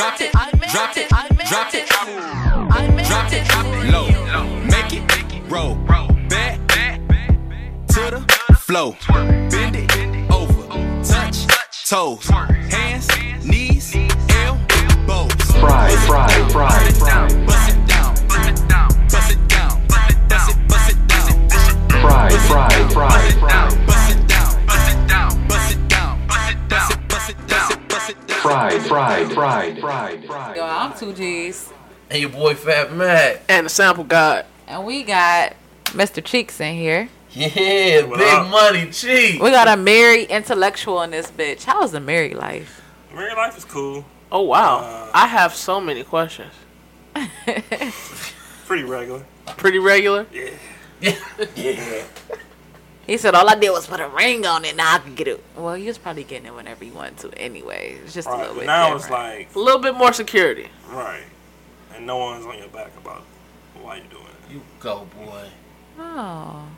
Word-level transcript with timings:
drop 0.00 0.18
it, 0.18 0.32
drop 0.32 0.96
it, 0.96 1.08
drop 1.10 1.74
it, 1.74 1.88
drop 3.06 3.32
it, 3.34 3.92
low, 3.92 4.08
make 4.64 4.94
it 4.94 5.50
roll, 5.50 5.74
back 6.26 6.58
to 7.88 8.24
the 8.48 8.56
flow, 8.56 8.96
bend 9.50 9.76
it 9.76 10.30
over, 10.30 11.02
touch 11.04 11.46
toes, 11.86 12.26
hands, 12.28 13.08
knees, 13.44 13.94
elbows, 14.30 15.32
Fried, 15.60 15.98
fried, 16.06 16.50
fried, 16.50 16.96
fried. 16.96 17.46
bust 17.46 17.76
it 17.76 17.86
down, 17.86 18.14
bust 18.26 18.48
it 18.48 18.68
down, 18.68 18.88
bust 19.10 19.32
it 19.32 19.48
down, 19.48 19.86
bust 19.86 20.50
it, 20.50 20.68
bust 20.68 20.90
it 20.92 21.08
down. 21.08 21.90
Fried, 22.00 22.32
fried, 22.48 22.92
fried, 22.92 23.34
fried. 23.34 23.59
Fried, 28.50 28.82
fried, 28.82 29.32
fried, 29.32 29.78
fried, 29.78 30.24
fried. 30.24 30.56
Yo, 30.56 30.64
I'm 30.64 30.92
two 30.98 31.12
G's, 31.12 31.72
And 32.10 32.20
your 32.20 32.30
boy 32.30 32.54
Fat 32.56 32.92
Matt. 32.92 33.42
And 33.48 33.66
the 33.66 33.70
sample 33.70 34.02
god. 34.02 34.44
and 34.66 34.84
we 34.84 35.04
got 35.04 35.54
Mr. 35.86 36.24
Cheeks 36.24 36.60
in 36.60 36.74
here. 36.74 37.08
Yeah, 37.30 38.02
What 38.06 38.18
big 38.18 38.28
up? 38.28 38.48
money, 38.50 38.90
cheap. 38.90 39.40
We 39.40 39.50
got 39.52 39.68
a 39.68 39.76
married 39.80 40.30
intellectual 40.30 41.00
in 41.02 41.12
this 41.12 41.30
bitch. 41.30 41.62
How 41.62 41.82
was 41.82 41.92
the 41.92 42.00
married 42.00 42.34
life? 42.34 42.80
Married 43.14 43.36
life 43.36 43.56
is 43.56 43.64
cool. 43.64 44.04
Oh 44.32 44.42
wow. 44.42 44.78
Uh, 44.78 45.10
I 45.14 45.28
have 45.28 45.54
so 45.54 45.80
many 45.80 46.02
questions. 46.02 46.52
Pretty 48.66 48.82
regular. 48.82 49.24
Pretty 49.58 49.78
regular. 49.78 50.26
Yeah. 50.32 50.50
yeah. 51.54 52.02
He 53.10 53.18
said 53.18 53.34
all 53.34 53.48
I 53.48 53.56
did 53.56 53.70
was 53.70 53.88
put 53.88 53.98
a 53.98 54.06
ring 54.06 54.46
on 54.46 54.64
it. 54.64 54.76
Now 54.76 54.94
I 54.94 54.98
can 55.00 55.16
get 55.16 55.26
it. 55.26 55.42
Well, 55.56 55.76
you 55.76 55.86
was 55.86 55.98
probably 55.98 56.22
getting 56.22 56.46
it 56.46 56.54
whenever 56.54 56.84
you 56.84 56.92
wanted 56.92 57.16
to 57.18 57.36
anyway. 57.36 57.98
It's 58.04 58.14
just 58.14 58.28
a 58.28 58.36
little 58.36 58.54
bit. 58.54 58.66
now 58.66 58.94
it's 58.94 59.10
like 59.10 59.52
A 59.52 59.58
little 59.58 59.80
bit 59.80 59.96
more 59.96 60.12
security. 60.12 60.68
right, 60.92 61.24
and 61.92 62.06
no 62.06 62.18
one's 62.18 62.46
on 62.46 62.56
your 62.56 62.68
back 62.68 62.92
about 62.96 63.24
why 63.82 63.96
you 63.96 64.04
doing 64.12 64.22
it. 64.26 64.52
You 64.52 64.62
go, 64.78 65.08
boy. 65.16 65.48
oh, 65.98 66.68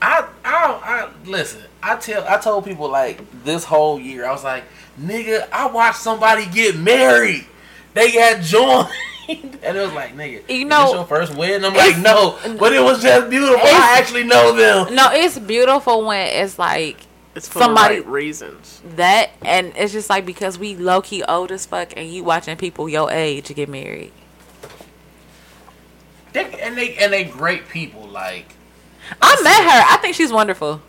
I, 0.00 0.26
I, 0.42 0.80
I 0.82 1.10
listen. 1.26 1.64
I 1.82 1.96
tell, 1.96 2.26
I 2.26 2.38
told 2.38 2.64
people 2.64 2.88
like 2.88 3.20
this 3.44 3.64
whole 3.64 4.00
year. 4.00 4.24
I 4.24 4.32
was 4.32 4.42
like, 4.42 4.64
nigga, 4.98 5.50
I 5.52 5.66
watched 5.70 5.98
somebody 5.98 6.46
get 6.46 6.76
married. 6.78 7.46
They 7.92 8.10
got 8.12 8.40
joined, 8.40 8.88
and 9.28 9.76
it 9.76 9.80
was 9.80 9.92
like, 9.92 10.16
nigga, 10.16 10.48
You 10.48 10.62
is 10.62 10.64
know, 10.64 10.84
this 10.86 10.92
your 10.94 11.04
first 11.06 11.34
win? 11.36 11.64
I'm 11.64 11.74
like, 11.74 11.98
no, 11.98 12.38
but 12.58 12.72
it 12.72 12.80
was 12.82 13.02
just 13.02 13.28
beautiful. 13.30 13.60
I 13.62 13.96
actually 13.98 14.24
know 14.24 14.54
them. 14.56 14.94
no, 14.94 15.08
it's 15.12 15.38
beautiful 15.38 16.04
when 16.06 16.26
it's 16.28 16.58
like 16.58 16.96
It's 17.34 17.46
for 17.48 17.58
Somebody- 17.58 17.96
the 17.96 18.02
right 18.02 18.10
reasons. 18.10 18.80
that, 18.96 19.30
and 19.42 19.72
it's 19.76 19.92
just 19.92 20.08
like 20.10 20.24
because 20.24 20.58
we 20.58 20.74
low 20.76 21.02
key 21.02 21.22
old 21.24 21.52
as 21.52 21.66
fuck, 21.66 21.92
and 21.96 22.08
you 22.10 22.24
watching 22.24 22.56
people 22.56 22.88
your 22.88 23.10
age 23.10 23.54
get 23.54 23.68
married. 23.68 24.12
They, 26.32 26.44
and 26.60 26.76
they 26.76 26.94
and 26.96 27.12
they 27.12 27.24
great 27.24 27.68
people. 27.68 28.06
Like 28.06 28.54
I 29.22 29.40
met 29.42 29.62
her. 29.62 29.94
I 29.94 29.98
think 30.00 30.14
she's 30.14 30.32
wonderful. 30.32 30.82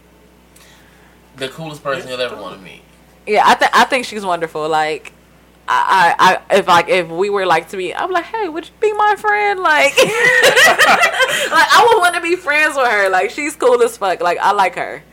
the 1.37 1.47
coolest 1.49 1.81
person 1.83 2.09
you'll 2.09 2.19
ever 2.19 2.35
want 2.35 2.57
to 2.57 2.61
meet. 2.63 2.81
Yeah, 3.25 3.43
I 3.45 3.55
think 3.55 3.71
I 3.73 3.83
think 3.85 4.05
she's 4.05 4.25
wonderful. 4.25 4.67
Like, 4.67 5.13
I, 5.71 6.15
I, 6.49 6.55
if 6.57 6.67
like 6.67 6.89
if 6.89 7.07
we 7.09 7.29
were 7.29 7.45
like 7.45 7.69
to 7.69 7.77
be, 7.77 7.93
I'm 7.93 8.11
like, 8.11 8.25
hey, 8.25 8.49
would 8.49 8.65
you 8.65 8.71
be 8.79 8.91
my 8.93 9.15
friend? 9.17 9.59
Like, 9.59 9.95
like 9.97 10.07
I 11.71 11.85
would 11.87 11.99
want 12.01 12.15
to 12.15 12.21
be 12.21 12.35
friends 12.35 12.75
with 12.75 12.87
her. 12.87 13.09
Like, 13.09 13.29
she's 13.29 13.55
cool 13.55 13.81
as 13.83 13.95
fuck. 13.95 14.19
Like, 14.21 14.39
I 14.39 14.51
like 14.51 14.75
her. 14.75 15.03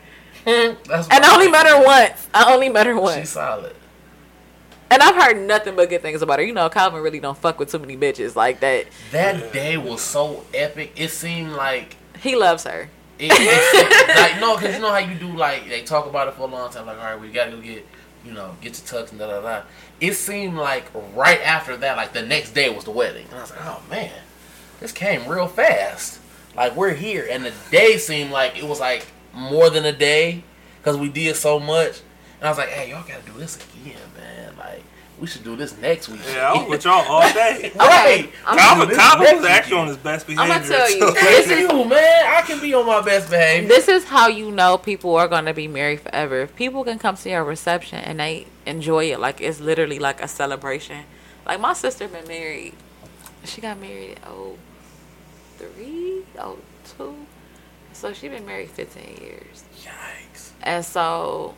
That's 0.45 1.07
And 1.09 1.23
I 1.25 1.33
only 1.33 1.49
met 1.49 1.67
her 1.67 1.83
once. 1.83 2.27
I 2.33 2.51
only 2.53 2.69
met 2.69 2.87
her 2.87 2.99
once. 2.99 3.17
She's 3.19 3.29
solid. 3.29 3.75
And 4.89 5.03
I've 5.03 5.15
heard 5.15 5.37
nothing 5.45 5.75
but 5.75 5.89
good 5.89 6.01
things 6.01 6.21
about 6.21 6.39
her. 6.39 6.45
You 6.45 6.53
know, 6.53 6.69
Calvin 6.69 7.01
really 7.01 7.19
don't 7.19 7.37
fuck 7.37 7.59
with 7.59 7.69
too 7.69 7.79
many 7.79 7.97
bitches 7.97 8.35
like 8.35 8.61
that. 8.61 8.85
That 9.11 9.51
day 9.51 9.77
was 9.77 10.01
so 10.01 10.45
epic. 10.53 10.93
It 10.95 11.09
seemed 11.09 11.51
like 11.51 11.97
He 12.19 12.35
loves 12.35 12.63
her. 12.63 12.89
it, 13.19 13.31
it 13.31 14.17
like 14.17 14.39
no, 14.39 14.55
because 14.55 14.75
you 14.75 14.81
know 14.81 14.91
how 14.91 14.99
you 14.99 15.15
do 15.15 15.35
like 15.35 15.67
they 15.67 15.81
talk 15.83 16.05
about 16.07 16.29
it 16.29 16.35
for 16.35 16.43
a 16.43 16.45
long 16.45 16.71
time. 16.71 16.85
Like, 16.85 16.97
all 16.97 17.03
right, 17.03 17.19
we 17.19 17.29
gotta 17.29 17.51
go 17.51 17.59
get 17.61 17.85
you 18.23 18.31
know 18.31 18.55
get 18.61 18.77
your 18.79 19.03
tux 19.03 19.11
and 19.11 19.19
da 19.19 19.27
da 19.27 19.41
da. 19.41 19.63
It 19.99 20.13
seemed 20.13 20.57
like 20.57 20.85
right 21.15 21.41
after 21.41 21.75
that, 21.77 21.97
like 21.97 22.13
the 22.13 22.21
next 22.21 22.51
day 22.51 22.69
was 22.69 22.83
the 22.83 22.91
wedding, 22.91 23.25
and 23.29 23.37
I 23.37 23.41
was 23.41 23.51
like, 23.51 23.65
oh 23.65 23.81
man, 23.89 24.13
this 24.79 24.91
came 24.91 25.27
real 25.27 25.47
fast. 25.47 26.19
Like 26.55 26.75
we're 26.75 26.93
here, 26.93 27.27
and 27.29 27.45
the 27.45 27.53
day 27.71 27.97
seemed 27.97 28.31
like 28.31 28.57
it 28.57 28.63
was 28.63 28.79
like 28.79 29.07
more 29.33 29.69
than 29.69 29.85
a 29.85 29.91
day 29.91 30.43
because 30.79 30.97
we 30.97 31.09
did 31.09 31.35
so 31.35 31.59
much. 31.59 32.01
And 32.39 32.47
I 32.47 32.49
was 32.49 32.57
like, 32.57 32.69
hey, 32.69 32.91
y'all 32.91 33.03
gotta 33.07 33.23
do 33.25 33.37
this 33.39 33.57
again, 33.57 33.97
man. 34.15 34.55
Like 34.57 34.83
we 35.19 35.25
should 35.27 35.43
do 35.43 35.55
this 35.55 35.75
next 35.79 36.09
week. 36.09 36.21
Yeah, 36.31 36.51
I 36.53 36.57
was 36.59 36.69
with 36.69 36.85
y'all 36.85 37.03
all 37.07 37.21
day. 37.33 37.71
Right. 37.75 38.29
I'm- 38.45 38.57
Calvin, 38.57 38.87
this 38.89 38.97
Calvin 38.97 39.35
was 39.37 39.45
actually 39.45 39.77
on 39.77 39.87
his 39.87 39.97
best 39.97 40.27
behavior. 40.27 40.53
I'ma 40.53 40.65
tell 40.67 40.89
you, 40.91 40.99
so- 40.99 41.11
This 41.11 41.49
is 41.49 41.59
you, 41.61 41.85
man. 41.85 42.25
I 42.27 42.41
can 42.45 42.59
be 42.59 42.73
on 42.73 42.85
my 42.85 43.01
best 43.01 43.29
behavior. 43.29 43.67
This 43.67 43.87
is 43.87 44.03
how 44.05 44.27
you 44.27 44.51
know 44.51 44.77
people 44.77 45.15
are 45.15 45.27
gonna 45.27 45.53
be 45.53 45.67
married 45.67 46.01
forever. 46.01 46.41
If 46.41 46.55
people 46.55 46.83
can 46.83 46.99
come 46.99 47.15
to 47.17 47.29
your 47.29 47.43
reception 47.43 47.99
and 47.99 48.19
they 48.19 48.45
enjoy 48.65 49.05
it, 49.11 49.19
like 49.19 49.41
it's 49.41 49.59
literally 49.59 49.99
like 49.99 50.21
a 50.21 50.27
celebration. 50.27 51.03
Like 51.45 51.59
my 51.59 51.73
sister 51.73 52.07
been 52.07 52.27
married. 52.27 52.73
She 53.43 53.61
got 53.61 53.79
married 53.79 54.19
oh 54.25 54.57
three, 55.57 56.23
oh 56.37 56.57
two. 56.97 57.15
So 57.93 58.13
she 58.13 58.27
been 58.27 58.45
married 58.45 58.69
fifteen 58.69 59.17
years. 59.21 59.63
Yikes. 59.83 60.51
And 60.61 60.85
so 60.85 61.55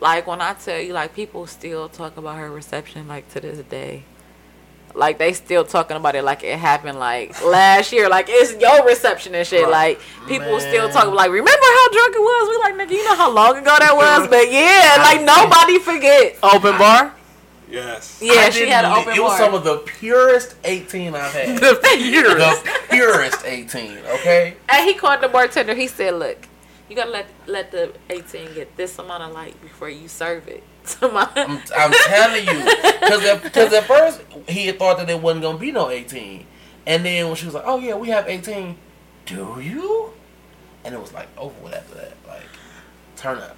like 0.00 0.26
when 0.26 0.40
I 0.40 0.54
tell 0.54 0.80
you 0.80 0.92
like 0.92 1.14
people 1.14 1.46
still 1.46 1.88
talk 1.88 2.16
about 2.16 2.36
her 2.38 2.50
reception 2.50 3.06
like 3.08 3.28
to 3.32 3.40
this 3.40 3.58
day. 3.66 4.04
Like 4.92 5.18
they 5.18 5.32
still 5.34 5.64
talking 5.64 5.96
about 5.96 6.16
it 6.16 6.24
like 6.24 6.42
it 6.42 6.58
happened 6.58 6.98
like 6.98 7.40
last 7.44 7.92
year. 7.92 8.08
Like 8.08 8.26
it's 8.28 8.60
your 8.60 8.84
reception 8.84 9.34
and 9.36 9.46
shit. 9.46 9.62
Right. 9.64 9.70
Like 9.70 10.00
people 10.28 10.58
still 10.58 10.86
Man. 10.86 10.92
talking 10.92 11.14
like 11.14 11.30
remember 11.30 11.50
how 11.78 11.88
drunk 11.92 12.14
it 12.16 12.20
was? 12.20 12.48
We 12.48 12.56
like 12.76 12.88
nigga, 12.88 12.96
you 12.96 13.04
know 13.04 13.14
how 13.14 13.30
long 13.32 13.56
ago 13.56 13.76
that 13.78 13.94
was? 13.94 14.28
But 14.28 14.50
yeah, 14.50 14.96
like 15.06 15.22
nobody 15.22 15.78
forgets. 15.78 16.38
Open 16.42 16.76
bar? 16.78 17.14
yes. 17.70 18.18
Yeah, 18.20 18.32
I 18.32 18.50
she 18.50 18.66
had 18.66 18.84
an 18.84 18.90
believe- 18.90 19.06
open 19.06 19.16
It 19.16 19.22
was 19.22 19.30
bar. 19.30 19.38
some 19.38 19.54
of 19.54 19.62
the 19.62 19.76
purest 19.78 20.56
18 20.64 21.14
I've 21.14 21.32
had. 21.32 21.48
The 21.60 21.78
purest. 21.80 22.64
the 22.64 22.80
purest 22.90 23.44
18, 23.46 23.98
okay? 24.14 24.56
And 24.68 24.88
he 24.88 24.94
called 24.94 25.20
the 25.20 25.28
bartender. 25.28 25.74
He 25.74 25.86
said, 25.86 26.14
"Look, 26.14 26.48
you 26.90 26.96
gotta 26.96 27.10
let 27.10 27.26
let 27.46 27.70
the 27.70 27.92
eighteen 28.10 28.52
get 28.54 28.76
this 28.76 28.98
amount 28.98 29.22
of 29.22 29.32
light 29.32 29.58
before 29.62 29.88
you 29.88 30.08
serve 30.08 30.48
it 30.48 30.62
my." 31.02 31.28
I'm, 31.36 31.62
I'm 31.76 31.92
telling 31.92 32.46
you. 32.46 32.64
Because 33.00 33.24
at, 33.24 33.52
'cause 33.52 33.72
at 33.72 33.84
first, 33.84 34.20
he 34.48 34.66
had 34.66 34.78
thought 34.78 34.98
that 34.98 35.06
there 35.06 35.16
wasn't 35.16 35.44
to 35.44 35.56
be 35.56 35.72
no 35.72 35.88
18. 35.90 36.46
And 36.86 37.04
then 37.04 37.26
when 37.28 37.36
she 37.36 37.44
was 37.46 37.54
like, 37.54 37.64
oh, 37.66 37.78
yeah, 37.78 37.94
we 37.94 38.08
have 38.08 38.26
18. 38.28 38.76
Do 39.26 39.60
you? 39.60 40.12
And 40.84 40.94
it 40.94 41.00
was 41.00 41.12
like 41.12 41.28
over 41.38 41.54
with 41.62 41.74
after 41.74 41.94
that. 41.96 42.14
Like, 42.26 42.42
turn 43.16 43.38
up. 43.38 43.56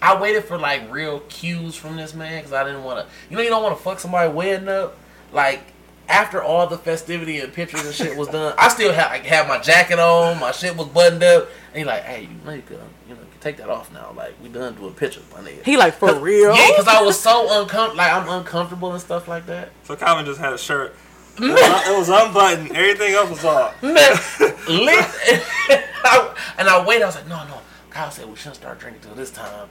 I 0.00 0.18
waited 0.20 0.44
for 0.44 0.56
like 0.56 0.90
real 0.90 1.20
cues 1.28 1.76
from 1.76 1.96
this 1.96 2.14
man 2.14 2.38
because 2.38 2.52
I 2.52 2.64
didn't 2.64 2.84
want 2.84 3.06
to. 3.06 3.12
You 3.28 3.36
know, 3.36 3.42
you 3.42 3.50
don't 3.50 3.62
want 3.62 3.76
to 3.76 3.82
fuck 3.82 3.98
somebody 4.00 4.32
wedding 4.32 4.68
up. 4.68 4.96
Like 5.32 5.60
after 6.10 6.42
all 6.42 6.66
the 6.66 6.78
festivity 6.78 7.38
and 7.40 7.52
pictures 7.52 7.84
and 7.84 7.94
shit 7.94 8.16
was 8.16 8.28
done, 8.28 8.54
I 8.58 8.68
still 8.68 8.92
have 8.92 9.10
like, 9.10 9.24
had 9.24 9.48
my 9.48 9.58
jacket 9.58 9.98
on, 9.98 10.38
my 10.40 10.50
shit 10.52 10.76
was 10.76 10.88
buttoned 10.88 11.22
up, 11.22 11.48
and 11.72 11.78
he 11.78 11.84
like, 11.84 12.02
hey, 12.02 12.22
you 12.22 12.28
know, 12.44 12.52
you 12.52 12.62
could, 12.62 12.80
you 13.08 13.14
know, 13.14 13.20
you 13.20 13.26
can 13.30 13.40
take 13.40 13.56
that 13.58 13.68
off 13.70 13.92
now. 13.92 14.12
Like 14.16 14.34
we 14.42 14.48
done 14.48 14.74
doing 14.74 14.94
pictures, 14.94 15.22
my 15.32 15.40
nigga. 15.40 15.64
he 15.64 15.76
like 15.76 15.94
for 15.94 16.14
real. 16.14 16.54
Yeah, 16.54 16.68
because 16.70 16.88
I 16.88 17.02
was 17.02 17.18
so 17.18 17.60
uncomfortable. 17.62 17.96
Like 17.98 18.12
I'm 18.12 18.28
uncomfortable 18.28 18.92
and 18.92 19.00
stuff 19.00 19.28
like 19.28 19.46
that. 19.46 19.70
So 19.84 19.96
Calvin 19.96 20.24
just 20.26 20.40
had 20.40 20.52
a 20.52 20.58
shirt. 20.58 20.94
It 21.38 21.48
was, 21.48 21.88
it 21.88 21.98
was 21.98 22.08
unbuttoned. 22.10 22.72
Everything 22.76 23.14
else 23.14 23.30
was 23.30 23.44
off. 23.46 23.82
Lit. 23.82 23.96
I- 24.68 26.34
and 26.58 26.68
I 26.68 26.84
waited. 26.84 27.02
I 27.04 27.06
was 27.06 27.14
like, 27.14 27.28
no, 27.28 27.46
no. 27.48 27.58
Kyle 27.88 28.10
said 28.10 28.28
we 28.28 28.36
shouldn't 28.36 28.56
start 28.56 28.78
drinking 28.78 29.02
till 29.02 29.14
this 29.14 29.30
time. 29.30 29.68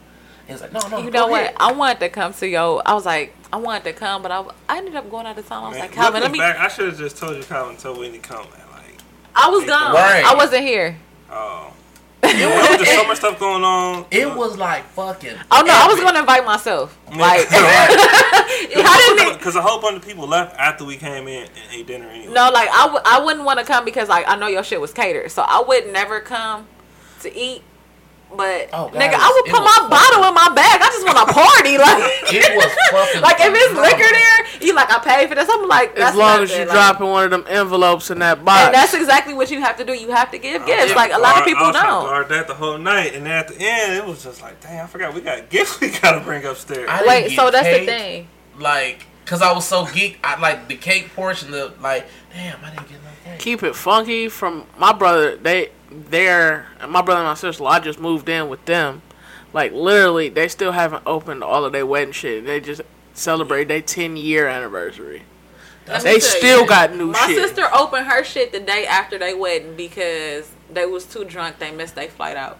He 0.49 0.53
was 0.53 0.61
like, 0.63 0.73
no, 0.73 0.79
no. 0.89 0.97
You 0.97 1.11
go 1.11 1.19
know 1.19 1.27
what? 1.27 1.41
ahead. 1.43 1.55
I 1.59 1.71
wanted 1.73 1.99
to 1.99 2.09
come 2.09 2.33
to 2.33 2.47
yo. 2.47 2.81
I 2.83 2.95
was 2.95 3.05
like, 3.05 3.35
I 3.53 3.57
wanted 3.57 3.83
to 3.83 3.93
come, 3.93 4.23
but 4.23 4.31
I, 4.31 4.43
I 4.67 4.77
ended 4.79 4.95
up 4.95 5.07
going 5.11 5.27
out 5.27 5.37
of 5.37 5.47
town. 5.47 5.63
I 5.65 5.67
was 5.67 5.77
Man, 5.77 5.81
like, 5.85 5.91
Calvin, 5.91 6.21
let 6.23 6.31
me. 6.31 6.39
back, 6.39 6.57
I 6.57 6.67
should 6.69 6.87
have 6.87 6.97
just 6.97 7.17
told 7.17 7.37
you 7.37 7.43
Calvin 7.43 7.77
told 7.77 7.99
Whitney 7.99 8.17
come, 8.17 8.47
man. 8.49 8.61
Like, 8.71 8.97
I 9.35 9.49
was 9.51 9.63
gone. 9.65 9.93
Right. 9.93 10.23
I 10.25 10.33
wasn't 10.33 10.63
here. 10.63 10.97
oh. 11.31 11.73
There 12.21 12.49
was 12.49 12.79
just 12.79 12.91
so 12.93 13.07
much 13.07 13.17
stuff 13.19 13.39
going 13.39 13.63
on. 13.63 14.05
It 14.11 14.27
was 14.35 14.57
like 14.57 14.83
fucking. 14.89 15.35
Oh 15.51 15.63
no, 15.65 15.71
I 15.73 15.87
was 15.87 15.99
gonna 16.01 16.19
invite 16.19 16.43
myself. 16.45 16.97
Like, 17.09 17.49
Right. 17.49 18.75
how 18.83 19.15
didn't? 19.15 19.37
Because 19.37 19.55
a 19.55 19.61
whole 19.61 19.79
bunch 19.79 19.97
of 19.97 20.05
people 20.05 20.27
left 20.27 20.55
after 20.59 20.83
we 20.83 20.97
came 20.97 21.27
in 21.27 21.43
and 21.43 21.51
ate 21.71 21.87
dinner 21.87 22.07
anyway. 22.09 22.33
No, 22.33 22.49
like 22.51 22.69
I, 22.69 22.81
w- 22.87 23.01
I 23.05 23.23
wouldn't 23.23 23.45
want 23.45 23.59
to 23.59 23.65
come 23.65 23.85
because 23.85 24.09
like 24.09 24.25
I 24.27 24.35
know 24.35 24.47
your 24.47 24.63
shit 24.63 24.81
was 24.81 24.91
catered, 24.93 25.31
so 25.31 25.43
I 25.43 25.63
would 25.65 25.91
never 25.93 26.19
come 26.19 26.67
to 27.21 27.33
eat. 27.35 27.61
But 28.31 28.69
Oh, 28.73 28.89
nigga, 28.93 29.11
guys, 29.11 29.19
I 29.19 29.29
would 29.33 29.51
put 29.51 29.59
was 29.61 29.73
my 29.81 29.89
bottle 29.89 30.27
in 30.29 30.33
my 30.35 30.53
bag. 30.53 30.79
I 30.81 30.85
just 30.93 31.05
want 31.05 31.17
to 31.17 31.33
party. 31.33 31.77
Like 31.81 32.33
It 32.33 32.55
was 32.55 32.71
fucking. 32.91 33.21
like 33.25 33.37
if 33.39 33.51
it's 33.55 33.73
liquor 33.73 34.11
there, 34.13 34.65
you 34.67 34.75
like 34.75 34.91
I 34.91 34.99
paid 34.99 35.29
for 35.29 35.35
this. 35.35 35.49
I'm 35.51 35.67
like 35.67 35.95
that's 35.95 36.11
As 36.11 36.15
long 36.15 36.43
as 36.43 36.49
nothing, 36.49 36.61
you 36.61 36.67
like- 36.67 36.75
drop 36.75 37.01
in 37.01 37.07
one 37.07 37.23
of 37.25 37.31
them 37.31 37.45
envelopes 37.47 38.11
in 38.11 38.19
that 38.19 38.45
box. 38.45 38.65
And 38.67 38.73
that's 38.75 38.93
exactly 38.93 39.33
what 39.33 39.49
you 39.49 39.61
have 39.61 39.77
to 39.77 39.83
do. 39.85 39.93
You 39.93 40.11
have 40.11 40.29
to 40.31 40.37
give 40.37 40.65
gifts. 40.65 40.89
Yeah, 40.91 40.95
Like 40.95 41.11
a 41.13 41.17
lot 41.17 41.37
of 41.37 41.41
I- 41.43 41.45
people 41.45 41.63
I 41.63 41.67
was 41.67 41.75
trying 41.75 41.85
to 41.85 41.91
don't. 41.91 42.05
guard 42.05 42.29
that 42.29 42.47
the 42.47 42.53
whole 42.53 42.77
night, 42.77 43.15
and 43.15 43.27
at 43.27 43.47
the 43.47 43.55
end, 43.59 43.93
it 43.93 44.05
was 44.05 44.23
just 44.23 44.41
like, 44.41 44.61
dang, 44.61 44.79
I 44.79 44.85
forgot 44.85 45.13
we 45.15 45.21
got 45.21 45.49
gifts 45.49 45.79
we 45.81 45.89
gotta 45.89 46.19
bring 46.21 46.45
upstairs. 46.45 46.87
I 46.89 47.05
Wait, 47.07 47.35
so 47.35 47.49
that's 47.51 47.67
the 47.79 47.85
thing. 47.85 48.27
Like 48.57 49.05
Cause 49.25 49.43
I 49.43 49.51
was 49.53 49.65
so 49.67 49.85
geek, 49.85 50.17
I 50.23 50.39
like 50.39 50.67
the 50.67 50.75
cake 50.75 51.13
portion. 51.15 51.51
The 51.51 51.71
like, 51.81 52.07
damn, 52.33 52.63
I 52.65 52.69
didn't 52.71 52.89
get 52.89 52.97
no 53.03 53.09
cake. 53.31 53.39
Keep 53.39 53.61
it 53.63 53.75
funky 53.75 54.27
from 54.27 54.65
my 54.77 54.91
brother. 54.91 55.35
They 55.35 55.69
they're 55.91 56.67
my 56.87 57.01
brother 57.01 57.21
and 57.21 57.27
my 57.29 57.33
sister. 57.33 57.63
I 57.65 57.79
just 57.79 57.99
moved 57.99 58.29
in 58.29 58.49
with 58.49 58.63
them. 58.65 59.01
Like 59.53 59.71
literally, 59.73 60.29
they 60.29 60.47
still 60.47 60.71
haven't 60.71 61.03
opened 61.05 61.43
all 61.43 61.65
of 61.65 61.71
their 61.73 61.85
wedding 61.85 62.13
shit. 62.13 62.45
They 62.45 62.59
just 62.59 62.81
celebrate 63.13 63.67
their 63.67 63.81
ten 63.81 64.15
year 64.15 64.47
anniversary. 64.47 65.23
Let 65.87 66.03
They 66.03 66.19
still 66.19 66.61
you, 66.61 66.67
got 66.67 66.95
new 66.95 67.13
shit. 67.13 67.21
My 67.21 67.27
shit. 67.27 67.47
sister 67.49 67.67
opened 67.73 68.05
her 68.05 68.23
shit 68.23 68.51
the 68.51 68.59
day 68.59 68.85
after 68.85 69.17
they 69.17 69.33
wedding 69.33 69.75
because 69.75 70.51
they 70.71 70.85
was 70.85 71.05
too 71.05 71.25
drunk. 71.25 71.57
They 71.57 71.71
missed 71.71 71.95
their 71.95 72.09
flight 72.09 72.37
out. 72.37 72.59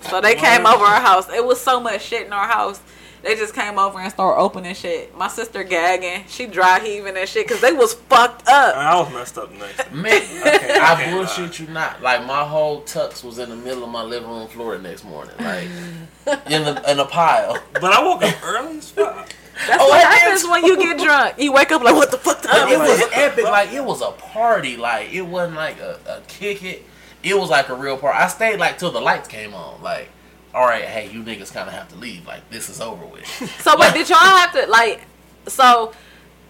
So 0.00 0.20
they 0.20 0.34
came 0.34 0.66
over 0.66 0.84
our 0.84 1.00
house. 1.00 1.28
It 1.28 1.44
was 1.44 1.60
so 1.60 1.80
much 1.80 2.02
shit 2.02 2.26
in 2.26 2.32
our 2.32 2.48
house. 2.48 2.80
They 3.22 3.34
just 3.34 3.54
came 3.54 3.78
over 3.78 3.98
and 3.98 4.10
started 4.12 4.40
opening 4.40 4.74
shit. 4.74 5.16
My 5.16 5.28
sister 5.28 5.64
gagging, 5.64 6.24
she 6.28 6.46
dry 6.46 6.78
heaving 6.80 7.16
and 7.16 7.28
shit 7.28 7.46
because 7.46 7.60
they 7.60 7.72
was 7.72 7.94
fucked 7.94 8.46
up. 8.48 8.76
I 8.76 8.98
was 9.00 9.12
messed 9.12 9.38
up 9.38 9.50
next 9.52 9.76
day. 9.78 9.84
Man, 9.92 10.20
can't- 10.20 10.82
I 10.82 10.92
I 10.92 11.02
can't 11.02 11.16
bullshit 11.16 11.58
you 11.58 11.66
not. 11.68 12.00
Like 12.02 12.24
my 12.26 12.44
whole 12.44 12.82
tux 12.82 13.24
was 13.24 13.38
in 13.38 13.50
the 13.50 13.56
middle 13.56 13.82
of 13.84 13.90
my 13.90 14.02
living 14.02 14.28
room 14.28 14.46
floor 14.48 14.76
the 14.76 14.82
next 14.88 15.04
morning, 15.04 15.34
like 15.40 15.64
in 16.50 16.64
the 16.64 16.82
in 16.90 16.98
a 17.00 17.04
pile. 17.06 17.58
But 17.74 17.84
I 17.92 18.02
woke 18.04 18.22
up 18.22 18.34
early 18.44 18.78
as 18.78 18.90
fuck. 18.90 19.28
That's 19.66 19.82
Oh, 19.82 19.88
what 19.88 20.04
happens 20.04 20.42
is. 20.42 20.48
when 20.48 20.64
you 20.64 20.76
get 20.76 20.98
drunk. 21.04 21.34
You 21.38 21.52
wake 21.52 21.72
up 21.72 21.82
like, 21.82 21.94
what 21.96 22.12
the 22.12 22.18
fuck? 22.18 22.40
Time 22.42 22.68
It 22.68 22.72
is 22.74 22.78
was 22.78 23.10
epic. 23.12 23.42
Like 23.44 23.72
it 23.72 23.84
was 23.84 24.00
a 24.02 24.12
party. 24.12 24.76
Like 24.76 25.12
it 25.12 25.22
wasn't 25.22 25.56
like 25.56 25.80
a, 25.80 25.98
a 26.06 26.20
kick 26.28 26.62
it. 26.62 26.84
It 27.24 27.36
was 27.36 27.50
like 27.50 27.68
a 27.68 27.74
real 27.74 27.96
party. 27.96 28.16
I 28.16 28.28
stayed 28.28 28.60
like 28.60 28.78
till 28.78 28.92
the 28.92 29.00
lights 29.00 29.26
came 29.26 29.54
on. 29.54 29.82
Like, 29.82 30.10
all 30.54 30.64
right, 30.66 30.84
hey, 30.84 31.10
you 31.10 31.22
niggas 31.22 31.52
kind 31.52 31.68
of 31.68 31.74
have 31.74 31.88
to 31.90 31.96
leave. 31.96 32.26
Like 32.26 32.48
this 32.50 32.68
is 32.68 32.80
over 32.80 33.04
with. 33.04 33.24
So 33.62 33.78
wait, 33.78 33.94
did 33.94 34.08
y'all 34.08 34.18
have 34.18 34.52
to 34.52 34.66
like? 34.66 35.02
So 35.46 35.92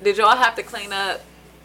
did 0.02 0.16
y'all 0.16 0.36
have 0.36 0.54
to 0.56 0.62
clean 0.62 0.92
up? 0.92 1.20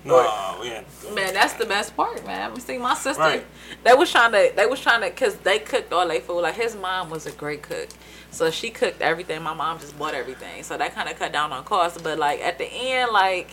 No, 0.05 0.57
we 0.59 0.67
had 0.67 0.83
Man, 1.13 1.33
that's 1.33 1.53
the 1.53 1.65
best 1.65 1.95
part, 1.95 2.25
man. 2.25 2.59
See, 2.59 2.77
my 2.77 2.93
sister, 2.93 3.21
Right. 3.21 3.45
they 3.85 3.93
was 3.93 4.11
trying 4.11 4.33
to, 4.33 4.51
they 4.53 4.65
was 4.65 4.81
trying 4.81 4.99
to, 4.99 5.09
cause 5.11 5.35
they 5.37 5.59
cooked 5.59 5.93
all 5.93 6.05
their 6.05 6.19
food. 6.19 6.41
Like 6.41 6.55
his 6.55 6.75
mom 6.75 7.09
was 7.09 7.25
a 7.25 7.31
great 7.31 7.61
cook, 7.61 7.87
so 8.29 8.51
she 8.51 8.69
cooked 8.69 9.01
everything. 9.01 9.41
My 9.41 9.53
mom 9.53 9.79
just 9.79 9.97
bought 9.97 10.13
everything, 10.13 10.63
so 10.63 10.77
that 10.77 10.93
kind 10.93 11.07
of 11.09 11.17
cut 11.17 11.31
down 11.31 11.53
on 11.53 11.63
costs. 11.63 12.01
But 12.01 12.19
like 12.19 12.41
at 12.41 12.57
the 12.57 12.65
end, 12.65 13.11
like 13.13 13.51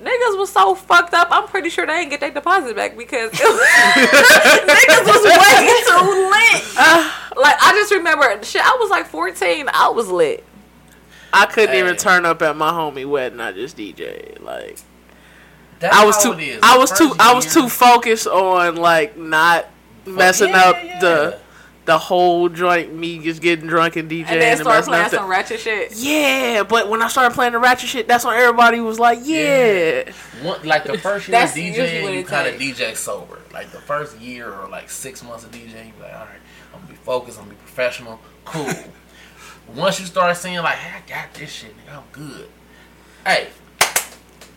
niggas 0.00 0.38
was 0.38 0.50
so 0.52 0.74
fucked 0.74 1.14
up. 1.14 1.28
I'm 1.30 1.46
pretty 1.48 1.70
sure 1.70 1.86
they 1.86 1.98
didn't 1.98 2.10
get 2.10 2.20
their 2.20 2.30
deposit 2.30 2.74
back 2.76 2.96
because 2.96 3.30
was, 3.32 3.40
niggas 3.40 5.06
was 5.06 5.24
way 5.24 5.80
too 5.86 6.30
lit. 6.30 6.64
like 7.36 7.56
I 7.62 7.72
just 7.74 7.92
remember, 7.92 8.42
shit. 8.44 8.62
I 8.64 8.76
was 8.80 8.90
like 8.90 9.06
14. 9.06 9.68
I 9.72 9.88
was 9.90 10.08
lit. 10.08 10.44
I 11.32 11.46
couldn't 11.46 11.76
even 11.76 11.96
turn 11.96 12.26
up 12.26 12.42
at 12.42 12.56
my 12.56 12.70
homie 12.72 13.06
wedding. 13.08 13.40
I 13.40 13.52
just 13.52 13.76
DJ. 13.76 14.40
Like 14.40 14.78
That's 15.78 15.96
I 15.96 16.04
was 16.04 16.22
too. 16.22 16.32
I 16.62 16.76
was 16.78 16.90
too. 16.96 17.08
first 17.08 17.20
I 17.20 17.34
was 17.34 17.52
too 17.54 17.68
focused 17.68 18.26
on 18.26 18.76
like 18.76 19.16
not 19.16 19.66
messing 20.06 20.48
Yeah, 20.50 20.68
up 20.68 20.76
yeah, 20.82 20.98
the 21.00 21.38
yeah. 21.38 21.38
The 21.90 21.98
whole 21.98 22.48
joint. 22.48 22.94
Me 22.94 23.18
just 23.18 23.42
getting 23.42 23.66
drunk 23.66 23.96
and 23.96 24.08
DJing 24.08 24.26
And 24.28 24.40
then 24.40 24.52
and, 24.52 24.60
start 24.60 24.84
playing 24.84 25.04
up. 25.06 25.10
the- 25.10 25.16
some 25.16 25.28
ratchet 25.28 25.58
shit. 25.60 25.92
yeah, 25.96 26.62
but 26.62 26.88
when 26.88 27.02
I 27.02 27.08
started 27.08 27.34
playing 27.34 27.52
the 27.52 27.58
ratchet 27.58 27.88
shit, 27.88 28.06
that's 28.06 28.24
when 28.24 28.36
everybody 28.36 28.78
was 28.80 29.00
like, 29.00 29.18
"Yeah." 29.22 30.04
One, 30.42 30.62
like 30.64 30.84
the 30.84 30.96
first 30.98 31.26
year 31.28 31.36
of 31.36 31.42
That's 31.42 31.58
DJing, 31.58 32.14
you 32.14 32.24
kind 32.24 32.46
of. 32.46 32.60
DJ 32.60 32.94
sober. 32.96 33.40
Like 33.52 33.72
the 33.72 33.80
first 33.80 34.18
year 34.20 34.52
or 34.52 34.68
like 34.68 34.88
six 34.88 35.24
months 35.24 35.44
of 35.44 35.50
DJing, 35.50 35.86
you 35.88 35.92
be 35.94 36.02
like, 36.02 36.12
all 36.14 36.20
right, 36.20 36.40
I'm 36.72 36.80
gonna 36.80 36.92
be 36.92 36.94
focused, 36.94 37.38
I'm 37.38 37.46
gonna 37.46 37.56
be 37.56 37.60
professional, 37.64 38.20
cool. 38.44 38.70
Once 39.74 39.98
you 39.98 40.06
start 40.06 40.36
seeing 40.36 40.56
like, 40.58 40.76
hey, 40.76 40.98
I 41.04 41.08
got 41.08 41.34
this 41.34 41.50
shit, 41.50 41.74
nigga, 41.76 41.96
I'm 41.96 42.04
good. 42.12 42.48
Hey, 43.26 43.48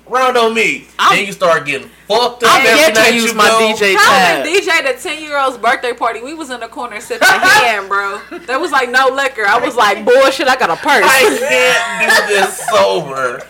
round 0.07 0.37
on 0.37 0.53
me. 0.53 0.87
I'm- 0.99 1.15
then 1.15 1.25
you 1.25 1.31
start 1.31 1.65
getting 1.65 1.89
fucked 2.07 2.43
up. 2.43 2.51
I'm 2.53 2.65
every 2.67 2.79
yet 2.79 2.95
night 2.95 3.09
to 3.09 3.15
use 3.15 3.31
you 3.31 3.33
my 3.35 3.47
go. 3.47 3.59
DJ 3.73 3.95
tab. 3.95 4.45
DJ 4.45 4.93
the 4.95 4.99
10 5.01 5.21
year 5.23 5.37
old's 5.39 5.57
birthday 5.57 5.93
party. 5.93 6.21
We 6.21 6.33
was 6.33 6.49
in 6.49 6.59
the 6.59 6.67
corner 6.67 6.99
sipping 6.99 7.27
hand, 7.27 7.87
bro. 7.89 8.19
There 8.39 8.59
was 8.59 8.71
like 8.71 8.89
no 8.89 9.07
liquor. 9.09 9.45
I 9.45 9.57
was 9.59 9.75
like, 9.75 10.03
bullshit, 10.05 10.47
I 10.47 10.55
got 10.55 10.69
a 10.69 10.75
purse. 10.75 11.03
I 11.05 11.37
can't 11.39 12.27
do 12.27 12.33
this 12.35 12.57
sober. 12.69 13.47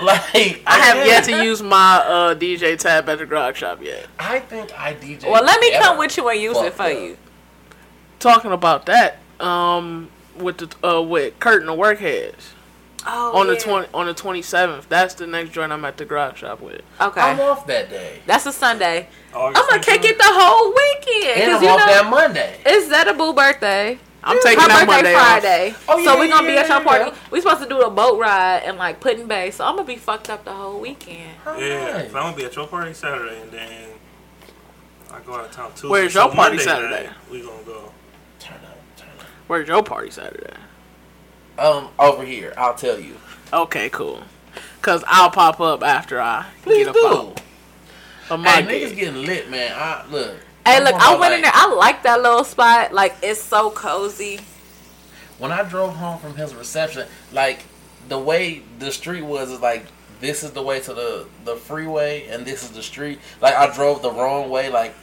Like 0.00 0.62
I 0.66 0.78
have 0.80 0.94
can't. 0.96 1.06
yet 1.06 1.24
to 1.24 1.44
use 1.44 1.62
my 1.62 1.98
uh, 1.98 2.34
DJ 2.34 2.76
tab 2.76 3.08
at 3.08 3.18
the 3.18 3.26
grog 3.26 3.54
shop 3.54 3.80
yet. 3.82 4.06
I 4.18 4.40
think 4.40 4.76
I 4.76 4.94
DJ. 4.94 5.30
well, 5.30 5.44
let 5.44 5.60
me 5.60 5.70
come 5.72 5.90
ever 5.92 5.98
with 5.98 6.16
you 6.16 6.28
and 6.28 6.40
use 6.40 6.56
it 6.56 6.72
for 6.72 6.82
up. 6.84 6.92
you. 6.92 7.16
Talking 8.18 8.50
about 8.50 8.86
that, 8.86 9.18
um, 9.38 10.08
with 10.36 10.58
the 10.58 10.88
uh, 10.88 11.00
with 11.02 11.38
Curtin 11.38 11.66
the 11.68 11.72
Workheads 11.74 12.34
Oh, 13.06 13.36
on 13.40 13.46
the 13.48 13.56
twenty 13.56 13.88
on 13.92 14.06
the 14.06 14.14
twenty 14.14 14.42
seventh. 14.42 14.88
That's 14.88 15.14
the 15.14 15.26
next 15.26 15.50
joint 15.50 15.72
I'm 15.72 15.84
at 15.84 15.96
the 15.96 16.04
grog 16.04 16.36
shop 16.36 16.60
with. 16.60 16.82
Okay, 17.00 17.20
I'm 17.20 17.40
off 17.40 17.66
that 17.66 17.90
day, 17.90 18.20
That's 18.26 18.46
a 18.46 18.52
Sunday. 18.52 19.08
August 19.34 19.60
I'm 19.62 19.68
gonna 19.70 19.82
kick 19.82 20.04
it 20.04 20.18
the 20.18 20.24
whole 20.26 20.68
weekend. 20.68 21.42
and 21.42 21.52
Cause 21.52 21.58
I'm 21.58 21.62
you 21.64 21.68
off 21.70 21.78
know, 21.80 21.86
that 21.86 22.10
Monday. 22.10 22.56
it's 22.64 22.88
Zeta 22.88 23.14
Boo 23.14 23.32
birthday. 23.32 23.98
I'm 24.24 24.40
taking 24.40 24.60
Her 24.62 24.68
that 24.68 24.86
birthday 24.86 24.92
Monday 24.94 25.14
off. 25.14 25.20
Friday. 25.40 25.74
Oh, 25.88 25.98
yeah, 25.98 26.04
so 26.12 26.18
we're 26.18 26.28
gonna 26.28 26.46
be 26.46 26.56
at 26.56 26.68
your 26.68 26.80
party. 26.80 27.04
yeah. 27.06 27.14
We 27.32 27.40
supposed 27.40 27.62
to 27.64 27.68
do 27.68 27.80
a 27.80 27.90
boat 27.90 28.20
ride 28.20 28.62
and 28.64 28.78
like 28.78 29.00
Put-in-Bay. 29.00 29.50
So 29.50 29.64
I'm 29.64 29.74
gonna 29.74 29.86
be 29.86 29.96
fucked 29.96 30.30
up 30.30 30.44
the 30.44 30.52
whole 30.52 30.78
weekend. 30.78 31.32
Yeah, 31.44 31.50
Alright. 31.50 32.10
so 32.12 32.16
I'm 32.18 32.22
gonna 32.26 32.36
be 32.36 32.44
at 32.44 32.54
your 32.54 32.68
party 32.68 32.94
Saturday, 32.94 33.40
and 33.42 33.50
then 33.50 33.88
I 35.10 35.18
go 35.26 35.34
out 35.34 35.46
of 35.46 35.50
town 35.50 35.70
Tuesday. 35.72 35.88
Where's 35.88 36.12
So 36.12 36.26
your 36.26 36.34
party 36.34 36.56
Monday 36.56 36.62
Saturday? 36.64 37.06
night, 37.06 37.12
We 37.32 37.40
gonna 37.42 37.62
go. 37.64 37.92
Turn 38.38 38.58
up, 38.64 38.78
turn 38.96 39.08
up. 39.18 39.26
Where's 39.48 39.66
your 39.66 39.82
party 39.82 40.10
Saturday? 40.12 40.54
Up. 41.58 41.64
Um, 41.64 41.88
over 41.98 42.24
here, 42.24 42.52
I'll 42.56 42.74
tell 42.74 42.98
you. 42.98 43.16
Okay, 43.52 43.88
cool. 43.90 44.22
Cause 44.80 45.04
I'll 45.06 45.30
pop 45.30 45.60
up 45.60 45.82
after 45.84 46.20
I 46.20 46.46
Please 46.62 46.86
get 46.86 46.88
up 46.88 46.94
do. 46.94 47.06
out 47.06 47.40
of 48.30 48.40
my 48.40 48.50
Hey, 48.50 48.62
niggas 48.84 48.96
getting 48.96 49.24
lit, 49.24 49.48
man. 49.48 49.72
I 49.74 50.04
look. 50.10 50.36
Hey, 50.66 50.76
I'm 50.76 50.84
look, 50.84 50.94
I 50.94 50.96
about, 51.10 51.20
went 51.20 51.34
in 51.34 51.42
there. 51.42 51.52
I 51.54 51.72
like 51.74 52.02
that 52.02 52.20
little 52.20 52.44
spot. 52.44 52.92
Like 52.92 53.14
it's 53.22 53.40
so 53.40 53.70
cozy. 53.70 54.40
When 55.38 55.52
I 55.52 55.62
drove 55.62 55.94
home 55.94 56.18
from 56.18 56.34
his 56.34 56.54
reception, 56.54 57.06
like 57.32 57.64
the 58.08 58.18
way 58.18 58.62
the 58.78 58.90
street 58.90 59.22
was 59.22 59.50
is 59.50 59.60
like 59.60 59.86
this 60.20 60.42
is 60.42 60.52
the 60.52 60.62
way 60.62 60.80
to 60.80 60.94
the 60.94 61.26
the 61.44 61.56
freeway, 61.56 62.26
and 62.28 62.44
this 62.44 62.62
is 62.64 62.70
the 62.70 62.82
street. 62.82 63.20
Like 63.40 63.54
I 63.54 63.72
drove 63.72 64.02
the 64.02 64.10
wrong 64.10 64.50
way, 64.50 64.68
like 64.68 64.94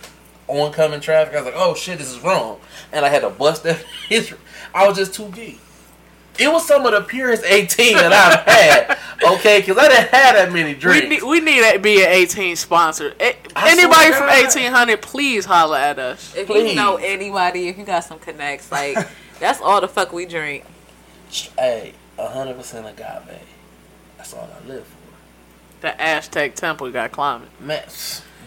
oncoming 0.47 0.99
traffic. 0.99 1.35
I 1.35 1.37
was 1.37 1.45
like, 1.45 1.61
oh 1.61 1.73
shit, 1.75 1.99
this 1.99 2.11
is 2.11 2.19
wrong, 2.21 2.59
and 2.91 3.05
I 3.05 3.09
had 3.09 3.21
to 3.21 3.29
bust 3.29 3.63
that. 3.65 3.77
His, 4.09 4.33
I 4.73 4.87
was 4.87 4.97
just 4.97 5.13
too 5.13 5.29
geek. 5.29 5.59
It 6.39 6.51
was 6.51 6.65
some 6.67 6.85
of 6.85 6.91
the 6.93 7.01
purest 7.01 7.43
18 7.43 7.97
that 7.97 8.13
I've 8.13 8.45
had. 8.45 8.97
Okay, 9.35 9.59
because 9.59 9.77
I 9.77 9.87
didn't 9.89 10.09
have 10.11 10.35
that 10.35 10.51
many 10.53 10.73
We 10.73 10.79
drinks. 10.79 11.09
need, 11.09 11.23
we 11.23 11.39
need 11.41 11.73
to 11.73 11.79
be 11.79 12.01
an 12.03 12.09
18 12.11 12.55
sponsor. 12.55 13.13
A- 13.19 13.35
I 13.55 13.71
Anybody 13.71 14.11
from 14.11 14.27
to 14.27 14.33
God. 14.33 14.43
1800, 14.43 15.01
please 15.01 15.45
holler 15.45 15.77
at 15.77 15.99
us. 15.99 16.33
If 16.35 16.47
Please. 16.47 16.69
you 16.69 16.75
know 16.75 16.95
anybody, 16.95 17.67
if 17.67 17.77
you 17.77 17.83
got 17.83 18.05
some 18.05 18.19
connects, 18.19 18.71
like 18.71 18.97
that's 19.39 19.59
all 19.61 19.81
the 19.81 19.87
fuck 19.89 20.13
we 20.13 20.25
drink. 20.25 20.63
Hey, 21.57 21.93
100% 22.17 22.89
agave. 22.89 23.39
That's 24.17 24.33
all 24.33 24.49
I 24.63 24.67
live 24.67 24.85
for. 24.85 24.95
The 25.81 26.01
Aztec 26.01 26.55
Temple 26.55 26.89
got 26.91 27.11
climbing. 27.11 27.49
Man, 27.59 27.83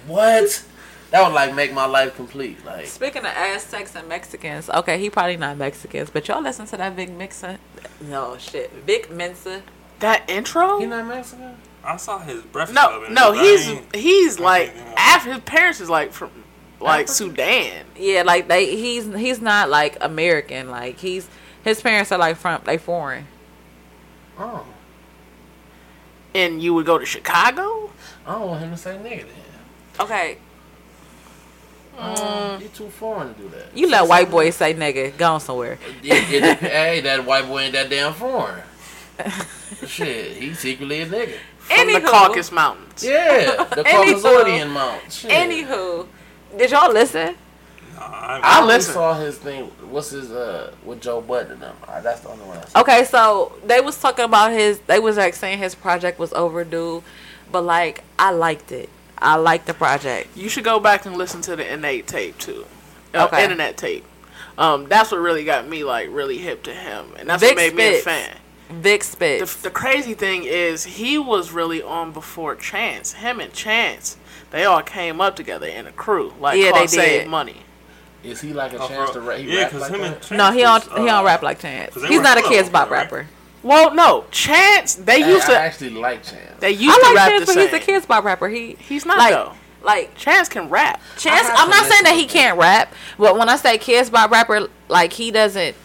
what? 0.07 0.65
That 1.13 1.23
would 1.27 1.35
like 1.35 1.55
make 1.55 1.75
my 1.75 1.85
life 1.85 2.17
complete. 2.17 2.65
Like, 2.65 2.87
Speaking 2.87 3.21
of 3.21 3.33
Aztecs 3.37 3.95
and 3.95 4.09
Mexicans, 4.09 4.71
okay, 4.71 4.99
he 4.99 5.11
probably 5.11 5.37
not 5.37 5.59
Mexicans, 5.59 6.09
but 6.09 6.27
y'all 6.27 6.43
listen 6.43 6.65
to 6.67 6.77
that 6.79 6.97
Big 6.97 7.15
Mixer. 7.15 7.59
No 8.01 8.39
shit, 8.39 8.73
Vic 8.73 9.11
Mensa. 9.11 9.63
That 9.99 10.29
intro? 10.29 10.79
you 10.79 10.87
not 10.87 11.07
Mexican? 11.07 11.57
I 11.85 11.99
saw 11.99 12.19
his 12.19 12.43
breakfast 12.43 12.75
no, 12.75 13.07
no, 13.11 13.35
it, 13.35 13.41
he's 13.93 14.03
he's 14.03 14.41
like 14.41 14.75
after 14.97 15.35
his 15.35 15.43
parents 15.43 15.81
is 15.81 15.91
like 15.91 16.13
from 16.13 16.31
like 16.81 17.09
African? 17.09 17.15
Sudan. 17.15 17.87
Yeah, 17.97 18.23
like 18.23 18.49
they, 18.49 18.75
he's 18.75 19.05
he's 19.15 19.41
not 19.43 19.69
like 19.69 19.99
American. 20.01 20.71
Like 20.71 20.99
he's 20.99 21.29
his 21.63 21.83
parents 21.83 22.11
are 22.11 22.19
like 22.19 22.37
from 22.37 22.63
they 22.65 22.79
foreign. 22.79 23.27
Oh, 24.39 24.65
And 26.35 26.63
you 26.63 26.73
would 26.73 26.87
go 26.87 26.97
to 26.99 27.05
Chicago? 27.05 27.91
I 28.27 28.33
don't 28.33 28.49
want 28.49 28.63
him 28.63 28.71
to 28.71 28.77
say 28.79 28.93
nigga 28.97 29.27
then. 29.27 30.01
Okay, 30.01 30.39
Um, 31.99 32.61
he 32.61 32.69
too 32.69 32.89
foreign 32.89 33.35
to 33.35 33.41
do 33.41 33.49
that. 33.51 33.77
you 33.77 33.89
let 33.89 34.09
white 34.09 34.31
boys 34.31 34.57
say 34.57 34.73
nigga, 34.75 35.17
go 35.17 35.35
on 35.35 35.41
somewhere. 35.41 35.79
It- 36.03 36.33
it- 36.33 36.59
hey, 36.59 37.01
that 37.03 37.25
white 37.25 37.47
boy 37.47 37.61
ain't 37.63 37.73
that 37.75 37.91
damn 37.91 38.13
foreign. 38.15 38.63
Shit, 39.87 40.37
he 40.37 40.55
secretly 40.55 41.03
a 41.03 41.07
nigga. 41.07 41.35
From 41.59 41.87
the 41.87 41.93
Anywho. 41.95 42.07
Caucasus 42.07 42.53
Mountains. 42.53 43.05
Yeah, 43.05 43.65
the 43.65 43.83
Anywho. 43.87 44.23
Caucasian 44.23 44.71
Mount. 44.71 45.13
Shit. 45.13 45.31
Anywho, 45.31 46.07
did 46.57 46.71
y'all 46.71 46.93
listen? 46.93 47.37
Nah, 47.95 48.01
I, 48.03 48.39
I 48.39 48.41
I 48.43 48.61
only 48.63 48.75
listen. 48.75 48.95
saw 48.95 49.15
his 49.15 49.39
thing. 49.39 49.65
What's 49.91 50.11
his 50.11 50.33
uh 50.33 50.73
with 50.85 51.01
Joe 51.01 51.21
Budden 51.21 51.61
them? 51.61 51.77
Uh, 51.87 52.01
that's 52.01 52.21
the 52.21 52.31
only 52.31 52.45
one 52.47 52.59
I 52.59 52.65
saw. 52.65 52.81
Okay, 52.81 53.05
so 53.05 53.53
they 53.65 53.81
was 53.81 54.01
talking 54.01 54.25
about 54.25 54.51
his. 54.53 54.79
They 54.81 54.99
was 54.99 55.17
like 55.17 55.35
saying 55.35 55.59
his 55.59 55.75
project 55.75 56.19
was 56.19 56.33
overdue, 56.33 57.03
but 57.51 57.63
like 57.63 58.03
I 58.19 58.31
liked 58.31 58.73
it. 58.73 58.89
I 59.23 59.37
like 59.37 59.65
the 59.67 59.75
project. 59.75 60.37
You 60.37 60.49
should 60.49 60.65
go 60.65 60.81
back 60.81 61.07
and 61.07 61.17
listen 61.17 61.41
to 61.43 61.57
the 61.57 61.65
Innanetape 61.65 62.39
too. 62.39 62.67
Uh, 63.15 63.27
Okay. 63.27 63.43
Internet 63.45 63.77
tape. 63.77 64.05
Um, 64.59 64.87
that's 64.89 65.11
what 65.13 65.19
really 65.19 65.45
got 65.45 65.67
me 65.69 65.85
like 65.85 66.09
really 66.11 66.39
hip 66.39 66.63
to 66.65 66.75
him, 66.75 67.07
and 67.19 67.29
that's 67.29 67.43
Vic 67.43 67.57
what 67.57 67.57
made 67.57 67.75
me 67.75 67.99
a 67.99 68.01
fan. 68.01 68.37
Vic 68.71 69.03
the, 69.05 69.59
the 69.63 69.71
crazy 69.71 70.15
thing 70.15 70.45
is 70.45 70.85
he 70.85 71.19
was 71.19 71.53
really 71.53 71.83
on 71.83 72.13
before 72.13 72.55
Chance. 72.57 73.13
Him 73.15 73.41
and 73.41 73.53
Chance, 73.53 74.17
they 74.51 74.65
all 74.65 74.83
came 74.83 75.21
up 75.21 75.37
together 75.37 75.67
in 75.67 75.87
a 75.87 75.93
crew. 75.93 76.33
Like 76.41 76.59
Yeah, 76.59 76.67
yeah, 76.67 76.71
they 76.73 76.79
called 76.79 76.91
Save 76.91 77.21
did. 77.23 77.29
Money. 77.29 77.57
Is 78.25 78.41
he 78.41 78.53
like 78.53 78.73
a 78.73 78.79
Oh, 78.79 78.89
chance 78.89 79.11
bro. 79.11 79.21
to 79.23 79.29
rap? 79.29 79.39
He 79.39 79.53
yeah, 79.53 79.63
rap 79.63 79.71
because 79.73 79.81
like 79.83 79.93
him 79.93 80.01
and? 80.05 80.15
Chance 80.23 80.31
no, 80.33 80.53
he 80.53 80.61
don't. 80.61 80.85
was, 80.87 80.99
he 80.99 81.03
uh, 81.09 81.13
don't 81.17 81.25
rap 81.25 81.43
like 81.43 81.59
Chance. 81.61 81.95
He's 81.95 82.21
not 82.21 82.39
a 82.39 82.43
Kidz 82.43 82.71
Bop 82.73 82.89
together, 82.89 82.91
right? 82.91 82.91
rapper. 82.91 83.27
Well, 83.63 83.95
no, 83.95 84.25
Chance. 84.31 84.97
They 84.97 85.23
I, 85.23 85.29
used 85.29 85.45
I 85.45 85.53
to. 85.55 85.59
actually 85.59 85.91
like 85.91 86.23
Chance. 86.25 86.61
They 86.61 86.71
used 86.73 86.99
I 86.99 87.01
to 87.01 87.07
like 87.09 87.17
rap 87.17 87.29
Chance, 87.31 87.41
the 87.41 87.47
but 87.47 87.55
same. 87.55 87.81
he's 87.81 87.89
a 87.89 87.93
Kidz 88.05 88.09
Bop 88.09 88.25
rapper. 88.25 88.49
He 88.49 88.75
He's 88.75 89.07
not 89.07 89.19
like 89.19 89.33
though. 89.35 89.53
like 89.85 90.15
Chance 90.17 90.49
can 90.49 90.69
rap. 90.69 91.01
Chance. 91.19 91.49
I'm 91.53 91.71
not 91.71 91.87
saying 91.87 92.05
that 92.05 92.15
he 92.17 92.27
can't 92.27 92.59
rap, 92.59 92.93
but 93.19 93.37
when 93.39 93.49
I 93.49 93.57
say 93.57 93.79
Kidz 93.79 94.11
Bop 94.11 94.31
rapper, 94.31 94.69
like 94.89 95.13
he 95.13 95.31
doesn't. 95.31 95.77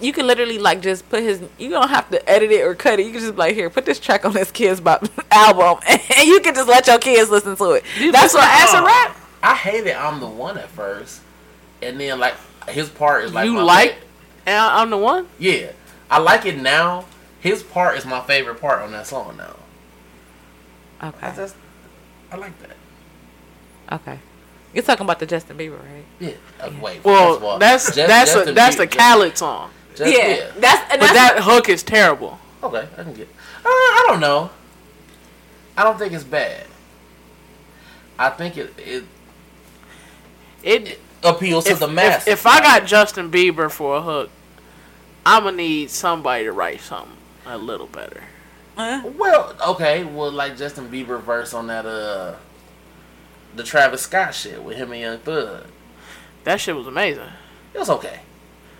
You 0.00 0.12
can 0.12 0.26
literally 0.26 0.58
like 0.58 0.82
just 0.82 1.08
put 1.08 1.22
his. 1.22 1.40
You 1.56 1.70
don't 1.70 1.88
have 1.88 2.10
to 2.10 2.28
edit 2.28 2.50
it 2.50 2.60
or 2.62 2.74
cut 2.74 2.98
it. 3.00 3.06
You 3.06 3.12
can 3.12 3.20
just 3.20 3.32
be 3.34 3.38
like 3.38 3.54
here, 3.54 3.70
put 3.70 3.86
this 3.86 3.98
track 4.00 4.24
on 4.26 4.32
this 4.32 4.50
Kidz 4.50 4.82
Bop 4.82 5.06
album, 5.30 5.82
and 5.88 6.26
you 6.28 6.40
can 6.40 6.54
just 6.54 6.68
let 6.68 6.86
your 6.86 6.98
kids 6.98 7.30
listen 7.30 7.56
to 7.56 7.70
it. 7.72 7.84
That's 8.12 8.34
what 8.34 8.44
acid 8.44 8.80
Oh. 8.82 8.86
rap. 8.86 9.16
I 9.42 9.54
hated 9.54 9.94
I'm 9.94 10.20
the 10.20 10.26
one 10.28 10.58
at 10.58 10.68
first, 10.70 11.20
and 11.80 11.98
then 12.00 12.18
like 12.18 12.34
his 12.68 12.88
part 12.90 13.24
is 13.24 13.32
like 13.32 13.46
you 13.46 13.52
my 13.54 13.62
like? 13.62 13.94
fa- 13.94 14.00
And 14.46 14.56
I'm 14.58 14.90
the 14.90 14.98
one. 14.98 15.26
yeah, 15.38 15.70
I 16.10 16.18
like 16.18 16.44
it 16.44 16.58
now. 16.60 17.04
His 17.44 17.62
part 17.62 17.98
is 17.98 18.06
my 18.06 18.22
favorite 18.22 18.58
part 18.58 18.80
on 18.80 18.90
that 18.92 19.06
song 19.06 19.36
now. 19.36 19.54
Okay. 21.08 21.30
That's, 21.36 21.54
I 22.32 22.36
like 22.36 22.54
that. 22.60 22.76
Okay. 24.00 24.18
You're 24.72 24.82
talking 24.82 25.04
about 25.04 25.18
the 25.18 25.26
Justin 25.26 25.58
Bieber, 25.58 25.78
right? 25.78 26.04
Yeah. 26.18 26.30
Uh, 26.58 26.70
wait. 26.80 27.04
Well, 27.04 27.58
that's 27.58 27.94
Just- 27.94 28.08
that's 28.08 28.34
a, 28.34 28.50
that's 28.52 28.76
the 28.76 28.86
Bieber- 28.86 28.96
Khaled 28.96 29.36
song. 29.36 29.70
Just- 29.94 30.10
yeah. 30.10 30.50
That's 30.56 30.90
and 30.90 31.00
But 31.00 31.12
that's 31.12 31.34
that 31.34 31.42
hook 31.42 31.68
is 31.68 31.82
terrible. 31.82 32.38
Okay, 32.62 32.88
I 32.96 33.02
can 33.02 33.12
get. 33.12 33.28
Uh, 33.62 33.68
I 33.68 34.04
don't 34.08 34.20
know. 34.20 34.48
I 35.76 35.84
don't 35.84 35.98
think 35.98 36.14
it's 36.14 36.24
bad. 36.24 36.64
I 38.18 38.30
think 38.30 38.56
it 38.56 38.72
it 38.78 39.04
It 40.62 40.98
appeals 41.22 41.64
to 41.66 41.72
if, 41.72 41.78
the 41.80 41.88
if, 41.88 41.92
masses. 41.92 42.28
if 42.28 42.46
I 42.46 42.60
got 42.60 42.86
Justin 42.86 43.30
Bieber 43.30 43.70
for 43.70 43.96
a 43.96 44.00
hook, 44.00 44.30
I'm 45.26 45.44
gonna 45.44 45.58
need 45.58 45.90
somebody 45.90 46.44
to 46.44 46.52
write 46.52 46.80
something 46.80 47.13
a 47.46 47.58
little 47.58 47.86
better. 47.86 48.22
well, 48.76 49.54
okay, 49.68 50.04
well, 50.04 50.30
like 50.32 50.56
Justin 50.56 50.88
Bieber 50.88 51.20
verse 51.20 51.54
on 51.54 51.66
that 51.68 51.86
uh, 51.86 52.34
the 53.54 53.62
Travis 53.62 54.02
Scott 54.02 54.34
shit 54.34 54.62
with 54.62 54.76
him 54.76 54.92
and 54.92 55.00
Young 55.00 55.18
Thug. 55.18 55.66
That 56.44 56.60
shit 56.60 56.74
was 56.76 56.86
amazing. 56.86 57.28
It 57.72 57.78
was 57.78 57.90
okay. 57.90 58.20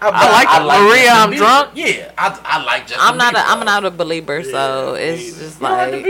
I 0.03 0.09
like 0.33 0.49
it. 0.49 0.67
Maria, 0.67 1.05
Justin 1.05 1.23
I'm 1.23 1.31
Bieber. 1.33 1.37
drunk. 1.37 1.71
Yeah, 1.75 2.13
I, 2.19 2.41
I 2.45 2.65
like 2.65 2.83
Justin. 2.89 2.99
I'm 3.01 3.17
not. 3.17 3.35
A, 3.35 3.39
Bieber, 3.39 3.45
I'm 3.47 3.65
not 3.65 3.85
a 3.85 3.91
believer, 3.91 4.43
so 4.43 4.95
Yeah, 4.95 5.01
it's 5.01 5.23
me 5.39 5.45
just 5.47 5.61
like 5.63 5.93
like. 5.93 6.05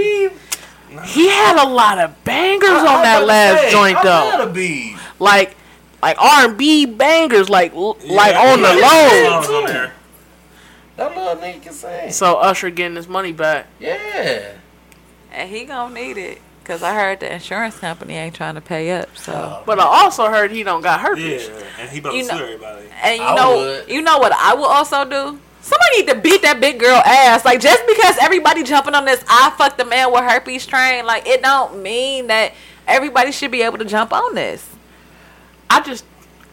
He 1.06 1.28
had 1.28 1.62
a 1.62 1.68
lot 1.68 1.98
of 1.98 2.24
bangers 2.24 2.68
I- 2.70 2.86
I 2.86 2.96
on 2.96 3.02
that 3.02 3.26
last 3.26 3.62
say, 3.62 3.70
joint 3.72 3.96
I 3.98 4.02
though. 4.02 4.44
love. 4.44 5.00
Like 5.20 5.56
like 6.02 6.16
R 6.20 6.48
and 6.48 6.56
B 6.58 6.86
bangers, 6.86 7.48
like 7.48 7.74
l- 7.74 7.96
like 8.04 8.32
Yeah, 8.32 8.52
on 8.52 8.62
the 8.62 8.74
low. 8.74 9.90
Songs 10.96 11.08
on 11.10 11.14
there. 11.14 11.34
That 11.34 11.42
little 11.42 11.42
nigga 11.60 11.62
can 11.62 11.72
sing. 11.72 12.12
So 12.12 12.34
Usher 12.36 12.70
getting 12.70 12.96
his 12.96 13.08
money 13.08 13.32
back. 13.32 13.66
Yeah. 13.80 14.52
And 15.32 15.50
he 15.50 15.64
gonna 15.64 15.94
need 15.94 16.16
it. 16.16 16.38
Cause 16.64 16.82
I 16.82 16.94
heard 16.94 17.20
the 17.20 17.30
insurance 17.30 17.76
company 17.78 18.14
ain't 18.14 18.34
trying 18.34 18.54
to 18.54 18.60
pay 18.62 18.90
up. 18.92 19.08
Oh. 19.12 19.18
So 19.20 19.62
But 19.66 19.78
I 19.78 19.82
also 19.84 20.28
heard 20.30 20.50
he 20.50 20.62
don't 20.62 20.80
got 20.80 21.00
herpes. 21.00 21.46
Yeah, 21.48 21.62
and 21.78 21.90
he 21.90 21.98
about 21.98 22.14
You 22.14 22.22
to 22.22 22.28
know- 22.28 22.38
sue 22.38 22.44
everybody. 22.44 22.86
and 23.02 23.18
you 23.18 23.22
I 23.26 23.34
know 23.36 23.56
would. 23.56 23.88
you 23.90 24.00
know 24.00 24.18
what 24.18 24.32
I 24.32 24.54
will 24.54 24.64
also 24.64 25.04
do? 25.04 25.38
Somebody 25.60 25.96
need 25.98 26.08
to 26.08 26.14
beat 26.16 26.40
that 26.42 26.60
big 26.60 26.78
girl 26.80 26.96
ass. 27.04 27.44
Like 27.44 27.60
just 27.60 27.86
because 27.86 28.16
everybody 28.20 28.62
jumping 28.62 28.94
on 28.94 29.04
this 29.04 29.22
I 29.28 29.50
fucked 29.58 29.76
the 29.76 29.84
man 29.84 30.10
with 30.10 30.22
herpes 30.22 30.64
train, 30.66 31.04
like 31.04 31.26
it 31.26 31.42
don't 31.42 31.82
mean 31.82 32.28
that 32.28 32.54
everybody 32.88 33.30
should 33.32 33.50
be 33.50 33.60
able 33.62 33.76
to 33.78 33.84
jump 33.84 34.12
on 34.14 34.34
this. 34.34 34.66
I 35.68 35.82
just 35.82 36.04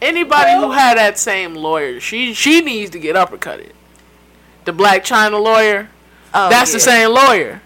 anybody 0.02 0.50
who 0.60 0.72
had 0.72 0.98
that 0.98 1.18
same 1.18 1.54
lawyer, 1.54 2.00
she 2.00 2.34
she 2.34 2.60
needs 2.60 2.90
to 2.90 2.98
get 2.98 3.16
uppercutted. 3.16 3.72
The 4.64 4.72
Blac 4.72 5.00
Chyna 5.00 5.42
lawyer, 5.42 5.88
Oh, 6.34 6.48
that's 6.48 6.70
yeah. 6.70 6.74
the 6.76 6.80
same 6.80 7.10
lawyer. 7.10 7.60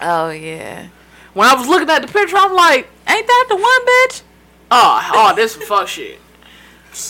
Oh 0.00 0.30
yeah. 0.30 0.88
When 1.34 1.46
I 1.48 1.54
was 1.54 1.68
looking 1.68 1.88
at 1.90 2.02
the 2.02 2.08
picture, 2.08 2.36
I'm 2.36 2.54
like, 2.54 2.88
Ain't 3.08 3.26
that 3.26 3.46
the 3.48 3.56
one 3.56 3.86
bitch? 3.86 4.22
oh, 4.70 5.10
oh, 5.14 5.34
this 5.36 5.52
some 5.52 5.62
fuck 5.62 5.88
shit, 5.88 6.18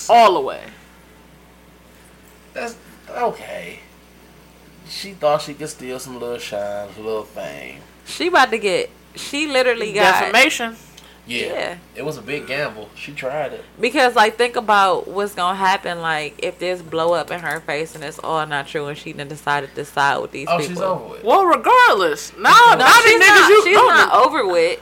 all 0.08 0.34
the 0.34 0.40
way. 0.40 0.62
That's 2.54 2.76
okay. 3.10 3.80
She 4.88 5.12
thought 5.12 5.42
she 5.42 5.54
could 5.54 5.68
steal 5.68 5.98
some 5.98 6.18
little 6.18 6.38
shine, 6.38 6.88
some 6.94 7.04
little 7.04 7.24
fame. 7.24 7.80
She 8.06 8.28
about 8.28 8.50
to 8.50 8.58
get 8.58 8.90
she 9.14 9.46
literally 9.46 9.92
got 9.92 10.20
Defamation. 10.20 10.76
Yeah. 11.28 11.46
Yeah. 11.46 11.78
It 11.94 12.04
was 12.04 12.16
a 12.16 12.22
big 12.22 12.46
gamble. 12.46 12.88
She 12.96 13.12
tried 13.12 13.52
it. 13.52 13.64
Because 13.80 14.16
like 14.16 14.36
think 14.36 14.56
about 14.56 15.06
what's 15.06 15.34
gonna 15.34 15.56
happen 15.56 16.00
like 16.00 16.34
if 16.42 16.58
there's 16.58 16.80
blow 16.82 17.12
up 17.12 17.30
in 17.30 17.40
her 17.40 17.60
face 17.60 17.94
and 17.94 18.02
it's 18.02 18.18
all 18.18 18.44
not 18.46 18.66
true 18.66 18.86
and 18.86 18.96
she 18.96 19.12
done 19.12 19.28
decided 19.28 19.74
to 19.74 19.84
side 19.84 20.18
with 20.22 20.32
these 20.32 20.48
Oh, 20.50 20.56
people. 20.58 20.70
she's 20.74 20.80
over 20.80 21.04
with. 21.10 21.24
Well, 21.24 21.44
regardless, 21.46 22.32
no, 22.34 22.42
No, 22.44 22.74
not 22.74 22.78
the 22.78 23.08
she's 23.08 23.20
niggas 23.22 23.26
not, 23.28 23.48
you. 23.50 23.64
she's 23.64 23.76
no, 23.76 23.86
not 23.86 24.26
over 24.26 24.46
with. 24.46 24.80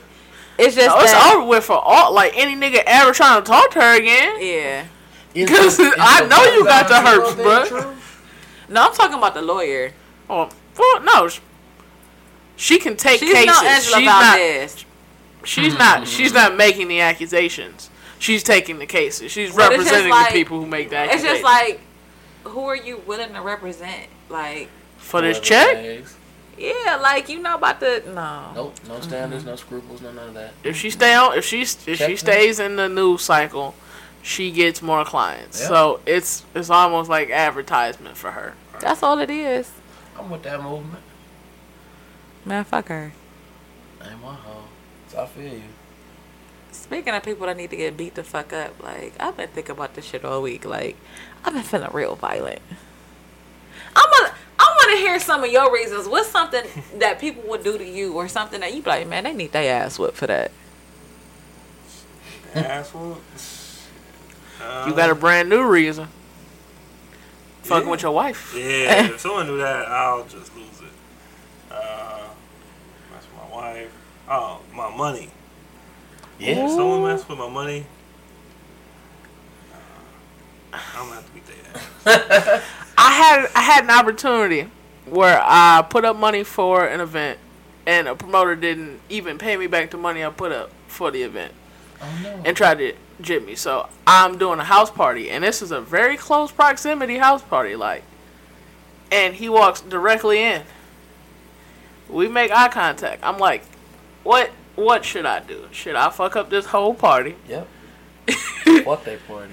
It's 0.58 0.74
just 0.74 0.88
no, 0.96 1.02
it's 1.02 1.12
that, 1.12 1.34
over 1.36 1.46
with 1.46 1.64
for 1.64 1.78
all. 1.84 2.14
Like 2.14 2.32
any 2.36 2.54
nigga 2.54 2.82
ever 2.86 3.12
trying 3.12 3.42
to 3.42 3.46
talk 3.46 3.70
to 3.72 3.80
her 3.80 3.96
again. 3.96 4.36
Yeah. 4.40 4.86
Is 5.34 5.50
'Cause 5.54 5.76
the- 5.76 5.82
is 5.82 5.94
I 5.98 6.26
know 6.26 6.42
you 6.54 6.64
got 6.64 6.88
the 6.88 6.94
Valentino 6.94 7.58
herpes, 7.58 7.68
thing 7.84 7.98
No, 8.68 8.86
I'm 8.86 8.94
talking 8.94 9.18
about 9.18 9.34
the 9.34 9.42
lawyer. 9.42 9.92
Oh, 10.30 10.48
well, 10.78 11.00
no. 11.02 11.28
She 12.56 12.78
can 12.78 12.96
take 12.96 13.20
She's 13.20 13.32
cases. 13.32 13.46
not 13.46 13.64
Angela 13.66 13.96
she's 13.98 14.06
not. 14.06 14.84
Valdez. 15.54 15.72
She's 15.72 15.78
not. 15.78 16.08
She's 16.08 16.32
mm-hmm. 16.32 16.36
not 16.36 16.56
making 16.56 16.88
the 16.88 17.00
accusations. 17.00 17.90
She's 18.18 18.42
taking 18.42 18.78
the 18.78 18.86
cases. 18.86 19.30
She's 19.30 19.54
But 19.54 19.70
representing 19.70 20.10
like- 20.10 20.32
the 20.32 20.38
people 20.38 20.60
who 20.60 20.66
make 20.66 20.90
the 20.90 20.96
accusations. 20.96 21.24
It's 21.24 21.32
just 21.32 21.44
like, 21.44 21.80
who 22.44 22.60
are 22.66 22.76
you 22.76 22.98
willing 23.06 23.32
to 23.34 23.40
represent? 23.40 24.06
Like, 24.28 24.68
for 24.96 25.20
this 25.20 25.38
check. 25.40 25.76
pays. 25.76 26.16
yeah, 26.58 26.98
like 27.00 27.28
you 27.28 27.40
know 27.40 27.54
about 27.54 27.80
the 27.80 28.02
no. 28.06 28.52
Nope. 28.54 28.74
No 28.88 28.94
mm-hmm. 28.94 29.02
standards, 29.02 29.44
no 29.44 29.56
scruples, 29.56 30.00
no 30.02 30.12
none 30.12 30.28
of 30.28 30.34
that. 30.34 30.52
If 30.64 30.76
she 30.76 30.90
stay 30.90 31.14
on, 31.14 31.38
if 31.38 31.44
she 31.44 31.62
if 31.62 31.84
she 31.84 31.96
Check 31.96 32.18
stays 32.18 32.58
in 32.58 32.76
the 32.76 32.88
news 32.88 33.22
cycle, 33.22 33.74
she 34.22 34.50
gets 34.50 34.82
more 34.82 35.04
clients. 35.04 35.60
Yeah. 35.60 35.68
So 35.68 36.00
it's 36.06 36.44
it's 36.54 36.70
almost 36.70 37.08
like 37.08 37.30
advertisement 37.30 38.16
for 38.16 38.32
her. 38.32 38.54
That's 38.80 39.02
all 39.02 39.18
it 39.20 39.30
is. 39.30 39.70
I'm 40.18 40.30
with 40.30 40.42
that 40.42 40.62
movement. 40.62 41.02
Man, 42.44 42.64
fuck 42.64 42.88
her. 42.88 43.12
Ain't 44.02 44.22
my 44.22 44.34
hoe. 44.34 44.45
So 45.08 45.22
I 45.22 45.26
feel 45.26 45.52
you. 45.52 45.62
Speaking 46.72 47.14
of 47.14 47.22
people 47.22 47.46
that 47.46 47.56
need 47.56 47.70
to 47.70 47.76
get 47.76 47.96
beat 47.96 48.14
the 48.14 48.22
fuck 48.24 48.52
up, 48.52 48.82
like 48.82 49.14
I've 49.18 49.36
been 49.36 49.48
thinking 49.48 49.72
about 49.72 49.94
this 49.94 50.04
shit 50.04 50.24
all 50.24 50.42
week. 50.42 50.64
Like 50.64 50.96
I've 51.44 51.54
been 51.54 51.62
feeling 51.62 51.88
real 51.92 52.16
violent. 52.16 52.60
I'm 53.94 54.10
gonna, 54.10 54.34
I 54.58 54.64
want 54.78 54.90
to 54.92 54.96
hear 54.98 55.18
some 55.18 55.42
of 55.42 55.50
your 55.50 55.72
reasons. 55.72 56.06
What's 56.06 56.28
something 56.28 56.64
that 56.98 57.18
people 57.18 57.42
would 57.48 57.64
do 57.64 57.78
to 57.78 57.84
you, 57.84 58.12
or 58.14 58.28
something 58.28 58.60
that 58.60 58.74
you 58.74 58.82
be 58.82 58.90
like, 58.90 59.06
man, 59.08 59.24
they 59.24 59.32
need 59.32 59.52
their 59.52 59.82
ass 59.82 59.98
whipped 59.98 60.16
for 60.16 60.26
that. 60.26 60.50
Asshole. 62.54 63.18
You 64.86 64.94
got 64.94 65.10
a 65.10 65.14
brand 65.14 65.48
new 65.48 65.62
reason. 65.66 66.08
Fucking 67.62 67.86
Yeah. 67.86 67.90
with 67.90 68.02
your 68.02 68.12
wife. 68.12 68.54
Yeah, 68.56 69.06
if 69.06 69.20
someone 69.20 69.46
do 69.46 69.58
that, 69.58 69.86
I'll 69.88 70.24
just 70.24 70.54
lose 70.56 70.66
it. 70.80 71.72
Uh, 71.74 72.22
mess 73.12 73.24
with 73.24 73.50
my 73.50 73.54
wife. 73.56 73.92
Oh, 74.28 74.60
my 74.74 74.94
money. 74.94 75.30
Yeah. 76.38 76.64
If 76.64 76.70
someone 76.70 77.04
mess 77.04 77.26
with 77.28 77.38
my 77.38 77.48
money, 77.48 77.86
uh, 79.72 80.78
I'm 80.94 81.04
gonna 81.08 81.14
have 81.14 81.26
to 81.26 81.32
beat 81.32 81.44
their 81.46 82.16
ass. 82.54 82.62
I 82.98 83.10
had 83.12 83.48
I 83.54 83.62
had 83.62 83.84
an 83.84 83.90
opportunity 83.90 84.68
where 85.06 85.40
I 85.42 85.84
put 85.88 86.04
up 86.04 86.16
money 86.16 86.42
for 86.44 86.86
an 86.86 87.00
event, 87.00 87.38
and 87.86 88.08
a 88.08 88.14
promoter 88.14 88.56
didn't 88.56 89.00
even 89.08 89.38
pay 89.38 89.56
me 89.56 89.66
back 89.66 89.90
the 89.90 89.96
money 89.96 90.24
I 90.24 90.30
put 90.30 90.52
up 90.52 90.70
for 90.88 91.10
the 91.10 91.22
event, 91.22 91.52
Oh 92.02 92.20
no. 92.22 92.42
and 92.44 92.56
tried 92.56 92.78
to 92.78 92.94
jip 93.20 93.46
me. 93.46 93.54
So 93.54 93.88
I'm 94.06 94.36
doing 94.36 94.58
a 94.58 94.64
house 94.64 94.90
party, 94.90 95.30
and 95.30 95.42
this 95.44 95.62
is 95.62 95.70
a 95.70 95.80
very 95.80 96.16
close 96.16 96.50
proximity 96.52 97.16
house 97.18 97.42
party, 97.42 97.76
like. 97.76 98.02
And 99.12 99.36
he 99.36 99.48
walks 99.48 99.80
directly 99.80 100.42
in. 100.42 100.62
We 102.08 102.26
make 102.26 102.50
eye 102.50 102.66
contact. 102.68 103.22
I'm 103.24 103.38
like, 103.38 103.62
what? 104.26 104.50
What 104.74 105.04
should 105.04 105.24
I 105.24 105.40
do? 105.40 105.68
Should 105.72 105.94
I 105.96 106.10
fuck 106.10 106.36
up 106.36 106.50
this 106.50 106.66
whole 106.66 106.92
party? 106.94 107.36
Yep. 107.48 107.66
Fuck 108.84 109.04
that 109.04 109.26
party. 109.26 109.52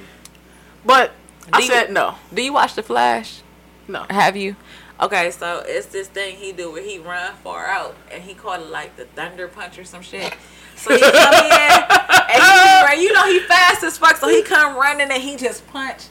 But 0.85 1.11
I 1.51 1.59
you- 1.59 1.65
said 1.67 1.91
no, 1.91 2.15
Do 2.33 2.41
you 2.41 2.51
watch 2.53 2.73
The 2.75 2.83
Flash? 2.83 3.41
no. 3.87 4.05
Have 4.09 4.35
you? 4.35 4.55
Okay, 4.99 5.31
so 5.31 5.63
it's 5.65 5.87
this 5.87 6.07
thing 6.07 6.35
he 6.35 6.51
do 6.51 6.71
where 6.71 6.83
he 6.83 6.97
run 6.99 7.33
far 7.43 7.65
out 7.67 7.95
and 8.11 8.21
he 8.23 8.33
called 8.33 8.61
it 8.61 8.69
like 8.69 8.95
the 8.95 9.05
thunder 9.05 9.47
punch 9.47 9.77
or 9.79 9.83
some 9.85 10.01
shit. 10.01 10.33
So 10.75 10.93
he 10.93 10.99
come 11.01 11.33
in 11.33 11.51
and 11.51 12.89
he 12.99 13.03
you 13.03 13.13
know 13.13 13.25
he 13.27 13.39
fast 13.41 13.83
as 13.83 13.97
fuck, 13.97 14.17
so 14.17 14.27
he 14.27 14.41
come 14.43 14.75
running 14.75 15.09
and 15.11 15.21
he 15.21 15.35
just 15.37 15.65
punch. 15.67 16.03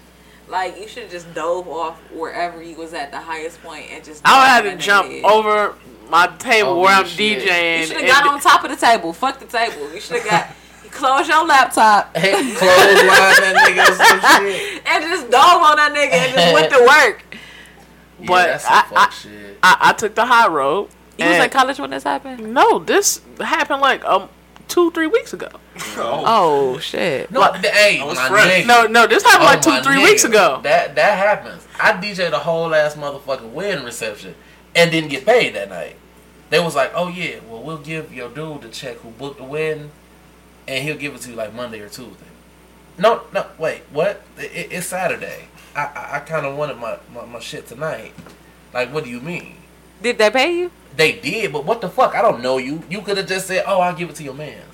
Like 0.48 0.78
you 0.78 0.86
should 0.88 1.04
have 1.04 1.12
just 1.12 1.32
dove 1.34 1.68
off 1.68 1.98
wherever 2.12 2.62
you 2.62 2.76
was 2.76 2.92
at 2.94 3.10
the 3.12 3.20
highest 3.20 3.62
point 3.62 3.86
and 3.90 4.04
just. 4.04 4.22
I 4.24 4.60
would 4.60 4.64
have 4.64 4.64
dove 4.64 4.80
to 4.80 4.86
jump 4.86 5.10
head. 5.10 5.24
over 5.24 5.74
my 6.12 6.28
table 6.38 6.70
Oh, 6.70 6.80
where 6.80 6.94
I'm 6.94 7.06
shit. 7.06 7.42
DJing. 7.42 7.80
You 7.80 7.86
should 7.86 7.96
have 7.96 8.06
got 8.24 8.28
on 8.34 8.40
top 8.40 8.62
of 8.62 8.70
the 8.70 8.76
table. 8.76 9.12
Fuck 9.12 9.40
the 9.40 9.46
table. 9.46 9.92
You 9.92 10.00
should 10.00 10.18
have 10.20 10.30
got. 10.30 10.48
you 10.84 10.90
close 10.90 11.26
your 11.26 11.44
laptop 11.46 12.14
Hey, 12.16 12.30
clothesline 12.54 13.40
that 13.40 13.54
nigga 13.66 13.86
some 13.96 14.20
shit. 14.46 14.82
and 14.86 15.04
just 15.04 15.30
dove 15.30 15.62
on 15.62 15.76
that 15.76 15.92
nigga 15.92 16.12
and 16.12 16.34
just 16.34 16.52
went 16.54 16.70
to 16.72 16.78
work. 16.86 17.24
Yeah, 18.20 18.26
But 18.28 18.46
that's 18.46 18.64
some 18.64 18.72
I- 18.74 18.82
fuck 18.82 19.08
I- 19.08 19.10
shit. 19.10 19.58
I, 19.64 19.76
I 19.80 19.92
took 19.94 20.14
the 20.14 20.24
high 20.24 20.46
road. 20.46 20.90
You 21.18 21.24
was 21.26 21.34
and- 21.34 21.42
in 21.44 21.50
college 21.50 21.80
when 21.80 21.90
this 21.90 22.04
happened. 22.04 22.54
No, 22.54 22.78
this 22.78 23.20
happened 23.40 23.80
like 23.80 24.04
um 24.04 24.28
two 24.68 24.92
three 24.92 25.08
weeks 25.08 25.32
ago. 25.32 25.48
Oh 25.96 26.78
shit. 26.78 27.30
No, 27.32 27.50
th- 27.52 27.64
hey, 27.74 28.00
was 28.04 28.16
my 28.16 28.28
nigga. 28.28 28.66
No, 28.66 28.86
no, 28.86 29.06
this 29.08 29.24
happened 29.24 29.42
Oh, 29.42 29.46
like 29.46 29.62
two 29.62 29.82
three 29.88 29.96
nigga. 30.00 30.04
weeks 30.04 30.22
ago. 30.24 30.60
That 30.62 30.94
that 30.94 31.18
happens. 31.18 31.66
I 31.80 31.92
DJ'd 31.94 32.32
a 32.32 32.38
whole 32.38 32.72
ass 32.74 32.94
motherfucking 32.94 33.50
wedding 33.50 33.84
reception 33.84 34.36
and 34.76 34.90
didn't 34.92 35.10
get 35.10 35.26
paid 35.26 35.54
that 35.56 35.68
night. 35.68 35.96
They 36.52 36.60
was 36.60 36.76
like, 36.76 36.92
"Oh 36.94 37.08
yeah, 37.08 37.36
well 37.48 37.62
we'll 37.62 37.78
give 37.78 38.12
your 38.12 38.28
dude 38.28 38.60
the 38.60 38.68
check 38.68 38.98
who 38.98 39.08
booked 39.08 39.38
the 39.38 39.44
wedding, 39.44 39.90
and 40.68 40.84
he'll 40.84 40.98
give 40.98 41.14
it 41.14 41.22
to 41.22 41.30
you 41.30 41.34
like 41.34 41.54
Monday 41.54 41.80
or 41.80 41.88
Tuesday." 41.88 42.26
No, 42.98 43.22
no, 43.32 43.46
wait, 43.56 43.80
what? 43.90 44.22
It, 44.36 44.68
it's 44.70 44.88
Saturday. 44.88 45.48
I 45.74 45.80
I, 45.80 46.16
I 46.16 46.18
kind 46.20 46.44
of 46.44 46.54
wanted 46.58 46.76
my, 46.76 46.98
my 47.14 47.24
my 47.24 47.38
shit 47.38 47.66
tonight. 47.66 48.12
Like, 48.74 48.92
what 48.92 49.04
do 49.04 49.08
you 49.08 49.20
mean? 49.20 49.56
Did 50.02 50.18
they 50.18 50.28
pay 50.28 50.54
you? 50.54 50.70
They 50.94 51.12
did, 51.12 51.54
but 51.54 51.64
what 51.64 51.80
the 51.80 51.88
fuck? 51.88 52.14
I 52.14 52.20
don't 52.20 52.42
know 52.42 52.58
you. 52.58 52.82
You 52.90 53.00
could 53.00 53.16
have 53.16 53.28
just 53.28 53.46
said, 53.46 53.64
"Oh, 53.66 53.80
I'll 53.80 53.94
give 53.94 54.10
it 54.10 54.16
to 54.16 54.22
your 54.22 54.34
man's," 54.34 54.71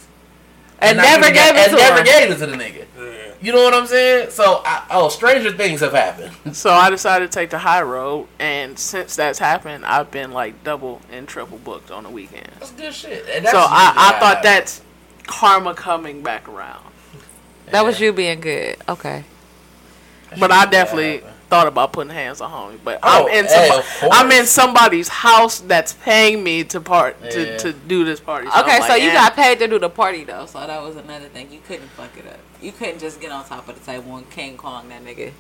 And, 0.81 0.97
not 0.99 1.05
never 1.05 1.27
gave 1.27 1.35
got- 1.35 1.57
it 1.57 1.65
to 1.65 1.71
and 1.71 1.77
never 1.79 1.99
him. 1.99 2.05
gave 2.05 2.31
it 2.31 2.39
to 2.39 2.47
the 2.47 2.57
nigga. 2.57 2.85
Yeah. 2.99 3.33
You 3.41 3.53
know 3.53 3.63
what 3.63 3.75
I'm 3.75 3.87
saying? 3.87 4.31
So, 4.31 4.63
I, 4.65 4.85
oh, 4.91 5.09
stranger 5.09 5.53
things 5.53 5.81
have 5.81 5.93
happened. 5.93 6.33
So 6.55 6.71
I 6.71 6.91
decided 6.91 7.31
to 7.31 7.39
take 7.39 7.51
the 7.51 7.59
high 7.59 7.83
road, 7.83 8.27
and 8.39 8.79
since 8.79 9.15
that's 9.17 9.39
happened, 9.39 9.85
I've 9.85 10.11
been 10.11 10.33
like 10.33 10.65
double 10.65 11.01
and 11.13 11.27
triple 11.29 11.59
booked 11.59 11.91
on 11.91 12.03
the 12.05 12.11
weekends. 12.11 12.51
That's 12.59 12.73
good 12.73 12.95
shit. 12.95 13.27
And 13.33 13.45
that's 13.45 13.53
So 13.53 13.59
I, 13.61 13.93
I 13.97 14.19
thought 14.21 14.43
that's 14.43 14.83
karma 15.27 15.75
coming 15.75 16.23
back 16.23 16.49
around. 16.49 16.85
That 17.71 17.85
was 17.85 18.01
you 18.01 18.13
being 18.13 18.41
good. 18.41 18.77
Okay. 18.89 19.25
happens. 20.25 20.41
But 20.41 20.51
I 20.51 20.65
definitely 20.67 21.19
happen. 21.19 21.35
Thought 21.49 21.67
about 21.67 21.93
putting 21.93 22.13
hands 22.13 22.41
on 22.41 22.51
homie. 22.51 22.79
But 22.83 23.01
Oh, 23.03 23.27
I'm 23.27 23.35
in 23.35 23.45
hey, 23.47 23.69
somebody. 23.69 24.09
I'm 24.13 24.33
in 24.33 24.47
somebody's 24.47 25.09
house 25.09 25.61
that's 25.61 25.95
paying 25.95 26.43
me 26.45 26.65
to 26.65 26.81
part 26.81 27.17
Yeah. 27.23 27.31
to, 27.31 27.59
to 27.59 27.73
do 27.73 28.05
this 28.05 28.21
party. 28.21 28.49
I'm 28.53 28.65
Okay, 28.65 28.81
like, 28.81 28.91
so 28.91 28.97
you 28.97 29.11
eh. 29.11 29.15
got 29.15 29.35
paid 29.35 29.59
to 29.61 29.69
do 29.69 29.79
the 29.79 29.89
party 29.91 30.25
though, 30.25 30.47
so 30.47 30.59
that 30.67 30.83
was 30.83 30.97
another 30.97 31.29
thing. 31.29 31.51
You 31.53 31.61
couldn't 31.67 31.89
fuck 31.89 32.11
it 32.19 32.27
up. 32.27 32.39
You 32.61 32.73
couldn't 32.73 32.99
just 32.99 33.21
get 33.21 33.31
on 33.33 33.45
top 33.45 33.69
of 33.69 33.79
the 33.79 33.85
table 33.85 34.17
and 34.17 34.29
King 34.31 34.57
Kong 34.57 34.89
that 34.89 35.05
nigga. 35.05 35.33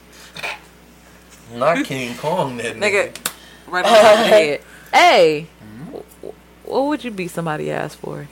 Not 1.54 1.84
King 1.84 2.14
Kong, 2.16 2.56
that 2.58 2.76
Nigga, 2.76 3.12
nigga. 3.12 3.32
right 3.68 3.84
on 3.84 3.90
top 3.90 4.12
of 4.12 4.18
the 4.18 4.26
head. 4.26 4.60
Hey, 4.92 5.46
wh- 5.92 6.24
what 6.66 6.84
would 6.86 7.04
you 7.04 7.10
beat 7.10 7.30
somebody 7.30 7.70
ass 7.70 7.94
for? 7.94 8.26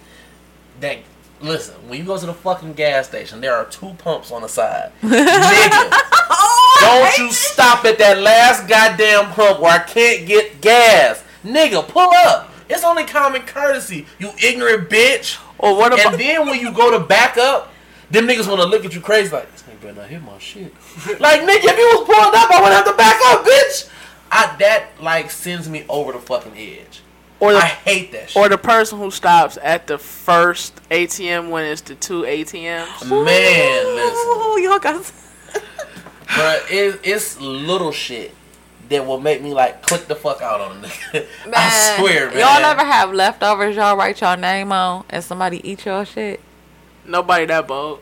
That 0.80 0.99
listen, 1.42 1.75
when 1.88 1.99
you 1.99 2.04
go 2.06 2.16
to 2.18 2.25
the 2.26 2.33
fucking 2.33 2.73
gas 2.73 3.09
station, 3.09 3.42
there 3.42 3.54
are 3.54 3.66
two 3.66 3.92
pumps 3.99 4.30
on 4.33 4.40
the 4.40 4.49
side. 4.49 4.90
nigga, 5.02 5.90
don't 6.87 7.19
you 7.19 7.33
stop 7.33 7.85
at 7.85 7.99
that 7.99 8.19
last 8.19 8.69
goddamn 8.69 9.33
pump 9.33 9.61
where 9.61 9.73
I 9.73 9.83
can't 9.83 10.26
get 10.26 10.61
gas. 10.61 11.23
Nigga, 11.45 11.87
pull 11.87 12.11
up. 12.26 12.50
It's 12.69 12.85
only 12.85 13.05
common 13.05 13.43
courtesy, 13.43 14.07
you 14.19 14.33
ignorant 14.43 14.90
bitch. 14.90 15.40
Or 15.59 15.76
what 15.76 15.93
about 15.93 16.14
And 16.14 16.21
then 16.21 16.47
when 16.47 16.61
you 16.61 16.73
go 16.73 16.90
to 16.90 17.05
back 17.05 17.37
up, 17.37 17.73
them 18.11 18.26
niggas 18.26 18.49
want 18.49 18.61
to 18.61 18.66
look 18.66 18.85
at 18.85 18.95
you 18.95 19.00
crazy 19.00 19.31
like, 19.33 19.50
this 19.52 19.62
nigga 19.62 19.81
better 19.81 20.00
not 20.00 20.09
hit 20.09 20.23
my 20.23 20.38
shit. 20.38 20.73
like, 21.21 21.40
nigga, 21.43 21.64
if 21.64 21.78
you 21.78 21.87
was 21.87 22.07
pulling 22.07 22.35
up, 22.35 22.50
I 22.50 22.62
would 22.62 22.73
have 22.73 22.85
to 22.87 22.95
back 22.95 23.21
up, 23.26 23.45
bitch. 23.45 23.90
I, 24.31 24.57
that, 24.59 24.88
like, 25.00 25.31
sends 25.31 25.69
me 25.69 25.85
over 25.88 26.12
the 26.12 26.19
fucking 26.19 26.57
edge. 26.57 27.02
or 27.38 27.52
the 27.52 27.59
I 27.59 27.66
hate 27.66 28.12
that 28.12 28.31
shit. 28.31 28.37
or 28.37 28.49
the 28.49 28.59
person 28.59 28.99
who 28.99 29.11
stops 29.11 29.57
at 29.62 29.87
the 29.87 29.99
first 29.99 30.76
ATM 30.90 31.50
when 31.50 31.64
it's 31.64 31.83
the 31.83 31.95
two 31.95 32.23
ATMs? 32.23 33.09
Man, 33.09 33.87
listen. 33.87 34.42
Ooh, 34.42 34.61
y'all 34.61 34.79
got. 34.79 35.12
But 36.26 36.64
it, 36.70 37.00
it's 37.04 37.40
little 37.40 37.92
shit 37.92 38.34
that 38.88 39.06
will 39.06 39.20
make 39.20 39.42
me, 39.42 39.52
like, 39.54 39.82
click 39.82 40.06
the 40.06 40.14
fuck 40.14 40.42
out 40.42 40.60
on 40.60 40.78
a 40.78 40.80
nigga. 40.86 41.26
I 41.44 41.48
Man, 41.48 41.98
swear, 41.98 42.30
man. 42.30 42.38
Y'all 42.38 42.64
ever 42.64 42.84
have 42.84 43.12
leftovers 43.12 43.76
y'all 43.76 43.96
write 43.96 44.20
y'all 44.20 44.36
name 44.36 44.72
on 44.72 45.04
and 45.08 45.22
somebody 45.22 45.66
eat 45.68 45.84
your 45.84 46.04
shit? 46.04 46.40
Nobody 47.04 47.46
that 47.46 47.66
bold. 47.66 48.00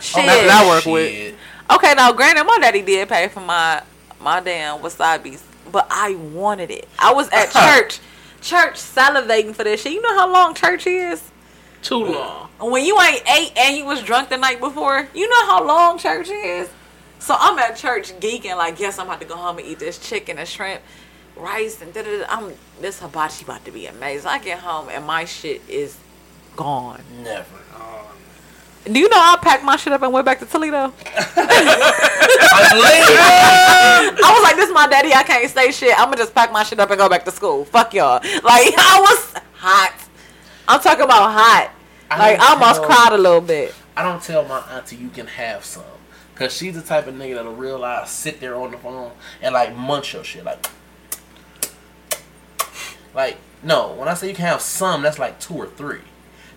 Shit. 0.00 0.24
Oh, 0.24 0.26
that's 0.26 0.46
what 0.46 0.50
I 0.50 0.68
work 0.68 0.86
with. 0.86 1.34
Okay, 1.70 1.94
now 1.94 2.12
granted, 2.12 2.44
my 2.44 2.58
daddy 2.60 2.82
did 2.82 3.08
pay 3.08 3.28
for 3.28 3.40
my 3.40 3.82
my 4.20 4.40
damn 4.40 4.78
wasabi's, 4.80 5.42
but 5.70 5.86
I 5.90 6.14
wanted 6.14 6.70
it. 6.70 6.88
I 6.98 7.12
was 7.12 7.28
at 7.30 7.50
church, 7.52 8.00
church 8.40 8.74
salivating 8.74 9.54
for 9.54 9.64
this 9.64 9.82
shit. 9.82 9.92
You 9.92 10.02
know 10.02 10.14
how 10.14 10.32
long 10.32 10.54
church 10.54 10.86
is? 10.86 11.22
Too 11.82 12.04
long. 12.04 12.48
When 12.60 12.84
you 12.84 13.00
ain't 13.00 13.22
ate 13.28 13.56
and 13.56 13.76
you 13.76 13.84
was 13.84 14.02
drunk 14.02 14.28
the 14.28 14.36
night 14.36 14.60
before, 14.60 15.08
you 15.14 15.28
know 15.28 15.46
how 15.46 15.64
long 15.64 15.98
church 15.98 16.28
is. 16.28 16.68
So 17.22 17.36
I'm 17.38 17.56
at 17.60 17.76
church 17.76 18.12
geeking 18.18 18.56
like, 18.56 18.80
yes, 18.80 18.98
I'm 18.98 19.06
about 19.06 19.20
to 19.20 19.26
go 19.26 19.36
home 19.36 19.58
and 19.58 19.66
eat 19.66 19.78
this 19.78 19.96
chicken 19.96 20.38
and 20.38 20.48
shrimp, 20.48 20.82
rice 21.36 21.80
and 21.80 21.94
da 21.94 22.02
da. 22.02 22.24
I'm 22.28 22.52
this 22.80 22.98
hibachi 22.98 23.44
about 23.44 23.64
to 23.64 23.70
be 23.70 23.86
amazing. 23.86 24.26
I 24.26 24.40
get 24.40 24.58
home 24.58 24.88
and 24.88 25.06
my 25.06 25.24
shit 25.24 25.62
is 25.68 25.96
gone. 26.56 27.00
Never. 27.22 27.46
Do 28.84 28.98
you 28.98 29.08
know 29.08 29.16
I 29.16 29.38
packed 29.40 29.62
my 29.62 29.76
shit 29.76 29.92
up 29.92 30.02
and 30.02 30.12
went 30.12 30.26
back 30.26 30.40
to 30.40 30.46
Toledo? 30.46 30.92
I 31.06 31.12
was 34.34 34.42
like, 34.42 34.56
this 34.56 34.68
is 34.68 34.74
my 34.74 34.88
daddy. 34.88 35.14
I 35.14 35.22
can't 35.22 35.48
say 35.48 35.70
shit. 35.70 35.96
I'm 35.96 36.06
gonna 36.06 36.16
just 36.16 36.34
pack 36.34 36.52
my 36.52 36.64
shit 36.64 36.80
up 36.80 36.90
and 36.90 36.98
go 36.98 37.08
back 37.08 37.24
to 37.26 37.30
school. 37.30 37.64
Fuck 37.66 37.94
y'all. 37.94 38.14
Like 38.14 38.24
I 38.76 38.98
was 39.00 39.34
hot. 39.54 39.94
I'm 40.66 40.80
talking 40.80 41.04
about 41.04 41.30
hot. 41.30 41.70
I 42.10 42.18
Like 42.18 42.40
I 42.40 42.54
almost 42.54 42.82
know. 42.82 42.88
cried 42.88 43.12
a 43.12 43.18
little 43.18 43.40
bit. 43.40 43.72
I 43.96 44.02
don't 44.02 44.20
tell 44.20 44.44
my 44.44 44.58
auntie 44.72 44.96
you 44.96 45.10
can 45.10 45.28
have 45.28 45.64
some. 45.64 45.84
Cause 46.42 46.56
she's 46.56 46.74
the 46.74 46.82
type 46.82 47.06
of 47.06 47.14
nigga 47.14 47.36
that'll 47.36 47.54
realize 47.54 48.10
sit 48.10 48.40
there 48.40 48.56
on 48.56 48.72
the 48.72 48.76
phone 48.76 49.12
and 49.40 49.54
like 49.54 49.76
munch 49.76 50.12
your 50.12 50.24
shit. 50.24 50.44
Like 50.44 50.66
Like, 53.14 53.38
no, 53.62 53.92
when 53.92 54.08
I 54.08 54.14
say 54.14 54.26
you 54.26 54.34
can 54.34 54.46
have 54.46 54.60
some, 54.60 55.02
that's 55.02 55.20
like 55.20 55.38
two 55.38 55.54
or 55.54 55.68
three. 55.68 56.00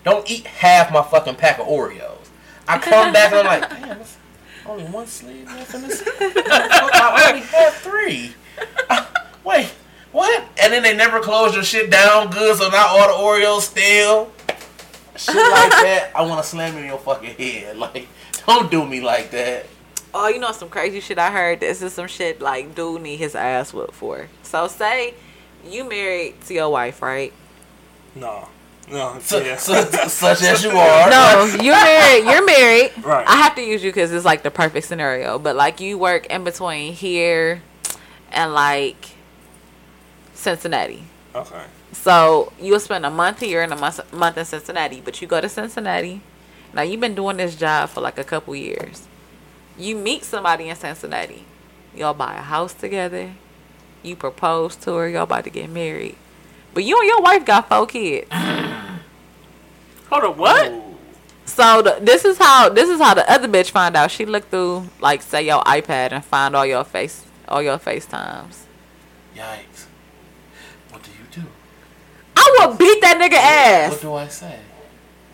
Don't 0.02 0.28
eat 0.28 0.44
half 0.44 0.92
my 0.92 1.02
fucking 1.02 1.36
pack 1.36 1.60
of 1.60 1.68
Oreos. 1.68 2.18
I 2.66 2.78
come 2.78 3.12
back 3.12 3.30
and 3.30 3.46
I'm 3.46 3.60
like, 3.60 3.70
damn, 3.70 3.98
that's 3.98 4.16
only 4.66 4.82
one 4.86 5.06
sleeve 5.06 5.46
left 5.46 5.72
in 5.72 5.82
this. 5.82 6.02
I 6.20 7.28
only 7.28 7.46
had 7.46 7.70
three. 7.74 8.34
Wait, 9.44 9.72
what? 10.10 10.48
And 10.60 10.72
then 10.72 10.82
they 10.82 10.96
never 10.96 11.20
close 11.20 11.54
your 11.54 11.62
shit 11.62 11.90
down 11.92 12.30
good, 12.30 12.58
so 12.58 12.70
now 12.70 12.88
all 12.88 13.06
the 13.06 13.46
Oreos 13.46 13.60
stale. 13.60 14.32
Shit 15.14 15.36
like 15.36 15.70
that, 15.70 16.10
I 16.12 16.22
want 16.22 16.42
to 16.42 16.48
slam 16.48 16.76
in 16.76 16.86
your 16.86 16.98
fucking 16.98 17.36
head. 17.36 17.76
Like, 17.78 18.08
don't 18.48 18.68
do 18.68 18.84
me 18.84 19.00
like 19.00 19.30
that. 19.30 19.66
Oh, 20.18 20.28
you 20.28 20.38
know 20.38 20.50
some 20.52 20.70
crazy 20.70 21.00
shit 21.00 21.18
I 21.18 21.30
heard. 21.30 21.60
This 21.60 21.82
is 21.82 21.92
some 21.92 22.06
shit 22.06 22.40
like 22.40 22.74
dude 22.74 23.02
need 23.02 23.18
his 23.18 23.34
ass 23.34 23.74
whooped 23.74 23.92
for. 23.92 24.28
So 24.42 24.66
say 24.66 25.12
you 25.62 25.86
married 25.86 26.40
to 26.46 26.54
your 26.54 26.70
wife, 26.70 27.02
right? 27.02 27.34
No. 28.14 28.48
No. 28.90 29.18
Su- 29.20 29.44
yeah. 29.44 29.56
su- 29.58 30.08
such 30.08 30.42
as 30.42 30.64
you 30.64 30.70
are. 30.70 31.10
No, 31.10 31.44
you're 31.60 31.74
married. 31.74 32.24
You're 32.24 32.46
married. 32.46 32.92
Right. 33.04 33.28
I 33.28 33.36
have 33.36 33.54
to 33.56 33.62
use 33.62 33.84
you 33.84 33.90
because 33.90 34.10
it's 34.10 34.24
like 34.24 34.42
the 34.42 34.50
perfect 34.50 34.86
scenario. 34.86 35.38
But 35.38 35.54
like 35.54 35.80
you 35.80 35.98
work 35.98 36.24
in 36.26 36.44
between 36.44 36.94
here 36.94 37.60
and 38.32 38.54
like 38.54 39.10
Cincinnati. 40.32 41.04
Okay. 41.34 41.64
So 41.92 42.54
you'll 42.58 42.80
spend 42.80 43.04
a 43.04 43.10
month 43.10 43.40
here 43.40 43.60
and 43.60 43.70
a 43.70 43.76
month 43.76 44.12
month 44.14 44.38
in 44.38 44.46
Cincinnati. 44.46 45.02
But 45.02 45.20
you 45.20 45.28
go 45.28 45.42
to 45.42 45.48
Cincinnati. 45.50 46.22
Now 46.72 46.80
you've 46.80 47.00
been 47.00 47.14
doing 47.14 47.36
this 47.36 47.54
job 47.54 47.90
for 47.90 48.00
like 48.00 48.18
a 48.18 48.24
couple 48.24 48.56
years. 48.56 49.06
You 49.78 49.96
meet 49.96 50.24
somebody 50.24 50.68
in 50.68 50.76
Cincinnati. 50.76 51.44
Y'all 51.94 52.14
buy 52.14 52.34
a 52.34 52.42
house 52.42 52.72
together. 52.74 53.32
You 54.02 54.16
propose 54.16 54.76
to 54.76 54.94
her. 54.94 55.08
Y'all 55.08 55.24
about 55.24 55.44
to 55.44 55.50
get 55.50 55.68
married. 55.70 56.16
But 56.74 56.84
you 56.84 56.98
and 56.98 57.08
your 57.08 57.22
wife 57.22 57.44
got 57.44 57.68
four 57.68 57.86
kids. 57.86 58.28
Hold 58.32 60.24
on, 60.24 60.36
what? 60.36 60.70
Ooh. 60.70 60.82
So 61.46 61.80
the, 61.80 61.98
this 62.00 62.24
is 62.24 62.38
how 62.38 62.68
this 62.68 62.88
is 62.88 63.00
how 63.00 63.14
the 63.14 63.30
other 63.30 63.48
bitch 63.48 63.70
find 63.70 63.96
out. 63.96 64.10
She 64.10 64.26
looked 64.26 64.50
through 64.50 64.88
like 65.00 65.22
say 65.22 65.46
your 65.46 65.62
iPad 65.62 66.12
and 66.12 66.24
find 66.24 66.56
all 66.56 66.66
your 66.66 66.84
face 66.84 67.24
all 67.48 67.62
your 67.62 67.78
FaceTimes. 67.78 68.64
Yikes. 69.34 69.86
What 70.90 71.02
do 71.02 71.10
you 71.12 71.42
do? 71.42 71.48
I 72.36 72.56
will 72.58 72.76
beat 72.76 73.00
that 73.00 73.18
nigga 73.18 73.38
ass. 73.38 73.92
What 73.92 74.00
do 74.00 74.14
I 74.14 74.28
say? 74.28 74.58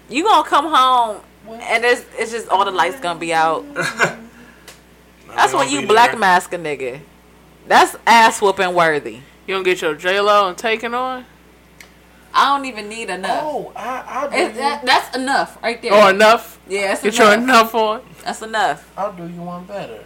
You 0.08 0.24
gonna 0.24 0.48
come 0.48 0.66
home 0.66 1.20
and 1.48 1.84
it's 1.84 2.04
it's 2.18 2.32
just 2.32 2.48
all 2.48 2.64
the 2.64 2.70
lights 2.70 3.00
gonna 3.00 3.18
be 3.18 3.32
out. 3.32 3.64
That's 5.34 5.52
when 5.54 5.68
you 5.70 5.86
black 5.86 6.18
mask 6.18 6.52
a 6.52 6.58
nigga. 6.58 7.00
That's 7.66 7.96
ass 8.06 8.40
whooping 8.42 8.74
worthy. 8.74 9.20
You 9.46 9.54
gonna 9.54 9.64
get 9.64 9.80
your 9.82 9.94
J 9.94 10.20
Lo 10.20 10.48
and 10.48 10.58
taken 10.58 10.94
on? 10.94 11.24
I 12.34 12.56
don't 12.56 12.64
even 12.66 12.88
need 12.88 13.10
enough. 13.10 13.40
Oh, 13.42 13.72
I, 13.76 14.04
I'll 14.06 14.30
do, 14.30 14.52
that, 14.54 14.86
that's 14.86 15.14
enough 15.16 15.58
right 15.62 15.80
there. 15.82 15.92
Or 15.92 16.10
enough? 16.10 16.58
yeah, 16.66 16.92
it's 16.92 17.02
Get 17.02 17.18
your 17.18 17.34
enough. 17.34 17.44
enough 17.44 17.74
on? 17.74 18.02
That's 18.24 18.40
enough. 18.42 18.90
I'll 18.96 19.12
do 19.12 19.28
you 19.28 19.42
one 19.42 19.64
better. 19.64 20.04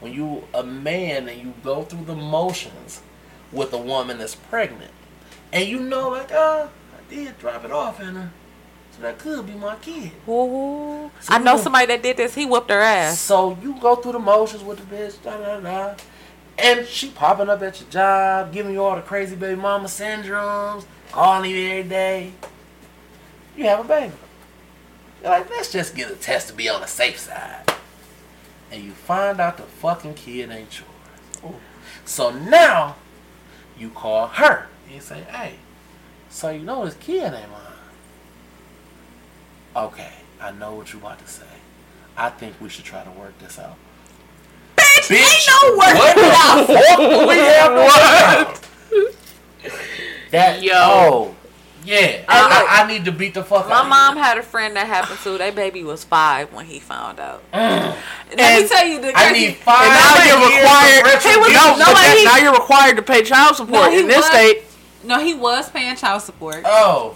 when 0.00 0.12
you 0.12 0.44
a 0.52 0.62
man 0.64 1.28
and 1.28 1.40
you 1.40 1.54
go 1.62 1.82
through 1.82 2.04
the 2.06 2.14
motions 2.14 3.02
with 3.52 3.72
a 3.72 3.78
woman 3.78 4.18
that's 4.18 4.34
pregnant, 4.34 4.90
and 5.52 5.68
you 5.68 5.78
know 5.80 6.10
like, 6.10 6.30
ah, 6.32 6.68
I 6.68 7.14
did 7.14 7.38
drop 7.38 7.64
it 7.64 7.70
off 7.70 8.00
in 8.00 8.14
her, 8.16 8.30
so 8.32 8.45
that 9.02 9.18
could 9.18 9.46
be 9.46 9.52
my 9.54 9.76
kid. 9.76 10.12
Ooh. 10.28 11.10
So 11.20 11.32
I 11.32 11.38
know 11.38 11.56
somebody 11.56 11.86
that 11.86 12.02
did 12.02 12.16
this. 12.16 12.34
He 12.34 12.46
whooped 12.46 12.70
her 12.70 12.80
ass. 12.80 13.18
So 13.18 13.58
you 13.62 13.78
go 13.80 13.96
through 13.96 14.12
the 14.12 14.18
motions 14.18 14.62
with 14.62 14.78
the 14.78 14.96
bitch, 14.96 15.22
da 15.22 15.36
da 15.36 15.60
da, 15.60 15.94
and 16.58 16.86
she 16.86 17.10
popping 17.10 17.48
up 17.48 17.62
at 17.62 17.80
your 17.80 17.90
job, 17.90 18.52
giving 18.52 18.72
you 18.72 18.82
all 18.82 18.96
the 18.96 19.02
crazy 19.02 19.36
baby 19.36 19.60
mama 19.60 19.88
syndromes, 19.88 20.84
calling 21.12 21.50
you 21.50 21.70
every 21.70 21.88
day. 21.88 22.32
You 23.56 23.64
have 23.64 23.80
a 23.80 23.88
baby. 23.88 24.12
You're 25.22 25.30
like, 25.30 25.50
let's 25.50 25.72
just 25.72 25.94
get 25.94 26.10
a 26.10 26.14
test 26.14 26.48
to 26.48 26.54
be 26.54 26.68
on 26.68 26.80
the 26.80 26.86
safe 26.86 27.18
side. 27.18 27.72
And 28.70 28.82
you 28.82 28.92
find 28.92 29.40
out 29.40 29.56
the 29.56 29.62
fucking 29.62 30.14
kid 30.14 30.50
ain't 30.50 30.80
yours. 30.80 31.54
So 32.04 32.30
now 32.30 32.96
you 33.78 33.90
call 33.90 34.26
her 34.28 34.68
and 34.86 34.94
you 34.94 35.00
say, 35.00 35.22
hey, 35.22 35.54
so 36.28 36.50
you 36.50 36.60
know 36.60 36.84
this 36.84 36.94
kid 36.94 37.32
ain't 37.32 37.50
mine. 37.50 37.65
Okay, 39.76 40.10
I 40.40 40.52
know 40.52 40.74
what 40.74 40.92
you 40.92 40.98
about 40.98 41.18
to 41.18 41.28
say. 41.28 41.44
I 42.16 42.30
think 42.30 42.54
we 42.60 42.68
should 42.68 42.84
try 42.84 43.04
to 43.04 43.10
work 43.10 43.38
this 43.38 43.58
out. 43.58 43.76
Bitch, 44.76 45.10
ain't 45.12 45.48
no 45.62 45.76
work 45.76 45.94
what 45.94 46.16
the 46.66 46.74
fuck 46.74 46.98
do 46.98 47.28
we 47.28 47.36
have 47.36 48.60
to? 48.60 49.14
That 50.30 50.62
Yo. 50.62 50.72
oh 50.74 51.34
yeah, 51.84 52.24
I 52.28 52.38
I. 52.38 52.80
I, 52.80 52.84
I 52.84 52.86
need 52.88 53.04
to 53.04 53.12
beat 53.12 53.34
the 53.34 53.44
fuck 53.44 53.64
up. 53.64 53.68
My 53.68 53.80
out. 53.80 53.88
mom 53.88 54.16
had 54.16 54.38
a 54.38 54.42
friend 54.42 54.74
that 54.76 54.86
happened 54.88 55.20
to. 55.20 55.38
Their 55.38 55.52
baby 55.52 55.84
was 55.84 56.02
five 56.04 56.52
when 56.52 56.64
he 56.66 56.80
found 56.80 57.20
out. 57.20 57.42
Mm. 57.52 57.94
Let 58.36 58.62
me 58.62 58.68
tell 58.68 58.84
you 58.86 59.00
the 59.00 59.08
I 59.16 59.28
crazy- 59.30 59.46
need 59.48 59.56
five. 59.58 59.82
And 59.82 59.92
now 59.94 60.14
years 60.16 60.26
you're 60.26 60.36
of 60.36 60.42
required. 60.62 61.04
retribution. 61.04 61.30
He 61.32 61.38
was- 61.38 61.52
no, 61.52 61.76
no, 61.78 61.84
but 61.84 61.94
like 61.94 62.18
he- 62.18 62.24
now 62.24 62.36
you're 62.38 62.52
required 62.54 62.96
to 62.96 63.02
pay 63.02 63.22
child 63.22 63.54
support 63.56 63.92
No, 63.92 63.98
in 63.98 64.08
this 64.08 64.16
was- 64.16 64.26
state. 64.26 64.62
No, 65.04 65.20
he 65.22 65.34
was 65.34 65.70
paying 65.70 65.94
child 65.94 66.22
support. 66.22 66.62
Oh, 66.64 67.14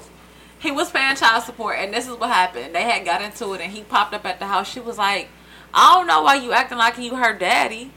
He 0.60 0.70
was 0.70 0.90
paying 0.90 1.16
child 1.16 1.42
support, 1.44 1.76
and 1.78 1.92
this 1.92 2.06
is 2.06 2.14
what 2.16 2.28
happened. 2.30 2.74
They 2.74 2.82
had 2.82 3.04
got 3.04 3.22
into 3.22 3.52
it, 3.54 3.60
and 3.60 3.72
he 3.72 3.82
popped 3.82 4.14
up 4.14 4.24
at 4.26 4.38
the 4.38 4.46
house. 4.46 4.70
She 4.70 4.80
was 4.80 4.98
like, 4.98 5.28
"I 5.74 5.94
don't 5.94 6.06
know 6.06 6.22
why 6.22 6.34
you 6.36 6.52
acting 6.52 6.78
like 6.78 6.98
you 6.98 7.16
her 7.16 7.32
daddy, 7.32 7.90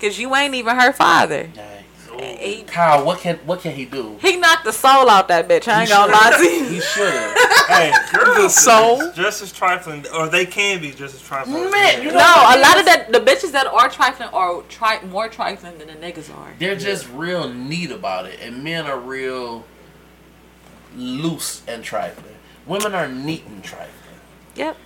cause 0.00 0.18
you 0.18 0.34
ain't 0.36 0.54
even 0.54 0.76
her 0.76 0.92
father." 0.92 1.44
dang. 1.54 1.72
And 2.18 2.38
He, 2.38 2.62
Kyle, 2.62 3.04
what 3.04 3.18
can 3.18 3.36
what 3.44 3.60
can 3.60 3.72
he 3.72 3.84
do? 3.84 4.16
he 4.22 4.36
knocked 4.38 4.64
the 4.64 4.72
soul 4.72 5.10
out 5.10 5.28
that 5.28 5.46
bitch. 5.48 5.68
I 5.68 5.80
ain't 5.80 5.88
He 5.90 5.94
gonna 5.94 6.10
lie 6.12 6.30
to 6.38 6.42
you. 6.44 6.64
He 6.64 6.80
should 6.80 7.12
have. 7.12 7.68
Hey, 7.68 7.92
girls 8.10 8.54
So? 8.56 9.02
is 9.02 9.14
just 9.14 9.42
as 9.42 9.52
trifling, 9.52 10.06
or 10.14 10.26
they 10.26 10.46
can 10.46 10.80
be 10.80 10.92
just 10.92 11.14
as 11.14 11.20
trifling. 11.20 11.64
Man, 11.64 11.70
men. 11.72 12.02
you 12.02 12.12
No, 12.12 12.16
a 12.18 12.56
lot 12.58 12.78
of 12.78 12.86
that 12.86 13.08
the 13.12 13.20
bitches 13.20 13.52
that 13.52 13.66
are 13.66 13.90
trifling 13.90 14.30
are 14.30 14.62
tri- 14.70 15.02
more 15.10 15.28
trifling 15.28 15.76
than 15.76 15.88
the 15.88 15.94
niggas 15.94 16.34
are. 16.34 16.54
They're 16.58 16.74
just 16.76 17.06
real 17.12 17.52
neat 17.52 17.90
about 17.90 18.24
it, 18.24 18.38
and 18.40 18.64
men 18.64 18.86
are 18.86 18.98
real 18.98 19.64
loose 20.96 21.62
and 21.68 21.84
trifling. 21.84 22.34
Women 22.66 22.94
are 22.94 23.08
neat 23.08 23.44
and 23.46 23.62
trifling. 23.62 23.92
Yep. 24.56 24.76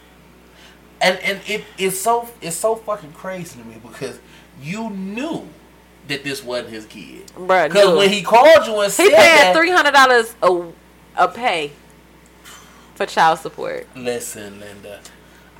and 1.00 1.18
and 1.20 1.40
it 1.46 1.64
it's 1.78 1.98
so 1.98 2.28
it's 2.42 2.56
so 2.56 2.74
fucking 2.76 3.12
crazy 3.12 3.58
to 3.60 3.64
me 3.66 3.76
because 3.80 4.18
you 4.60 4.90
knew 4.90 5.48
that 6.08 6.24
this 6.24 6.42
wasn't 6.42 6.70
his 6.70 6.86
kid. 6.86 7.30
Right. 7.36 7.68
Because 7.68 7.96
when 7.96 8.10
he 8.10 8.22
called 8.22 8.66
you 8.66 8.80
and 8.80 8.92
said 8.92 9.04
He 9.04 9.10
paid 9.14 9.54
three 9.54 9.70
hundred 9.70 9.92
dollars 9.92 10.34
a 10.42 10.66
a 11.16 11.28
pay 11.28 11.70
for 12.94 13.06
child 13.06 13.38
support. 13.38 13.86
listen, 13.96 14.60
Linda, 14.60 15.00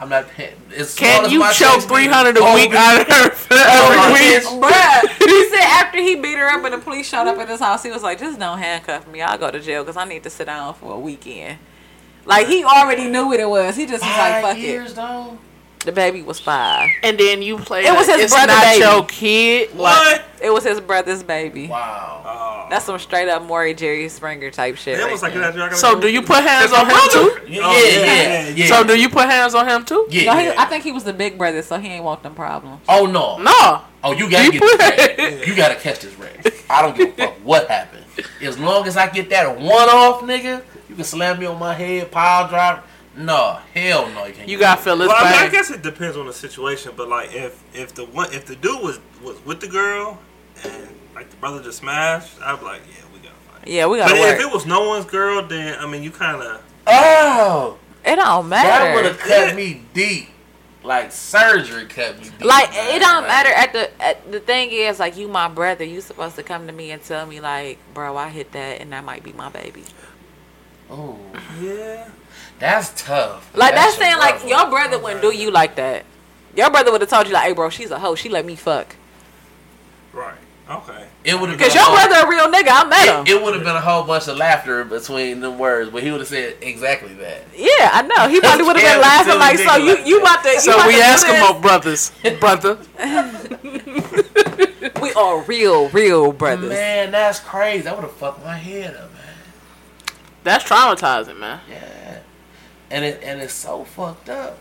I'm 0.01 0.09
not 0.09 0.29
paying. 0.31 0.57
As 0.75 0.95
Can 0.95 1.21
small 1.21 1.31
you 1.31 1.41
choke 1.41 1.53
checks 1.53 1.85
three 1.85 2.07
be, 2.07 2.13
hundred 2.13 2.39
a 2.39 2.41
oh, 2.41 2.55
week 2.55 2.73
out 2.73 3.03
of 3.03 3.07
her 3.07 3.31
oh, 3.51 3.93
every 3.93 4.13
week? 4.15 4.43
bitch. 4.43 4.61
Bruh, 4.61 5.29
he 5.29 5.49
said 5.51 5.61
after 5.61 5.99
he 5.99 6.17
beat 6.17 6.39
her 6.39 6.49
up 6.49 6.65
and 6.65 6.73
the 6.73 6.79
police 6.79 7.07
showed 7.07 7.27
up 7.27 7.37
at 7.37 7.49
his 7.51 7.61
house, 7.61 7.83
he 7.83 7.91
was 7.91 8.03
like, 8.03 8.19
"Just 8.19 8.39
don't 8.39 8.59
handcuff 8.59 9.07
me. 9.07 9.21
I'll 9.21 9.37
go 9.37 9.51
to 9.51 9.61
jail 9.61 9.83
because 9.83 9.99
I 9.99 10.07
need 10.07 10.23
to 10.23 10.31
sit 10.31 10.47
down 10.47 10.73
for 10.73 10.95
a 10.95 10.99
weekend." 10.99 11.59
Like 12.25 12.47
he 12.47 12.65
already 12.65 13.09
knew 13.09 13.27
what 13.27 13.41
it 13.41 13.49
was. 13.49 13.77
He 13.77 13.85
just 13.85 14.03
was 14.03 14.17
like, 14.17 14.43
"Fuck 14.43 14.57
years 14.57 14.93
it." 14.93 14.97
though. 14.97 15.39
The 15.85 15.93
baby 15.93 16.21
was 16.21 16.39
five. 16.39 16.91
And 17.03 17.19
then 17.19 17.41
you 17.41 17.57
played. 17.57 17.87
It 17.87 17.93
was 17.93 18.07
his 18.07 18.21
it's 18.25 18.35
brother 18.35 18.53
not 18.53 18.63
baby. 18.65 18.81
your 18.85 19.05
kid. 19.07 19.75
Like, 19.75 19.79
What? 19.79 20.25
It 20.43 20.51
was 20.51 20.65
his 20.65 20.79
brother's 20.81 21.23
baby. 21.23 21.69
Wow. 21.69 22.23
Oh. 22.25 22.67
That's 22.71 22.85
some 22.85 22.99
straight 22.99 23.29
up 23.29 23.43
Maury 23.43 23.73
Jerry 23.75 24.09
Springer 24.11 24.51
type 24.51 24.77
shit. 24.77 24.99
It 24.99 25.03
right 25.03 25.11
was 25.13 25.23
like 25.23 25.33
that. 25.35 25.75
So 25.75 25.99
do 25.99 26.09
you 26.09 26.21
put 26.23 26.43
hands 26.45 26.73
on 26.73 26.87
my 26.87 26.93
him 26.95 27.09
too? 27.11 27.41
Yeah, 27.49 27.61
Oh, 27.65 27.73
yeah, 27.73 27.89
yeah, 27.89 28.05
yeah, 28.05 28.43
yeah. 28.49 28.49
yeah. 28.51 28.67
So 28.67 28.85
do 28.85 28.99
you 28.99 29.09
put 29.09 29.25
hands 29.29 29.55
on 29.55 29.67
him 29.67 29.85
too? 29.85 30.07
Yeah. 30.11 30.33
No, 30.35 30.39
he. 30.41 30.49
I 30.51 30.67
think 30.67 30.85
he 30.85 30.93
was 30.93 31.05
the 31.05 31.13
big 31.15 31.37
brother, 31.39 31.63
so 31.63 31.79
he 31.79 31.89
ain't 31.89 32.05
want 32.05 32.23
them 32.23 32.35
problems. 32.35 32.81
oh 32.89 33.07
no. 33.07 33.39
No. 33.39 33.83
Oh, 34.05 34.13
you 34.13 34.31
gotta 34.31 34.45
You 34.45 34.53
get 34.53 34.61
this 34.61 34.79
wreck. 34.79 35.47
You 35.49 35.55
gotta 35.57 35.75
catch 35.77 36.01
this 36.01 36.15
wreck. 36.17 36.47
I 36.71 36.83
don't 36.83 36.97
give 36.97 37.09
a 37.11 37.13
fuck 37.13 37.35
what 37.43 37.69
happened. 37.69 38.05
As 38.43 38.59
long 38.59 38.87
as 38.87 38.97
I 38.97 39.09
get 39.11 39.31
that 39.31 39.59
one 39.59 39.89
off, 39.89 40.21
nigga, 40.23 40.63
you 40.89 40.95
can 40.95 41.05
slam 41.05 41.39
me 41.39 41.47
on 41.47 41.59
my 41.59 41.75
head, 41.75 42.11
pile 42.11 42.49
drive. 42.49 42.81
No, 43.17 43.59
hell 43.75 44.09
no, 44.11 44.25
you 44.27 44.33
can't. 44.35 44.49
You 44.49 44.59
got 44.59 44.77
that. 44.79 44.85
Phyllis 44.85 45.09
Well, 45.09 45.17
I, 45.19 45.31
mean, 45.33 45.49
I 45.49 45.49
guess 45.51 45.71
it 45.71 45.83
depends 45.83 46.17
on 46.17 46.27
the 46.27 46.33
situation, 46.33 46.93
but 46.97 47.09
like 47.09 47.35
if 47.35 47.63
if 47.75 47.95
the 47.95 48.05
one 48.07 48.33
if 48.33 48.47
the 48.47 48.57
dude 48.57 48.83
was 48.83 49.01
was 49.23 49.45
with 49.45 49.61
the 49.61 49.69
girl 49.69 50.19
and 50.65 50.89
like 51.15 51.29
the 51.31 51.37
brother 51.37 51.63
just 51.63 51.79
smashed, 51.79 52.41
I'd 52.41 52.59
be 52.61 52.65
like, 52.65 52.83
yeah, 52.89 53.05
we 53.13 53.19
gotta 53.19 53.35
fight. 53.35 53.69
Yeah, 53.69 53.87
we 53.89 53.99
gotta 53.99 54.15
if 54.15 54.21
work. 54.21 54.41
it 54.41 54.53
was 54.53 54.65
no 54.65 54.89
one's 54.89 55.07
girl, 55.07 55.47
then 55.47 55.79
I 55.81 55.87
mean, 55.87 56.03
you 56.03 56.11
kind 56.11 56.41
of 56.41 56.63
Oh, 56.87 57.79
It 58.05 58.17
don't 58.17 58.49
matter. 58.49 58.69
that 58.69 58.95
would 58.95 59.05
have 59.05 59.19
cut 59.19 59.57
me 59.57 59.83
deep. 59.93 60.29
Like 60.83 61.13
surgery 61.13 61.85
cut 61.87 62.17
me 62.19 62.25
deep. 62.25 62.45
Like 62.45 62.71
man. 62.71 62.97
it 62.97 63.01
don't 63.01 63.23
Like, 63.23 63.29
matter. 63.29 63.51
At 63.51 63.73
the 63.73 64.03
at, 64.03 64.33
the 64.33 64.41
thing 64.41 64.71
is, 64.71 64.99
like 65.01 65.17
you, 65.17 65.29
my 65.29 65.49
brother, 65.49 65.85
you 65.85 66.01
supposed 66.01 66.37
to 66.37 66.43
come 66.43 66.67
to 66.69 66.73
me 66.73 66.91
and 66.93 67.03
tell 67.03 67.27
me, 67.27 67.41
like, 67.41 67.79
bro, 67.93 68.17
I 68.17 68.29
hit 68.31 68.53
that, 68.53 68.81
and 68.81 68.93
that 68.93 69.05
might 69.05 69.23
be 69.23 69.33
my 69.35 69.51
baby. 69.51 69.85
Ooh, 70.93 71.17
yeah. 71.61 72.09
that's 72.59 73.03
tough. 73.05 73.51
Like 73.57 73.75
that's, 73.75 73.97
your 73.97 74.05
saying, 74.07 74.19
like 74.19 74.41
your 74.47 74.69
brother 74.71 74.97
oh, 74.97 75.01
wouldn't 75.01 75.23
do 75.23 75.35
you 75.35 75.51
like 75.51 75.77
that. 75.77 76.05
Your 76.57 76.71
brother 76.71 76.91
would 76.91 77.01
have 77.01 77.11
told 77.11 77.29
you, 77.29 77.33
like, 77.33 77.45
hey, 77.45 77.53
bro, 77.53 77.71
she's 77.71 77.91
a 77.93 77.99
hoe. 77.99 78.17
She 78.17 78.29
let 78.29 78.45
me 78.45 78.57
fuck. 78.57 78.97
Right. 80.13 80.35
Okay. 80.69 81.07
It 81.25 81.39
would 81.39 81.51
have 81.51 81.59
Cause 81.59 81.69
been 81.69 81.77
your 81.77 81.83
a 81.83 81.87
whole- 81.87 82.09
brother 82.09 82.27
a 82.27 82.31
real 82.31 82.47
nigga. 82.47 82.69
I 82.71 82.85
met 82.89 83.09
him. 83.09 83.27
It, 83.27 83.41
it 83.41 83.43
would 83.43 83.55
have 83.55 83.65
been 83.65 83.75
a 83.77 83.81
whole 83.81 84.05
bunch 84.05 84.29
of 84.29 84.37
laughter 84.37 84.85
between 84.85 85.41
them 85.41 85.59
words, 85.59 85.91
but 85.91 86.03
he 86.03 86.11
would 86.13 86.21
have 86.21 86.29
said 86.29 86.57
exactly 86.61 87.13
that. 87.15 87.43
yeah, 87.57 87.91
I 87.93 88.03
know. 88.03 88.29
He 88.29 88.41
probably 88.41 88.65
would 88.65 88.77
have 88.77 88.93
been 88.95 89.01
laughing 89.01 89.39
like, 89.39 89.59
so 89.59 89.65
nigga 89.65 89.85
you 89.85 89.95
like 89.97 90.07
you 90.07 90.21
that. 90.21 90.23
about 90.23 90.43
to 90.45 90.51
you 90.51 90.61
So 90.61 90.75
about 90.75 90.87
we 90.87 90.93
to 90.95 90.99
do 90.99 91.05
ask 91.05 91.27
him 91.27 91.33
this? 91.35 91.51
about 91.51 91.63
brothers, 91.63 92.13
brother. 92.41 92.79
We 95.01 95.13
are 95.15 95.41
real, 95.43 95.89
real 95.89 96.31
brothers. 96.33 96.69
Man, 96.69 97.11
that's 97.11 97.41
crazy. 97.41 97.83
That 97.83 97.97
would 97.97 98.03
have 98.05 98.13
fucked 98.13 98.45
my 98.45 98.57
head 98.57 98.95
up, 98.95 99.11
man. 99.13 99.20
That's 100.45 100.65
traumatizing, 100.65 101.39
man. 101.39 101.61
Yeah, 101.69 102.19
and 102.91 103.05
it 103.05 103.23
and 103.23 103.41
it's 103.41 103.53
so 103.53 103.85
fucked 103.85 104.29
up 104.29 104.59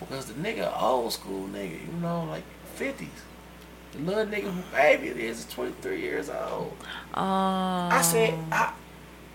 because 0.00 0.26
the 0.26 0.34
nigga 0.34 0.72
old 0.80 1.12
school 1.12 1.46
nigga, 1.48 1.80
you 1.86 1.92
know, 2.00 2.24
like 2.24 2.44
fifties. 2.74 3.08
The 3.92 4.00
little 4.00 4.26
nigga 4.26 4.52
who 4.52 4.60
baby 4.72 5.08
it 5.08 5.16
is 5.16 5.40
is 5.40 5.52
twenty 5.52 5.72
three 5.80 6.00
years 6.00 6.28
old. 6.28 6.72
Um, 7.14 7.24
I 7.90 8.00
said 8.02 8.34
I, 8.52 8.72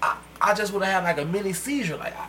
I, 0.02 0.18
I 0.42 0.54
just 0.54 0.74
would 0.74 0.84
have 0.84 1.04
had 1.04 1.18
like 1.18 1.26
a 1.26 1.30
mini 1.30 1.54
seizure, 1.54 1.98
like, 1.98 2.14
I, 2.16 2.28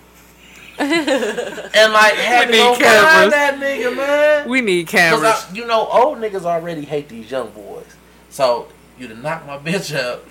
and 0.79 1.93
like 1.93 2.15
had 2.15 2.49
We 2.49 2.53
to 2.53 2.59
go 2.59 2.77
cameras. 2.77 3.13
find 3.13 3.33
that 3.33 3.59
nigga, 3.61 3.97
man. 3.97 4.49
We 4.49 4.61
need 4.61 4.87
Cause 4.87 4.93
cameras. 4.93 5.47
I, 5.51 5.55
you 5.55 5.67
know, 5.67 5.87
old 5.87 6.19
niggas 6.19 6.45
already 6.45 6.85
hate 6.85 7.09
these 7.09 7.31
young 7.31 7.51
boys. 7.51 7.85
So 8.31 8.69
you 8.99 9.07
to 9.09 9.15
knock 9.15 9.47
my 9.47 9.59
bitch 9.59 9.95
up, 9.97 10.25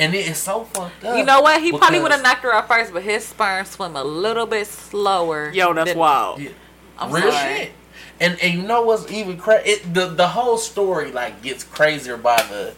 and 0.00 0.14
it 0.14 0.26
is 0.26 0.38
so 0.38 0.64
fucked 0.64 1.04
up. 1.04 1.18
You 1.18 1.24
know 1.24 1.42
what? 1.42 1.62
He 1.62 1.70
probably 1.70 2.00
would 2.00 2.10
have 2.10 2.22
knocked 2.22 2.42
her 2.42 2.54
out 2.54 2.66
first, 2.66 2.92
but 2.92 3.02
his 3.02 3.22
sperm 3.22 3.66
swim 3.66 3.96
a 3.96 4.02
little 4.02 4.46
bit 4.46 4.66
slower. 4.66 5.50
Yo, 5.52 5.74
that's 5.74 5.90
than- 5.90 5.98
wild. 5.98 6.40
Yeah. 6.40 6.50
I'm 6.98 7.12
real 7.12 7.30
sorry. 7.30 7.56
shit. 7.56 7.72
And 8.18 8.38
and 8.42 8.54
you 8.54 8.62
know 8.62 8.82
what's 8.82 9.10
even 9.12 9.36
crazy? 9.36 9.80
The 9.92 10.08
the 10.08 10.28
whole 10.28 10.56
story 10.56 11.12
like 11.12 11.42
gets 11.42 11.64
crazier 11.64 12.16
by 12.16 12.36
the 12.50 12.74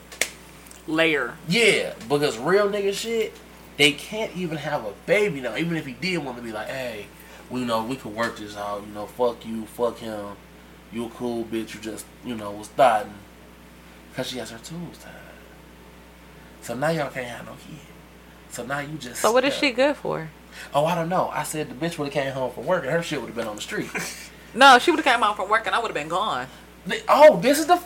Layer. 0.89 1.35
yeah 1.49 1.95
because 2.09 2.37
real 2.39 2.69
nigga 2.69 2.93
shit. 2.93 3.33
They 3.79 3.93
can't 3.93 4.37
even 4.37 4.59
have 4.59 4.85
a 4.85 4.93
baby 5.07 5.41
now. 5.41 5.57
Even 5.57 5.77
if 5.77 5.87
he 5.87 5.93
did 5.95 6.19
want 6.19 6.37
to 6.37 6.43
be 6.43 6.53
like, 6.53 6.69
hey, 6.69 7.07
we 7.51 7.65
know 7.65 7.83
we 7.85 7.97
could 7.97 8.15
work 8.15 8.37
this 8.37 8.57
out. 8.57 8.85
You 8.87 8.93
know, 8.93 9.07
fuck 9.07 9.47
you, 9.47 9.65
fuck 9.67 9.99
him. 9.99 10.37
You 10.93 11.07
a 11.07 11.11
cool 11.11 11.45
bitch. 11.45 11.75
You 11.75 11.81
just 11.81 12.05
you 12.25 12.37
know 12.37 12.51
was 12.51 12.69
thotting 12.69 13.15
because 14.11 14.29
she 14.29 14.39
has 14.39 14.51
her 14.51 14.59
tools 14.59 14.99
tied. 14.99 15.22
So 16.63 16.75
now 16.75 16.89
y'all 16.91 17.11
can't 17.11 17.27
have 17.27 17.45
no 17.47 17.53
kid. 17.53 17.79
So 18.51 18.65
now 18.65 18.79
you 18.81 18.97
just. 18.99 19.21
So 19.21 19.33
what 19.33 19.45
is 19.45 19.53
stuck. 19.55 19.61
she 19.65 19.73
good 19.73 19.97
for? 19.97 20.31
Oh, 20.75 20.85
I 20.85 20.95
don't 20.95 21.09
know. 21.09 21.29
I 21.33 21.43
said 21.43 21.69
the 21.69 21.75
bitch 21.75 21.99
would 21.99 22.13
have 22.13 22.13
came 22.13 22.33
home 22.33 22.53
from 22.53 22.67
work 22.67 22.85
and 22.85 22.93
her 22.93 23.03
shit 23.03 23.21
would 23.21 23.29
have 23.29 23.37
been 23.37 23.47
on 23.49 23.57
the 23.57 23.63
street. 23.63 23.91
No, 24.55 24.79
she 24.79 24.91
would 24.91 24.99
have 25.03 25.07
came 25.15 25.23
home 25.25 25.35
from 25.35 25.49
work 25.49 25.65
and 25.65 25.75
I 25.75 25.79
would 25.79 25.89
have 25.89 25.95
been 25.95 26.09
gone. 26.09 26.47
Th- 26.87 27.03
Oh, 27.09 27.39
this 27.41 27.59
is 27.59 27.65
the. 27.65 27.81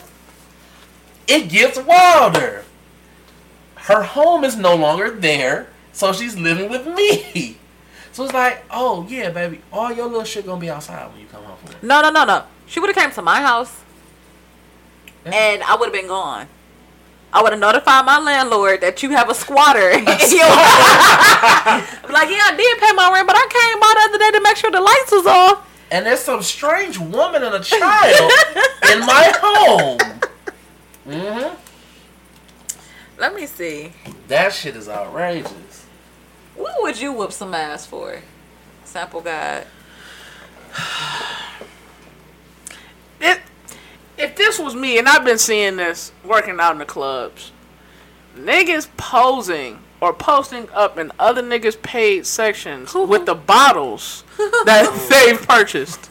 It 1.25 1.47
gets 1.47 1.77
wilder. 1.79 2.65
Her 3.75 4.03
home 4.03 4.43
is 4.43 4.57
no 4.57 4.75
longer 4.75 5.09
there, 5.11 5.67
so 5.93 6.11
she's 6.11 6.37
living 6.37 6.69
with 6.69 6.85
me. 6.85 7.55
So 8.11 8.23
it's 8.25 8.33
like, 8.33 8.65
oh 8.71 9.05
yeah, 9.07 9.29
baby, 9.29 9.61
all 9.71 9.93
your 9.93 10.07
little 10.07 10.23
shit 10.25 10.45
gonna 10.45 10.59
be 10.59 10.69
outside 10.71 11.09
when 11.11 11.21
you 11.21 11.27
come 11.27 11.43
home 11.43 11.55
from 11.57 11.73
work. 11.73 11.83
No, 11.83 12.01
no, 12.01 12.09
no, 12.09 12.25
no. 12.25 12.43
She 12.65 12.79
would 12.79 12.87
have 12.93 12.95
came 12.97 13.11
to 13.13 13.21
my 13.21 13.41
house. 13.41 13.83
and 15.23 15.61
I 15.63 15.75
would 15.75 15.85
have 15.85 15.93
been 15.93 16.07
gone. 16.07 16.47
I 17.33 17.43
would 17.43 17.51
have 17.51 17.59
notified 17.59 18.05
my 18.05 18.19
landlord 18.19 18.81
that 18.81 19.03
you 19.03 19.09
have 19.11 19.29
a 19.29 19.35
squatter. 19.35 19.89
in 19.89 19.99
your 19.99 20.07
I'm 20.07 20.15
like, 22.11 22.29
yeah, 22.29 22.47
I 22.47 22.53
did 22.57 22.79
pay 22.79 22.91
my 22.93 23.11
rent, 23.13 23.27
but 23.27 23.35
I 23.35 23.47
came 23.51 23.79
by 23.79 23.93
the 23.95 24.01
other 24.09 24.17
day 24.17 24.31
to 24.37 24.41
make 24.43 24.55
sure 24.55 24.71
the 24.71 24.81
lights 24.81 25.11
was 25.11 25.25
off. 25.27 25.67
And 25.91 26.05
there's 26.05 26.19
some 26.19 26.41
strange 26.41 26.97
woman 26.97 27.43
and 27.43 27.55
a 27.55 27.59
child 27.61 28.31
in 28.91 28.99
my 29.01 29.31
home. 29.41 29.97
Mm-hmm. 31.07 31.55
Let 33.19 33.33
me 33.33 33.45
see. 33.45 33.93
That 34.27 34.53
shit 34.53 34.75
is 34.75 34.87
outrageous. 34.89 35.85
What 36.55 36.81
would 36.81 36.99
you 36.99 37.13
whoop 37.13 37.31
some 37.31 37.53
ass 37.53 37.85
for? 37.85 38.21
Sample 38.83 39.21
guide. 39.21 39.67
It, 43.19 43.41
if 44.17 44.35
this 44.47 44.59
was 44.59 44.75
me, 44.75 44.97
and 44.97 45.09
I've 45.09 45.25
been 45.25 45.37
seeing 45.37 45.75
this 45.75 46.13
working 46.23 46.57
out 46.59 46.71
in 46.71 46.77
the 46.77 46.85
clubs, 46.85 47.51
niggas 48.37 48.87
posing 48.95 49.79
or 49.99 50.13
posting 50.13 50.69
up 50.73 50.97
in 50.97 51.11
other 51.19 51.43
niggas' 51.43 51.81
paid 51.81 52.25
sections 52.25 52.93
with 52.93 53.25
the 53.25 53.35
bottles 53.35 54.23
that 54.37 54.87
they've 55.09 55.45
purchased. 55.47 56.09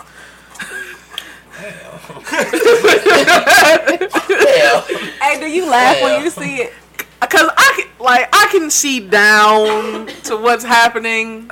Yeah. 4.29 4.81
Hey, 5.23 5.41
do 5.41 5.47
you 5.51 5.71
laugh 5.71 5.97
Yeah. 5.97 6.05
when 6.05 6.25
you 6.25 6.31
see 6.31 6.57
it? 6.57 6.73
Cause 7.21 7.51
I 7.57 7.73
can, 7.81 8.05
like 8.05 8.29
I 8.33 8.49
can 8.53 8.71
see 8.71 9.01
down 9.01 10.07
to 10.25 10.37
what's 10.37 10.63
happening, 10.63 11.51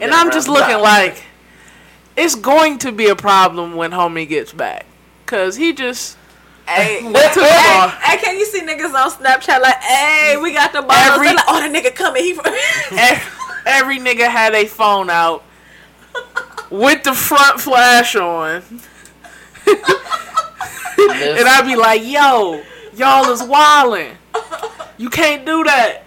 and 0.00 0.12
I'm 0.12 0.30
just 0.30 0.48
looking 0.48 0.78
like 0.78 1.24
it's 2.16 2.34
going 2.34 2.78
to 2.80 2.92
be 2.92 3.08
a 3.08 3.16
problem 3.16 3.74
when 3.74 3.90
homie 3.90 4.28
gets 4.28 4.52
back, 4.52 4.84
cause 5.24 5.56
he 5.56 5.72
just 5.72 6.16
Hey, 6.68 7.02
went 7.10 7.32
too 7.34 7.40
hey, 7.40 7.88
hey, 8.02 8.16
can 8.18 8.38
you 8.38 8.44
see 8.46 8.60
niggas 8.62 8.92
on 8.94 9.10
Snapchat 9.10 9.60
like, 9.60 9.76
hey, 9.82 10.36
we 10.36 10.52
got 10.52 10.72
the 10.72 10.82
bottles? 10.82 11.14
Every- 11.16 11.28
They 11.28 11.34
like, 11.34 11.44
oh, 11.48 11.60
the 11.70 11.78
nigga 11.78 11.94
coming. 11.94 12.22
He 12.24 12.32
every, 12.98 13.22
every 13.66 13.98
nigga 13.98 14.28
had 14.28 14.54
a 14.54 14.66
phone 14.66 15.08
out 15.10 15.44
with 16.70 17.02
the 17.04 17.14
front 17.14 17.60
flash 17.60 18.16
on. 18.16 18.62
And 20.98 21.46
I'd 21.46 21.66
be 21.66 21.76
like, 21.76 22.02
yo, 22.02 22.62
y'all 22.94 23.30
is 23.30 23.42
wildin'. 23.42 24.16
You 24.96 25.10
can't 25.10 25.44
do 25.44 25.62
that. 25.64 26.02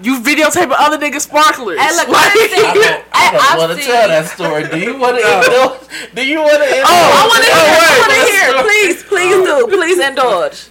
You 0.00 0.20
videotaping 0.20 0.74
other 0.78 0.98
niggas 0.98 1.22
sparklers. 1.22 1.80
Hey, 1.80 1.96
look, 1.96 2.08
Like- 2.08 2.16
I 2.32 2.72
don't, 2.74 3.04
I 3.12 3.28
I- 3.28 3.30
don't 3.32 3.42
I've 3.52 3.58
want 3.58 3.78
to 3.80 3.84
tell 3.84 4.08
that 4.08 4.26
story. 4.28 4.68
Do 4.68 4.78
you 4.78 4.96
want 4.96 5.16
to? 5.16 6.14
Do 6.14 6.24
you 6.26 6.38
want 6.38 6.62
to? 6.62 6.82
Oh, 6.86 7.10
I 7.12 7.26
want 7.26 7.44
to 7.44 7.50
hear. 7.50 7.78
I 7.82 7.98
want 7.98 8.12
to 8.12 8.20
hear. 8.30 8.62
Please, 8.62 9.02
please 9.02 9.44
do. 9.44 9.76
Please 9.76 9.98
indulge. 9.98 10.68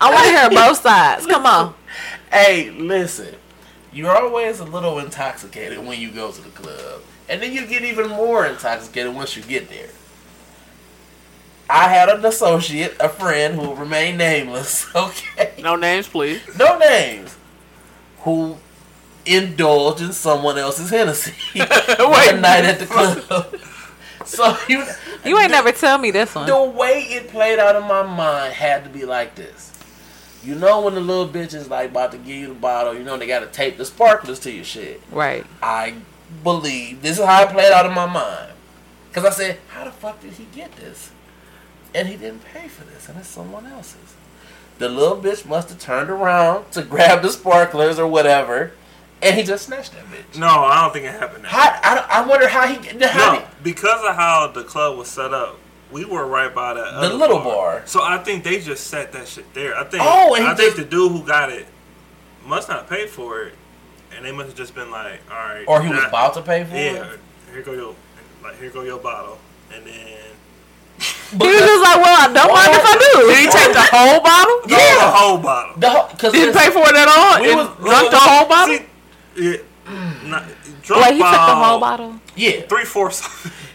I 0.00 0.10
want 0.10 0.24
to 0.24 0.30
hear 0.30 0.48
both 0.50 0.80
sides. 0.80 1.26
Come 1.26 1.44
on. 1.44 1.74
Hey, 2.32 2.70
listen. 2.70 3.34
You're 3.92 4.16
always 4.16 4.60
a 4.60 4.64
little 4.64 4.98
intoxicated 4.98 5.84
when 5.86 6.00
you 6.00 6.10
go 6.10 6.30
to 6.32 6.40
the 6.40 6.50
club, 6.50 7.02
and 7.28 7.40
then 7.42 7.52
you 7.52 7.66
get 7.66 7.82
even 7.82 8.08
more 8.08 8.46
intoxicated 8.46 9.14
once 9.14 9.36
you 9.36 9.42
get 9.42 9.68
there. 9.68 9.88
I 11.68 11.88
had 11.88 12.08
an 12.08 12.24
associate, 12.24 12.94
a 13.00 13.08
friend 13.08 13.54
who 13.54 13.62
will 13.68 13.76
remain 13.76 14.16
nameless. 14.16 14.86
Okay. 14.94 15.52
no 15.62 15.76
names, 15.76 16.08
please. 16.08 16.40
no 16.58 16.78
names, 16.78 17.36
who 18.26 18.56
indulged 19.24 20.02
in 20.02 20.12
someone 20.12 20.58
else's 20.58 20.90
Hennessy 20.90 21.32
one 21.60 22.40
night 22.40 22.64
at 22.64 22.80
the 22.80 22.86
club. 22.86 23.56
so 24.26 24.56
you, 24.68 24.84
You 25.24 25.38
ain't 25.38 25.52
never 25.52 25.70
tell 25.70 25.96
me 25.96 26.10
this 26.10 26.34
one. 26.34 26.46
the 26.46 26.60
way 26.62 27.02
it 27.02 27.28
played 27.28 27.60
out 27.60 27.76
in 27.76 27.82
my 27.84 28.02
mind 28.02 28.52
had 28.52 28.82
to 28.82 28.90
be 28.90 29.04
like 29.04 29.36
this. 29.36 29.72
You 30.42 30.56
know 30.56 30.80
when 30.80 30.94
the 30.94 31.00
little 31.00 31.28
bitch 31.28 31.54
is 31.54 31.70
like 31.70 31.90
about 31.90 32.10
to 32.12 32.18
give 32.18 32.36
you 32.36 32.48
the 32.48 32.54
bottle, 32.54 32.94
you 32.94 33.04
know 33.04 33.16
they 33.16 33.28
gotta 33.28 33.46
tape 33.46 33.78
the 33.78 33.84
sparklers 33.84 34.40
to 34.40 34.50
your 34.52 34.64
shit. 34.64 35.00
Right. 35.12 35.46
I 35.62 35.94
believe 36.42 37.02
this 37.02 37.18
is 37.20 37.24
how 37.24 37.44
it 37.44 37.50
played 37.50 37.72
out 37.72 37.86
in 37.86 37.92
my 37.92 38.06
mind. 38.06 38.52
Cause 39.12 39.24
I 39.24 39.30
said, 39.30 39.58
how 39.68 39.84
the 39.84 39.92
fuck 39.92 40.20
did 40.20 40.32
he 40.32 40.46
get 40.52 40.74
this? 40.76 41.12
And 41.94 42.08
he 42.08 42.16
didn't 42.16 42.44
pay 42.44 42.66
for 42.66 42.84
this, 42.84 43.08
and 43.08 43.16
it's 43.18 43.28
someone 43.28 43.66
else's. 43.66 44.15
The 44.78 44.88
little 44.88 45.16
bitch 45.16 45.46
must 45.46 45.70
have 45.70 45.78
turned 45.78 46.10
around 46.10 46.70
to 46.72 46.82
grab 46.82 47.22
the 47.22 47.30
sparklers 47.30 47.98
or 47.98 48.06
whatever, 48.06 48.72
and 49.22 49.34
he 49.34 49.42
just 49.42 49.66
snatched 49.66 49.92
that 49.92 50.04
bitch. 50.06 50.38
No, 50.38 50.46
I 50.46 50.82
don't 50.82 50.92
think 50.92 51.06
it 51.06 51.12
happened. 51.12 51.44
That 51.44 51.50
How, 51.50 51.80
I, 51.82 52.22
I 52.22 52.26
wonder 52.26 52.46
how 52.48 52.66
he 52.66 52.74
how 53.06 53.34
No, 53.34 53.44
because 53.62 54.04
of 54.06 54.14
how 54.16 54.48
the 54.54 54.64
club 54.64 54.98
was 54.98 55.08
set 55.08 55.32
up, 55.32 55.58
we 55.90 56.04
were 56.04 56.26
right 56.26 56.54
by 56.54 56.74
that. 56.74 57.00
The 57.00 57.14
little 57.14 57.38
bar. 57.38 57.82
So 57.86 58.02
I 58.02 58.18
think 58.18 58.44
they 58.44 58.60
just 58.60 58.88
set 58.88 59.12
that 59.12 59.26
shit 59.28 59.52
there. 59.54 59.74
I 59.76 59.84
think. 59.84 60.02
Oh, 60.04 60.34
and 60.34 60.44
he 60.44 60.50
I 60.50 60.54
think 60.54 60.76
the 60.76 60.84
dude 60.84 61.12
who 61.12 61.26
got 61.26 61.50
it 61.50 61.66
must 62.44 62.68
not 62.68 62.88
pay 62.88 63.06
for 63.06 63.44
it, 63.44 63.54
and 64.14 64.24
they 64.24 64.32
must 64.32 64.48
have 64.48 64.56
just 64.56 64.74
been 64.74 64.90
like, 64.90 65.20
all 65.30 65.36
right. 65.36 65.64
or 65.66 65.82
he 65.82 65.88
was 65.88 66.04
about 66.04 66.34
to 66.34 66.42
pay 66.42 66.64
for 66.64 66.74
Yeah, 66.74 66.80
it. 66.80 66.94
Yeah, 67.48 67.52
here 67.52 67.62
go 67.62 67.72
your, 67.72 67.94
like 68.42 68.58
here 68.58 68.70
go 68.70 68.82
your 68.82 68.98
bottle, 68.98 69.38
and 69.72 69.86
then 69.86 70.18
He 71.30 71.36
was 71.38 71.58
just 71.58 71.82
like, 71.82 71.96
well, 72.02 72.16
I 72.22 72.32
don't 72.32 72.52
mind 72.54 72.70
if 72.72 72.84
I 72.84 72.94
do. 72.94 73.26
Did 73.26 73.38
he 73.38 73.46
take 73.50 73.72
the 73.72 73.86
whole 73.90 74.20
bottle? 74.20 74.58
no, 74.68 74.76
the 74.76 75.10
whole 75.16 75.38
bottle. 75.38 75.80
The 75.80 75.90
whole, 75.90 76.08
cause 76.18 76.32
Didn't 76.32 76.54
pay 76.56 76.70
for 76.70 76.82
it 76.88 76.94
at 76.96 77.08
all? 77.08 77.40
We 77.42 77.54
was- 77.54 77.76
drunk 77.78 78.10
the 78.10 78.18
whole 78.18 78.46
bottle? 78.48 78.76
See, 78.76 78.86
yeah, 79.36 79.56
mm, 79.86 80.28
not, 80.28 80.44
drunk 80.82 81.02
Wait, 81.04 81.12
he 81.14 81.18
took 81.20 81.32
the 81.32 81.54
whole 81.56 81.80
bottle? 81.80 82.14
yeah. 82.36 82.60
Three 82.62 82.84
fourths. 82.84 83.22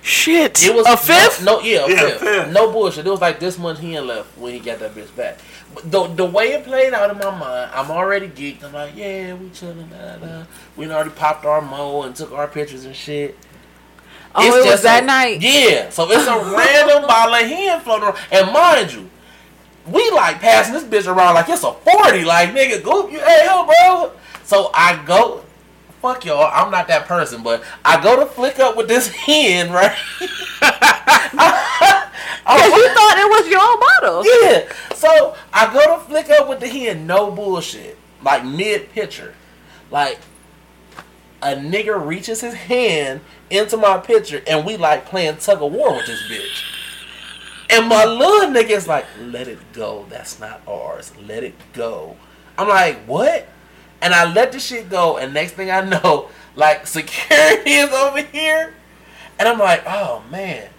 Shit. 0.02 0.64
It 0.64 0.74
was 0.74 0.88
a 0.88 0.98
fifth? 0.98 1.44
No, 1.44 1.58
no 1.58 1.62
yeah, 1.62 1.86
a 1.86 1.90
Yeah, 1.90 1.96
fifth. 2.00 2.20
fifth. 2.22 2.52
No 2.54 2.72
bullshit. 2.72 3.06
It 3.06 3.10
was 3.10 3.22
like 3.22 3.40
this 3.40 3.60
much 3.60 3.80
he 3.80 3.94
had 3.94 4.06
left 4.06 4.36
when 4.38 4.54
he 4.54 4.60
got 4.60 4.80
that 4.80 4.96
bitch 4.96 5.16
back. 5.16 5.38
But 5.76 5.92
the 5.92 6.08
the 6.08 6.26
way 6.26 6.54
it 6.54 6.64
played 6.64 6.94
out 6.94 7.12
in 7.12 7.18
my 7.20 7.30
mind, 7.38 7.72
I'm 7.74 7.92
already 7.92 8.28
geeked. 8.28 8.64
I'm 8.64 8.74
like, 8.74 8.96
yeah, 8.96 9.34
we 9.36 9.50
chilling, 9.52 9.88
da, 9.90 10.16
da, 10.18 10.26
da. 10.26 10.44
We 10.76 10.90
already 10.92 11.12
popped 11.12 11.46
our 11.46 11.62
mo 11.62 12.02
and 12.04 12.16
took 12.16 12.32
our 12.32 12.48
pictures 12.48 12.86
and 12.86 12.96
shit. 12.96 13.38
Oh, 14.34 14.46
It's 14.48 14.56
it 14.56 14.60
was 14.60 14.66
just 14.66 14.84
that 14.84 15.04
a- 15.04 15.06
night. 15.06 15.42
Yeah, 15.42 15.90
so 15.90 16.10
it's 16.10 16.26
a 16.28 16.56
random 16.58 17.08
bottle 17.08 17.36
of 17.36 17.42
hen 17.42 17.80
floating 17.82 18.06
around. 18.10 18.18
And 18.32 18.52
mind 18.54 18.94
you, 18.94 19.10
we 19.88 20.10
like 20.12 20.40
passing 20.40 20.74
this 20.74 20.84
bitch 20.84 21.08
around 21.14 21.36
like 21.36 21.50
it's 21.50 21.64
a 21.64 21.74
40. 21.74 22.24
Like, 22.24 22.50
nigga, 22.52 22.84
go, 22.84 23.08
you, 23.10 23.20
hey, 23.20 23.46
yo, 23.46 23.66
bro. 23.66 24.12
So 24.44 24.70
I 24.74 25.04
go, 25.06 25.44
fuck 26.02 26.24
y'all, 26.26 26.50
I'm 26.54 26.72
not 26.72 26.88
that 26.88 27.06
person, 27.08 27.44
but 27.44 27.64
I 27.84 28.02
go 28.02 28.16
to 28.20 28.26
flick 28.26 28.60
up 28.60 28.78
with 28.78 28.88
this 28.88 29.08
hen, 29.26 29.72
right? 29.72 29.98
Oh, 32.44 32.56
because 32.58 32.72
you 32.76 32.88
thought 32.90 33.18
it 33.18 33.30
was 33.30 33.48
your 33.48 33.78
bottle. 33.80 34.26
Yeah. 34.26 34.96
So 34.96 35.36
I 35.54 35.72
go 35.72 35.96
to 35.98 36.04
flick 36.06 36.30
up 36.32 36.50
with 36.50 36.60
the 36.60 36.68
hen, 36.68 37.06
no 37.06 37.30
bullshit. 37.32 37.98
Like 38.24 38.44
mid 38.44 38.90
picture. 38.92 39.36
Like 39.92 40.20
a 41.42 41.56
nigga 41.56 42.06
reaches 42.06 42.42
his 42.42 42.54
hand 42.54 43.22
into 43.50 43.78
my 43.78 43.98
picture 43.98 44.42
and 44.48 44.66
we 44.66 44.78
like 44.78 45.06
playing 45.06 45.38
tug 45.38 45.62
of 45.62 45.72
war 45.72 45.94
with 45.96 46.06
this 46.06 46.22
bitch. 46.24 46.64
And 47.70 47.88
my 47.88 48.06
little 48.06 48.50
nigga 48.50 48.72
is 48.72 48.88
like, 48.88 49.06
let 49.20 49.48
it 49.48 49.60
go. 49.74 50.06
That's 50.10 50.40
not 50.40 50.62
ours. 50.68 51.14
Let 51.26 51.44
it 51.44 51.56
go. 51.74 52.18
I'm 52.58 52.68
like, 52.68 53.00
what? 53.06 53.48
And 54.02 54.14
I 54.14 54.32
let 54.32 54.52
the 54.52 54.60
shit 54.60 54.90
go, 54.90 55.18
and 55.18 55.34
next 55.34 55.52
thing 55.54 55.70
I 55.70 55.82
know, 55.82 56.30
like 56.56 56.88
security 56.88 57.72
is 57.72 57.92
over 57.92 58.22
here. 58.22 58.74
And 59.40 59.48
I'm 59.48 59.60
like, 59.60 59.84
oh 59.86 60.24
man. 60.30 60.70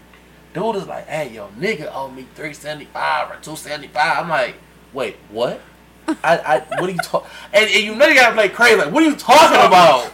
Dude 0.54 0.76
is 0.76 0.86
like, 0.86 1.06
hey 1.06 1.32
yo, 1.32 1.48
nigga 1.58 1.90
owe 1.94 2.10
me 2.10 2.26
three 2.34 2.52
seventy 2.52 2.84
five 2.86 3.30
or 3.30 3.40
two 3.40 3.56
seventy 3.56 3.88
five. 3.88 4.18
I'm 4.18 4.28
like, 4.28 4.56
wait, 4.92 5.16
what? 5.30 5.60
I, 6.06 6.38
I 6.38 6.58
what 6.78 6.90
are 6.90 6.92
you 6.92 6.98
talking? 6.98 7.30
And, 7.54 7.70
and 7.70 7.84
you 7.84 7.94
know 7.94 8.06
you 8.06 8.14
gotta 8.14 8.34
play 8.34 8.50
crazy. 8.50 8.76
Like, 8.76 8.92
what 8.92 9.02
are 9.02 9.06
you 9.08 9.16
talking 9.16 9.66
about? 9.66 10.12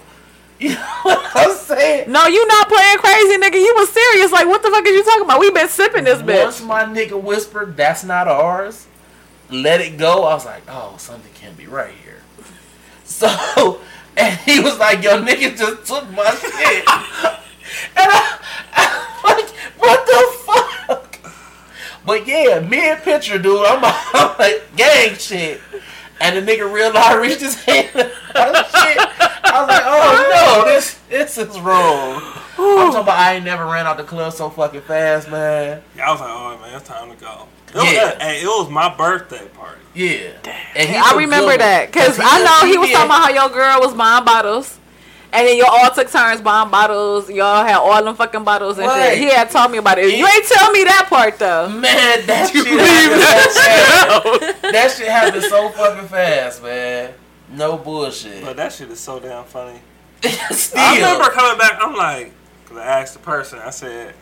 You 0.59 0.71
know 0.71 0.99
what 1.03 1.31
I'm 1.37 1.57
saying? 1.57 2.11
No, 2.11 2.27
you 2.27 2.47
not 2.49 2.69
playing 2.69 2.99
crazy, 2.99 3.37
nigga. 3.39 3.55
You 3.55 3.75
was 3.77 3.91
serious. 3.91 4.33
Like, 4.33 4.47
what 4.47 4.63
the 4.63 4.71
fuck 4.71 4.85
is 4.87 4.93
you 4.93 5.05
talking 5.05 5.23
about? 5.23 5.39
We 5.39 5.51
been 5.53 5.69
sipping 5.69 6.05
this 6.05 6.21
bitch. 6.21 6.43
Once 6.43 6.63
my 6.63 6.85
nigga 6.85 7.21
whispered, 7.21 7.77
"That's 7.77 8.03
not 8.03 8.27
ours," 8.27 8.87
let 9.51 9.81
it 9.81 9.99
go. 9.99 10.25
I 10.25 10.35
was 10.35 10.45
like, 10.45 10.63
"Oh, 10.69 10.97
something 10.99 11.33
can't 11.35 11.57
be 11.57 11.67
right 11.67 11.95
here." 12.05 12.23
So, 13.05 13.81
and 14.17 14.37
he 14.41 14.59
was 14.59 14.79
like, 14.79 15.03
"Yo, 15.05 15.23
nigga 15.23 15.57
just 15.57 15.87
took 15.87 16.11
my 16.11 16.29
shit," 16.31 16.85
and 17.97 18.11
I, 18.11 18.39
I'm 18.73 19.37
like, 19.37 19.49
"What 19.79 20.07
the 20.07 20.39
fuck?" 20.45 21.33
But 22.05 22.27
yeah, 22.27 22.59
mid 22.59 22.99
picture, 23.03 23.39
dude, 23.39 23.65
I'm, 23.65 23.81
I'm 24.15 24.37
like 24.39 24.77
gang 24.77 25.15
shit, 25.15 25.61
and 26.21 26.37
the 26.37 26.53
nigga 26.53 26.73
realized 26.73 26.97
I 26.97 27.15
reached 27.15 27.43
his 27.43 27.55
hand. 27.63 27.91
and 27.95 28.11
oh, 28.35 28.65
shit. 28.87 29.28
I 29.53 29.61
was 29.61 29.69
like, 29.69 29.83
"Oh 29.85 30.65
no, 30.65 30.71
this 30.73 30.99
this 31.09 31.39
is 31.39 31.59
wrong." 31.61 32.23
I'm 32.61 32.89
talking 32.91 33.01
about 33.03 33.19
I 33.19 33.35
ain't 33.35 33.45
never 33.45 33.65
ran 33.67 33.87
out 33.87 33.97
the 33.99 34.05
club 34.05 34.33
so 34.33 34.51
fucking 34.51 34.81
fast, 34.83 35.31
man. 35.31 35.83
Yeah, 35.97 36.09
I 36.09 36.13
was 36.13 36.21
like, 36.21 36.31
oh 36.31 36.59
man, 36.61 36.75
it's 36.77 36.89
time 36.89 37.11
to 37.11 37.17
go. 37.17 37.47
It 37.69 37.75
was, 37.77 37.85
Yeah. 37.93 38.19
hey, 38.19 38.43
it 38.43 38.47
was 38.47 38.69
my 38.71 38.95
birthday 38.95 39.47
party. 39.49 39.81
Yeah. 39.95 40.31
And 40.75 40.89
he 40.89 40.97
I 40.97 41.13
a 41.13 41.17
remember 41.17 41.53
good 41.53 41.61
that. 41.61 41.93
Because 41.93 42.19
I 42.21 42.43
know 42.43 42.67
he 42.71 42.79
was 42.79 42.91
talking 42.91 43.07
about 43.07 43.23
how 43.23 43.31
your 43.31 43.49
girl 43.51 43.81
was 43.81 43.95
buying 43.95 44.25
bottles. 44.25 44.75
And 45.31 45.47
then 45.47 45.59
y'all 45.59 45.69
all 45.71 45.91
took 45.91 46.11
turns 46.11 46.41
buying 46.41 46.71
bottles. 46.71 47.29
Y'all 47.31 47.63
had 47.65 47.77
all 47.77 48.03
them 48.03 48.17
fucking 48.17 48.45
bottles 48.45 48.79
and 48.79 48.87
Right. 48.89 49.11
shit. 49.11 49.19
He 49.19 49.25
had 49.31 49.51
told 49.51 49.71
me 49.71 49.79
about 49.79 49.99
it. 49.99 50.17
You 50.17 50.27
ain't 50.27 50.47
tell 50.47 50.71
me 50.73 50.85
that 50.85 51.07
part 51.11 51.39
though. 51.39 51.69
Man, 51.69 52.27
that 52.27 52.51
shit 52.51 52.67
happened 52.67 53.23
so 53.53 54.39
fast. 54.39 54.63
That 54.63 54.95
shit 54.97 55.09
happened 55.09 55.43
so 55.45 55.69
fucking 55.71 56.09
fast, 56.09 56.63
man. 56.63 57.13
No 57.51 57.79
bullshit. 57.79 58.45
But 58.45 58.57
that 58.57 58.73
shit 58.73 58.91
is 58.91 59.01
so 59.01 59.21
damn 59.21 59.45
funny. 59.45 59.81
Still. 60.51 60.81
I 60.81 60.97
remember 60.97 61.31
coming 61.31 61.59
back. 61.59 61.79
I'm 61.81 61.95
like, 61.95 62.33
cause 62.67 62.77
I 62.77 63.01
asked 63.01 63.15
the 63.15 63.21
person. 63.21 63.59
I 63.61 63.71
said, 63.71 64.15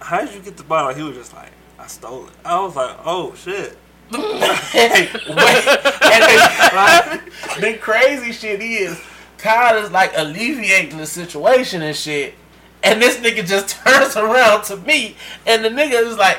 "How 0.00 0.24
did 0.24 0.34
you 0.34 0.40
get 0.40 0.56
the 0.56 0.62
bottle?" 0.62 0.94
He 0.94 1.02
was 1.02 1.16
just 1.16 1.34
like, 1.34 1.50
"I 1.78 1.86
stole 1.86 2.26
it." 2.26 2.32
I 2.44 2.60
was 2.60 2.76
like, 2.76 2.96
"Oh 3.04 3.34
shit." 3.34 3.76
Hey. 4.10 5.08
And 5.26 5.38
then, 5.38 6.74
like, 6.74 7.60
the 7.60 7.78
crazy 7.80 8.32
shit 8.32 8.60
is, 8.60 9.00
Kyle 9.38 9.76
is 9.84 9.90
like 9.90 10.12
alleviating 10.16 10.98
the 10.98 11.06
situation 11.06 11.82
and 11.82 11.96
shit, 11.96 12.34
and 12.82 13.00
this 13.00 13.16
nigga 13.18 13.46
just 13.46 13.68
turns 13.84 14.16
around 14.16 14.64
to 14.64 14.76
me, 14.76 15.16
and 15.46 15.64
the 15.64 15.68
nigga 15.68 16.06
is 16.06 16.16
like, 16.16 16.38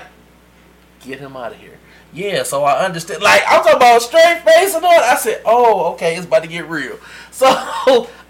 "Get 1.02 1.20
him 1.20 1.36
out 1.38 1.54
of 1.54 1.60
here." 1.60 1.78
Yeah, 2.14 2.44
so 2.44 2.64
I 2.64 2.84
understand. 2.84 3.22
Like 3.24 3.42
I'm 3.48 3.64
talking 3.64 3.78
about 3.78 4.02
straight 4.02 4.42
face 4.44 4.76
and 4.76 4.84
all. 4.84 4.92
I 4.92 5.16
said, 5.16 5.42
"Oh, 5.46 5.94
okay, 5.94 6.16
it's 6.18 6.26
about 6.26 6.44
to 6.44 6.50
get 6.50 6.68
real." 6.70 6.98
So 7.34 7.48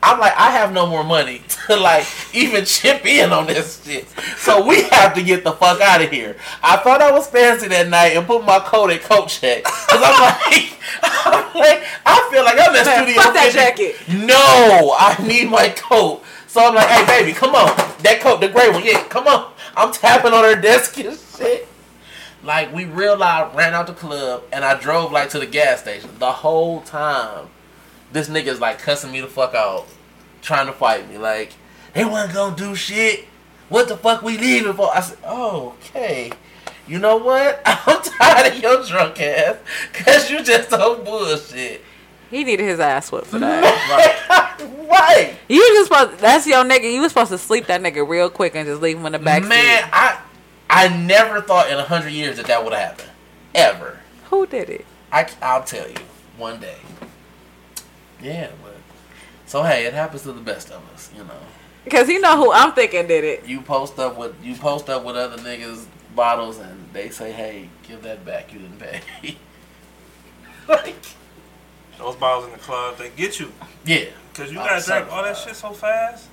I'm 0.01 0.19
like, 0.21 0.33
I 0.37 0.51
have 0.51 0.71
no 0.71 0.87
more 0.87 1.03
money 1.03 1.41
to 1.67 1.75
like 1.75 2.05
even 2.33 2.63
chip 2.63 3.05
in 3.05 3.33
on 3.33 3.45
this 3.47 3.83
shit. 3.83 4.07
So 4.37 4.65
we 4.65 4.83
have 4.83 5.13
to 5.15 5.23
get 5.23 5.43
the 5.43 5.51
fuck 5.51 5.81
out 5.81 6.01
of 6.01 6.09
here. 6.09 6.37
I 6.63 6.77
thought 6.77 7.01
I 7.01 7.11
was 7.11 7.27
fancy 7.27 7.67
that 7.67 7.89
night 7.89 8.15
and 8.15 8.25
put 8.25 8.45
my 8.45 8.59
coat 8.59 8.89
at 8.91 9.01
coat 9.01 9.27
check 9.27 9.63
because 9.63 10.01
I'm 10.01 10.21
like, 10.21 10.77
I'm 11.03 11.59
like, 11.59 11.83
I 12.05 12.29
feel 12.31 12.45
like 12.45 12.53
I'm 12.53 12.73
at 12.73 12.85
Man, 12.85 13.03
Studio 13.03 13.21
fuck 13.21 13.33
that 13.33 13.51
50. 13.51 13.59
jacket. 13.59 13.95
No, 14.25 14.95
I 14.97 15.17
need 15.27 15.49
my 15.49 15.67
coat. 15.69 16.23
So 16.47 16.65
I'm 16.65 16.73
like, 16.75 16.87
hey 16.87 17.05
baby, 17.05 17.33
come 17.33 17.53
on, 17.55 17.67
that 18.03 18.19
coat, 18.21 18.39
the 18.39 18.47
gray 18.47 18.69
one, 18.69 18.85
yeah, 18.85 19.03
come 19.09 19.27
on. 19.27 19.51
I'm 19.75 19.91
tapping 19.91 20.31
on 20.31 20.43
her 20.45 20.55
desk 20.61 20.97
and 20.99 21.19
shit. 21.37 21.67
Like 22.43 22.73
we 22.73 22.85
real 22.85 23.17
loud 23.17 23.55
ran 23.55 23.73
out 23.73 23.87
the 23.87 23.93
club 23.93 24.43
and 24.51 24.65
I 24.65 24.79
drove 24.79 25.11
like 25.11 25.29
to 25.31 25.39
the 25.39 25.45
gas 25.45 25.81
station. 25.81 26.09
The 26.17 26.31
whole 26.31 26.81
time, 26.81 27.47
this 28.11 28.29
nigga's 28.29 28.59
like 28.59 28.79
cussing 28.79 29.11
me 29.11 29.21
the 29.21 29.27
fuck 29.27 29.53
out, 29.53 29.87
trying 30.41 30.67
to 30.67 30.73
fight 30.73 31.09
me. 31.09 31.17
Like 31.17 31.53
they 31.93 32.05
wasn't 32.05 32.33
gonna 32.33 32.55
do 32.55 32.75
shit. 32.75 33.25
What 33.69 33.87
the 33.87 33.95
fuck 33.95 34.21
we 34.21 34.37
leaving 34.37 34.73
for? 34.73 34.93
I 34.93 35.01
said, 35.01 35.17
oh, 35.23 35.75
okay. 35.79 36.31
You 36.87 36.99
know 36.99 37.17
what? 37.17 37.61
I'm 37.65 38.01
tired 38.01 38.53
of 38.53 38.61
your 38.61 38.83
drunk 38.83 39.21
ass, 39.21 39.57
cause 39.93 40.29
you 40.29 40.43
just 40.43 40.69
so 40.69 41.01
bullshit. 41.03 41.81
He 42.29 42.43
needed 42.43 42.63
his 42.63 42.79
ass 42.79 43.11
whipped 43.11 43.27
for 43.27 43.39
that. 43.39 44.57
right. 44.89 45.35
You 45.47 45.59
just 45.73 45.91
supposed 45.91 46.19
that's 46.19 46.47
your 46.47 46.63
nigga. 46.63 46.91
You 46.91 47.01
was 47.01 47.11
supposed 47.11 47.31
to 47.31 47.37
sleep 47.37 47.67
that 47.67 47.81
nigga 47.81 48.07
real 48.07 48.29
quick 48.29 48.55
and 48.55 48.65
just 48.65 48.81
leave 48.81 48.97
him 48.97 49.05
in 49.05 49.11
the 49.11 49.19
back 49.19 49.43
Man, 49.43 49.83
seat. 49.83 49.89
I 49.93 50.21
I 50.73 50.87
never 50.87 51.41
thought 51.41 51.69
in 51.69 51.77
a 51.77 51.83
hundred 51.83 52.13
years 52.13 52.37
that 52.37 52.45
that 52.47 52.63
would 52.63 52.71
happen, 52.73 53.05
ever. 53.53 53.99
Who 54.29 54.47
did 54.47 54.69
it? 54.69 54.85
I 55.11 55.27
I'll 55.41 55.63
tell 55.63 55.87
you 55.89 55.97
one 56.37 56.59
day. 56.61 56.77
Yeah, 58.21 58.49
but 58.63 58.75
so 59.45 59.63
hey, 59.63 59.85
it 59.85 59.93
happens 59.93 60.23
to 60.23 60.31
the 60.31 60.39
best 60.41 60.71
of 60.71 60.81
us, 60.93 61.11
you 61.15 61.23
know. 61.25 61.33
Because 61.83 62.07
you 62.07 62.21
know 62.21 62.37
who 62.37 62.51
I'm 62.53 62.71
thinking 62.73 63.07
did 63.07 63.23
it. 63.25 63.45
You 63.45 63.61
post 63.61 63.99
up 63.99 64.17
with 64.17 64.33
you 64.43 64.55
post 64.55 64.89
up 64.89 65.03
with 65.03 65.17
other 65.17 65.37
niggas 65.37 65.85
bottles, 66.15 66.57
and 66.59 66.87
they 66.93 67.09
say, 67.09 67.31
"Hey, 67.33 67.67
give 67.83 68.01
that 68.03 68.25
back. 68.25 68.53
You 68.53 68.59
didn't 68.59 68.79
pay." 68.79 69.01
like, 70.69 70.95
Those 71.97 72.15
bottles 72.15 72.45
in 72.45 72.51
the 72.53 72.59
club, 72.59 72.97
they 72.97 73.09
get 73.09 73.39
you. 73.39 73.51
yeah, 73.85 74.05
Cause 74.33 74.51
you 74.51 74.59
I'm 74.59 74.67
gotta 74.67 74.85
drink 74.85 75.11
all 75.11 75.23
that 75.23 75.35
shit 75.37 75.55
so 75.55 75.71
fast. 75.71 76.29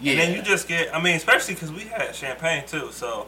yeah. 0.00 0.12
And 0.12 0.20
then 0.20 0.36
you 0.36 0.42
just 0.42 0.68
get, 0.68 0.94
I 0.94 1.02
mean, 1.02 1.16
especially 1.16 1.54
because 1.54 1.72
we 1.72 1.80
had 1.84 2.14
champagne 2.14 2.64
too. 2.66 2.90
So, 2.92 3.26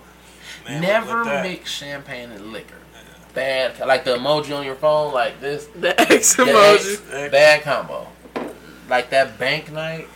man, 0.66 0.80
never 0.82 1.24
mix 1.24 1.70
champagne 1.70 2.30
and 2.30 2.52
liquor. 2.52 2.76
Bad, 3.34 3.78
like 3.80 4.04
the 4.04 4.16
emoji 4.16 4.56
on 4.56 4.64
your 4.64 4.74
phone, 4.74 5.12
like 5.14 5.40
this. 5.40 5.66
The 5.74 5.98
X 6.12 6.36
The 6.36 6.44
emoji. 6.44 7.12
X, 7.14 7.32
bad 7.32 7.62
combo. 7.62 8.06
Like 8.88 9.10
that 9.10 9.38
bank 9.38 9.72
night. 9.72 10.06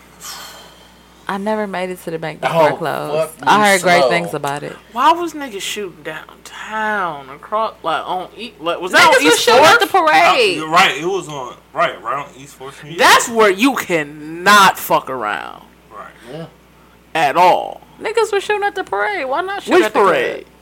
I 1.29 1.39
never 1.39 1.67
made 1.67 1.91
it 1.91 1.99
to 2.01 2.11
the 2.13 2.19
bank 2.21 2.41
before 2.41 2.71
Oh, 2.73 2.77
closed. 2.77 3.43
I 3.43 3.59
me 3.59 3.65
heard 3.67 3.83
great 3.83 4.09
things 4.11 4.33
about 4.33 4.63
it. 4.63 4.75
Why 4.93 5.11
was 5.13 5.33
niggas 5.35 5.61
shooting 5.61 6.05
downtown 6.05 7.29
across 7.31 7.75
like 7.83 8.07
on 8.07 8.31
E? 8.37 8.53
Like, 8.61 8.81
was 8.81 8.93
that 8.93 9.01
Niggas 9.01 9.19
on 9.19 9.25
was 9.25 9.35
East 9.35 9.43
shooting 9.43 9.65
at 9.65 9.81
the 9.81 9.87
Fourth? 9.87 10.11
Parade. 10.13 10.57
you're 10.57 10.69
right. 10.71 10.97
It 10.97 11.05
was 11.07 11.29
on 11.29 11.57
right, 11.73 12.01
right 12.01 12.27
on 12.27 12.33
East 12.37 12.55
Fourth 12.55 12.81
That's 12.97 13.29
where 13.29 13.51
you 13.51 13.75
cannot 13.75 14.79
fuck 14.79 15.11
around 15.11 15.67
right. 15.91 16.13
Yeah. 16.31 16.47
at 17.15 17.37
all. 17.37 17.81
Niggas 18.01 18.33
was 18.33 18.43
shooting 18.45 18.63
at 18.65 18.75
the 18.75 18.85
parade. 18.85 19.27
Why 19.27 19.41
not 19.43 19.63
shoot 19.63 19.75
Which 19.75 19.85
at 19.85 19.93
the 19.95 20.01
parade? 20.01 20.45
club? 20.45 20.53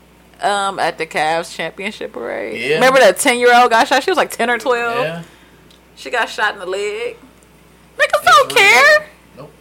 parade? 0.40 0.52
Um, 0.52 0.78
at 0.78 0.98
the 0.98 1.06
Cavs 1.06 1.54
championship 1.54 2.12
parade. 2.12 2.60
Yeah. 2.60 2.74
Remember 2.74 2.98
that 3.00 3.18
ten 3.18 3.38
year 3.38 3.54
old 3.54 3.70
got 3.70 3.88
shot? 3.88 4.02
She 4.02 4.10
was 4.10 4.16
like 4.18 4.30
ten 4.30 4.50
or 4.50 4.58
twelve. 4.58 5.04
Yeah. 5.04 5.22
She 5.96 6.10
got 6.10 6.28
shot 6.28 6.54
in 6.54 6.60
the 6.60 6.66
leg. 6.66 7.16
Niggas 7.98 8.24
don't 8.24 8.50
care. 8.54 9.08
Nope. 9.36 9.52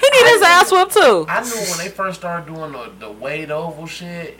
He 0.00 0.10
need 0.10 0.32
his 0.32 0.42
ass 0.42 0.70
whooped 0.72 0.92
too. 0.92 1.26
I 1.28 1.42
knew 1.42 1.54
when 1.70 1.78
they 1.78 1.88
first 1.88 2.18
started 2.20 2.52
doing 2.52 2.72
the 2.72 2.92
the 2.98 3.10
Wade 3.10 3.50
Oval 3.50 3.86
shit, 3.86 4.38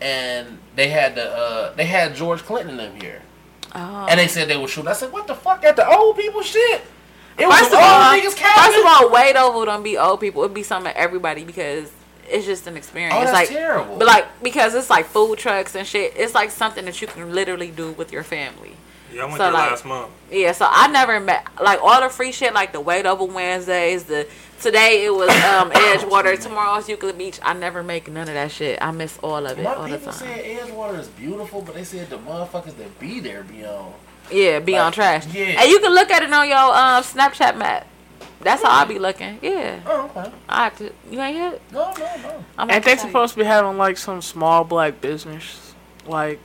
and 0.00 0.58
they 0.76 0.88
had 0.88 1.14
the 1.14 1.30
uh 1.30 1.72
they 1.74 1.84
had 1.84 2.14
George 2.14 2.40
Clinton 2.42 2.70
in 2.70 2.76
them 2.78 3.00
here, 3.00 3.22
Oh. 3.74 4.06
and 4.08 4.18
they 4.18 4.28
said 4.28 4.48
they 4.48 4.56
would 4.56 4.70
shoot. 4.70 4.86
I 4.86 4.94
said, 4.94 5.12
what 5.12 5.26
the 5.26 5.34
fuck 5.34 5.62
at 5.64 5.76
the 5.76 5.86
old 5.88 6.16
people 6.16 6.42
shit? 6.42 6.82
It 7.40 7.46
was 7.48 7.58
First 7.58 7.70
some 7.70 7.78
of 7.80 7.84
old 7.84 7.92
all, 8.02 8.12
niggas 8.12 8.34
first 8.34 8.78
of 8.78 8.86
all, 8.86 9.10
Wade 9.10 9.36
Oval 9.36 9.64
don't 9.64 9.82
be 9.82 9.96
old 9.98 10.20
people. 10.20 10.42
It'd 10.42 10.54
be 10.54 10.62
something 10.62 10.92
to 10.92 10.98
everybody 10.98 11.44
because 11.44 11.90
it's 12.28 12.46
just 12.46 12.66
an 12.66 12.76
experience. 12.76 13.14
Oh, 13.16 13.20
that's 13.20 13.32
like, 13.32 13.48
terrible. 13.48 13.96
But 13.96 14.06
like 14.06 14.42
because 14.42 14.74
it's 14.74 14.90
like 14.90 15.06
food 15.06 15.38
trucks 15.38 15.74
and 15.74 15.86
shit. 15.86 16.12
It's 16.16 16.34
like 16.34 16.50
something 16.50 16.84
that 16.84 17.00
you 17.00 17.06
can 17.08 17.34
literally 17.34 17.70
do 17.70 17.92
with 17.92 18.12
your 18.12 18.22
family. 18.22 18.72
Yeah, 19.12 19.22
I 19.22 19.24
went 19.24 19.38
So, 19.38 19.42
there 19.44 19.52
like- 19.52 19.70
last 19.72 19.84
month. 19.84 20.10
Yeah, 20.30 20.52
so 20.52 20.66
I 20.70 20.86
never 20.88 21.18
met 21.18 21.44
like 21.60 21.80
all 21.82 22.00
the 22.00 22.08
free 22.08 22.30
shit 22.30 22.54
like 22.54 22.72
the 22.72 22.80
Wade 22.80 23.06
Oval 23.06 23.26
Wednesdays. 23.26 24.04
The 24.04 24.28
today 24.60 25.04
it 25.06 25.10
was 25.12 25.30
um 25.30 25.70
Edgewater. 25.72 26.40
Tomorrow's 26.40 26.88
Euclid 26.88 27.18
Beach. 27.18 27.40
I 27.42 27.54
never 27.54 27.82
make 27.82 28.08
none 28.10 28.28
of 28.28 28.34
that 28.34 28.52
shit. 28.52 28.78
I 28.80 28.90
miss 28.92 29.18
all 29.18 29.44
of 29.46 29.58
it 29.58 29.62
My 29.64 29.74
all 29.74 29.82
the 29.88 29.96
people 29.96 30.12
time. 30.12 30.28
said 30.28 30.44
Edgewater 30.44 30.98
is 31.00 31.08
beautiful, 31.08 31.62
but 31.62 31.74
they 31.74 31.82
said 31.84 32.08
the 32.10 32.18
motherfuckers 32.18 32.76
that 32.76 33.00
be 33.00 33.18
there 33.18 33.42
be 33.42 33.64
on. 33.64 33.92
Yeah, 34.32 34.58
be 34.60 34.76
on 34.76 34.92
trash. 34.92 35.26
yeah. 35.26 35.60
and 35.60 35.70
you 35.70 35.80
can 35.80 35.92
look 35.94 36.10
at 36.10 36.22
it 36.22 36.32
on 36.32 36.48
your 36.48 36.56
um 36.58 37.02
Snapchat 37.02 37.56
map. 37.56 37.86
That's 38.42 38.62
how 38.62 38.70
I 38.70 38.84
be 38.86 38.98
looking. 38.98 39.38
Yeah, 39.42 39.80
Oh, 39.86 40.10
okay. 40.16 40.32
I 40.48 40.64
have 40.64 40.78
to. 40.78 40.90
You 41.10 41.20
ain't 41.20 41.36
hit. 41.36 41.62
No, 41.72 41.92
no, 41.92 42.16
no. 42.22 42.44
I'm 42.56 42.70
Ain't 42.70 42.84
they 42.84 42.96
supposed 42.96 43.34
to 43.34 43.38
be 43.40 43.44
having 43.44 43.76
like 43.76 43.98
some 43.98 44.22
small 44.22 44.64
black 44.64 45.00
business? 45.02 45.74
Like, 46.06 46.38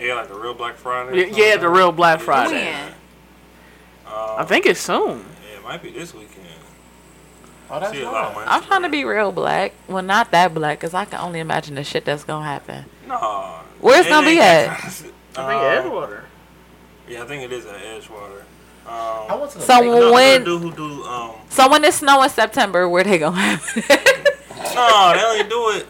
Yeah, 0.00 0.14
like 0.14 0.28
the 0.28 0.34
real 0.34 0.54
Black 0.54 0.74
Friday. 0.76 1.28
yeah, 1.30 1.36
yeah, 1.36 1.56
the 1.56 1.68
real 1.68 1.92
Black 1.92 2.18
Friday. 2.20 2.72
When? 2.72 2.92
Uh, 4.06 4.36
I 4.38 4.44
think 4.44 4.66
it's 4.66 4.80
soon. 4.80 5.24
yeah, 5.48 5.58
it 5.58 5.62
might 5.62 5.80
be 5.82 5.90
this 5.90 6.12
weekend. 6.12 6.46
Oh, 7.70 7.78
that's 7.78 7.92
See 7.92 8.02
a 8.02 8.10
lot 8.10 8.30
of 8.32 8.36
right. 8.36 8.46
I'm 8.48 8.62
trying 8.64 8.82
to 8.82 8.88
be 8.88 9.04
real 9.04 9.30
black. 9.30 9.74
Well, 9.86 10.02
not 10.02 10.30
that 10.32 10.54
black, 10.54 10.80
cause 10.80 10.94
I 10.94 11.04
can 11.04 11.20
only 11.20 11.38
imagine 11.38 11.74
the 11.74 11.84
shit 11.84 12.04
that's 12.06 12.24
gonna 12.24 12.44
happen. 12.46 12.86
No. 13.06 13.58
Where's 13.80 14.06
it 14.06 14.08
gonna 14.08 14.26
be 14.26 14.40
at? 14.40 14.66
that- 14.66 14.84
I 14.84 14.88
think 14.88 15.12
Uh, 15.36 15.82
Edgewater. 15.82 16.22
Yeah, 17.08 17.22
I 17.22 17.26
think 17.26 17.42
it 17.42 17.52
is 17.52 17.66
at 17.66 17.76
Edgewater. 17.76 18.42
I 18.86 19.28
Um, 19.30 19.40
to 19.48 19.60
So 19.60 19.66
bank- 19.66 19.84
no, 19.86 20.12
when- 20.12 20.44
the 20.44 20.50
dude 20.50 20.62
who 20.62 20.72
do 20.72 21.04
um, 21.04 21.32
So 21.50 21.68
when 21.68 21.84
it 21.84 21.92
snow 21.94 22.22
in 22.22 22.30
September, 22.30 22.88
where 22.88 23.04
they 23.04 23.18
gonna 23.18 23.36
have 23.36 23.62
it? 23.76 24.44
no, 24.74 25.12
they 25.14 25.24
only 25.24 25.44
do 25.48 25.70
it. 25.78 25.86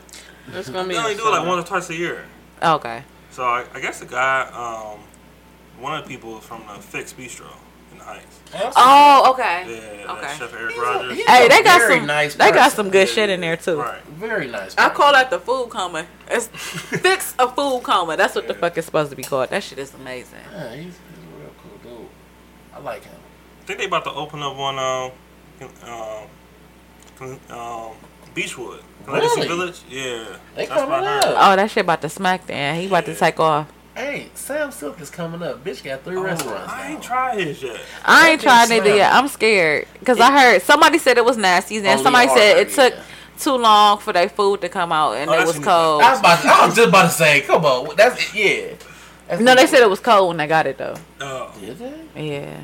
It's 0.55 0.69
gonna 0.71 0.89
be. 0.89 0.95
They 0.95 1.01
only 1.01 1.13
in 1.13 1.19
do 1.19 1.27
it 1.29 1.31
like 1.31 1.47
once 1.47 1.65
or 1.65 1.69
twice 1.69 1.91
a 1.91 1.95
year. 1.95 2.25
okay. 2.63 3.05
So 3.31 3.45
I, 3.45 3.65
I 3.73 3.81
guess 3.81 4.01
the 4.01 4.07
guy, 4.07 4.49
um, 4.53 4.99
one 5.81 5.95
of 5.97 6.03
the 6.05 6.09
people 6.09 6.41
from 6.41 6.65
the 6.67 6.83
Fix 6.83 7.13
Bistro 7.13 7.47
in 7.93 7.99
the 7.99 8.05
Heights. 8.05 8.41
Oh, 8.75 9.31
okay. 9.33 9.65
Yeah, 9.69 10.07
that 10.07 10.17
Okay. 10.17 10.35
Chef 10.39 10.53
Eric 10.55 10.73
He's 10.75 10.83
Rogers. 10.83 11.17
he's 11.19 11.27
Hey, 11.27 11.47
they 11.47 11.63
got 11.63 11.81
some. 11.89 12.07
nice 12.07 12.35
they 12.35 12.51
got 12.51 12.73
some 12.73 12.91
good 12.91 13.09
shit 13.09 13.31
in 13.31 13.41
there 13.43 13.57
too. 13.57 13.79
Right. 13.81 14.03
Very 14.07 14.49
nice. 14.49 14.75
I 14.77 14.89
call 14.89 15.13
that 15.13 15.31
the 15.31 15.39
food 15.39 15.69
coma. 15.69 16.07
It's 16.29 16.47
fix 16.53 17.35
a 17.39 17.47
food 17.49 17.83
coma. 17.85 18.17
That's 18.17 18.35
what 18.35 18.49
the 18.49 18.55
fuck 18.55 18.77
it's 18.77 18.87
supposed 18.87 19.11
to 19.11 19.17
be 19.17 19.23
called. 19.23 19.51
That 19.51 19.63
shit 19.63 19.79
is 19.79 19.95
amazing. 19.95 20.41
Yeah, 20.53 20.75
he's, 20.75 20.85
he's 20.85 20.93
a 20.95 21.41
real 21.41 21.53
cool 21.63 21.79
dude. 21.99 22.09
I 22.79 22.83
like 22.83 23.05
him. 23.05 23.15
I 23.63 23.65
think 23.67 23.79
they 23.81 23.87
about 23.87 24.05
to 24.05 24.13
open 24.13 24.41
up 24.43 24.57
one 24.57 24.79
um, 24.79 25.11
um, 25.85 27.41
um 27.51 27.93
Beachwood. 28.35 28.83
Legacy 29.07 29.41
Really? 29.41 29.49
Village. 29.49 29.81
Yeah. 29.89 30.37
They 30.55 30.67
That's 30.67 30.81
coming 30.81 30.93
I 30.93 31.21
heard. 31.21 31.25
up. 31.25 31.37
Oh, 31.53 31.57
that 31.57 31.71
shit 31.71 31.85
about 31.85 32.03
to 32.03 32.09
smack 32.09 32.47
then. 32.47 32.81
He 32.81 32.87
about 32.87 33.07
to 33.07 33.15
take 33.15 33.41
off. 33.41 33.73
Hey, 33.97 34.29
Sam 34.35 34.71
Silk 34.71 35.01
is 35.01 35.11
coming 35.11 35.43
up. 35.43 35.65
Bitch 35.65 35.83
got 35.83 36.05
three 36.05 36.17
Oh, 36.17 36.23
restaurants. 36.23 36.73
I 36.73 36.93
ain't 36.93 37.03
tried 37.03 37.39
his 37.41 37.61
yet. 37.63 37.81
I 38.05 38.31
ain't 38.31 38.41
tried 38.41 38.69
bitch 38.69 38.87
it 38.87 38.97
yet. 38.97 39.13
I'm 39.13 39.27
scared 39.29 39.89
because 39.99 40.21
I 40.21 40.31
heard 40.31 40.63
somebody 40.63 40.99
said 40.99 41.19
it 41.19 41.25
was 41.25 41.37
nasty. 41.37 41.79
and 41.79 41.87
Oh, 41.89 42.03
somebody 42.03 42.29
said 42.29 42.55
Harvey, 42.55 42.71
it 42.71 42.75
took 42.75 42.95
yeah. 42.95 43.03
too 43.41 43.57
long 43.57 43.99
for 43.99 44.13
their 44.13 44.29
food 44.29 44.61
to 44.61 44.69
come 44.69 44.93
out 44.93 45.15
and 45.15 45.29
Oh, 45.29 45.35
it 45.35 45.47
was 45.47 45.59
cold. 45.59 46.03
I 46.03 46.11
was, 46.13 46.21
about 46.21 46.43
to, 46.43 46.49
I 46.49 46.67
was 46.67 46.77
just 46.77 46.89
about 46.91 47.03
to 47.03 47.09
say, 47.11 47.41
come 47.41 47.65
on. 47.65 47.97
That's 47.97 48.33
yeah. 48.35 48.75
That's 49.29 49.41
No, 49.43 49.55
they 49.55 49.67
said 49.67 49.81
it 49.83 49.91
was 49.91 50.01
cold 50.01 50.29
when 50.29 50.37
they 50.39 50.47
got 50.47 50.67
it 50.67 50.79
though. 50.79 50.97
Oh. 51.21 51.53
Did 51.61 51.79
they? 51.79 52.01
Yeah. 52.31 52.61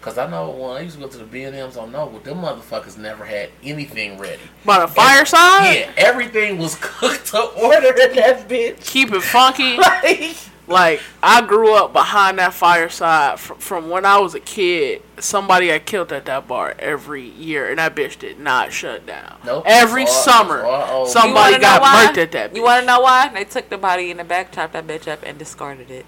Cause 0.00 0.18
I 0.18 0.28
know 0.28 0.50
when 0.50 0.76
I 0.76 0.80
used 0.80 0.96
to 0.96 1.00
go 1.00 1.08
to 1.08 1.16
the 1.16 1.24
B 1.24 1.44
and 1.44 1.56
M's 1.56 1.78
on 1.78 1.90
Noble, 1.92 2.18
them 2.18 2.42
motherfuckers 2.42 2.98
never 2.98 3.24
had 3.24 3.48
anything 3.62 4.18
ready. 4.18 4.42
By 4.64 4.80
the 4.80 4.88
fireside, 4.88 5.76
Yeah, 5.76 5.90
everything 5.96 6.58
was 6.58 6.74
cooked 6.80 7.28
to 7.28 7.38
order 7.40 7.86
in 7.88 8.16
that 8.16 8.46
bitch. 8.46 8.84
keep 8.86 9.12
it 9.12 9.22
funky. 9.22 9.78
Like, 9.78 10.36
Like 10.66 11.00
I 11.22 11.42
grew 11.46 11.74
up 11.74 11.92
behind 11.92 12.38
that 12.38 12.54
fireside 12.54 13.38
from, 13.38 13.58
from 13.58 13.90
when 13.90 14.06
I 14.06 14.18
was 14.18 14.34
a 14.34 14.40
kid. 14.40 15.02
Somebody 15.18 15.66
got 15.68 15.84
killed 15.84 16.10
at 16.12 16.24
that 16.24 16.48
bar 16.48 16.74
every 16.78 17.22
year, 17.22 17.68
and 17.68 17.78
that 17.78 17.94
bitch 17.94 18.18
did 18.18 18.40
not 18.40 18.72
shut 18.72 19.06
down. 19.06 19.36
Nope. 19.44 19.64
Every 19.66 20.04
It's 20.04 20.24
summer, 20.24 20.58
it's 20.60 20.64
all 20.66 21.06
somebody 21.06 21.34
You 21.34 21.34
wanna 21.34 21.58
know 21.58 21.60
got 21.60 21.82
why? 21.82 22.06
murked 22.06 22.18
at 22.18 22.32
that. 22.32 22.52
Bitch. 22.52 22.56
You 22.56 22.62
want 22.62 22.80
to 22.80 22.86
know 22.86 23.00
why? 23.00 23.28
They 23.28 23.44
took 23.44 23.68
the 23.68 23.76
body 23.78 24.10
in 24.10 24.16
the 24.16 24.24
back, 24.24 24.52
chopped 24.52 24.72
that 24.72 24.86
bitch 24.86 25.06
up, 25.06 25.20
and 25.22 25.38
discarded 25.38 25.90
it. 25.90 26.06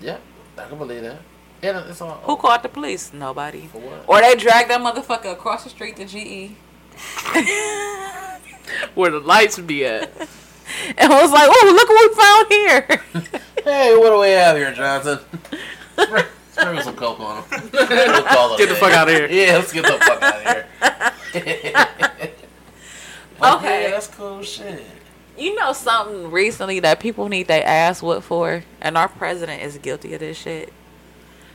yeah, 0.00 0.18
I 0.56 0.64
can 0.68 0.78
believe 0.78 1.02
that. 1.02 1.18
Yeah, 1.62 1.88
it's 1.88 2.00
all. 2.00 2.20
Who 2.24 2.36
called 2.36 2.62
the 2.62 2.68
police? 2.68 3.12
Nobody. 3.12 3.66
For 3.66 3.78
what? 3.80 4.04
Or 4.06 4.20
they 4.20 4.36
dragged 4.36 4.70
that 4.70 4.80
motherfucker 4.80 5.32
across 5.32 5.64
the 5.64 5.70
street 5.70 5.96
to 5.96 6.04
E. 6.16 6.48
GE. 6.48 6.56
Where 8.94 9.10
the 9.10 9.20
lights 9.20 9.58
be 9.58 9.84
at? 9.84 10.10
And 10.98 11.12
I 11.12 11.22
was 11.22 11.30
like, 11.32 11.48
oh, 11.50 11.72
look 11.74 11.88
what 11.88 12.10
we 12.10 12.16
found 12.22 13.32
here. 13.32 13.40
Hey, 13.64 13.96
what 13.96 14.10
do 14.10 14.20
we 14.20 14.28
have 14.28 14.56
here, 14.56 14.72
Johnson? 14.72 15.18
Spray 15.98 16.22
spray 16.52 16.80
some 16.82 16.94
coke 16.94 17.18
on 17.18 17.42
him. 17.42 17.70
We'll 17.72 18.22
call 18.22 18.56
Get 18.56 18.68
the 18.68 18.76
fuck 18.76 18.92
out 18.92 19.08
of 19.08 19.14
here. 19.14 19.26
Yeah, 19.28 19.54
let's 19.56 19.72
get 19.72 19.82
the 19.82 19.98
fuck 19.98 20.22
out 20.22 20.36
of 20.36 21.42
here. 21.42 21.84
But 23.40 23.56
Okay. 23.58 23.82
Yeah, 23.84 23.90
that's 23.90 24.06
cool 24.06 24.42
shit. 24.42 24.84
you 25.36 25.54
know 25.56 25.72
something 25.72 26.30
recently 26.30 26.78
that 26.80 27.00
people 27.00 27.28
need 27.28 27.48
their 27.48 27.66
ass 27.66 28.02
whooped 28.02 28.24
for? 28.24 28.62
And 28.80 28.96
our 28.96 29.08
president 29.08 29.62
is 29.62 29.76
guilty 29.78 30.14
of 30.14 30.20
this 30.20 30.38
shit. 30.38 30.72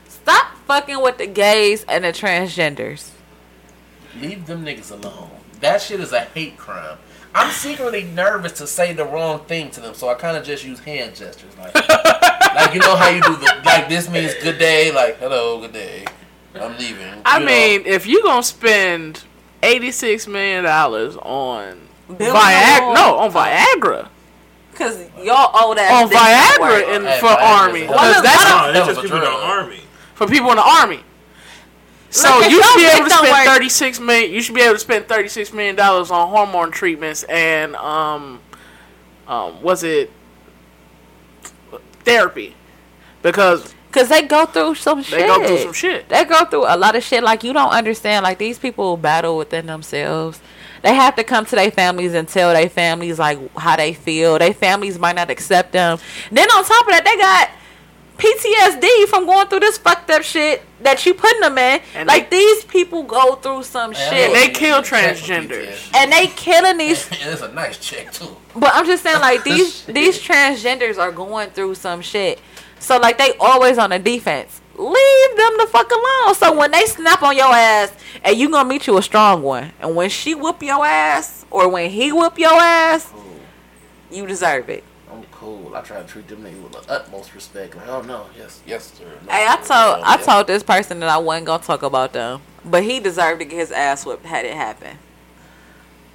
Stop 0.08 0.58
fucking 0.68 1.02
with 1.02 1.18
the 1.18 1.28
gays 1.28 1.86
and 1.88 2.04
the 2.04 2.10
transgenders. 2.10 3.12
Leave 4.20 4.46
them 4.46 4.66
niggas 4.66 4.92
alone. 4.92 5.32
That 5.62 5.82
shit 5.82 6.00
is 6.02 6.12
a 6.12 6.22
hate 6.22 6.58
crime. 6.58 6.98
I'm 7.34 7.52
secretly 7.52 8.04
nervous 8.04 8.54
to 8.54 8.68
say 8.68 8.94
the 8.94 9.06
wrong 9.06 9.40
thing 9.46 9.70
to 9.72 9.82
them, 9.82 9.94
so 9.94 10.10
I 10.10 10.16
kind 10.16 10.36
of 10.38 10.44
just 10.44 10.64
use 10.66 10.80
hand 10.80 11.16
gestures, 11.16 11.56
like, 11.58 11.74
like 12.56 12.74
you 12.74 12.80
know 12.82 12.96
how 12.96 13.10
you 13.10 13.22
do 13.22 13.36
the 13.38 13.62
like 13.66 13.88
this 13.88 14.10
means 14.10 14.34
good 14.44 14.58
day, 14.60 14.92
like 14.92 15.18
hello, 15.18 15.62
good 15.62 15.72
day, 15.74 16.06
I'm 16.56 16.78
leaving. 16.78 17.22
I 17.26 17.40
you 17.40 17.46
know. 17.46 17.52
mean, 17.52 17.86
if 17.86 18.06
you 18.06 18.22
gonna 18.24 18.44
spend 18.44 19.24
eighty 19.64 19.92
six 19.92 20.28
million 20.28 20.66
dollars 20.66 21.16
on 21.18 21.80
Building 22.08 22.28
Viagra, 22.28 22.96
no, 22.96 23.18
on 23.20 23.32
Viagra, 23.32 24.10
Cause 24.76 25.00
y'all 25.24 25.52
owe 25.54 25.74
that 25.76 25.92
on 26.04 26.10
Viagra 26.10 26.60
work. 26.60 26.96
in 26.96 27.02
for 27.22 27.28
Viagra's 27.28 27.60
army, 27.62 27.82
a- 27.84 27.88
because 27.88 28.24
that's 28.24 28.44
No, 28.44 28.74
That 28.74 28.76
it's 28.76 28.88
was 28.88 28.96
just 28.98 29.02
people 29.04 29.18
in 29.20 29.24
the 29.24 29.30
army. 29.30 29.80
for 30.16 30.28
people 30.28 30.50
in 30.50 30.56
the 30.58 30.64
army. 30.68 31.00
So 32.12 32.28
Look, 32.40 32.52
you 32.52 32.62
should 32.62 32.78
be 32.78 32.86
able 32.86 33.06
to 33.06 33.10
spend 33.10 33.32
work- 33.32 33.46
thirty 33.46 33.70
six 33.70 34.00
million. 34.00 34.32
You 34.32 34.42
should 34.42 34.56
be 34.56 34.62
able 34.62 34.74
to 34.74 34.80
spend 34.80 35.08
thirty 35.08 35.30
six 35.30 35.54
million 35.54 35.76
dollars 35.76 36.12
on 36.12 36.30
hormone 36.30 36.72
treatments 36.72 37.24
and 37.24 37.76
um, 37.78 38.42
um, 39.28 39.62
was 39.62 39.84
it 39.84 40.12
therapy? 42.04 42.54
Because 43.22 43.74
Cause 43.92 44.08
they 44.08 44.22
go 44.22 44.46
through 44.46 44.76
some 44.76 45.04
shit. 45.04 45.20
they 45.20 45.28
go 45.28 45.46
through 45.46 45.58
some 45.60 45.74
shit. 45.74 46.08
They 46.08 46.24
go 46.24 46.46
through 46.46 46.66
a 46.66 46.78
lot 46.78 46.96
of 46.96 47.04
shit. 47.04 47.24
Like 47.24 47.44
you 47.44 47.54
don't 47.54 47.72
understand. 47.72 48.24
Like 48.24 48.38
these 48.38 48.58
people 48.58 48.98
battle 48.98 49.38
within 49.38 49.66
themselves. 49.66 50.40
They 50.82 50.96
have 50.96 51.16
to 51.18 51.24
come 51.24 51.46
to 51.46 51.56
their 51.56 51.72
families 51.72 52.14
and 52.14 52.28
tell 52.28 52.54
their 52.54 52.70
families 52.70 53.20
like 53.20 53.56
how 53.56 53.76
they 53.76 53.94
feel. 53.94 54.40
Their 54.40 54.54
families 54.54 54.98
might 54.98 55.16
not 55.16 55.30
accept 55.30 55.74
them. 55.74 56.00
Then 56.32 56.50
on 56.50 56.64
top 56.64 56.88
of 56.88 56.92
that, 56.92 57.04
they 57.06 57.18
got 57.18 57.50
PTSD 58.22 59.08
from 59.08 59.26
going 59.26 59.48
through 59.48 59.62
this 59.62 59.78
fucked 59.78 60.10
up 60.12 60.22
shit 60.22 60.62
that 60.82 61.06
you 61.06 61.14
putting 61.14 61.42
them 61.42 61.58
in. 61.58 61.82
And 61.96 62.08
like 62.08 62.30
they- 62.30 62.38
these 62.38 62.64
people 62.66 63.04
go 63.04 63.36
through 63.36 63.64
some 63.64 63.92
Man, 63.92 64.10
shit, 64.10 64.30
And 64.30 64.36
they 64.36 64.50
kill 64.50 64.82
transgenders. 64.82 65.90
And 65.96 66.12
they 66.12 66.28
killing 66.28 66.78
these 66.78 67.08
it's 67.12 67.42
a 67.42 67.52
nice 67.52 67.78
check 67.78 68.12
too. 68.14 68.36
But 68.56 68.72
I'm 68.74 68.86
just 68.86 69.04
saying, 69.04 69.20
like 69.22 69.44
these 69.52 69.86
these 69.86 70.22
transgenders 70.22 70.98
are 70.98 71.12
going 71.12 71.50
through 71.50 71.76
some 71.76 72.02
shit. 72.02 72.40
So 72.80 72.98
like 72.98 73.18
they 73.18 73.34
always 73.40 73.78
on 73.78 73.90
the 73.90 74.00
defense. 74.00 74.60
Leave 74.78 75.38
them 75.38 75.54
the 75.58 75.68
fuck 75.70 75.92
alone. 75.92 76.36
So 76.36 76.56
when 76.58 76.72
they 76.72 76.86
snap 76.86 77.22
on 77.22 77.36
your 77.36 77.54
ass, 77.54 77.94
and 78.24 78.38
you 78.38 78.50
gonna 78.50 78.68
meet 78.68 78.88
you 78.88 78.98
a 78.98 79.02
strong 79.02 79.42
one, 79.44 79.72
and 79.80 79.96
when 79.96 80.10
she 80.10 80.34
whoop 80.34 80.64
your 80.64 80.86
ass, 80.86 81.46
or 81.52 81.68
when 81.70 81.90
he 81.90 82.12
whoop 82.12 82.40
your 82.40 82.54
ass, 82.54 83.12
you 84.10 84.26
deserve 84.26 84.70
it. 84.70 84.84
I'm 85.12 85.24
cool. 85.32 85.76
I 85.76 85.82
try 85.82 86.02
to 86.02 86.08
treat 86.08 86.28
them 86.28 86.44
niggas 86.44 86.62
with 86.64 86.72
the 86.72 86.92
utmost 86.94 87.36
respect. 87.36 87.76
Like, 87.76 87.88
oh 87.88 88.02
no, 88.02 88.28
yes, 88.38 88.62
yes, 88.66 88.94
sir. 88.94 89.06
No, 89.26 89.32
Hey, 89.32 89.46
I 89.48 89.56
told 89.58 89.70
no, 90.00 90.04
I 90.06 90.16
yes. 90.16 90.26
told 90.26 90.48
this 90.48 90.64
person 90.64 91.00
that 91.02 91.10
I 91.10 91.18
wasn't 91.18 91.48
gonna 91.48 91.64
talk 91.64 91.84
about 91.84 92.14
them, 92.14 92.42
but 92.64 92.84
he 92.84 93.00
deserved 93.00 93.40
to 93.40 93.46
get 93.46 93.58
his 93.58 93.72
ass 93.72 94.06
whooped 94.06 94.26
had 94.26 94.46
it 94.46 94.54
happen. 94.54 94.98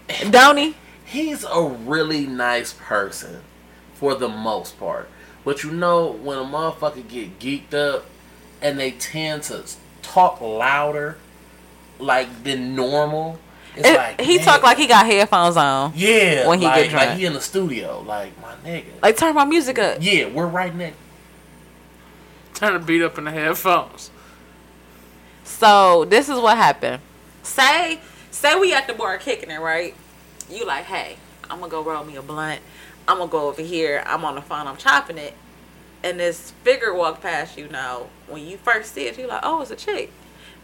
Don't 0.30 0.56
he? 0.56 0.74
he's 1.04 1.44
a 1.44 1.62
really 1.62 2.26
nice 2.26 2.72
person 2.72 3.40
for 3.94 4.14
the 4.16 4.28
most 4.28 4.78
part. 4.78 5.08
But 5.44 5.62
you 5.62 5.70
know, 5.70 6.10
when 6.10 6.38
a 6.38 6.42
motherfucker 6.42 7.06
get 7.06 7.38
geeked 7.38 7.74
up 7.74 8.06
and 8.60 8.78
they 8.78 8.90
tend 8.92 9.44
to 9.44 9.64
talk 10.02 10.40
louder, 10.40 11.18
like 12.00 12.42
than 12.44 12.74
normal, 12.74 13.38
it's 13.76 13.86
It- 13.88 13.96
like 13.96 14.20
he 14.20 14.36
man, 14.36 14.44
talk 14.44 14.62
like 14.62 14.76
he 14.78 14.86
got 14.86 15.06
headphones 15.06 15.56
on. 15.56 15.92
yeah, 15.94 16.46
when 16.48 16.58
he 16.58 16.64
like, 16.66 16.84
get 16.84 16.90
drunk. 16.90 17.06
like 17.10 17.18
he 17.18 17.26
in 17.26 17.32
the 17.34 17.40
studio, 17.40 18.02
like 18.06 18.32
my 18.40 18.54
nigga. 18.68 18.86
Like 19.02 19.16
turn 19.16 19.34
my 19.34 19.44
music 19.44 19.78
up. 19.78 19.98
yeah, 20.00 20.26
we're 20.26 20.46
right 20.46 20.74
next. 20.74 20.96
Turn 22.54 22.72
the 22.72 22.78
beat 22.78 23.02
up 23.02 23.18
in 23.18 23.24
the 23.24 23.30
headphones. 23.30 24.10
So 25.44 26.04
this 26.06 26.28
is 26.28 26.38
what 26.38 26.56
happened. 26.56 27.00
Say, 27.42 28.00
say 28.30 28.58
we 28.58 28.72
at 28.74 28.86
the 28.86 28.94
bar 28.94 29.18
kicking 29.18 29.50
it, 29.50 29.60
right? 29.60 29.94
You 30.50 30.64
like, 30.66 30.84
hey, 30.84 31.16
I'm 31.50 31.60
gonna 31.60 31.70
go 31.70 31.82
roll 31.82 32.04
me 32.04 32.16
a 32.16 32.22
blunt. 32.22 32.60
I'm 33.08 33.18
gonna 33.18 33.30
go 33.30 33.48
over 33.48 33.62
here. 33.62 34.02
I'm 34.06 34.24
on 34.24 34.34
the 34.34 34.40
phone. 34.42 34.66
I'm 34.66 34.76
chopping 34.76 35.18
it, 35.18 35.34
and 36.02 36.18
this 36.18 36.50
figure 36.64 36.92
walk 36.94 37.20
past 37.20 37.56
you. 37.56 37.68
Now, 37.68 38.06
when 38.26 38.46
you 38.46 38.56
first 38.56 38.94
see 38.94 39.06
it, 39.06 39.18
you're 39.18 39.28
like, 39.28 39.42
oh, 39.44 39.62
it's 39.62 39.70
a 39.70 39.76
chick. 39.76 40.10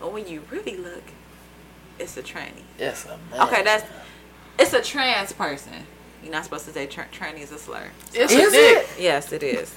But 0.00 0.12
when 0.12 0.26
you 0.26 0.42
really 0.50 0.76
look, 0.76 1.04
it's 1.98 2.16
a 2.16 2.22
tranny. 2.22 2.62
Yes, 2.82 3.06
a 3.06 3.16
man. 3.30 3.46
Okay, 3.46 3.62
that's 3.62 3.84
it's 4.58 4.72
a 4.72 4.82
trans 4.82 5.32
person. 5.32 5.72
You're 6.22 6.32
not 6.32 6.44
supposed 6.44 6.64
to 6.66 6.72
say 6.72 6.86
tra- 6.86 7.06
tranny 7.12 7.40
is 7.40 7.52
a 7.52 7.58
slur. 7.58 7.90
It's 8.12 8.32
Is 8.32 8.52
a 8.52 8.56
it? 8.56 8.88
Yes, 8.98 9.32
it 9.32 9.42
is. 9.42 9.74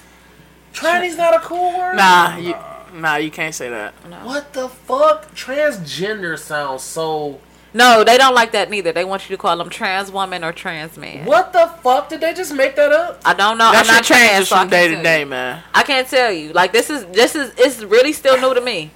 Tranny's 0.74 1.16
not 1.16 1.36
a 1.36 1.39
cool 1.39 1.78
word. 1.78 1.95
Nah, 1.95 2.38
you, 2.38 2.56
nah, 2.93 3.16
you 3.16 3.32
can't 3.32 3.53
say 3.56 3.70
that. 3.70 3.93
No. 4.10 4.18
What 4.26 4.53
the 4.53 4.68
fuck? 4.70 5.34
Transgender 5.36 6.38
sounds 6.38 6.82
so. 6.84 7.39
No, 7.74 8.03
they 8.03 8.18
don't 8.18 8.34
like 8.34 8.53
that 8.53 8.70
neither. 8.70 8.91
They 8.91 9.06
want 9.06 9.30
you 9.30 9.36
to 9.36 9.41
call 9.41 9.58
them 9.58 9.70
trans 9.70 10.10
woman 10.12 10.43
or 10.43 10.51
trans 10.51 10.97
man. 10.97 11.26
What 11.26 11.51
the 11.53 11.68
fuck? 11.84 12.10
Did 12.10 12.22
they 12.22 12.34
just 12.34 12.53
make 12.53 12.76
that 12.76 12.91
up? 12.91 13.22
I 13.26 13.34
don't 13.34 13.58
know. 13.58 13.72
That 13.72 13.86
I'm 13.86 13.88
not 13.88 14.06
shit 14.06 14.18
trans, 14.18 14.30
changes 14.30 14.49
so 14.49 14.56
from 14.58 14.70
day 14.70 14.88
to 14.88 15.01
day, 15.03 15.20
you. 15.22 15.26
man. 15.28 15.62
I 15.74 15.84
can't 15.84 16.08
tell 16.08 16.32
you. 16.32 16.53
Like 16.53 16.72
this 16.74 16.89
is 16.89 17.06
this 17.08 17.36
is 17.36 17.53
it's 17.58 17.84
really 17.84 18.14
still 18.14 18.39
new 18.39 18.53
to 18.53 18.62
me, 18.62 18.91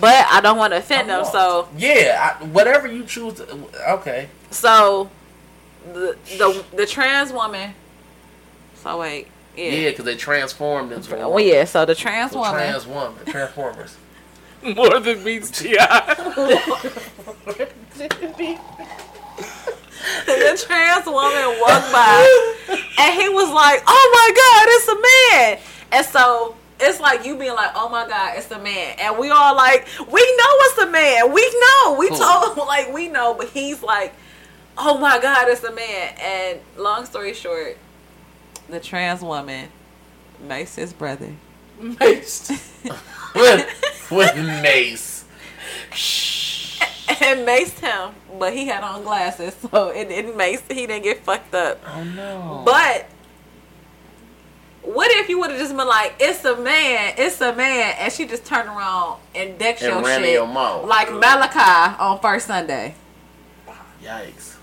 but 0.00 0.26
I 0.30 0.40
don't 0.40 0.56
want 0.58 0.72
to 0.72 0.78
offend 0.78 1.08
them. 1.08 1.24
So 1.24 1.68
yeah, 1.76 2.36
I, 2.40 2.44
whatever 2.44 2.86
you 2.86 3.04
choose. 3.04 3.34
To, 3.34 3.58
okay. 3.94 4.28
so 4.50 5.10
the 5.92 6.16
the 6.38 6.64
the 6.74 6.86
trans 6.86 7.32
woman. 7.32 7.74
So 8.76 9.00
wait, 9.00 9.28
Yeah, 9.56 9.64
yeah. 9.70 9.90
because 9.90 10.04
they 10.04 10.16
transformed 10.16 10.92
into 10.92 11.14
a 11.18 11.28
Well, 11.28 11.40
yeah. 11.44 11.64
So 11.64 11.84
the 11.86 11.94
trans 11.94 12.34
a 12.34 12.38
woman. 12.38 12.54
trans 12.54 12.86
woman, 12.86 13.24
Transformers. 13.26 13.96
More 14.62 14.98
than 15.00 15.22
meets 15.24 15.50
Ti. 15.50 15.76
the 20.26 20.64
trans 20.66 21.06
woman 21.06 21.60
walked 21.60 21.92
by, 21.92 22.54
and 22.98 23.14
he 23.20 23.28
was 23.28 23.50
like, 23.52 23.82
"Oh 23.86 24.10
my 24.14 24.30
God, 24.36 24.66
it's 24.68 24.88
a 24.88 24.96
man!" 25.36 25.58
And 25.92 26.06
so 26.06 26.56
it's 26.80 27.00
like 27.00 27.24
you 27.24 27.36
being 27.36 27.54
like, 27.54 27.70
"Oh 27.74 27.88
my 27.88 28.06
God, 28.08 28.34
it's 28.36 28.50
a 28.50 28.58
man," 28.58 28.96
and 28.98 29.18
we 29.18 29.30
all 29.30 29.54
like, 29.54 29.86
"We 29.98 30.04
know 30.36 30.52
it's 30.60 30.78
a 30.78 30.86
man. 30.90 31.32
We 31.32 31.42
know. 31.60 31.96
We 31.98 32.08
Cool. 32.08 32.18
told 32.18 32.56
like 32.68 32.92
we 32.92 33.08
know." 33.08 33.34
But 33.34 33.48
he's 33.48 33.82
like, 33.82 34.12
"Oh 34.76 34.98
my 34.98 35.18
God, 35.20 35.48
it's 35.48 35.62
a 35.64 35.72
man." 35.72 36.14
And 36.20 36.60
long 36.76 37.06
story 37.06 37.32
short, 37.34 37.76
the 38.68 38.80
trans 38.80 39.22
woman 39.22 39.68
makes 40.40 40.74
his 40.76 40.92
brother. 40.92 41.32
Maced. 41.80 42.50
with, 43.34 44.10
with 44.10 44.36
Mace. 44.62 45.24
and 47.20 47.46
maced 47.46 47.78
him, 47.80 48.14
but 48.38 48.52
he 48.52 48.66
had 48.66 48.82
on 48.82 49.02
glasses, 49.02 49.54
so 49.70 49.88
it 49.88 50.08
didn't 50.08 50.36
mace. 50.36 50.62
He 50.68 50.86
didn't 50.86 51.02
get 51.04 51.24
fucked 51.24 51.54
up. 51.54 51.80
Oh 51.86 52.02
no. 52.04 52.62
But 52.64 53.06
what 54.84 55.10
if 55.12 55.28
you 55.28 55.38
would 55.40 55.50
have 55.50 55.58
just 55.58 55.76
been 55.76 55.86
like, 55.86 56.14
"It's 56.20 56.44
a 56.44 56.56
man, 56.56 57.14
it's 57.16 57.40
a 57.40 57.54
man," 57.54 57.94
and 57.98 58.12
she 58.12 58.26
just 58.26 58.44
turned 58.44 58.68
around 58.68 59.18
and 59.34 59.58
decked 59.58 59.82
And 59.82 60.04
your 60.04 60.04
shit 60.06 60.32
your 60.32 60.46
mouth. 60.46 60.86
like 60.86 61.10
Malachi 61.12 61.96
on 61.98 62.20
first 62.20 62.46
Sunday? 62.46 62.94
Ah, 63.66 63.84
yikes. 64.02 64.56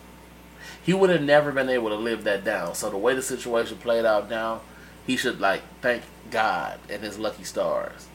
He 0.83 0.93
would 0.93 1.09
have 1.09 1.21
never 1.21 1.51
been 1.51 1.69
able 1.69 1.89
to 1.89 1.95
live 1.95 2.23
that 2.23 2.43
down. 2.43 2.75
So 2.75 2.89
the 2.89 2.97
way 2.97 3.13
the 3.15 3.21
situation 3.21 3.77
played 3.77 4.05
out 4.05 4.29
now, 4.29 4.61
he 5.05 5.17
should 5.17 5.39
like 5.41 5.61
thank 5.81 6.03
God 6.29 6.79
and 6.89 7.03
his 7.03 7.17
lucky 7.19 7.43
stars. 7.43 8.07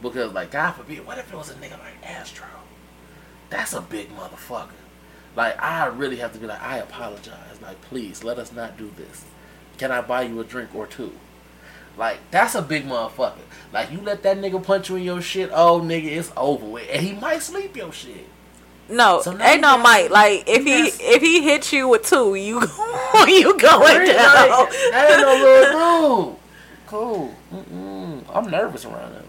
Because 0.00 0.32
like 0.32 0.50
God 0.50 0.72
forbid, 0.72 1.06
what 1.06 1.18
if 1.18 1.32
it 1.32 1.36
was 1.36 1.50
a 1.50 1.54
nigga 1.54 1.72
like 1.78 2.04
Astro? 2.04 2.46
That's 3.50 3.72
a 3.72 3.80
big 3.80 4.10
motherfucker. 4.16 4.70
Like 5.36 5.60
I 5.62 5.86
really 5.86 6.16
have 6.16 6.32
to 6.32 6.38
be 6.38 6.46
like, 6.46 6.62
I 6.62 6.78
apologize. 6.78 7.60
Like 7.60 7.80
please 7.82 8.22
let 8.22 8.38
us 8.38 8.52
not 8.52 8.76
do 8.76 8.90
this. 8.96 9.24
Can 9.78 9.90
I 9.90 10.00
buy 10.00 10.22
you 10.22 10.38
a 10.40 10.44
drink 10.44 10.74
or 10.74 10.86
two? 10.86 11.12
Like 11.96 12.18
that's 12.30 12.54
a 12.54 12.62
big 12.62 12.86
motherfucker. 12.86 13.34
Like 13.72 13.90
you 13.92 14.00
let 14.00 14.22
that 14.22 14.38
nigga 14.38 14.62
punch 14.62 14.88
you 14.90 14.96
in 14.96 15.02
your 15.02 15.20
shit, 15.22 15.50
oh 15.52 15.80
nigga, 15.80 16.06
it's 16.06 16.32
over 16.36 16.64
with, 16.66 16.88
and 16.90 17.02
he 17.02 17.12
might 17.12 17.42
sleep 17.42 17.76
your 17.76 17.92
shit. 17.92 18.26
No, 18.88 19.22
So 19.22 19.32
now 19.32 19.46
ain't 19.46 19.60
no 19.62 19.76
got- 19.76 19.82
might. 19.82 20.10
Like 20.10 20.44
if 20.46 20.64
he 20.64 20.88
if 21.14 21.22
he 21.22 21.42
hits 21.42 21.72
you 21.72 21.88
with 21.88 22.04
two, 22.04 22.34
you 22.34 22.60
you 23.26 23.58
going 23.58 23.80
Like, 23.98 24.06
down. 24.06 24.66
that 24.90 25.08
ain't 25.10 25.20
no 25.20 25.34
little 25.44 26.24
dude. 26.30 26.36
Cool. 26.86 27.34
Mm-mm. 27.54 28.22
I'm 28.34 28.50
nervous 28.50 28.84
around 28.84 29.12
him. 29.14 29.24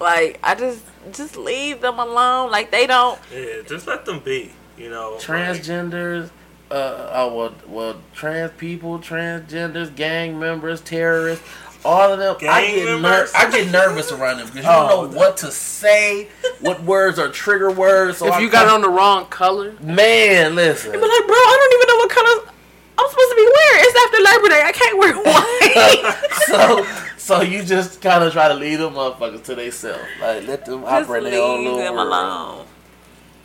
Like 0.00 0.38
I 0.42 0.54
just 0.54 0.82
just 1.12 1.36
leave 1.36 1.80
them 1.80 1.98
alone. 1.98 2.50
Like 2.50 2.70
they 2.70 2.86
don't. 2.86 3.18
Yeah, 3.32 3.62
just 3.66 3.86
let 3.86 4.04
them 4.04 4.20
be. 4.20 4.52
You 4.78 4.88
know, 4.90 5.12
like- 5.12 5.20
transgenders, 5.22 6.30
uh, 6.70 6.74
uh 6.74 7.30
well, 7.34 7.54
well, 7.68 8.00
trans 8.14 8.52
people, 8.52 8.98
transgenders, 8.98 9.94
gang 9.94 10.38
members, 10.38 10.80
terrorists, 10.80 11.44
all 11.84 12.12
of 12.12 12.18
them. 12.18 12.36
I 12.50 12.62
Gang 12.66 12.74
get 12.86 13.00
ner- 13.00 13.28
I 13.34 13.50
get 13.50 13.70
nervous 13.70 14.12
around 14.12 14.38
them 14.38 14.46
because 14.48 14.64
you 14.64 14.70
Oh, 14.70 14.88
don't 14.88 15.12
know 15.12 15.18
what 15.18 15.36
to 15.38 15.50
say, 15.50 16.28
what 16.60 16.82
words 16.84 17.18
are 17.18 17.28
trigger 17.28 17.70
words. 17.70 18.18
So 18.18 18.26
if 18.26 18.34
I 18.34 18.40
you 18.40 18.48
got 18.50 18.68
on 18.68 18.80
the 18.82 18.88
wrong 18.88 19.26
color, 19.26 19.74
man, 19.80 20.54
listen. 20.54 20.92
But 20.92 21.00
like, 21.00 21.26
bro, 21.26 21.36
I 21.36 21.56
don't 21.58 21.74
even 21.74 21.88
know 21.88 21.96
what 21.98 22.10
color 22.10 22.52
I'm 22.98 23.10
supposed 23.10 23.30
to 23.30 23.36
be 23.36 23.52
wearing. 23.52 23.84
It's 23.84 23.98
after 24.04 24.22
Labor 24.22 24.48
Day. 24.48 24.62
I 24.64 24.72
can't 24.72 24.98
wear 24.98 25.14
white. 25.24 26.32
so, 26.46 27.04
so 27.16 27.40
you 27.42 27.62
just 27.64 28.00
kind 28.00 28.22
of 28.22 28.32
try 28.32 28.48
to 28.48 28.54
leave 28.54 28.78
them 28.78 28.94
motherfuckers 28.94 29.42
to 29.44 29.54
themselves, 29.54 30.02
like 30.20 30.46
let 30.46 30.64
them 30.66 30.82
just 30.82 30.92
operate 30.92 31.24
their 31.24 31.42
own 31.42 31.64
little 31.64 31.78
them 31.78 31.94
world. 31.94 32.08
alone. 32.08 32.66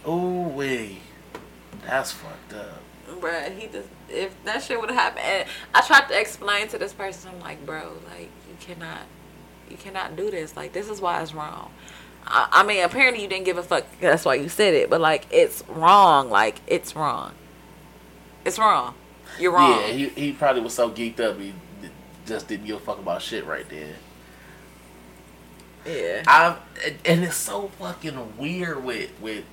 Ooh 0.08 0.48
wee, 0.50 1.00
that's 1.86 2.12
fucked 2.12 2.54
up. 2.54 2.82
Bruh, 3.20 3.58
he 3.58 3.68
just 3.68 3.88
if 4.10 4.44
that 4.46 4.64
shit 4.64 4.80
would 4.80 4.90
have 4.90 5.00
happened, 5.00 5.26
and 5.26 5.50
I 5.74 5.82
tried 5.86 6.08
to 6.10 6.20
explain 6.20 6.68
to 6.70 6.78
this 6.78 6.94
person, 6.94 7.32
I'm 7.34 7.40
like, 7.42 7.66
bro, 7.66 7.94
like 8.14 8.30
you 8.50 8.56
cannot, 8.60 9.02
you 9.70 9.78
cannot 9.78 10.16
do 10.16 10.32
this. 10.32 10.56
Like 10.56 10.74
this 10.74 10.90
is 10.90 11.02
why 11.02 11.22
it's 11.22 11.34
wrong. 11.34 11.72
I, 12.26 12.48
I 12.52 12.64
mean, 12.64 12.84
apparently 12.84 13.24
you 13.24 13.30
didn't 13.30 13.46
give 13.46 13.58
a 13.58 13.64
fuck. 13.64 13.86
That's 14.02 14.26
why 14.26 14.36
you 14.36 14.50
said 14.50 14.74
it. 14.74 14.90
But 14.90 15.02
like, 15.02 15.26
it's 15.32 15.64
wrong. 15.68 16.30
Like 16.30 16.60
it's 16.68 16.96
wrong. 16.96 17.34
It's 18.46 18.58
wrong. 18.60 18.96
You're 19.40 19.52
wrong. 19.52 19.82
Yeah, 19.82 19.88
he, 19.88 20.10
he 20.10 20.32
probably 20.34 20.62
was 20.62 20.74
so 20.74 20.90
geeked 20.90 21.20
up 21.20 21.40
he 21.40 21.54
d- 21.82 21.90
just 22.26 22.48
didn't 22.48 22.66
give 22.66 22.78
a 22.78 22.80
fuck 22.80 22.98
about 23.00 23.22
shit 23.22 23.46
right 23.46 23.68
there. 23.70 23.96
yeah. 25.86 26.24
I've 26.28 26.58
and 27.06 27.24
it's 27.24 27.36
so 27.38 27.70
fucking 27.80 28.38
weird 28.38 28.84
with 28.84 29.12
with 29.22 29.44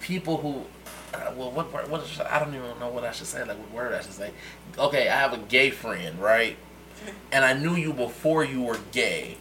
people 0.00 0.36
who. 0.38 0.64
Uh, 1.16 1.32
well, 1.36 1.50
what 1.50 1.72
word- 1.72 1.90
what 1.90 2.02
I 2.30 2.38
don't 2.38 2.54
even 2.54 2.78
know 2.78 2.88
what 2.88 3.04
I 3.04 3.12
should 3.12 3.26
say. 3.26 3.40
Like 3.44 3.58
what 3.58 3.70
word 3.72 3.92
I 3.94 4.00
should 4.02 4.12
say. 4.12 4.30
Okay, 4.78 5.08
I 5.08 5.16
have 5.16 5.32
a 5.32 5.38
gay 5.38 5.70
friend, 5.70 6.20
right? 6.20 6.56
And 7.32 7.44
I 7.44 7.52
knew 7.52 7.74
you 7.74 7.92
before 7.92 8.42
you 8.44 8.62
were 8.62 8.78
gay, 8.90 9.36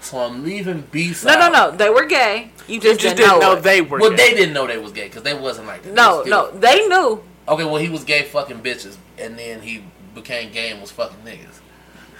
so 0.00 0.18
I'm 0.18 0.44
leaving 0.44 0.82
B 0.92 1.12
side. 1.12 1.38
No, 1.38 1.48
no, 1.48 1.70
no. 1.70 1.76
They 1.76 1.90
were 1.90 2.06
gay. 2.06 2.50
You 2.68 2.74
you 2.76 2.80
just, 2.80 3.00
just 3.00 3.16
didn't, 3.16 3.40
know, 3.40 3.54
it. 3.56 3.62
they 3.62 3.80
were. 3.82 3.98
Well, 3.98 4.10
gay. 4.10 4.16
they 4.16 4.34
didn't 4.34 4.54
know 4.54 4.66
they 4.66 4.78
was 4.78 4.92
gay 4.92 5.08
because 5.08 5.22
they 5.24 5.34
wasn't 5.34 5.66
like 5.66 5.82
that. 5.82 5.88
They 5.90 5.94
No, 5.94 6.18
was 6.18 6.26
no. 6.28 6.50
They 6.52 6.86
knew. 6.86 7.22
Okay, 7.48 7.64
well 7.64 7.76
he 7.76 7.88
was 7.88 8.04
gay 8.04 8.22
fucking 8.22 8.60
bitches, 8.62 8.96
and 9.18 9.38
then 9.38 9.60
he 9.62 9.82
became 10.14 10.52
gay 10.52 10.70
and 10.70 10.80
was 10.80 10.90
fucking 10.92 11.18
niggas. 11.26 11.60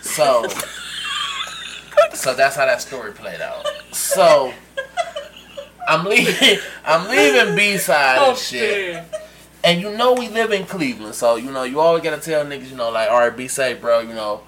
So, 0.03 0.47
so 2.15 2.35
that's 2.35 2.57
how 2.57 2.67
that 2.67 2.81
story 2.83 3.13
played 3.13 3.41
out. 3.41 3.67
So, 3.93 4.53
I'm 5.89 6.05
leaving. 6.05 6.59
I'm 6.85 7.09
leaving 7.09 7.57
B 7.57 7.77
side 7.79 8.19
Oh, 8.21 8.31
and 8.31 8.39
shit. 8.39 9.05
And 9.63 9.81
you 9.81 9.95
know 9.97 10.15
we 10.15 10.29
live 10.29 10.53
in 10.53 10.65
Cleveland, 10.65 11.15
so 11.15 11.37
you 11.37 11.51
know 11.51 11.65
you 11.65 11.81
always 11.81 12.03
gotta 12.03 12.21
tell 12.21 12.45
niggas, 12.47 12.71
you 12.71 12.77
know, 12.77 12.91
like, 12.91 13.11
all 13.11 13.19
right, 13.19 13.37
be 13.37 13.47
safe, 13.49 13.81
bro. 13.81 14.01
You 14.01 14.15
know, 14.15 14.43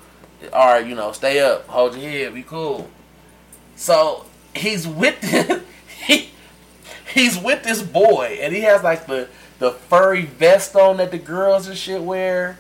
all 0.53 0.67
right, 0.69 0.87
you 0.87 0.95
know, 0.95 1.13
stay 1.13 1.41
up, 1.41 1.67
hold 1.67 1.95
your 1.95 2.11
head, 2.11 2.35
be 2.35 2.43
cool. 2.43 2.89
So 3.77 4.25
he's 4.55 4.87
with 4.89 5.21
this, 5.21 5.63
he, 6.07 6.31
he's 7.13 7.39
with 7.39 7.63
this 7.63 7.83
boy, 7.83 8.39
and 8.41 8.55
he 8.55 8.63
has 8.63 8.83
like 8.83 9.07
the 9.07 9.29
the 9.59 9.73
furry 9.73 10.25
vest 10.25 10.75
on 10.77 10.97
that 10.97 11.11
the 11.11 11.19
girls 11.19 11.69
and 11.69 11.77
shit 11.77 12.01
wear, 12.03 12.59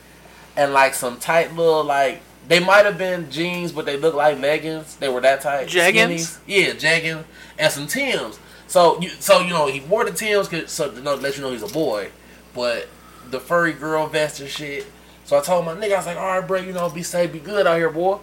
and 0.57 0.75
like 0.75 0.93
some 0.95 1.19
tight 1.19 1.55
little 1.57 1.85
like 1.85 2.21
they 2.49 2.61
might 2.61 2.85
have 2.85 2.99
been 2.99 3.31
jeans, 3.31 3.73
but 3.73 3.87
they 3.87 3.97
look 3.97 4.15
like 4.15 4.39
leggings. 4.41 4.97
They 4.97 5.09
were 5.09 5.21
that 5.23 5.41
tight. 5.41 5.69
Jeggings? 5.69 5.95
Skinnies. 5.95 6.39
Yeah, 6.47 6.73
jeggings 6.75 7.25
and 7.59 7.73
some 7.73 7.87
Tims. 7.87 8.39
So 8.73 8.99
you 9.03 9.11
so 9.21 9.41
you 9.41 9.51
know 9.51 9.67
he 9.67 9.81
wore 9.81 10.03
the 10.07 10.13
Tims 10.13 10.49
'cause- 10.49 10.71
so 10.73 10.91
to 10.91 10.99
know, 11.03 11.15
let 11.15 11.37
you 11.37 11.43
know 11.43 11.51
he's 11.51 11.63
a 11.63 11.67
boy, 11.67 12.09
but 12.55 12.89
the 13.31 13.39
furry 13.39 13.75
girl 13.75 14.07
vest 14.07 14.41
and 14.41 14.49
shit. 14.49 14.87
So 15.27 15.37
I 15.37 15.43
told 15.43 15.67
my 15.67 15.75
nigga, 15.75 15.93
I 15.93 15.97
was 15.99 16.07
like, 16.07 16.17
all 16.17 16.27
right, 16.39 16.41
bro, 16.47 16.59
you 16.61 16.73
know, 16.73 16.89
be 16.89 17.03
safe, 17.03 17.31
be 17.33 17.39
good 17.39 17.67
out 17.67 17.77
here, 17.77 17.91
boy. 17.91 18.17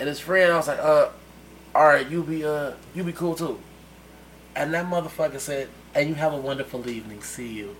And 0.00 0.08
his 0.08 0.18
friend, 0.18 0.52
I 0.52 0.56
was 0.56 0.66
like, 0.66 0.80
uh, 0.80 1.10
all 1.72 1.86
right, 1.86 2.04
you 2.10 2.24
be 2.24 2.44
uh, 2.44 2.72
you 2.96 3.04
be 3.04 3.12
cool 3.12 3.36
too. 3.36 3.60
And 4.56 4.74
that 4.74 4.86
motherfucker 4.86 5.38
said, 5.38 5.68
and 5.94 6.08
you 6.08 6.16
have 6.16 6.32
a 6.32 6.36
wonderful 6.36 6.88
evening. 6.88 7.22
See 7.22 7.46
you. 7.46 7.76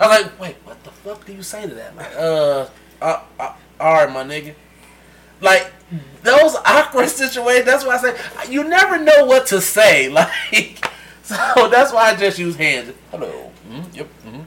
I 0.00 0.08
was 0.08 0.22
like, 0.22 0.40
wait, 0.40 0.56
what 0.64 0.82
the 0.82 0.90
fuck 0.90 1.24
do 1.24 1.32
you 1.32 1.44
say 1.44 1.68
to 1.68 1.74
that? 1.76 1.94
Like, 1.96 2.16
uh, 2.16 2.66
uh, 3.00 3.20
uh 3.38 3.52
all 3.78 3.94
right, 3.94 4.12
my 4.12 4.24
nigga. 4.24 4.54
Like 5.40 5.70
those 6.24 6.56
awkward 6.66 7.08
situations. 7.22 7.64
That's 7.66 7.84
why 7.84 7.94
I 7.94 7.98
say 7.98 8.16
you 8.50 8.64
never 8.64 8.98
know 8.98 9.24
what 9.24 9.46
to 9.46 9.60
say. 9.60 10.08
Like, 10.52 10.84
so 11.54 11.68
that's 11.68 11.92
why 11.92 12.10
I 12.10 12.16
just 12.16 12.38
use 12.38 12.56
hands. 12.56 12.94
Hello. 13.10 13.50
Mm, 13.70 13.96
yep. 13.96 14.08
Mm. 14.26 14.44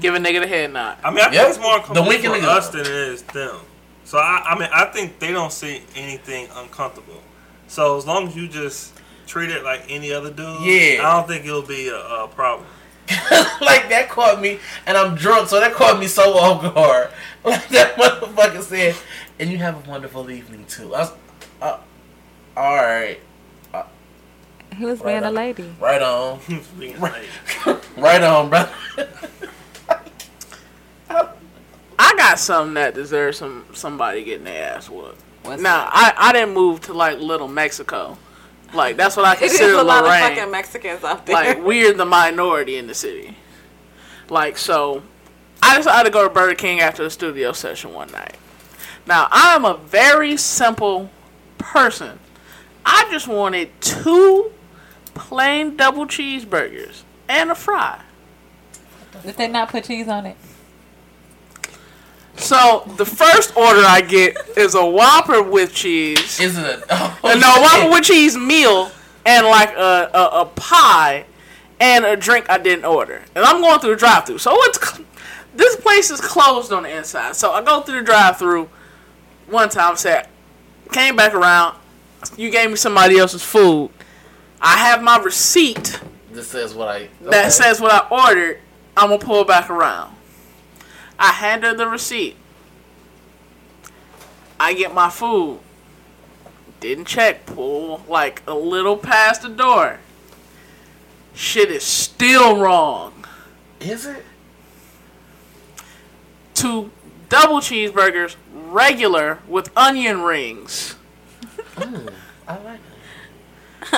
Give 0.00 0.14
a 0.14 0.18
nigga 0.18 0.40
the 0.40 0.46
head 0.48 0.72
nod. 0.72 0.98
I 1.04 1.10
mean, 1.10 1.20
I 1.20 1.30
Yep. 1.30 1.32
think 1.32 1.48
it's 1.50 1.58
more 1.58 1.70
The 1.70 1.76
uncomfortable 1.78 2.08
wink 2.08 2.24
and 2.24 2.34
for 2.34 2.40
the 2.40 2.50
us 2.50 2.66
nod. 2.74 2.84
than 2.84 2.92
it 2.92 2.98
is 3.12 3.22
them. 3.22 3.56
So 4.04 4.18
I, 4.18 4.42
I 4.44 4.58
mean, 4.58 4.68
I 4.74 4.84
think 4.86 5.18
they 5.20 5.32
don't 5.32 5.52
see 5.52 5.82
anything 5.94 6.48
uncomfortable. 6.56 7.22
So 7.68 7.96
as 7.96 8.06
long 8.06 8.28
as 8.28 8.36
you 8.36 8.48
just 8.48 8.92
treat 9.26 9.50
it 9.50 9.62
like 9.64 9.84
any 9.88 10.12
other 10.12 10.30
dude, 10.30 10.60
Yeah. 10.62 11.06
I 11.08 11.16
don't 11.16 11.28
think 11.28 11.46
it'll 11.46 11.62
be 11.62 11.88
a, 11.88 11.96
a 11.98 12.28
problem. 12.28 12.66
like 13.60 13.88
that 13.90 14.06
caught 14.08 14.40
me, 14.40 14.58
and 14.86 14.96
I'm 14.96 15.14
drunk, 15.14 15.48
so 15.48 15.60
that 15.60 15.72
caught 15.74 15.98
me 16.00 16.06
so 16.06 16.32
off 16.38 16.74
guard. 16.74 17.10
Like 17.44 17.68
that 17.68 17.96
motherfucker 17.96 18.62
said, 18.62 18.96
and 19.38 19.50
you 19.50 19.58
have 19.58 19.86
a 19.86 19.90
wonderful 19.90 20.30
evening 20.30 20.64
too. 20.64 20.94
I 20.94 21.00
was, 21.00 21.12
uh, 21.60 21.78
all 22.56 22.76
right, 22.76 23.20
He 24.76 24.84
was 24.84 25.00
Right 25.00 25.20
being 25.20 25.24
a 25.24 25.30
lady. 25.30 25.74
right 25.80 26.02
on, 26.02 26.40
Being 26.78 26.98
like, 27.00 27.24
right 27.96 28.22
on, 28.22 28.50
brother. 28.50 28.72
I 31.98 32.14
got 32.16 32.38
something 32.38 32.74
that 32.74 32.94
deserves 32.94 33.38
some 33.38 33.64
somebody 33.72 34.24
getting 34.24 34.44
their 34.44 34.74
ass 34.76 34.90
whooped. 34.90 35.20
What's 35.42 35.62
Now 35.62 35.88
I, 35.90 36.12
I 36.16 36.32
didn't 36.32 36.54
move 36.54 36.80
to 36.82 36.92
like 36.92 37.18
Little 37.18 37.48
Mexico. 37.48 38.18
Like 38.72 38.96
that's 38.96 39.16
what 39.16 39.26
I 39.26 39.36
consider 39.36 39.44
It 39.44 39.52
is 39.52 39.58
consider 39.58 39.78
a 39.78 39.84
lot 39.84 40.04
of 40.04 40.10
fucking 40.10 40.50
Mexicans 40.50 41.04
out 41.04 41.26
there. 41.26 41.34
like 41.34 41.62
we're 41.62 41.92
the 41.92 42.04
minority 42.04 42.76
in 42.76 42.86
the 42.86 42.94
city. 42.94 43.36
Like 44.28 44.58
so, 44.58 45.02
I 45.62 45.76
decided 45.76 46.08
to 46.08 46.12
go 46.12 46.26
to 46.26 46.32
Burger 46.32 46.54
King 46.54 46.80
after 46.80 47.04
the 47.04 47.10
studio 47.10 47.52
session 47.52 47.92
one 47.92 48.10
night. 48.10 48.36
Now 49.06 49.28
I 49.30 49.54
am 49.54 49.64
a 49.64 49.76
very 49.76 50.36
simple 50.36 51.10
person. 51.58 52.18
I 52.84 53.06
just 53.10 53.28
wanted 53.28 53.70
two 53.80 54.50
plain 55.14 55.76
double 55.76 56.06
cheeseburgers 56.06 57.02
and 57.28 57.50
a 57.50 57.54
fry. 57.54 58.00
Did 59.24 59.36
they 59.36 59.48
not 59.48 59.68
put 59.70 59.84
cheese 59.84 60.08
on 60.08 60.26
it? 60.26 60.36
So 62.36 62.82
the 62.96 63.06
first 63.06 63.56
order 63.56 63.80
I 63.84 64.00
get 64.00 64.36
is 64.56 64.74
a 64.74 64.84
Whopper 64.84 65.42
with 65.42 65.72
cheese. 65.72 66.40
Is 66.40 66.58
it 66.58 66.64
a 66.64 66.82
oh, 66.90 67.38
no, 67.38 67.62
Whopper 67.62 67.90
with 67.90 68.04
cheese 68.04 68.36
meal 68.36 68.90
and 69.24 69.46
like 69.46 69.70
a, 69.76 70.10
a, 70.12 70.40
a 70.40 70.46
pie 70.46 71.26
and 71.80 72.04
a 72.04 72.16
drink 72.16 72.46
I 72.50 72.58
didn't 72.58 72.84
order. 72.84 73.22
And 73.34 73.44
I'm 73.44 73.60
going 73.60 73.78
through 73.80 73.90
the 73.90 73.96
drive 73.96 74.26
through. 74.26 74.38
So 74.38 74.52
it's 74.64 75.00
this 75.54 75.76
place 75.76 76.10
is 76.10 76.20
closed 76.20 76.72
on 76.72 76.82
the 76.82 76.96
inside. 76.96 77.36
So 77.36 77.52
I 77.52 77.62
go 77.62 77.80
through 77.80 78.00
the 78.00 78.04
drive 78.04 78.38
through 78.38 78.68
one 79.46 79.68
time, 79.68 79.96
said, 79.96 80.28
came 80.92 81.16
back 81.16 81.34
around. 81.34 81.76
You 82.36 82.50
gave 82.50 82.70
me 82.70 82.76
somebody 82.76 83.18
else's 83.18 83.42
food. 83.42 83.90
I 84.64 84.78
have 84.78 85.02
my 85.02 85.18
receipt 85.18 86.00
This 86.32 86.48
says 86.48 86.74
what 86.74 86.88
I 86.88 87.08
that 87.20 87.52
says 87.52 87.82
what 87.82 87.92
I 87.92 88.08
ordered. 88.08 88.60
I'm 88.96 89.10
gonna 89.10 89.22
pull 89.22 89.44
back 89.44 89.68
around. 89.68 90.16
I 91.18 91.32
hand 91.32 91.64
her 91.64 91.74
the 91.74 91.86
receipt. 91.86 92.36
I 94.58 94.72
get 94.72 94.94
my 94.94 95.10
food. 95.10 95.60
Didn't 96.80 97.04
check. 97.04 97.44
Pull 97.44 98.04
like 98.08 98.42
a 98.46 98.54
little 98.54 98.96
past 98.96 99.42
the 99.42 99.50
door. 99.50 99.98
Shit 101.34 101.70
is 101.70 101.84
still 101.84 102.56
wrong. 102.56 103.26
Is 103.80 104.06
it? 104.06 104.24
Two 106.54 106.90
double 107.28 107.58
cheeseburgers, 107.58 108.36
regular 108.54 109.40
with 109.46 109.70
onion 109.76 110.22
rings. 110.22 110.92
Hmm, 111.76 112.08
I 112.48 112.58
like. 112.58 112.80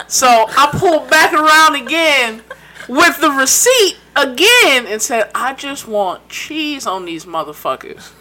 So 0.09 0.27
I 0.27 0.69
pulled 0.73 1.11
back 1.11 1.33
around 1.33 1.77
again 1.77 2.43
with 2.89 3.21
the 3.21 3.31
receipt 3.31 3.97
again 4.15 4.87
and 4.87 5.01
said, 5.01 5.31
I 5.35 5.55
just 5.55 5.87
want 5.87 6.29
cheese 6.29 6.87
on 6.87 7.05
these 7.05 7.25
motherfuckers. 7.25 8.13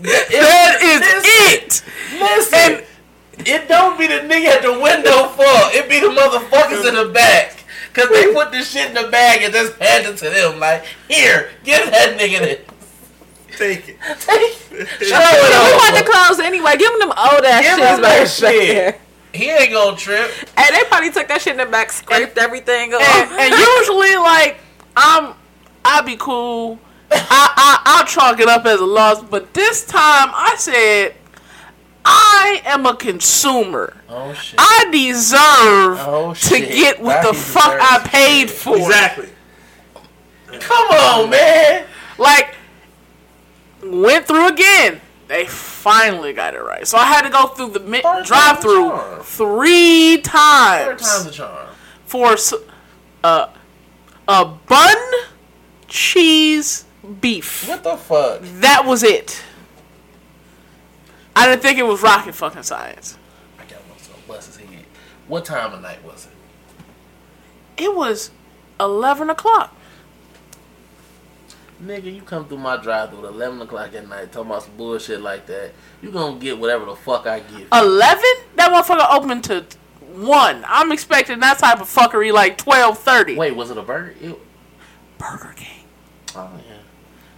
That 0.00 0.78
is 0.82 1.02
it. 1.52 1.84
Listen, 2.18 2.84
it 3.38 3.68
don't 3.68 3.98
be 3.98 4.06
the 4.06 4.20
nigga 4.20 4.46
at 4.46 4.62
the 4.62 4.72
window 4.72 5.28
fault. 5.28 5.74
It 5.74 5.88
be 5.88 6.00
the 6.00 6.08
motherfuckers 6.08 6.88
in 6.88 6.94
the 6.94 7.12
back. 7.12 7.56
Cause 7.92 8.08
they 8.08 8.32
put 8.32 8.52
the 8.52 8.62
shit 8.62 8.88
in 8.88 8.94
the 8.94 9.10
bag 9.10 9.42
and 9.42 9.52
just 9.52 9.76
hand 9.78 10.06
it 10.06 10.16
to 10.18 10.30
them. 10.30 10.60
Like, 10.60 10.84
here, 11.08 11.50
give 11.64 11.90
that 11.90 12.16
nigga 12.18 12.38
this. 12.38 12.60
Take 13.58 13.88
it. 13.88 13.96
You 14.70 15.10
want 15.10 15.96
the 15.96 16.08
clothes 16.08 16.38
anyway. 16.38 16.76
Give 16.76 16.90
them 16.92 17.00
them 17.00 17.08
old 17.18 17.44
ass 17.44 17.62
Give 17.62 17.78
shits 17.78 17.96
him 17.96 18.02
back 18.02 18.18
that 18.20 18.28
shit. 18.28 19.00
He 19.32 19.48
ain't 19.50 19.72
gonna 19.72 19.96
trip. 19.96 20.30
And 20.56 20.74
they 20.74 20.84
probably 20.84 21.10
took 21.10 21.28
that 21.28 21.40
shit 21.42 21.52
in 21.52 21.58
the 21.58 21.66
back, 21.66 21.92
scraped 21.92 22.36
everything 22.38 22.94
off. 22.94 23.02
And, 23.02 23.30
and 23.32 23.54
usually, 23.54 24.16
like, 24.16 24.58
I'm, 24.96 25.34
I 25.84 26.02
be 26.02 26.16
cool. 26.16 26.78
I, 27.12 27.20
I, 27.30 27.82
I'll 27.84 28.06
chalk 28.06 28.40
it 28.40 28.48
up 28.48 28.66
as 28.66 28.80
a 28.80 28.84
loss. 28.86 29.22
But 29.22 29.54
this 29.54 29.84
time, 29.86 30.30
I 30.32 30.54
said, 30.58 31.14
I 32.04 32.62
am 32.64 32.86
a 32.86 32.94
consumer. 32.96 33.96
Oh 34.08 34.32
shit. 34.32 34.58
I 34.58 34.88
deserve 34.90 35.98
Oh 36.08 36.34
to 36.34 36.58
get 36.60 37.00
what 37.00 37.22
Now 37.22 37.30
the 37.30 37.36
fuck 37.36 37.78
I 37.80 38.00
it. 38.02 38.08
paid 38.08 38.50
for. 38.50 38.76
Exactly. 38.76 39.28
Come 40.58 40.88
on, 40.88 41.30
man. 41.30 41.86
Like, 42.18 42.56
went 43.82 44.26
through 44.26 44.48
again. 44.48 45.00
They 45.30 45.46
finally 45.46 46.32
got 46.32 46.54
it 46.54 46.58
right. 46.58 46.84
So 46.84 46.98
I 46.98 47.04
had 47.04 47.22
to 47.22 47.30
go 47.30 47.46
through 47.46 47.68
the 47.70 47.78
mi- 47.78 48.02
drive 48.24 48.58
through 48.58 48.90
three 49.22 50.16
Third 50.16 50.24
times 50.24 51.02
time's 51.02 51.26
a 51.26 51.30
charm. 51.30 51.68
for 52.04 52.36
uh, 53.22 53.46
a 54.26 54.44
bun, 54.44 54.96
cheese, 55.86 56.84
beef. 57.20 57.68
What 57.68 57.84
the 57.84 57.96
fuck? 57.96 58.40
That 58.42 58.84
was 58.84 59.04
it. 59.04 59.40
I 61.36 61.46
didn't 61.46 61.62
think 61.62 61.78
it 61.78 61.84
was 61.86 62.02
rocket 62.02 62.34
fucking 62.34 62.64
science. 62.64 63.16
I 63.56 63.62
got 63.70 63.78
one 63.88 63.98
so 64.00 64.64
head. 64.66 64.84
What 65.28 65.44
time 65.44 65.72
of 65.72 65.80
night 65.80 66.04
was 66.04 66.26
it? 66.26 67.84
It 67.84 67.94
was 67.94 68.32
11 68.80 69.30
o'clock. 69.30 69.76
Nigga, 71.82 72.14
you 72.14 72.20
come 72.20 72.46
through 72.46 72.58
my 72.58 72.76
drive 72.76 73.10
through 73.10 73.26
at 73.26 73.32
11 73.32 73.62
o'clock 73.62 73.94
at 73.94 74.06
night 74.06 74.30
talking 74.32 74.50
about 74.50 74.64
some 74.64 74.76
bullshit 74.76 75.22
like 75.22 75.46
that. 75.46 75.72
You 76.02 76.10
gonna 76.10 76.38
get 76.38 76.58
whatever 76.58 76.84
the 76.84 76.94
fuck 76.96 77.26
I 77.26 77.40
give 77.40 77.60
you. 77.60 77.66
11? 77.72 78.22
That 78.56 78.70
motherfucker 78.70 79.06
opened 79.10 79.44
to 79.44 79.64
1. 80.12 80.64
I'm 80.66 80.92
expecting 80.92 81.40
that 81.40 81.58
type 81.58 81.80
of 81.80 81.88
fuckery 81.88 82.32
like 82.32 82.58
12.30. 82.58 83.36
Wait, 83.36 83.56
was 83.56 83.70
it 83.70 83.78
a 83.78 83.82
burger? 83.82 84.14
It, 84.20 84.38
Burger 85.16 85.54
King. 85.56 85.84
oh, 86.34 86.50
yeah. 86.66 86.76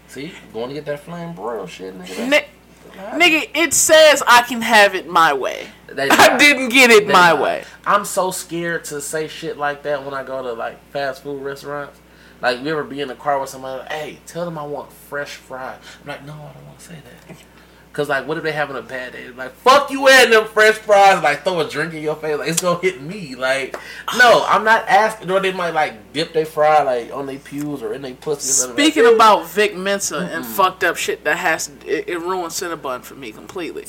See, 0.09 0.33
going 0.53 0.69
to 0.69 0.75
get 0.75 0.85
that 0.87 1.01
flame 1.01 1.35
broil 1.35 1.67
shit, 1.67 1.99
nigga. 1.99 2.29
Ni- 2.29 2.47
nigga, 2.95 3.51
it 3.55 3.73
says 3.73 4.23
I 4.27 4.43
can 4.43 4.61
have 4.61 4.95
it 4.95 5.09
my 5.09 5.33
way. 5.33 5.69
I 5.89 6.37
didn't 6.39 6.69
get 6.69 6.91
it 6.91 7.07
They 7.07 7.13
my 7.13 7.33
way. 7.35 7.65
I'm 7.87 8.05
so 8.05 8.31
scared 8.31 8.85
to 8.87 9.01
say 9.01 9.27
shit 9.29 9.57
like 9.57 9.83
that 9.85 10.05
when 10.05 10.15
I 10.15 10.23
go 10.23 10.43
to 10.43 10.53
like 10.53 10.83
fast 10.91 11.23
food 11.23 11.43
restaurants. 11.43 11.99
Like, 12.43 12.61
you 12.61 12.69
ever 12.71 12.85
be 12.85 13.01
in 13.01 13.09
the 13.09 13.15
car 13.15 13.41
with 13.41 13.49
somebody, 13.49 13.79
like, 13.79 13.93
hey, 13.93 14.19
tell 14.27 14.45
them 14.45 14.59
I 14.59 14.67
want 14.67 14.93
fresh 14.93 15.37
fries. 15.37 15.79
I'm 16.03 16.09
like, 16.09 16.27
no, 16.27 16.33
I 16.33 16.53
don't 16.53 16.67
want 16.67 16.79
to 16.81 16.85
say 16.85 16.97
that. 17.29 17.37
Cause 17.93 18.09
like, 18.09 18.27
what 18.27 18.39
if 18.39 18.43
they 18.43 18.53
having 18.53 18.77
a 18.77 18.83
bad 18.83 19.13
day? 19.13 19.29
Like, 19.29 19.53
fuck 19.53 19.91
you 19.91 20.09
and 20.09 20.33
them 20.33 20.47
fresh 20.47 20.77
fries. 20.77 21.23
Like, 21.23 21.45
throw 21.45 21.61
a 21.61 21.69
drink 21.69 21.93
in 21.93 22.03
your 22.03 22.17
face. 22.17 22.39
Like, 22.39 22.49
it's 22.49 22.63
gonna 22.63 22.81
hit 22.81 23.03
me. 23.03 23.35
Like, 23.35 23.77
no, 24.17 24.47
I'm 24.49 24.65
not 24.65 24.89
asking. 24.89 25.31
Or 25.31 25.41
they 25.41 25.53
might 25.53 25.75
like 25.75 26.15
dip 26.15 26.33
their 26.33 26.47
fry 26.47 26.83
like 26.83 27.13
on 27.13 27.27
their 27.27 27.39
pews 27.39 27.83
or 27.83 27.93
in 27.93 28.01
their 28.01 28.15
pussy. 28.15 28.49
Speaking 28.73 29.05
about 29.15 29.47
Vic 29.47 29.77
Mensa 29.77 30.21
and 30.33 30.45
fucked 30.45 30.85
up 30.85 30.97
shit 30.97 31.25
that 31.25 31.37
has 31.37 31.71
it, 31.85 32.09
it 32.09 32.19
ruined 32.19 32.53
Cinnabon 32.53 33.03
for 33.03 33.15
me 33.15 33.31
completely. 33.31 33.85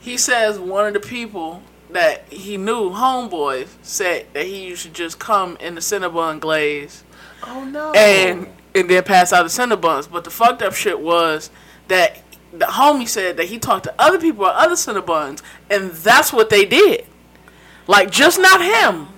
He 0.00 0.16
says 0.16 0.58
one 0.58 0.86
of 0.86 0.94
the 0.94 1.06
people 1.06 1.62
that 1.90 2.32
he 2.32 2.56
knew, 2.56 2.90
homeboys, 2.90 3.68
said 3.82 4.26
that 4.32 4.46
he 4.46 4.66
used 4.68 4.84
to 4.84 4.88
just 4.88 5.18
come 5.18 5.58
in 5.60 5.74
the 5.74 5.82
Cinnabon 5.82 6.40
glaze 6.40 7.04
oh 7.44 7.64
no. 7.64 7.92
and 7.92 8.48
and 8.74 8.90
then 8.90 9.02
pass 9.04 9.32
out 9.32 9.42
the 9.42 9.48
Cinnabons. 9.48 10.10
But 10.10 10.24
the 10.24 10.30
fucked 10.30 10.62
up 10.62 10.74
shit 10.74 11.00
was 11.00 11.50
that 11.88 12.22
the 12.52 12.66
homie 12.66 13.08
said 13.08 13.36
that 13.36 13.46
he 13.46 13.58
talked 13.58 13.84
to 13.84 13.94
other 13.98 14.18
people 14.18 14.46
at 14.46 14.54
other 14.54 14.74
Cinnabons 14.74 15.42
and 15.70 15.90
that's 15.90 16.32
what 16.32 16.50
they 16.50 16.64
did. 16.64 17.06
Like 17.86 18.10
just 18.10 18.38
not 18.38 18.60
him. 18.60 19.08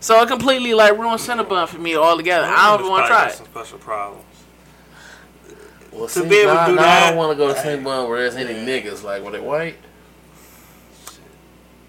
So 0.00 0.20
it 0.22 0.28
completely 0.28 0.74
like 0.74 0.92
ruined 0.96 1.20
Cinnabon 1.20 1.68
for 1.68 1.78
me 1.78 1.96
altogether. 1.96 2.46
I 2.46 2.70
don't 2.70 2.80
even 2.80 2.90
want 2.90 3.04
to 3.04 3.08
try 3.08 3.28
it. 3.28 3.32
Some 3.32 3.46
special 3.46 3.78
problems. 3.78 4.24
well, 5.92 6.06
to 6.06 6.08
see, 6.08 6.28
be 6.28 6.36
able 6.36 6.52
to 6.52 6.54
now, 6.54 6.66
do 6.66 6.74
now 6.76 6.82
I 6.88 7.08
don't 7.08 7.18
want 7.18 7.32
to 7.32 7.36
go 7.36 7.48
to 7.48 7.54
the 7.54 7.62
same 7.62 7.82
one 7.84 8.08
where 8.08 8.20
there's 8.20 8.36
any 8.36 8.54
niggas. 8.54 9.02
Like, 9.02 9.22
were 9.22 9.32
they 9.32 9.40
white? 9.40 9.76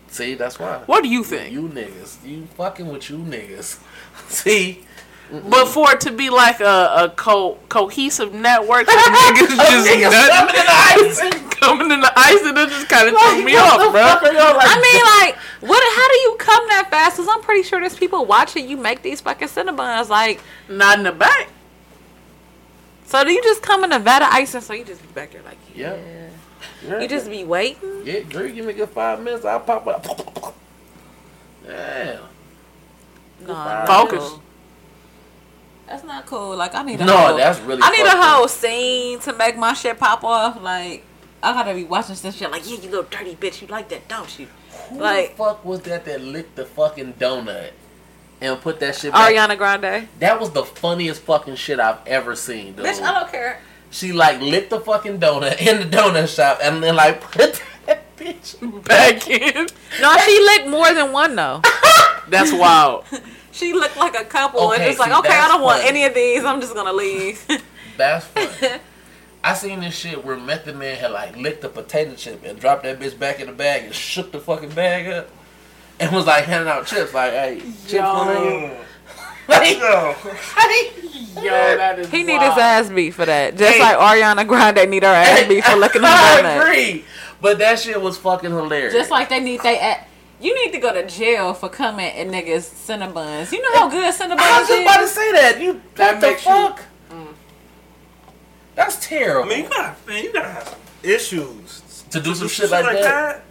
See, 0.08 0.34
that's 0.34 0.58
why. 0.58 0.80
What 0.88 1.04
do 1.04 1.10
you 1.10 1.24
think? 1.24 1.54
You 1.54 1.70
niggas. 1.70 2.26
You 2.28 2.48
fucking 2.56 2.88
with 2.88 3.10
you 3.12 3.18
niggas. 3.18 3.80
See? 4.30 4.86
But 5.32 5.68
for 5.68 5.92
it 5.92 6.02
to 6.02 6.12
be 6.12 6.32
like 6.32 6.60
a, 6.60 7.06
a 7.06 7.14
co- 7.16 7.60
cohesive 7.70 8.34
network 8.34 8.88
that 8.88 9.36
niggas 9.38 9.56
just 9.56 9.88
Niggas 9.88 10.10
nutting, 10.10 10.34
coming 10.34 10.56
in 10.58 10.66
the 10.66 10.74
ice. 10.74 11.60
coming 11.60 11.92
in 11.92 12.02
the 12.02 12.14
ice 12.18 12.42
and 12.44 12.58
it 12.58 12.70
just 12.70 12.90
kind 12.90 13.08
of 13.08 13.14
threw 13.16 13.44
me 13.46 13.56
off, 13.56 13.78
bro. 13.92 14.02
I 14.02 14.82
mean, 14.82 15.04
like, 15.30 15.36
what? 15.70 15.84
How 15.96 16.08
do 16.08 16.16
you 16.16 16.36
come 16.40 16.68
that 16.70 16.88
fast? 16.90 17.18
Cause 17.18 17.28
I'm 17.30 17.42
pretty 17.42 17.62
sure 17.62 17.80
there's 17.80 17.96
people 17.96 18.26
watching 18.26 18.68
you 18.68 18.76
make 18.76 19.04
these 19.04 19.22
fucking 19.22 19.50
Cinnabons. 19.50 20.10
Like, 20.10 20.42
Not 20.68 20.98
in 20.98 21.04
the 21.04 21.12
back. 21.12 21.50
so 23.06 23.24
do 23.24 23.32
you 23.32 23.44
just 23.44 23.62
come 23.62 23.84
in 23.84 23.92
a 23.92 24.00
vat 24.00 24.24
of 24.24 24.30
ice 24.32 24.56
and 24.56 24.64
so 24.64 24.74
you 24.74 24.84
just 24.84 25.02
be 25.04 25.08
back 25.14 25.32
there 25.32 25.44
like, 25.44 25.58
yeah. 25.76 25.96
Yeah. 26.88 27.02
You 27.02 27.08
just 27.08 27.30
be 27.30 27.44
waiting. 27.44 28.02
Yeah, 28.04 28.22
Drew, 28.22 28.52
give 28.52 28.66
me 28.66 28.72
a 28.74 28.76
good 28.76 28.90
five 28.90 29.22
minutes. 29.22 29.46
I'll 29.46 29.60
pop 29.60 29.86
up. 29.86 30.56
Yeah. 31.68 32.18
No, 33.48 33.84
Focus. 33.88 34.20
Focus. 34.30 34.40
That's 35.88 36.04
not 36.04 36.26
cool. 36.28 36.56
Like, 36.56 36.76
I 36.76 36.84
need 36.84 37.02
a 37.02 37.06
No, 37.06 37.18
whole, 37.18 37.38
that's 37.38 37.60
really 37.62 37.82
I 37.84 37.90
need 37.90 38.02
a 38.02 38.06
fucked 38.06 38.18
up. 38.18 38.36
whole 38.36 38.48
scene 38.48 39.20
to 39.22 39.34
make 39.34 39.58
my 39.58 39.74
shit 39.74 39.98
pop 39.98 40.24
off. 40.24 40.62
Like, 40.62 41.04
I 41.42 41.54
gotta 41.54 41.74
be 41.74 41.84
watching 41.84 42.16
this 42.16 42.36
shit. 42.36 42.52
Like, 42.52 42.70
yeah, 42.70 42.78
you 42.78 42.90
little 42.90 43.04
dirty 43.10 43.36
bitch. 43.36 43.62
You 43.62 43.68
like 43.70 43.90
that, 43.90 44.08
don't 44.08 44.38
you? 44.40 44.48
Who 44.90 45.00
Like- 45.00 45.32
the 45.36 45.44
fuck 45.44 45.66
was 45.66 45.82
that 45.82 46.06
that 46.06 46.22
licked 46.22 46.56
the 46.56 46.66
fucking 46.66 47.14
donut 47.14 47.72
and 48.42 48.62
put 48.62 48.80
that 48.82 48.96
shit 48.98 49.14
back? 49.14 49.34
Ariana 49.34 49.58
Grande. 49.58 50.08
That 50.20 50.40
was 50.40 50.52
the 50.52 50.64
funniest 50.64 51.22
fucking 51.24 51.56
shit 51.56 51.80
I've 51.80 52.06
ever 52.06 52.36
seen, 52.36 52.74
dude. 52.74 52.86
Bitch, 52.86 53.02
I 53.02 53.20
don't 53.20 53.32
care. 53.32 53.60
She 53.90 54.12
like 54.14 54.40
licked 54.42 54.70
the 54.70 54.80
fucking 54.80 55.20
donut 55.20 55.60
in 55.60 55.80
the 55.90 55.98
donut 55.98 56.28
shop 56.34 56.60
and 56.62 56.84
then 56.84 56.96
like 56.96 57.20
put 57.22 57.60
that 57.88 58.16
bitch 58.18 58.84
Back 58.86 59.28
in. 59.28 59.68
No, 60.02 60.18
she 60.20 60.40
licked 60.40 60.68
more 60.68 60.94
than 60.94 61.12
one 61.12 61.36
though. 61.36 61.62
That's 62.30 62.52
wild. 62.54 63.06
She 63.52 63.74
looked 63.74 63.98
like 63.98 64.16
a 64.16 64.24
couple 64.24 64.72
and 64.72 64.82
Okay, 64.82 64.92
just 64.92 65.00
like, 65.00 65.12
see, 65.12 65.18
okay, 65.20 65.38
I 65.38 65.48
don't 65.48 65.64
want 65.64 65.84
any 65.84 66.06
of 66.06 66.14
these. 66.14 66.46
I'm 66.46 66.62
just 66.62 66.76
gonna 66.76 66.94
leave. 66.94 67.44
That's 67.98 68.26
funny. 68.28 68.80
I 69.44 69.54
seen 69.56 69.80
this 69.80 69.96
shit 69.98 70.24
where 70.24 70.38
Method 70.38 70.78
Man 70.78 70.96
had 70.98 71.12
like 71.12 71.36
licked 71.36 71.64
a 71.64 71.70
potato 71.70 72.14
chip 72.14 72.44
and 72.46 72.60
dropped 72.60 72.84
that 72.84 73.00
bitch 73.00 73.18
back 73.18 73.40
in 73.40 73.48
the 73.48 73.54
bag 73.54 73.86
and 73.86 73.94
shook 73.94 74.32
the 74.32 74.40
fucking 74.40 74.70
bag 74.70 75.08
up 75.08 75.30
and 76.00 76.12
was 76.16 76.28
like 76.28 76.44
handing 76.46 76.70
out 76.70 76.86
chips 76.86 77.14
like, 77.14 77.32
hey, 77.34 77.60
chips 77.88 78.04
on 78.04 78.46
you. 78.46 78.72
Like, 79.48 79.80
Yo, 79.80 80.16
Yo, 81.36 81.44
that 81.78 81.98
is 82.00 82.10
he 82.10 82.24
need 82.24 82.40
his 82.42 82.58
ass 82.58 82.90
beat 82.90 83.12
for 83.12 83.26
that. 83.26 83.56
Just 83.58 83.74
Hey. 83.78 83.82
like 83.82 83.98
Ariana 83.98 84.48
Grande 84.48 84.90
need 84.90 85.04
her 85.04 85.10
ass 85.10 85.48
beat 85.48 85.64
for 85.64 85.76
licking 85.76 86.02
the 86.04 86.08
I 86.08 86.42
donut. 86.44 86.62
agree. 86.62 87.06
But 87.42 87.58
that 87.60 87.80
shit 87.80 88.00
was 88.00 88.18
fucking 88.18 88.52
hilarious. 88.52 88.94
Just 88.94 89.10
like 89.12 89.30
they 89.30 89.40
need 89.40 89.62
they 89.62 89.80
at. 89.80 90.08
You 90.42 90.56
need 90.64 90.72
to 90.72 90.80
go 90.80 90.94
to 90.94 91.06
jail 91.06 91.54
for 91.54 91.68
coming 91.70 92.06
at 92.08 92.28
niggas 92.28 92.70
Cinnabons. 92.88 93.52
You 93.52 93.62
know 93.62 93.74
how 93.80 93.90
good 93.90 94.04
I 94.04 94.08
was 94.08 94.18
just 94.18 94.82
about 94.82 95.02
to 95.02 95.08
say 95.08 95.32
that. 95.34 95.60
You 95.60 95.82
That 95.96 96.14
what 96.14 96.22
the 96.22 96.28
makes 96.28 96.46
you- 96.46 96.52
fuck? 96.52 96.82
That's 98.76 99.06
terrible. 99.06 99.52
I 99.52 99.56
mean, 99.56 99.64
you 99.66 99.70
gotta, 99.70 99.96
man, 100.08 100.24
you 100.24 100.32
gotta 100.34 100.48
have 100.50 100.78
issues 101.04 102.04
To 102.12 102.20
do 102.22 102.34
some 102.34 102.48
shit 102.48 102.70
like 102.72 102.86
that? 102.86 103.44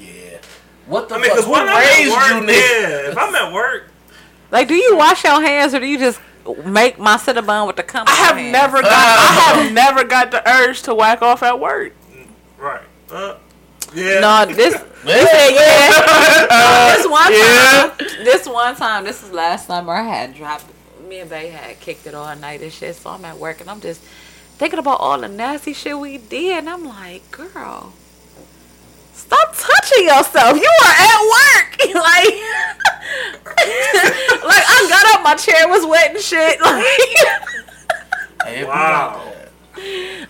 yeah. 0.00 0.38
What 0.86 1.08
the 1.08 1.14
I 1.14 1.18
mean, 1.18 1.26
fuck? 1.30 1.32
because 1.36 1.44
Who 1.46 1.52
when 1.52 1.68
I'm 1.68 1.76
raised 1.78 1.92
at 1.92 2.00
you, 2.04 2.12
work, 2.12 2.44
nigga? 2.44 2.52
yeah, 2.52 3.10
if 3.10 3.18
I'm 3.18 3.34
at 3.34 3.52
work, 3.52 3.90
Like, 4.50 4.68
do 4.68 4.74
you 4.74 4.96
wash 4.96 5.24
your 5.24 5.40
hands 5.40 5.74
or 5.74 5.80
do 5.80 5.86
you 5.86 5.98
just 5.98 6.20
make 6.64 6.98
my 6.98 7.16
Cinnabon 7.16 7.66
with 7.66 7.76
the 7.76 7.82
cum? 7.82 8.04
I 8.06 8.10
have 8.12 8.36
hand? 8.36 8.52
never 8.52 8.82
got. 8.82 8.92
I 8.92 9.52
have 9.62 9.72
never 9.72 10.04
got 10.04 10.30
the 10.30 10.46
urge 10.48 10.82
to 10.82 10.94
whack 10.94 11.22
off 11.22 11.42
at 11.42 11.58
work. 11.58 11.92
right? 12.58 12.82
Uh, 13.10 13.36
yeah. 13.94 14.20
No, 14.20 14.46
this 14.54 14.74
Yeah, 15.04 15.48
yeah. 15.48 15.90
Uh, 16.50 16.96
this 16.96 17.06
one 17.08 17.32
Yeah. 17.32 17.90
time, 17.98 18.24
this 18.24 18.46
one 18.48 18.76
time, 18.76 19.04
this 19.04 19.22
is 19.22 19.32
last 19.32 19.66
summer. 19.66 19.92
I 19.94 20.02
had 20.02 20.34
dropped. 20.34 20.64
Me 21.08 21.20
and 21.20 21.30
Bay 21.30 21.48
had 21.50 21.78
kicked 21.78 22.06
it 22.06 22.14
all 22.14 22.34
night 22.36 22.62
and 22.62 22.72
shit. 22.72 22.96
So 22.96 23.10
I'm 23.10 23.24
at 23.24 23.38
work 23.38 23.60
and 23.60 23.70
I'm 23.70 23.80
just 23.80 24.00
thinking 24.58 24.78
about 24.80 24.98
all 25.00 25.20
the 25.20 25.28
nasty 25.28 25.72
shit 25.72 25.96
we 25.98 26.18
did, 26.18 26.58
and 26.58 26.68
I'm 26.70 26.84
like, 26.84 27.30
girl. 27.30 27.92
Stop 29.14 29.54
touching 29.56 30.06
yourself. 30.06 30.56
You 30.56 30.70
are 30.84 30.92
at 30.92 31.20
work. 31.36 31.78
like, 31.94 32.34
like 34.44 34.64
I 34.66 34.86
got 34.90 35.14
up, 35.14 35.22
my 35.22 35.34
chair 35.36 35.68
was 35.68 35.86
wet 35.86 36.10
and 36.14 36.20
shit. 36.20 36.60
Like, 36.60 36.84
Hey, 38.44 38.60
it 38.60 38.60
be 38.60 38.64
Wow. 38.64 39.32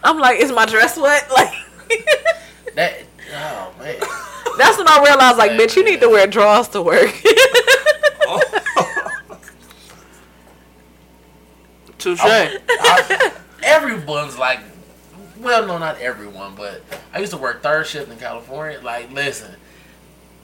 I'm 0.04 0.18
like, 0.18 0.40
is 0.40 0.52
my 0.52 0.66
dress 0.66 0.96
wet? 0.98 1.30
Like, 1.30 1.52
That 2.74 3.02
oh 3.32 3.72
man. 3.78 3.96
that's 4.58 4.78
when 4.78 4.88
I 4.88 5.02
realized, 5.04 5.38
like, 5.38 5.52
bitch, 5.52 5.76
you 5.76 5.84
need 5.84 6.00
to 6.00 6.08
wear 6.08 6.26
drawers 6.26 6.68
to 6.68 6.82
work. 6.82 7.10
Touche. 11.98 12.20
I- 12.22 13.32
everyone's 13.62 14.38
like, 14.38 14.60
well, 15.38 15.66
no, 15.66 15.78
not 15.78 15.98
everyone, 15.98 16.54
but 16.54 16.82
I 17.12 17.18
used 17.18 17.32
to 17.32 17.38
work 17.38 17.62
third 17.62 17.86
shift 17.86 18.10
in 18.10 18.18
California. 18.18 18.80
Like, 18.82 19.12
listen, 19.12 19.54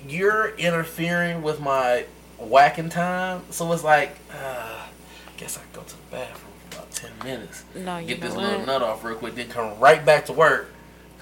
you're 0.07 0.55
interfering 0.57 1.43
with 1.43 1.61
my 1.61 2.07
whacking 2.39 2.89
time, 2.89 3.43
so 3.51 3.73
it's 3.73 3.85
like, 3.85 4.17
uh, 4.33 4.81
I 4.85 5.39
guess 5.39 5.57
I 5.59 5.63
go 5.73 5.83
to 5.83 5.97
the 5.97 6.03
bathroom 6.11 6.53
for 6.71 6.77
about 6.77 6.91
ten 6.91 7.11
minutes, 7.25 7.65
no, 7.75 7.99
you 7.99 8.09
get 8.09 8.21
this 8.21 8.35
what? 8.35 8.45
little 8.45 8.67
nut 8.67 8.83
off 8.83 9.05
real 9.05 9.17
quick, 9.17 9.35
then 9.35 9.49
come 9.49 9.79
right 9.79 10.05
back 10.05 10.27
to 10.27 10.33
work. 10.33 10.72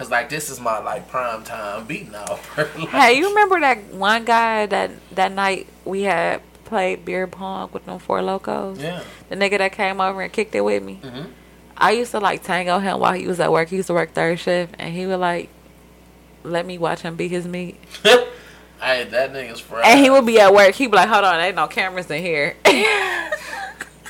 Cause 0.01 0.11
like 0.11 0.31
this 0.31 0.49
is 0.49 0.59
my 0.59 0.79
like 0.79 1.09
prime 1.09 1.45
time 1.45 1.87
beating 1.87 2.15
off. 2.15 2.57
Like, 2.57 2.69
Hey, 2.89 3.19
you 3.19 3.29
remember 3.29 3.61
that 3.61 3.85
one 3.93 4.25
guy 4.25 4.65
that 4.65 4.91
that 5.15 5.31
night 5.33 5.67
we 5.85 6.05
had 6.05 6.41
played 6.65 7.05
beer 7.05 7.27
pong 7.27 7.69
with 7.71 7.85
them 7.85 7.99
Four 7.99 8.21
Lokos? 8.21 8.81
Yeah. 8.81 9.03
The 9.29 9.37
nigga 9.37 9.59
that 9.59 9.73
came 9.73 10.01
over 10.01 10.23
and 10.23 10.33
kicked 10.33 10.55
it 10.55 10.63
with 10.63 10.83
me. 10.83 11.01
Mhm. 11.03 11.27
I 11.77 11.91
used 11.91 12.13
to 12.13 12.19
like 12.19 12.43
tango 12.43 12.79
him 12.79 12.99
while 12.99 13.13
he 13.13 13.27
was 13.27 13.41
at 13.41 13.53
work. 13.53 13.69
He 13.69 13.77
used 13.77 13.89
to 13.89 13.93
work 13.93 14.15
third 14.15 14.39
shift, 14.39 14.75
and 14.79 14.95
he 14.95 15.05
would 15.07 15.21
like 15.21 15.51
let 16.45 16.65
me 16.65 16.79
watch 16.79 17.03
him 17.03 17.17
beat 17.17 17.31
his 17.31 17.47
meat. 17.47 17.79
Hey, 18.83 19.05
that 19.05 19.35
nigga's 19.35 19.61
fried. 19.61 19.85
And 19.85 20.01
he 20.01 20.09
would 20.09 20.25
be 20.25 20.41
at 20.41 20.55
work. 20.55 20.75
He'd 20.75 20.87
be 20.91 20.97
like, 20.97 21.11
"Hold 21.11 21.25
on, 21.25 21.39
ain't 21.39 21.55
no 21.55 21.67
cameras 21.67 22.11
in 22.11 22.23
here." 22.23 22.57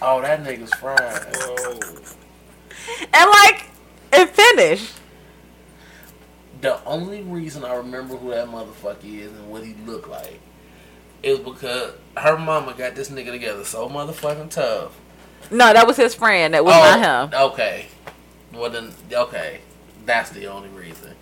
Oh, 0.02 0.22
that 0.22 0.42
nigga's 0.44 0.72
fried. 0.74 0.96
Whoa. 1.36 1.78
and 3.12 3.30
like, 3.30 3.66
it 4.12 4.30
finish. 4.30 4.92
The 6.60 6.82
only 6.84 7.22
reason 7.22 7.64
I 7.64 7.74
remember 7.74 8.16
who 8.16 8.30
that 8.30 8.48
motherfucker 8.48 9.04
is 9.04 9.32
and 9.32 9.50
what 9.50 9.64
he 9.64 9.74
looked 9.86 10.08
like 10.08 10.40
is 11.22 11.38
because 11.38 11.92
her 12.16 12.38
mama 12.38 12.74
got 12.76 12.94
this 12.94 13.10
nigga 13.10 13.30
together 13.30 13.64
so 13.64 13.88
motherfucking 13.88 14.50
tough. 14.50 14.98
No, 15.50 15.72
that 15.72 15.86
was 15.86 15.96
his 15.96 16.14
friend. 16.14 16.54
That 16.54 16.64
was 16.64 16.74
Oh, 16.74 16.78
not 17.00 17.32
him. 17.32 17.40
Okay. 17.52 17.86
Well 18.52 18.70
then, 18.70 18.92
okay, 19.12 19.60
that's 20.04 20.30
the 20.30 20.46
only 20.46 20.68
reason. 20.70 21.14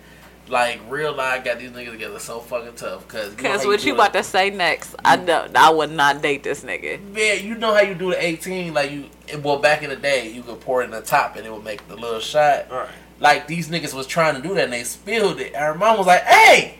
Like 0.49 0.79
real 0.89 1.13
life 1.13 1.45
got 1.45 1.59
these 1.59 1.69
niggas 1.69 1.91
together 1.91 2.17
so 2.19 2.39
fucking 2.39 2.73
tough 2.75 3.07
because 3.07 3.35
Cause 3.35 3.65
what 3.67 3.85
you 3.85 3.93
about 3.93 4.13
to 4.13 4.23
say 4.23 4.49
next? 4.49 4.95
I 5.05 5.15
don't. 5.15 5.55
I 5.55 5.69
would 5.69 5.91
not 5.91 6.23
date 6.23 6.41
this 6.43 6.63
nigga. 6.63 6.99
Man, 7.13 7.45
you 7.45 7.53
know 7.55 7.71
how 7.73 7.81
you 7.81 7.93
do 7.93 8.09
the 8.09 8.25
eighteen? 8.25 8.73
Like 8.73 8.89
you, 8.91 9.05
well 9.43 9.59
back 9.59 9.83
in 9.83 9.91
the 9.91 9.95
day, 9.95 10.31
you 10.31 10.41
could 10.41 10.59
pour 10.59 10.81
it 10.81 10.85
in 10.85 10.91
the 10.91 11.01
top 11.01 11.35
and 11.35 11.45
it 11.45 11.53
would 11.53 11.63
make 11.63 11.87
the 11.87 11.95
little 11.95 12.19
shot. 12.19 12.71
Right. 12.71 12.89
Like 13.19 13.47
these 13.47 13.69
niggas 13.69 13.93
was 13.93 14.07
trying 14.07 14.35
to 14.35 14.47
do 14.47 14.53
that 14.55 14.65
and 14.65 14.73
they 14.73 14.83
spilled 14.83 15.39
it. 15.39 15.53
And 15.53 15.63
her 15.63 15.75
mom 15.75 15.97
was 15.97 16.07
like, 16.07 16.23
hey, 16.23 16.79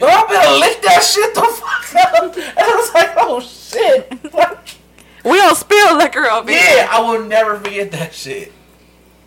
yo, 0.00 0.06
I 0.06 0.26
better 0.26 0.58
lick 0.58 0.82
that 0.82 1.02
shit 1.02 1.34
the 1.34 1.42
fuck 1.42 2.14
up. 2.22 2.36
And 2.36 2.58
I 2.58 2.74
was 2.76 2.94
like, 2.94 3.10
oh 3.16 3.40
shit. 3.40 4.32
Like, 4.34 4.58
We 5.24 5.36
don't 5.36 5.56
spill 5.56 5.96
liquor 5.98 6.24
over 6.26 6.50
yeah, 6.50 6.58
here. 6.58 6.88
I 6.90 7.00
will 7.00 7.24
never 7.24 7.56
forget 7.58 7.92
that 7.92 8.12
shit. 8.12 8.52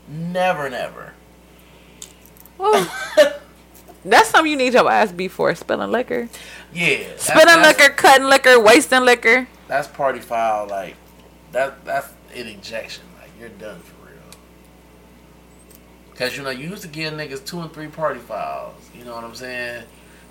Never, 0.10 0.70
never. 0.70 1.14
That's 4.03 4.30
something 4.30 4.51
you 4.51 4.58
need 4.58 4.74
your 4.74 4.91
ass 4.91 5.12
be 5.14 5.28
for. 5.30 5.56
Spilling 5.56 5.91
liquor. 5.91 6.28
Yeah. 6.74 6.97
that's- 6.99 7.24
Spilling 7.24 7.45
that's- 7.45 7.80
liquor, 7.80 7.93
cutting 7.93 8.28
liquor, 8.28 8.60
wasting 8.60 9.01
liquor. 9.03 9.47
That's 9.68 9.88
party 9.88 10.20
foul. 10.20 10.68
Like, 10.68 10.95
that 11.53 11.84
that's 11.86 12.10
an 12.36 12.47
injection. 12.47 13.03
Like, 13.20 13.32
you're 13.39 13.49
done 13.49 13.80
for 13.80 13.95
real. 16.16 16.28
Because, 16.30 16.38
you 16.38 16.43
know, 16.43 16.49
you 16.49 16.70
used 16.70 16.82
to 16.84 16.88
give 16.88 17.13
niggas 17.13 17.45
two 17.45 17.59
and 17.59 17.72
three 17.74 17.88
party 17.88 18.20
files. 18.20 18.76
You 18.97 19.03
know 19.05 19.16
what 19.16 19.24
I'm 19.24 19.36
saying? 19.36 19.84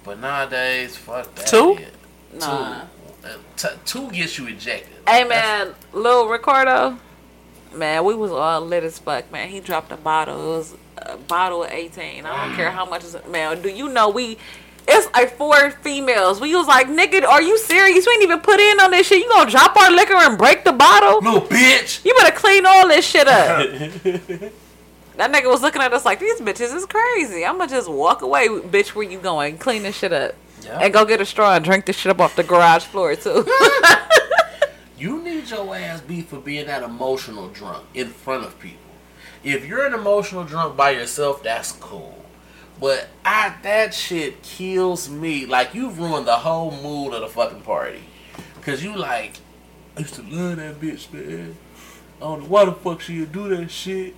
But 0.04 0.18
nowadays, 0.20 0.96
fuck 0.96 1.34
that. 1.34 1.46
Two? 1.46 1.76
shit. 1.78 1.94
Nah. 2.40 2.80
Two. 2.80 2.86
Uh, 3.24 3.36
t- 3.56 3.68
two 3.86 4.10
gets 4.10 4.36
you 4.38 4.46
ejected. 4.48 4.92
Hey 5.08 5.24
That's- 5.24 5.66
man, 5.66 5.74
Lil 5.94 6.28
Ricardo, 6.28 6.98
man, 7.74 8.04
we 8.04 8.14
was 8.14 8.30
all 8.30 8.60
lit 8.60 8.84
as 8.84 8.98
fuck, 8.98 9.32
man. 9.32 9.48
He 9.48 9.60
dropped 9.60 9.90
a 9.92 9.96
bottle. 9.96 10.38
It 10.54 10.56
was 10.58 10.74
a 10.98 11.16
bottle 11.16 11.64
of 11.64 11.70
eighteen. 11.70 12.26
I 12.26 12.46
don't 12.46 12.54
care 12.54 12.70
how 12.70 12.84
much 12.84 13.02
is 13.02 13.14
it 13.14 13.26
man. 13.30 13.62
Do 13.62 13.70
you 13.70 13.88
know 13.88 14.10
we? 14.10 14.36
It's 14.86 15.10
like 15.14 15.38
four 15.38 15.70
females. 15.70 16.38
We 16.38 16.54
was 16.54 16.66
like, 16.66 16.88
nigga, 16.88 17.24
are 17.24 17.40
you 17.40 17.56
serious? 17.56 18.04
We 18.06 18.12
ain't 18.12 18.22
even 18.24 18.40
put 18.40 18.60
in 18.60 18.80
on 18.80 18.90
this 18.90 19.06
shit. 19.06 19.20
You 19.24 19.28
gonna 19.30 19.50
drop 19.50 19.74
our 19.74 19.90
liquor 19.90 20.12
and 20.16 20.36
break 20.36 20.64
the 20.64 20.72
bottle? 20.72 21.20
Little 21.22 21.48
bitch. 21.48 22.04
You 22.04 22.14
better 22.16 22.36
clean 22.36 22.66
all 22.66 22.88
this 22.88 23.06
shit 23.06 23.26
up. 23.26 24.52
that 25.16 25.32
nigga 25.32 25.50
was 25.50 25.62
looking 25.62 25.82
at 25.82 25.92
us 25.92 26.04
like 26.04 26.20
these 26.20 26.40
bitches 26.40 26.74
is 26.74 26.86
crazy. 26.86 27.44
I'ma 27.44 27.66
just 27.66 27.90
walk 27.90 28.22
away, 28.22 28.48
bitch. 28.48 28.94
Where 28.94 29.08
you 29.08 29.18
going? 29.18 29.58
Clean 29.58 29.82
this 29.82 29.96
shit 29.96 30.12
up. 30.12 30.34
Yeah. 30.62 30.78
And 30.80 30.92
go 30.92 31.04
get 31.04 31.20
a 31.20 31.26
straw 31.26 31.54
and 31.54 31.64
drink 31.64 31.86
this 31.86 31.96
shit 31.96 32.10
up 32.10 32.20
off 32.20 32.36
the 32.36 32.42
garage 32.42 32.84
floor 32.84 33.14
too. 33.16 33.46
You 34.96 35.20
need 35.22 35.50
your 35.50 35.74
ass 35.76 36.00
beat 36.00 36.28
for 36.28 36.38
being 36.38 36.66
that 36.66 36.82
emotional 36.82 37.48
drunk 37.48 37.84
in 37.94 38.08
front 38.08 38.44
of 38.44 38.58
people. 38.58 38.78
If 39.42 39.66
you're 39.66 39.84
an 39.84 39.92
emotional 39.92 40.44
drunk 40.44 40.76
by 40.76 40.92
yourself, 40.92 41.42
that's 41.42 41.72
cool. 41.72 42.24
But 42.80 43.08
I 43.24 43.54
that 43.64 43.92
shit 43.92 44.42
kills 44.42 45.10
me. 45.10 45.46
Like 45.46 45.74
you've 45.74 45.98
ruined 45.98 46.26
the 46.26 46.36
whole 46.36 46.70
mood 46.70 47.12
of 47.12 47.20
the 47.20 47.28
fucking 47.28 47.60
party. 47.62 48.00
Cause 48.62 48.82
you 48.82 48.96
like, 48.96 49.40
I 49.96 50.00
used 50.00 50.14
to 50.14 50.22
love 50.22 50.56
that 50.56 50.80
bitch, 50.80 51.12
man. 51.12 51.56
I 52.16 52.20
don't 52.20 52.42
know 52.42 52.46
why 52.46 52.64
the 52.64 52.72
fuck 52.72 53.00
she 53.02 53.20
would 53.20 53.32
do 53.32 53.54
that 53.54 53.70
shit. 53.70 54.14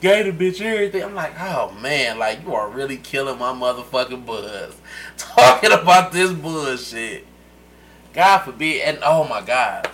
Gave 0.00 0.38
the 0.38 0.50
bitch 0.50 0.62
everything. 0.62 1.02
I'm 1.02 1.14
like, 1.14 1.38
oh 1.38 1.72
man, 1.72 2.18
like 2.18 2.42
you 2.42 2.54
are 2.54 2.70
really 2.70 2.96
killing 2.96 3.38
my 3.38 3.52
motherfucking 3.52 4.24
buzz. 4.24 4.74
Talking 5.18 5.72
about 5.72 6.12
this 6.12 6.32
bullshit. 6.32 7.26
God 8.14 8.38
forbid. 8.38 8.82
And 8.82 8.98
oh 9.04 9.24
my 9.28 9.42
god. 9.42 9.90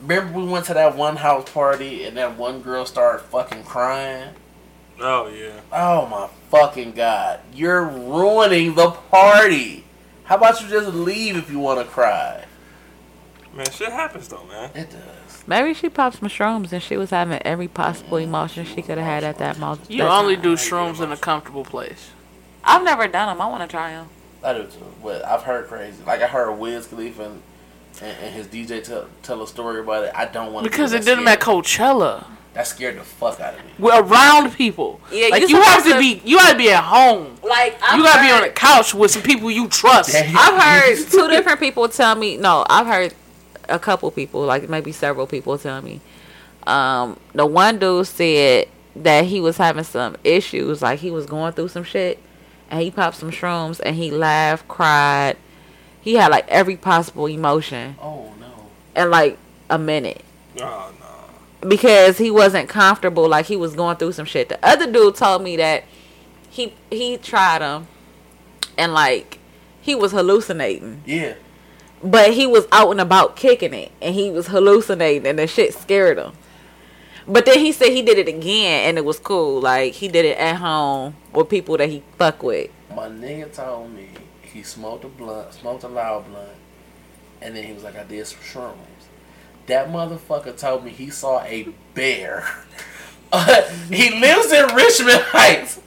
Remember 0.00 0.38
we 0.38 0.46
went 0.46 0.64
to 0.66 0.74
that 0.74 0.96
one 0.96 1.16
house 1.16 1.50
party 1.50 2.04
and 2.04 2.16
that 2.16 2.38
one 2.38 2.62
girl 2.62 2.86
started 2.86 3.22
fucking 3.24 3.64
crying? 3.64 4.34
Oh 4.98 5.28
yeah. 5.28 5.60
Oh 5.70 6.06
my 6.06 6.28
fucking 6.50 6.92
god. 6.92 7.40
You're 7.52 7.84
ruining 7.84 8.74
the 8.74 8.90
party. 8.90 9.84
How 10.24 10.36
about 10.36 10.62
you 10.62 10.68
just 10.68 10.94
leave 10.94 11.36
if 11.36 11.50
you 11.50 11.58
want 11.58 11.80
to 11.80 11.84
cry? 11.84 12.44
Man, 13.54 13.66
shit 13.66 13.92
happens 13.92 14.28
though, 14.28 14.44
man. 14.46 14.70
It 14.74 14.90
does. 14.90 15.19
Maybe 15.46 15.74
she 15.74 15.88
popped 15.88 16.18
some 16.18 16.28
shrooms 16.28 16.72
and 16.72 16.82
she 16.82 16.96
was 16.96 17.10
having 17.10 17.40
every 17.44 17.68
possible 17.68 18.18
emotion 18.18 18.64
she 18.64 18.82
could 18.82 18.98
have 18.98 19.06
had 19.06 19.24
at 19.24 19.38
that 19.38 19.58
moment. 19.58 19.90
You 19.90 20.04
only 20.04 20.36
do 20.36 20.54
shrooms 20.54 21.00
in 21.00 21.10
a 21.12 21.16
comfortable 21.16 21.64
place. 21.64 22.10
I've 22.64 22.84
never 22.84 23.08
done 23.08 23.28
them. 23.28 23.40
I 23.40 23.46
want 23.46 23.62
to 23.62 23.68
try 23.68 23.90
them. 23.92 24.08
I 24.44 24.52
do 24.54 24.64
too. 24.64 24.84
But 25.02 25.24
I've 25.24 25.42
heard 25.42 25.66
crazy. 25.68 26.02
Like 26.06 26.22
I 26.22 26.26
heard 26.26 26.52
Wiz 26.58 26.86
Khalifa 26.86 27.24
and, 27.24 27.42
and, 28.02 28.16
and 28.22 28.34
his 28.34 28.46
DJ 28.46 28.82
tell, 28.82 29.06
tell 29.22 29.42
a 29.42 29.46
story 29.46 29.80
about 29.80 30.04
it. 30.04 30.12
I 30.14 30.26
don't 30.26 30.52
want 30.52 30.64
to 30.64 30.70
Because 30.70 30.92
it 30.92 31.04
did 31.04 31.18
them 31.18 31.28
at 31.28 31.40
Coachella. 31.40 32.24
That 32.52 32.66
scared 32.66 32.98
the 32.98 33.02
fuck 33.04 33.38
out 33.38 33.54
of 33.54 33.64
me. 33.64 33.70
We're 33.78 34.02
around 34.02 34.52
people. 34.54 35.00
Yeah, 35.12 35.28
like 35.28 35.42
you 35.42 35.48
you 35.56 35.62
have 35.62 35.84
to 35.84 35.90
to- 35.92 35.98
be. 36.00 36.20
You 36.24 36.36
gotta 36.36 36.58
be 36.58 36.68
at 36.70 36.82
home. 36.82 37.36
Like 37.44 37.74
you 37.94 38.02
gotta 38.02 38.22
be 38.26 38.32
on 38.32 38.42
the 38.42 38.48
couch 38.50 38.92
with 38.92 39.12
some 39.12 39.22
people 39.22 39.50
you 39.52 39.68
trust. 39.68 40.10
Damn. 40.12 40.34
I've 40.36 40.60
heard 40.60 40.96
two 41.10 41.28
different 41.28 41.60
people 41.60 41.88
tell 41.88 42.16
me. 42.16 42.36
No, 42.38 42.66
I've 42.68 42.86
heard 42.88 43.14
a 43.70 43.78
couple 43.78 44.10
people, 44.10 44.42
like 44.42 44.68
maybe 44.68 44.92
several 44.92 45.26
people, 45.26 45.56
tell 45.58 45.80
me. 45.82 46.00
Um, 46.66 47.18
the 47.32 47.46
one 47.46 47.78
dude 47.78 48.06
said 48.06 48.68
that 48.96 49.24
he 49.26 49.40
was 49.40 49.56
having 49.56 49.84
some 49.84 50.16
issues, 50.24 50.82
like 50.82 50.98
he 51.00 51.10
was 51.10 51.26
going 51.26 51.52
through 51.54 51.68
some 51.68 51.84
shit, 51.84 52.18
and 52.70 52.82
he 52.82 52.90
popped 52.90 53.16
some 53.16 53.30
shrooms, 53.30 53.80
and 53.84 53.96
he 53.96 54.10
laughed, 54.10 54.68
cried. 54.68 55.36
He 56.02 56.14
had 56.14 56.30
like 56.30 56.48
every 56.48 56.76
possible 56.76 57.26
emotion 57.26 57.96
Oh 58.00 58.32
no. 58.40 58.46
And 58.94 59.10
like 59.10 59.36
a 59.68 59.78
minute. 59.78 60.24
Oh 60.58 60.92
no. 60.98 61.68
because 61.68 62.16
he 62.18 62.30
wasn't 62.30 62.68
comfortable 62.70 63.28
like 63.28 63.46
he 63.46 63.56
was 63.56 63.74
going 63.74 63.96
through 63.98 64.12
some 64.12 64.24
shit 64.24 64.48
the 64.48 64.58
other 64.66 64.90
dude 64.90 65.14
told 65.14 65.42
me 65.42 65.56
that 65.58 65.84
he 66.48 66.74
he 66.90 67.18
tried 67.18 67.58
them 67.60 67.86
and 68.78 68.94
like 68.94 69.38
he 69.82 69.94
was 69.94 70.12
hallucinating 70.12 71.02
Yeah. 71.04 71.34
But 72.02 72.32
he 72.34 72.46
was 72.46 72.66
out 72.72 72.90
and 72.90 73.00
about 73.00 73.36
kicking 73.36 73.74
it 73.74 73.92
and 74.00 74.14
he 74.14 74.30
was 74.30 74.48
hallucinating 74.48 75.26
and 75.26 75.38
the 75.38 75.46
shit 75.46 75.74
scared 75.74 76.18
him 76.18 76.32
but 77.26 77.44
then 77.44 77.58
he 77.58 77.72
said 77.72 77.88
he 77.88 78.02
did 78.02 78.18
it 78.18 78.28
again 78.28 78.88
and 78.88 78.98
it 78.98 79.04
was 79.04 79.18
cool 79.18 79.60
like 79.60 79.94
he 79.94 80.08
did 80.08 80.24
it 80.24 80.38
at 80.38 80.56
home 80.56 81.14
with 81.32 81.48
people 81.48 81.76
that 81.76 81.88
he 81.88 82.02
fuck 82.18 82.42
with 82.42 82.70
My 82.94 83.08
nigga 83.08 83.52
told 83.52 83.92
me 83.92 84.08
he 84.52 84.62
smoked 84.62 85.04
a 85.04 85.08
blunt, 85.08 85.54
smoked 85.54 85.84
a 85.84 85.88
loud 85.88 86.26
blunt, 86.28 86.50
and 87.40 87.54
then 87.54 87.64
he 87.64 87.72
was 87.72 87.84
like, 87.84 87.96
I 87.96 88.04
did 88.04 88.26
some 88.26 88.40
shrooms. 88.40 88.76
That 89.66 89.88
motherfucker 89.88 90.56
told 90.56 90.84
me 90.84 90.90
he 90.90 91.10
saw 91.10 91.42
a 91.42 91.68
bear. 91.94 92.44
Uh, 93.32 93.62
he 93.88 94.10
lives 94.10 94.50
in 94.50 94.74
Richmond 94.74 95.22
Heights. 95.26 95.78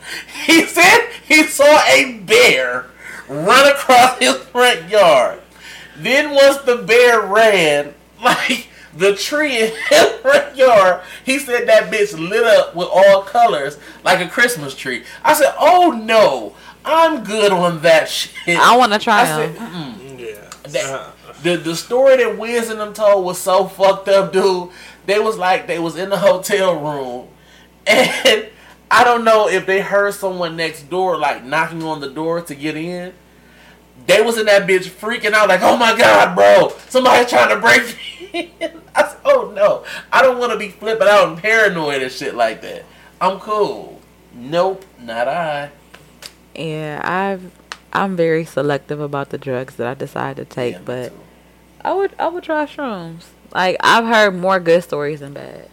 He 0.45 0.66
said 0.66 1.09
he 1.28 1.43
saw 1.43 1.82
a 1.89 2.20
bear 2.20 2.86
run 3.28 3.70
across 3.70 4.18
his 4.18 4.38
front 4.38 4.89
yard. 4.89 5.41
Then 5.98 6.32
once 6.32 6.58
the 6.58 6.78
bear 6.78 7.22
ran, 7.22 7.94
like 8.24 8.68
the 8.96 9.16
tree 9.16 9.58
in 9.58 9.72
his 9.89 10.10
front 10.22 10.56
yard, 10.56 11.02
he 11.26 11.39
said 11.39 11.68
that 11.68 11.91
bitch 11.91 12.18
lit 12.18 12.44
up 12.44 12.76
with 12.76 12.88
all 12.91 13.22
colors 13.24 13.78
like 14.04 14.20
a 14.26 14.30
Christmas 14.30 14.76
tree. 14.76 15.04
I 15.24 15.34
said, 15.34 15.54
"Oh 15.60 15.91
no, 15.91 16.56
I'm 16.86 17.24
good 17.24 17.52
on 17.52 17.82
that 17.82 18.10
shit." 18.10 18.58
I 18.58 18.76
want 18.78 18.94
to 18.94 19.00
try 19.00 19.26
them. 19.48 20.18
Yeah. 20.20 20.50
That- 20.70 20.86
Uh, 20.89 21.10
the 21.41 21.58
the 21.58 21.76
story 21.76 22.18
that 22.18 22.38
Wiz 22.38 22.70
and 22.70 22.80
them 22.80 22.94
told 22.94 23.26
was 23.26 23.38
so 23.38 23.68
fucked 23.68 24.08
up, 24.08 24.32
dude. 24.32 24.70
They 25.06 25.20
was 25.20 25.38
like 25.38 25.68
they 25.68 25.78
was 25.80 25.98
in 25.98 26.10
the 26.10 26.18
hotel 26.18 26.80
room, 26.80 27.28
and 27.88 28.48
I 28.89 29.04
don't 29.04 29.26
know 29.26 29.50
if 29.50 29.66
they 29.66 29.82
heard 29.82 30.14
someone 30.14 30.56
next 30.56 30.89
door 30.89 31.18
like 31.18 31.44
knocking 31.44 31.84
on 31.84 32.00
the 32.00 32.10
door 32.10 32.41
to 32.41 32.56
get 32.56 32.78
in. 32.78 33.14
They 34.06 34.22
was 34.22 34.38
in 34.38 34.46
that 34.48 34.68
bitch 34.68 34.89
freaking 34.89 35.32
out 35.32 35.48
like, 35.48 35.62
oh 35.62 35.78
my 35.78 35.98
god, 35.98 36.36
bro, 36.36 36.74
somebody's 36.89 37.30
trying 37.30 37.50
to 37.50 37.62
break 37.62 37.98
me. 38.34 38.54
I 38.96 39.08
said, 39.08 39.18
oh 39.26 39.52
no, 39.56 39.86
I 40.12 40.22
don't 40.22 40.38
want 40.39 40.52
to 40.52 40.58
be 40.60 40.70
flipping 40.70 41.08
out 41.08 41.30
and 41.30 41.38
paranoid 41.38 42.02
and 42.02 42.12
shit 42.12 42.36
like 42.36 42.62
that. 42.62 42.84
I'm 43.22 43.39
cool. 43.39 44.02
Nope, 44.34 44.84
not 45.00 45.28
I. 45.28 45.72
Yeah, 46.56 47.02
I've 47.04 47.52
I'm 47.94 48.16
very 48.16 48.44
selective 48.44 49.00
about 49.00 49.30
the 49.30 49.38
drugs 49.38 49.76
that 49.76 49.88
I 49.88 49.94
decide 49.94 50.36
to 50.38 50.46
take, 50.46 50.74
Yeah, 50.76 50.82
but 50.84 51.10
too. 51.10 51.20
I 51.82 51.94
would 51.94 52.14
I 52.20 52.28
would 52.28 52.44
try 52.44 52.66
shrooms. 52.66 53.26
Like 53.54 53.78
I've 53.82 54.06
heard 54.06 54.36
more 54.36 54.60
good 54.60 54.84
stories 54.84 55.20
than 55.22 55.34
bad. 55.34 55.70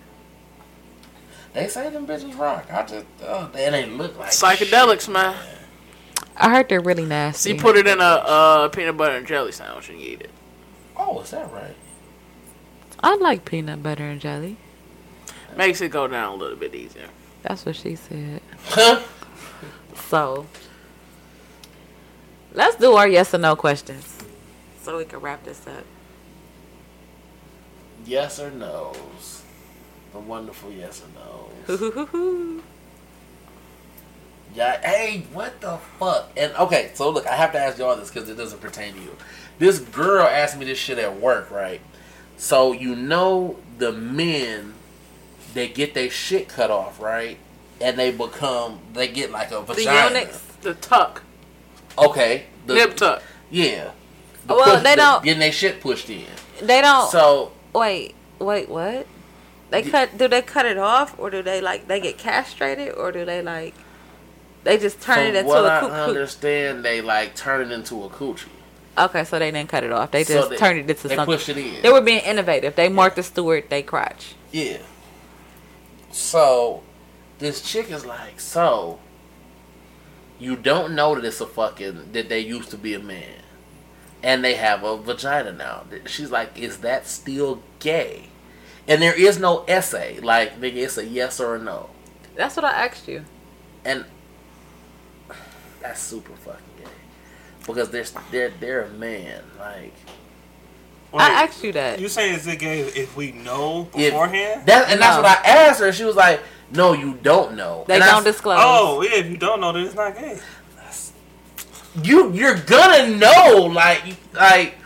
they 1.55 1.67
say 1.69 1.89
them 1.91 2.07
bitches 2.07 2.39
rock. 2.39 2.67
I 2.73 2.83
just, 2.87 3.07
oh, 3.27 3.49
they 3.53 3.67
ain't 3.67 3.97
look 3.97 4.19
like 4.19 4.31
Psychedelics, 4.31 5.07
shit, 5.07 5.11
man. 5.15 5.35
I 6.41 6.49
heard 6.51 6.69
they're 6.69 6.81
really 6.81 7.05
nasty. 7.05 7.53
She 7.53 7.59
put 7.59 7.77
it 7.77 7.87
in 7.87 8.01
a 8.01 8.03
uh, 8.03 8.69
peanut 8.69 8.97
butter 8.97 9.17
and 9.17 9.27
jelly 9.27 9.53
sandwich 9.53 9.91
and 9.91 10.01
you 10.01 10.13
eat 10.13 10.21
it. 10.23 10.31
Oh, 10.97 11.21
is 11.21 11.31
that 11.31 11.53
right? 11.53 11.77
I 13.03 13.17
like 13.17 13.45
peanut 13.45 13.83
butter 13.83 14.05
and 14.05 14.21
jelly. 14.21 14.57
Makes 15.57 15.81
it 15.81 15.91
go 15.91 16.07
down 16.09 16.33
a 16.35 16.37
little 16.37 16.57
bit 16.57 16.75
easier. 16.75 17.09
That's 17.43 17.65
what 17.67 17.77
she 17.77 17.97
said. 17.97 18.41
So 19.95 20.47
let's 22.53 22.77
do 22.77 22.95
our 22.95 23.07
yes 23.09 23.33
or 23.35 23.39
no 23.39 23.55
questions, 23.57 24.19
so 24.83 24.99
we 24.99 25.05
can 25.05 25.21
wrap 25.21 25.45
this 25.45 25.67
up. 25.67 25.85
yes 28.05 28.41
or 28.41 28.51
no's. 28.51 29.43
The 30.13 30.19
wonderful 30.19 30.73
yes 30.73 31.03
or 31.05 31.09
no's. 31.69 32.63
Yeah, 34.55 34.81
hey, 34.81 35.25
what 35.33 35.61
the 35.61 35.79
fuck? 35.99 36.31
And 36.37 36.53
okay, 36.57 36.91
so 36.95 37.11
look, 37.11 37.27
I 37.27 37.37
have 37.37 37.53
to 37.53 37.59
ask 37.59 37.79
y'all 37.79 37.97
this 37.97 38.11
because 38.11 38.29
it 38.29 38.37
doesn't 38.37 38.61
pertain 38.61 38.95
to 38.95 39.01
you. 39.01 39.17
This 39.59 39.79
girl 39.79 40.27
asked 40.27 40.59
me 40.59 40.65
this 40.65 40.79
shit 40.79 40.99
at 40.99 41.21
work, 41.21 41.51
right? 41.51 41.81
So 42.37 42.73
you 42.73 42.97
know 42.97 43.57
the 43.79 43.93
men 43.93 44.75
they 45.55 45.69
get 45.69 45.95
their 45.95 46.11
shit 46.11 46.49
cut 46.49 46.71
off, 46.71 47.01
right? 47.01 47.39
And 47.81 47.99
they 47.99 48.11
become 48.11 48.81
they 48.93 49.09
get 49.09 49.31
like 49.31 49.51
a 49.53 49.57
The 49.67 49.75
vagina. 49.75 50.19
eunuchs. 50.21 50.39
The 50.63 50.75
tuck. 50.75 51.23
Okay. 51.99 52.45
The, 52.67 52.75
Nip 52.75 52.97
tuck. 52.97 53.23
Yeah. 53.51 53.91
The 54.47 54.55
Well, 54.55 54.75
push- 54.77 54.83
they 54.85 54.91
the- 54.91 54.97
don't- 54.97 55.25
getting 55.25 55.41
their 55.41 55.53
shit 55.53 55.81
pushed 55.81 56.11
in. 56.11 56.25
They 56.61 56.81
don't. 56.81 57.11
So 57.11 57.53
wait, 57.73 58.15
wait, 58.39 58.69
what? 58.69 59.07
They 59.71 59.83
cut? 59.83 60.19
Do 60.19 60.27
they 60.27 60.43
cut 60.43 60.67
it 60.67 60.77
off, 60.79 61.15
or 61.19 61.31
do 61.31 61.43
they 61.43 61.61
like 61.61 61.87
they 61.87 62.01
get 62.01 62.19
castrated, 62.19 62.95
or 62.97 63.13
do 63.13 63.25
they 63.25 63.41
like 63.43 63.75
they 64.65 64.79
just 64.79 65.01
turn 65.01 65.27
it 65.27 65.35
into 65.35 65.49
what 65.49 65.65
a 65.65 65.73
I 65.73 65.81
cuckoo? 65.81 65.93
understand, 65.95 66.85
they 66.85 67.01
like 67.01 67.35
turn 67.35 67.63
it 67.71 67.73
into 67.73 68.05
a 68.05 68.09
coochie. 68.09 68.47
Okay, 68.99 69.25
so 69.25 69.39
they 69.39 69.51
didn't 69.51 69.69
cut 69.71 69.85
it 69.85 69.93
off. 69.93 70.11
They 70.11 70.25
So 70.25 70.35
just 70.35 70.51
they- 70.51 70.57
turned 70.57 70.79
it 70.81 70.91
into 70.91 71.09
They 71.09 71.17
something. 71.17 71.35
pushed 71.37 71.49
it 71.49 71.57
in. 71.57 71.81
They 71.83 71.91
were 71.91 72.01
being 72.01 72.21
innovative. 72.25 72.75
They 72.77 72.89
Martha 72.89 73.23
Stewart, 73.23 73.71
they 73.71 73.83
crotch. 73.83 74.35
Yeah. 74.53 74.79
So, 76.11 76.83
this 77.39 77.63
chick 77.63 77.91
is 77.91 78.05
like, 78.05 78.41
so, 78.41 78.99
you 80.39 80.57
don't 80.57 80.95
know 80.95 81.15
that 81.15 81.25
it's 81.25 81.41
a 81.41 81.47
fucking, 81.47 82.13
that 82.13 82.29
they 82.29 82.41
used 82.41 82.71
to 82.71 82.77
be 82.77 82.95
a 82.95 82.99
man. 82.99 83.43
And 84.23 84.45
they 84.45 84.55
have 84.55 84.83
a 84.85 84.99
vagina 84.99 85.53
now. 85.53 85.85
She's 86.07 86.31
like, 86.31 86.59
is 86.59 86.79
that 86.79 87.07
still 87.07 87.63
gay? 87.79 88.25
And 88.89 89.01
there 89.01 89.15
is 89.19 89.39
no 89.39 89.65
essay. 89.67 90.19
Like, 90.21 90.61
nigga, 90.61 90.77
it's 90.77 90.99
a 90.99 91.07
yes 91.07 91.41
or 91.41 91.55
a 91.55 91.59
no. 91.59 91.91
That's 92.35 92.57
what 92.57 92.65
I 92.65 92.73
asked 92.87 93.09
you. 93.09 93.25
And 93.85 94.05
that's 95.81 96.01
super 96.01 96.33
fucking 96.37 96.61
gay. 96.79 96.91
Because 97.67 97.91
they're, 97.91 98.05
they're, 98.31 98.51
they're 98.61 98.83
a 98.85 98.91
man. 98.91 99.43
Like, 99.59 99.95
wait, 101.13 101.21
I 101.23 101.45
asked 101.45 101.63
you 101.63 101.73
that. 101.73 102.01
You 102.01 102.09
say 102.09 102.31
is 102.35 102.47
it 102.47 102.59
gay 102.59 102.81
if 102.81 103.17
we 103.17 103.33
know 103.33 103.89
if- 103.95 104.11
beforehand? 104.13 104.67
That, 104.67 104.91
and 104.91 105.01
that's 105.01 105.17
No. 105.17 105.23
what 105.23 105.39
I 105.39 105.49
asked 105.49 105.81
her. 105.81 105.93
She 105.93 106.05
was 106.05 106.17
like, 106.17 106.41
no, 106.73 106.93
you 106.93 107.19
don't 107.23 107.57
know. 107.57 107.85
They 107.89 107.95
And 107.95 108.05
don't 108.05 108.19
s- 108.19 108.25
disclose. 108.35 108.59
oh, 108.61 109.03
yeah. 109.03 109.17
If 109.17 109.27
you 109.27 109.37
don't 109.37 109.61
know, 109.61 109.73
then 109.73 109.85
it's 109.87 109.95
not 109.95 110.15
gay. 110.17 110.39
you 112.05 112.33
you're 112.33 112.55
gonna 112.57 113.17
know 113.17 113.69
like 113.75 114.15
like 114.33 114.77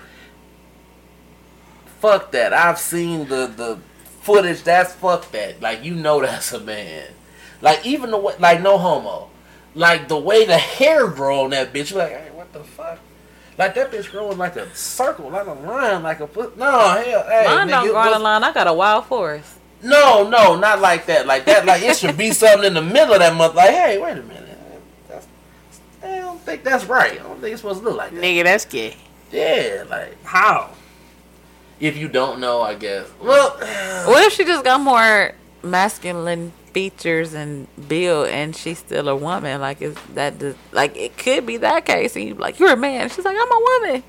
fuck 2.00 2.32
that 2.32 2.54
i've 2.54 2.78
seen 2.78 3.28
the 3.28 3.46
the 3.56 3.78
footage 4.22 4.62
that's 4.62 4.94
fuck 4.94 5.30
that 5.30 5.60
like 5.60 5.84
you 5.84 5.94
know 5.94 6.22
that's 6.22 6.52
a 6.54 6.60
man 6.60 7.06
like 7.60 7.84
even 7.84 8.10
the 8.10 8.16
way 8.16 8.34
like 8.38 8.62
no 8.62 8.78
homo 8.78 9.28
like 9.74 10.08
the 10.08 10.18
way 10.18 10.44
the 10.46 10.56
hair 10.58 11.08
grow 11.08 11.44
on 11.44 11.50
that 11.50 11.72
bitch 11.72 11.90
you're 11.90 11.98
like 12.00 12.12
hey 12.12 12.28
what 12.32 12.52
the 12.52 12.60
fuck 12.62 12.98
like 13.58 13.74
that 13.74 13.90
bitch 13.90 14.10
growing 14.10 14.38
like 14.38 14.56
a 14.56 14.74
circle 14.74 15.30
like 15.30 15.46
a 15.46 15.52
line 15.52 16.02
like 16.02 16.20
a 16.20 16.26
foot 16.26 16.56
no 16.56 16.70
hell 16.70 17.02
hey, 17.24 17.44
Mine 17.46 17.68
don't 17.68 17.84
nigga, 17.86 17.90
go 17.90 17.96
on 17.96 18.04
the 18.06 18.10
what's- 18.12 18.22
line. 18.22 18.44
I 18.44 18.52
got 18.52 18.66
a 18.66 18.72
wild 18.72 19.06
forest. 19.06 19.54
no 19.82 20.28
no 20.28 20.56
not 20.56 20.80
like 20.80 21.06
that 21.06 21.26
like 21.26 21.44
that 21.46 21.66
like 21.66 21.82
it 21.82 21.96
should 21.96 22.16
be 22.16 22.30
something 22.32 22.66
in 22.66 22.74
the 22.74 22.82
middle 22.82 23.14
of 23.14 23.20
that 23.20 23.34
month 23.36 23.54
like 23.54 23.70
hey 23.70 23.98
wait 24.00 24.18
a 24.18 24.22
minute 24.22 24.58
that's, 25.08 25.26
I 26.02 26.18
don't 26.18 26.40
think 26.40 26.62
that's 26.64 26.84
right. 26.84 27.12
I 27.12 27.22
don't 27.22 27.40
think 27.40 27.52
it's 27.52 27.62
supposed 27.62 27.80
to 27.80 27.84
look 27.88 27.96
like 27.96 28.10
that. 28.12 28.20
Nigga, 28.22 28.44
that's 28.44 28.64
gay. 28.66 28.96
Yeah, 29.32 29.84
like 29.88 30.22
How? 30.24 30.70
if 31.80 31.96
you 31.96 32.08
don't 32.08 32.40
know, 32.40 32.60
I 32.62 32.74
guess. 32.74 33.06
Well, 33.20 33.50
What 34.06 34.22
if 34.24 34.32
she 34.34 34.44
just 34.44 34.64
got 34.64 34.80
more 34.80 35.32
masculine 35.62 36.52
features 36.74 37.32
and 37.32 37.66
build, 37.88 38.28
and 38.28 38.54
she's 38.54 38.78
still 38.80 39.08
a 39.08 39.16
woman? 39.16 39.60
Like 39.60 39.80
is 39.80 39.94
that 40.14 40.38
the, 40.40 40.54
like 40.72 40.96
it 40.96 41.16
could 41.16 41.46
be 41.46 41.56
that 41.58 41.86
case, 41.86 42.16
and 42.16 42.26
you 42.28 42.34
be 42.34 42.40
like 42.40 42.58
you're 42.58 42.72
a 42.72 42.76
man. 42.76 43.08
She's 43.08 43.24
like 43.24 43.36
I'm 43.38 43.50
a 43.52 43.60
woman. 43.80 44.02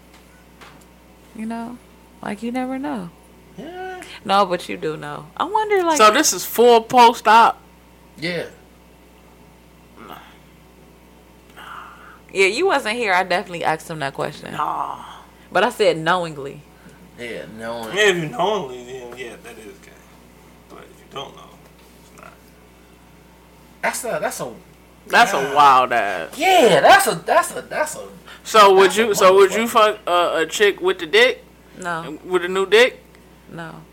You 1.36 1.45
know, 1.45 1.78
like 2.22 2.41
you 2.43 2.51
never 2.51 2.78
know. 2.80 3.09
yeah, 3.57 4.01
No, 4.26 4.45
but 4.45 4.68
you 4.70 4.78
do 4.78 4.95
know. 4.97 5.28
I 5.38 5.43
wonder, 5.45 5.84
like, 5.84 5.97
So 5.97 6.11
this 6.11 6.32
is 6.34 6.45
full 6.45 6.82
post 6.82 7.28
op. 7.28 7.61
yeah. 8.18 8.45
yeah, 12.34 12.47
you 12.47 12.66
wasn't 12.66 12.95
here. 12.95 13.13
I 13.13 13.24
definitely 13.24 13.63
asked 13.63 13.89
him 13.89 13.99
that 13.99 14.13
question, 14.13 14.51
Nah. 14.53 15.03
but 15.51 15.63
I 15.63 15.70
said 15.70 15.97
knowingly. 15.97 16.61
Yeah, 17.18 17.45
knowing. 17.57 17.95
Yeah, 17.95 18.09
if 18.09 18.16
you 18.18 18.30
knowingly, 18.30 18.84
then 18.86 19.18
yeah, 19.18 19.36
that 19.43 19.57
is 19.57 19.78
gay. 19.80 19.91
But 20.70 20.80
if 20.80 20.99
you 20.99 21.05
don't 21.11 21.34
know, 21.36 21.43
it's 21.43 21.44
not. 21.44 21.44
That's 23.86 24.03
a 24.05 24.17
that's 24.21 24.39
a 24.41 24.53
That's 25.07 25.33
a 25.33 25.53
wild 25.55 25.93
ass. 25.93 26.31
yeah. 26.38 26.79
That's 26.81 27.07
a 27.07 27.15
that's 27.15 27.55
a 27.55 27.61
that's 27.61 27.95
a 27.95 28.07
So 28.43 28.73
would 28.75 28.95
That's 28.95 28.97
a 28.97 29.07
you? 29.07 29.13
So 29.13 29.36
would 29.36 29.53
you 29.53 29.67
fuck 29.67 29.99
uh, 30.07 30.33
a 30.43 30.45
chick 30.45 30.81
with 30.81 30.99
the 30.99 31.05
dick? 31.07 31.43
No, 31.77 32.19
With 32.23 32.45
a 32.45 32.47
new 32.47 32.65
dick? 32.65 33.03
no. 33.49 33.86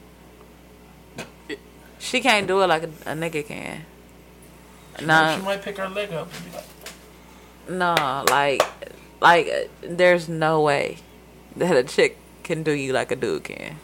She 1.98 2.20
can't 2.20 2.46
do 2.46 2.60
it 2.62 2.66
like 2.66 2.82
a, 2.84 2.90
a 3.06 3.14
nigga 3.14 3.46
can. 3.46 3.86
She 4.98 5.04
No, 5.06 5.38
might 5.40 5.62
pick 5.62 5.78
her 5.78 5.88
leg 5.88 6.12
up 6.12 6.32
and 6.34 6.44
be 6.44 6.50
like, 6.50 6.66
no, 7.68 8.24
like, 8.28 8.62
like, 9.20 9.48
uh, 9.48 9.60
there's 9.82 10.28
no 10.28 10.60
way 10.60 10.98
that 11.56 11.76
a 11.76 11.84
chick 11.84 12.18
can 12.42 12.62
do 12.62 12.72
you 12.72 12.92
like 12.92 13.10
a 13.10 13.16
dude 13.16 13.44
can. 13.44 13.78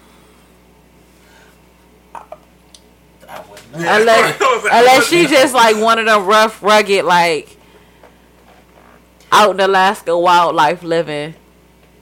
I 2.15 3.41
wouldn't 3.41 3.51
know. 3.51 3.58
Unless, 3.73 4.41
unless 4.41 5.09
she 5.09 5.27
just 5.27 5.55
like 5.55 5.77
one 5.77 5.99
of 5.99 6.07
them 6.07 6.27
rough, 6.27 6.63
rugged, 6.63 7.05
like 7.05 7.57
out 9.31 9.51
in 9.51 9.61
Alaska 9.61 10.19
wildlife 10.19 10.83
living, 10.83 11.35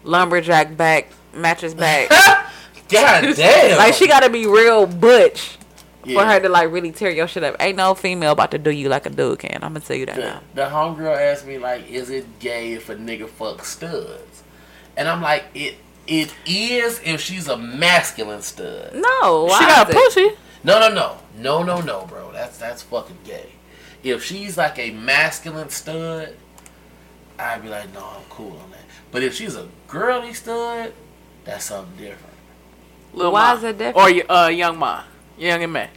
lumberjack 0.04 0.76
back, 0.76 1.10
mattress 1.34 1.74
back. 1.74 2.10
God 2.88 3.34
damn. 3.36 3.78
like 3.78 3.94
she 3.94 4.06
gotta 4.06 4.30
be 4.30 4.46
real 4.46 4.86
butch 4.86 5.58
yeah. 6.04 6.20
for 6.20 6.24
her 6.24 6.40
to 6.40 6.48
like 6.48 6.70
really 6.70 6.92
tear 6.92 7.10
your 7.10 7.26
shit 7.26 7.42
up. 7.42 7.56
Ain't 7.60 7.76
no 7.76 7.94
female 7.94 8.32
about 8.32 8.52
to 8.52 8.58
do 8.58 8.70
you 8.70 8.88
like 8.88 9.06
a 9.06 9.10
dude 9.10 9.40
can. 9.40 9.54
I'm 9.62 9.72
gonna 9.72 9.80
tell 9.80 9.96
you 9.96 10.06
that 10.06 10.14
The, 10.16 10.22
now. 10.22 10.40
the 10.54 10.62
homegirl 10.62 11.16
asked 11.32 11.46
me 11.46 11.58
like, 11.58 11.88
"Is 11.90 12.10
it 12.10 12.38
gay 12.38 12.74
if 12.74 12.88
a 12.88 12.94
nigga 12.94 13.28
fucks 13.28 13.64
studs?" 13.64 14.44
And 14.96 15.08
I'm 15.08 15.20
like, 15.20 15.44
"It 15.54 15.76
it 16.06 16.32
is 16.46 17.00
if 17.04 17.20
she's 17.20 17.48
a 17.48 17.56
masculine 17.56 18.42
stud." 18.42 18.94
No, 18.94 19.44
why 19.48 19.58
she 19.58 19.64
got 19.66 19.88
is 19.90 19.96
it? 19.96 19.98
pussy. 19.98 20.30
No, 20.66 20.80
no, 20.80 20.92
no, 20.92 21.16
no, 21.38 21.62
no, 21.62 21.80
no, 21.80 22.06
bro. 22.06 22.32
That's 22.32 22.58
that's 22.58 22.82
fucking 22.82 23.18
gay. 23.24 23.50
If 24.02 24.24
she's 24.24 24.58
like 24.58 24.80
a 24.80 24.90
masculine 24.90 25.68
stud, 25.70 26.34
I'd 27.38 27.62
be 27.62 27.68
like, 27.68 27.94
no, 27.94 28.00
I'm 28.04 28.24
cool 28.28 28.58
on 28.62 28.72
that. 28.72 28.80
But 29.12 29.22
if 29.22 29.32
she's 29.34 29.54
a 29.54 29.68
girly 29.86 30.34
stud, 30.34 30.92
that's 31.44 31.66
something 31.66 31.96
different. 31.96 32.34
Lil 33.14 33.30
Why 33.30 33.52
Ma. 33.52 33.56
is 33.58 33.62
it 33.62 33.78
different? 33.78 33.96
Or 33.96 34.12
y- 34.12 34.24
uh, 34.44 34.48
Young 34.48 34.74
M.A, 34.74 35.04
Young 35.38 35.62
and 35.62 35.72
May. 35.72 35.88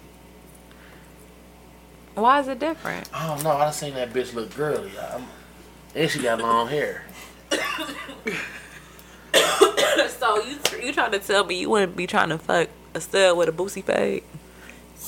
Why 2.14 2.40
is 2.40 2.48
it 2.48 2.60
different? 2.60 3.10
I 3.12 3.26
don't 3.26 3.44
know. 3.44 3.52
I 3.52 3.64
done 3.66 3.74
seen 3.74 3.96
that 3.96 4.14
bitch 4.14 4.36
look 4.36 4.54
girly. 4.56 4.92
I'm, 5.12 5.26
and 5.96 6.12
she 6.12 6.20
got 6.22 6.40
long 6.40 6.68
hair. 6.68 7.06
So 10.20 10.44
you 10.44 10.58
you 10.84 10.92
trying 10.94 11.12
to 11.14 11.20
tell 11.20 11.46
me 11.46 11.60
you 11.60 11.70
wouldn't 11.70 11.96
be 11.96 12.06
trying 12.06 12.30
to 12.30 12.38
fuck 12.38 12.68
a 12.94 13.02
stud 13.02 13.38
with 13.38 13.48
a 13.50 13.52
boosie 13.52 13.84
fade? 13.84 14.24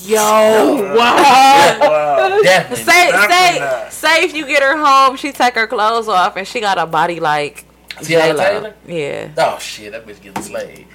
Yo, 0.04 0.18
wow. 0.98 1.78
Wow. 1.82 2.39
Definitely. 2.42 2.84
Say 2.86 3.12
Definitely 3.12 3.36
say 3.36 3.60
not. 3.60 3.94
say 3.94 4.24
if 4.24 4.34
you 4.36 4.46
get 4.48 4.64
her 4.64 4.78
home, 4.78 5.16
she 5.18 5.32
take 5.32 5.54
her 5.56 5.68
clothes 5.68 6.08
off 6.08 6.36
and 6.38 6.48
she 6.48 6.60
got 6.60 6.78
a 6.78 6.86
body 6.86 7.20
like 7.20 7.66
Tiana 7.98 8.36
J-Lo. 8.38 8.74
Yeah. 8.88 9.30
Oh 9.38 9.60
shit, 9.60 9.92
that 9.92 10.06
bitch 10.08 10.22
getting 10.22 10.42
slayed. 10.44 10.88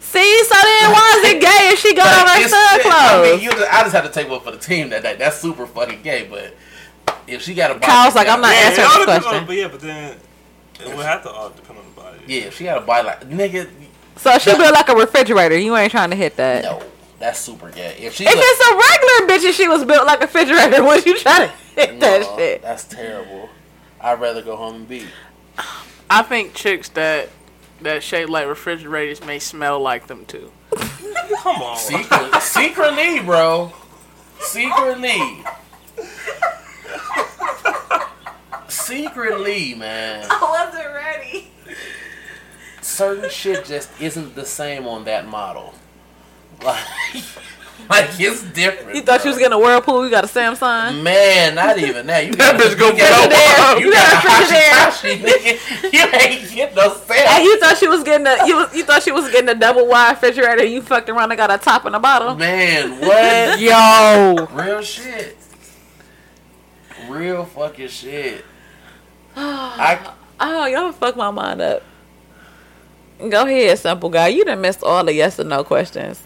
See, 0.00 0.44
so 0.44 0.54
then 0.62 0.92
why 0.92 1.20
is 1.24 1.30
it 1.32 1.40
gay 1.40 1.70
if 1.72 1.78
she 1.80 1.94
got 1.94 2.06
on 2.22 2.28
her 2.28 2.36
It's- 2.44 2.50
stud 2.50 2.92
I 2.92 3.22
mean, 3.22 3.40
you 3.40 3.50
just, 3.50 3.72
I 3.72 3.82
just 3.82 3.94
had 3.94 4.02
to 4.02 4.10
take 4.10 4.28
one 4.28 4.40
for 4.40 4.50
the 4.50 4.58
team 4.58 4.90
that 4.90 5.02
night. 5.02 5.18
That's 5.18 5.38
super 5.38 5.66
fucking 5.66 6.02
gay, 6.02 6.26
but 6.30 6.54
if 7.26 7.42
she 7.42 7.54
got 7.54 7.70
a 7.70 7.74
body, 7.74 7.86
Kyle's 7.86 8.14
like, 8.14 8.28
I'm 8.28 8.40
not 8.40 8.52
Yeah, 8.52 8.60
answering 8.60 8.84
it 8.86 8.90
all 8.90 8.96
this 8.98 9.06
depends 9.06 9.24
question. 9.24 9.40
on- 9.40 9.46
But 9.46 9.56
yeah, 9.56 9.68
but 9.68 9.80
then 9.80 10.16
it 10.84 10.96
would 10.96 11.06
have 11.06 11.22
to 11.22 11.30
all 11.30 11.50
depend 11.50 11.78
on 11.78 11.84
the 11.94 12.00
body. 12.00 12.18
Yeah, 12.26 12.42
if 12.42 12.56
she 12.58 12.64
got 12.64 12.78
a 12.78 12.80
body 12.82 13.06
like 13.06 13.28
nigga, 13.28 13.68
So 14.16 14.38
she 14.38 14.54
built 14.56 14.72
like 14.74 14.88
a 14.88 14.94
refrigerator. 14.94 15.56
You 15.58 15.74
ain't 15.76 15.90
trying 15.90 16.10
to 16.10 16.16
hit 16.16 16.36
that. 16.36 16.62
no, 16.64 16.82
that's 17.22 17.38
super 17.38 17.70
gay. 17.70 17.94
If 18.00 18.14
she 18.16 18.24
If 18.24 18.34
look- 18.34 18.44
it's 18.44 18.68
a 18.68 18.74
regular 18.74 19.28
bitch 19.32 19.46
and 19.46 19.54
she 19.54 19.68
was 19.68 19.84
built 19.84 20.04
like 20.06 20.18
a 20.18 20.22
refrigerator, 20.26 20.82
would 20.88 21.06
you 21.06 21.16
try 21.16 21.46
to 21.46 21.52
hit 21.80 22.00
that 22.00 22.24
shit? 22.36 22.62
that's 22.62 22.82
terrible. 22.84 23.48
I'd 24.00 24.20
rather 24.20 24.42
go 24.42 24.56
home 24.56 24.74
and 24.74 24.88
be. 24.88 25.06
I 26.10 26.22
think 26.22 26.52
chicks 26.54 26.88
that 26.90 27.28
that 27.82 28.02
shape 28.02 28.28
like 28.28 28.48
refrigerators 28.48 29.24
may 29.24 29.38
smell 29.38 29.78
like 29.78 30.08
them 30.08 30.26
too. 30.26 30.50
Come 31.38 31.62
on. 31.62 31.76
Secret, 31.78 32.40
secretly, 32.42 33.20
bro. 33.20 33.72
Secretly. 34.40 35.44
Secretly, 38.68 39.74
man. 39.74 40.26
I 40.28 40.66
wasn't 40.72 40.92
ready. 40.94 41.50
Certain 42.80 43.30
shit 43.30 43.64
just 43.64 43.88
isn't 44.00 44.34
the 44.34 44.44
same 44.44 44.86
on 44.86 45.04
that 45.04 45.26
model. 45.28 45.74
Like, 46.64 46.84
like 47.90 48.20
it's 48.20 48.42
different. 48.52 48.94
You 48.96 49.02
thought 49.02 49.24
you 49.24 49.30
was 49.30 49.36
bro. 49.36 49.48
getting 49.48 49.52
a 49.52 49.58
whirlpool? 49.58 50.04
You 50.04 50.10
got 50.10 50.24
a 50.24 50.28
Samsung? 50.28 51.02
Man, 51.02 51.54
not 51.54 51.78
even 51.78 52.06
that. 52.06 52.26
You 52.26 52.32
That 52.36 52.56
got, 52.58 52.60
bitch 52.60 52.78
gonna 52.78 52.92
you 52.94 52.98
got, 52.98 53.28
blow 53.28 53.78
you 53.78 53.86
You 53.86 53.92
got, 53.92 54.22
got 54.22 54.24
a 54.24 54.28
a 54.28 54.90
Hashitashi, 54.90 55.18
nigga. 55.18 55.92
You 55.92 56.00
ain't 56.20 56.50
get 56.54 56.74
no 56.74 56.90
Samsung. 56.90 57.10
And 57.10 57.28
sale. 57.28 57.42
you 57.44 57.60
thought 57.60 57.76
she 57.78 57.88
was 57.88 58.02
getting 58.04 58.26
a 58.26 58.46
you 58.46 58.66
you 58.74 58.84
thought 58.84 59.02
she 59.02 59.12
was 59.12 59.30
getting 59.30 59.48
a 59.48 59.54
double 59.54 59.86
wide 59.88 60.12
refrigerator. 60.12 60.64
You 60.64 60.82
fucked 60.82 61.08
around 61.08 61.30
and 61.32 61.36
got 61.38 61.50
a 61.50 61.58
top 61.58 61.84
and 61.84 61.94
a 61.96 62.00
bottom. 62.00 62.38
Man, 62.38 63.00
what? 63.00 63.60
Yo, 63.60 64.46
Real 64.52 64.82
shit. 64.82 65.36
Real 67.08 67.44
fucking 67.44 67.88
shit. 67.88 68.44
I 69.36 70.12
Oh, 70.40 70.66
y'all 70.66 70.92
fuck 70.92 71.16
my 71.16 71.30
mind 71.30 71.60
up. 71.60 71.82
Go 73.28 73.46
ahead, 73.46 73.78
simple 73.78 74.10
guy. 74.10 74.28
You 74.28 74.44
done 74.44 74.60
missed 74.60 74.82
all 74.82 75.04
the 75.04 75.12
yes 75.14 75.38
or 75.38 75.44
no 75.44 75.62
questions. 75.62 76.20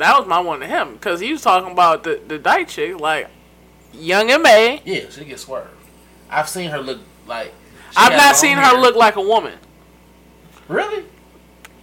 That 0.00 0.18
was 0.18 0.26
my 0.26 0.40
one 0.40 0.60
to 0.60 0.66
him 0.66 0.94
because 0.94 1.20
he 1.20 1.30
was 1.32 1.42
talking 1.42 1.70
about 1.72 2.02
the 2.04 2.20
the 2.26 2.38
dyke 2.38 2.68
chick 2.68 2.98
like 2.98 3.28
Young 3.92 4.30
M.A. 4.30 4.80
yeah, 4.84 5.08
she 5.10 5.24
get 5.24 5.38
swerved. 5.38 5.68
I've 6.30 6.48
seen 6.48 6.70
her 6.70 6.78
look 6.80 7.00
like. 7.26 7.52
I've 7.96 8.12
not 8.16 8.36
seen 8.36 8.56
hair. 8.56 8.74
her 8.74 8.80
look 8.80 8.94
like 8.96 9.16
a 9.16 9.20
woman. 9.20 9.58
Really? 10.68 11.04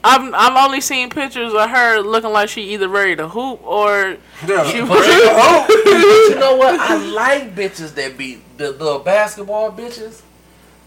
I've 0.04 0.34
I've 0.34 0.66
only 0.66 0.80
seen 0.82 1.10
pictures 1.10 1.54
of 1.54 1.70
her 1.70 2.00
looking 2.00 2.32
like 2.32 2.50
she 2.50 2.62
either 2.74 2.88
ready 2.88 3.16
to 3.18 3.28
hoop 3.28 3.62
or 3.66 4.18
Yeah. 4.48 4.64
she 4.70 4.80
But 4.82 4.90
was. 4.90 5.08
you, 5.08 5.26
know, 5.26 5.66
but 5.68 6.30
you 6.30 6.36
know 6.40 6.56
what? 6.56 6.80
I 6.80 6.96
like 6.98 7.56
bitches 7.56 7.94
that 7.96 8.18
be 8.18 8.42
the 8.58 8.72
the 8.72 9.00
basketball 9.00 9.72
bitches. 9.72 10.22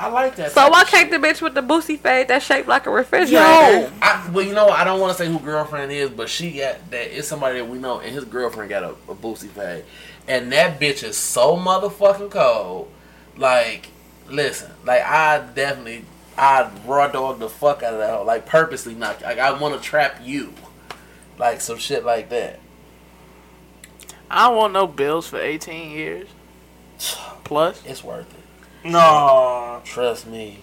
I 0.00 0.08
like 0.08 0.34
that. 0.36 0.52
So 0.52 0.62
type 0.62 0.72
why 0.72 0.82
of 0.82 0.88
can't 0.88 1.10
the 1.10 1.18
bitch 1.18 1.42
with 1.42 1.52
the 1.52 1.60
boosie 1.60 1.98
fade 1.98 2.28
that 2.28 2.42
shaped 2.42 2.66
like 2.66 2.86
a 2.86 2.90
refrigerator? 2.90 3.34
Yo, 3.34 3.92
I, 4.00 4.30
well, 4.32 4.46
you 4.46 4.54
know, 4.54 4.70
I 4.70 4.82
don't 4.82 4.98
want 4.98 5.14
to 5.14 5.22
say 5.22 5.30
who 5.30 5.38
girlfriend 5.38 5.92
is, 5.92 6.08
but 6.08 6.30
she 6.30 6.52
got 6.52 6.90
that. 6.90 7.14
It's 7.14 7.28
somebody 7.28 7.58
that 7.58 7.68
we 7.68 7.76
know, 7.76 8.00
and 8.00 8.14
his 8.14 8.24
girlfriend 8.24 8.70
got 8.70 8.82
a, 8.82 8.90
a 9.08 9.14
boosie 9.14 9.50
fade, 9.50 9.84
and 10.26 10.50
that 10.52 10.80
bitch 10.80 11.04
is 11.04 11.18
so 11.18 11.54
motherfucking 11.54 12.30
cold. 12.30 12.90
Like, 13.36 13.88
listen, 14.26 14.72
like 14.86 15.02
I 15.02 15.46
definitely, 15.54 16.06
I'd 16.38 16.70
raw 16.86 17.08
dog 17.08 17.38
the 17.38 17.50
fuck 17.50 17.82
out 17.82 17.92
of 17.92 17.98
that, 17.98 18.08
hoe. 18.08 18.24
like 18.24 18.46
purposely 18.46 18.94
not. 18.94 19.20
Like 19.20 19.38
I 19.38 19.52
want 19.52 19.74
to 19.74 19.86
trap 19.86 20.22
you, 20.24 20.54
like 21.36 21.60
some 21.60 21.76
shit 21.76 22.06
like 22.06 22.30
that. 22.30 22.58
I 24.30 24.48
don't 24.48 24.56
want 24.56 24.72
no 24.72 24.86
bills 24.86 25.26
for 25.26 25.38
18 25.38 25.90
years 25.90 26.28
plus. 27.44 27.82
It's 27.84 28.02
worth 28.02 28.32
it. 28.32 28.39
No, 28.84 29.80
Trust 29.84 30.26
me. 30.26 30.58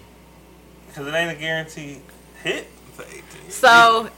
because 0.88 1.06
it 1.06 1.14
ain't 1.14 1.36
a 1.36 1.40
guaranteed 1.40 2.00
hit 2.42 2.66
for 2.94 3.02
18. 3.04 3.22
So 3.50 4.10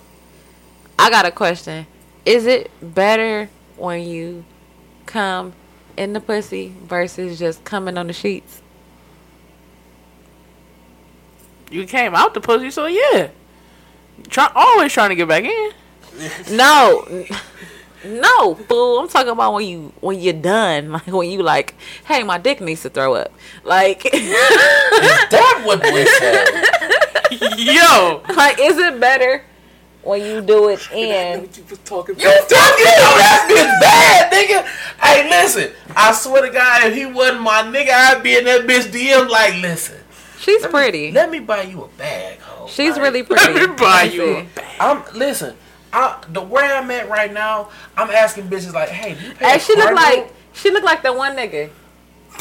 I 0.98 1.10
got 1.10 1.26
a 1.26 1.30
question. 1.30 1.86
Is 2.24 2.46
it 2.46 2.70
better 2.82 3.48
when 3.76 4.02
you 4.02 4.44
come 5.06 5.52
in 5.96 6.12
the 6.12 6.20
pussy 6.20 6.74
versus 6.84 7.38
just 7.38 7.64
coming 7.64 7.98
on 7.98 8.06
the 8.06 8.12
sheets? 8.12 8.62
You 11.70 11.86
came 11.86 12.14
out 12.14 12.34
the 12.34 12.40
pussy, 12.40 12.70
so 12.70 12.86
yeah. 12.86 13.28
Try 14.28 14.50
always 14.54 14.92
trying 14.92 15.10
to 15.10 15.14
get 15.14 15.28
back 15.28 15.44
in. 15.44 15.70
No. 16.56 17.06
n- 18.04 18.20
No, 18.20 18.54
fool. 18.54 18.98
I'm 19.00 19.08
talking 19.08 19.30
about 19.32 19.54
when 19.54 19.66
you 19.66 19.92
when 20.00 20.18
you're 20.20 20.32
done, 20.32 20.92
like 20.92 21.06
when 21.06 21.30
you 21.30 21.42
like, 21.42 21.74
hey, 22.06 22.22
my 22.22 22.38
dick 22.38 22.60
needs 22.60 22.82
to 22.82 22.90
throw 22.90 23.14
up. 23.14 23.32
Like, 23.64 24.06
Is 24.06 24.22
that 25.30 25.62
what 25.64 25.82
we 25.92 26.06
said? 26.06 27.58
Yo, 27.58 28.22
like, 28.34 28.58
is 28.60 28.76
it 28.78 28.98
better 29.00 29.42
when 30.02 30.24
you 30.24 30.40
do 30.40 30.68
it 30.68 30.90
in? 30.92 31.42
You 31.42 31.46
fucking 31.46 32.16
know 32.16 32.30
that 32.50 33.46
bitch 33.48 33.80
bad, 33.80 34.32
nigga. 34.32 34.64
Hey, 35.04 35.28
listen. 35.30 35.70
I 35.96 36.12
swear 36.12 36.42
to 36.46 36.50
God, 36.52 36.84
if 36.88 36.94
he 36.94 37.06
wasn't 37.06 37.42
my 37.42 37.62
nigga, 37.62 37.90
I'd 37.90 38.22
be 38.22 38.36
in 38.36 38.44
that 38.44 38.62
bitch 38.62 38.90
DM 38.90 39.28
like, 39.28 39.54
listen. 39.62 39.98
She's 40.38 40.66
pretty. 40.66 41.12
Let 41.12 41.30
me 41.30 41.38
buy 41.38 41.62
you 41.62 41.82
a 41.84 41.88
bag, 41.88 42.38
ho. 42.40 42.66
She's 42.66 42.94
Like, 42.94 43.02
really 43.02 43.22
pretty. 43.22 43.52
me 43.52 43.66
buy 43.76 44.04
Let 44.04 44.08
me 44.10 44.14
you 44.16 44.36
a 44.38 44.40
see. 44.42 44.48
I'm 44.80 45.02
listen. 45.14 45.54
I, 45.92 46.22
the 46.28 46.40
where 46.40 46.76
I'm 46.76 46.90
at 46.90 47.08
right 47.08 47.32
now, 47.32 47.70
I'm 47.96 48.10
asking 48.10 48.44
bitches 48.48 48.72
like, 48.72 48.88
hey, 48.90 49.14
do 49.14 49.26
you 49.26 49.34
pay 49.34 49.50
Hey, 49.50 49.56
a 49.56 49.58
she 49.60 49.74
look 49.74 49.92
like 49.92 50.32
she 50.52 50.70
look 50.70 50.84
like 50.84 51.02
the 51.02 51.12
one 51.12 51.36
nigga. 51.36 51.70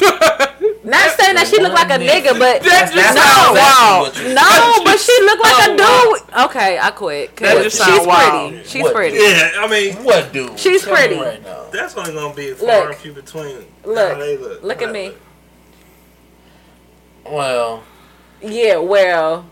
Not 0.00 1.10
saying 1.18 1.34
that 1.34 1.46
she 1.50 1.60
look 1.60 1.72
like 1.74 1.88
a 1.88 1.98
One 1.98 2.00
nigga, 2.00 2.38
but 2.38 2.62
That 2.62 2.90
just 2.94 3.14
no, 3.14 3.20
wow, 3.20 4.00
wild. 4.00 4.14
what 4.14 4.16
you- 4.22 4.34
no, 4.34 4.84
but 4.84 4.98
she 4.98 5.12
look 5.22 5.40
like 5.40 5.68
Oh, 5.68 6.14
a 6.14 6.22
dude. 6.26 6.44
Okay, 6.46 6.78
I 6.78 6.90
quit. 6.92 7.36
That 7.36 7.62
just 7.64 7.76
she's 7.84 8.06
wild. 8.06 8.52
pretty. 8.52 8.68
She's 8.68 8.82
What? 8.84 8.94
pretty. 8.94 9.16
Yeah, 9.18 9.50
I 9.58 9.66
mean, 9.68 9.96
What 10.04 10.32
dude? 10.32 10.58
She's 10.58 10.84
Tell 10.84 10.94
pretty. 10.94 11.16
right 11.16 11.42
now. 11.44 11.66
that's 11.72 11.96
only 11.96 12.12
gonna 12.14 12.34
be 12.34 12.52
far 12.54 12.88
and 12.88 12.96
few 12.96 13.12
between. 13.12 13.66
Look. 13.84 14.16
look. 14.18 14.62
Look 14.62 14.82
at 14.82 14.92
me. 14.92 15.12
Well, 17.24 17.82
Yeah, 18.42 18.76
well, 18.78 19.44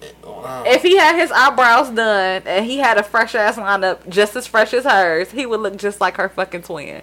if 0.00 0.82
he 0.82 0.96
had 0.96 1.16
his 1.18 1.30
eyebrows 1.32 1.90
done 1.90 2.42
and 2.46 2.64
he 2.64 2.78
had 2.78 2.98
a 2.98 3.02
fresh 3.02 3.34
ass 3.34 3.56
lineup 3.56 4.08
just 4.08 4.36
as 4.36 4.46
fresh 4.46 4.72
as 4.72 4.84
hers, 4.84 5.30
he 5.32 5.44
would 5.46 5.60
look 5.60 5.76
just 5.76 6.00
like 6.00 6.16
her 6.16 6.28
fucking 6.28 6.62
twin. 6.62 7.02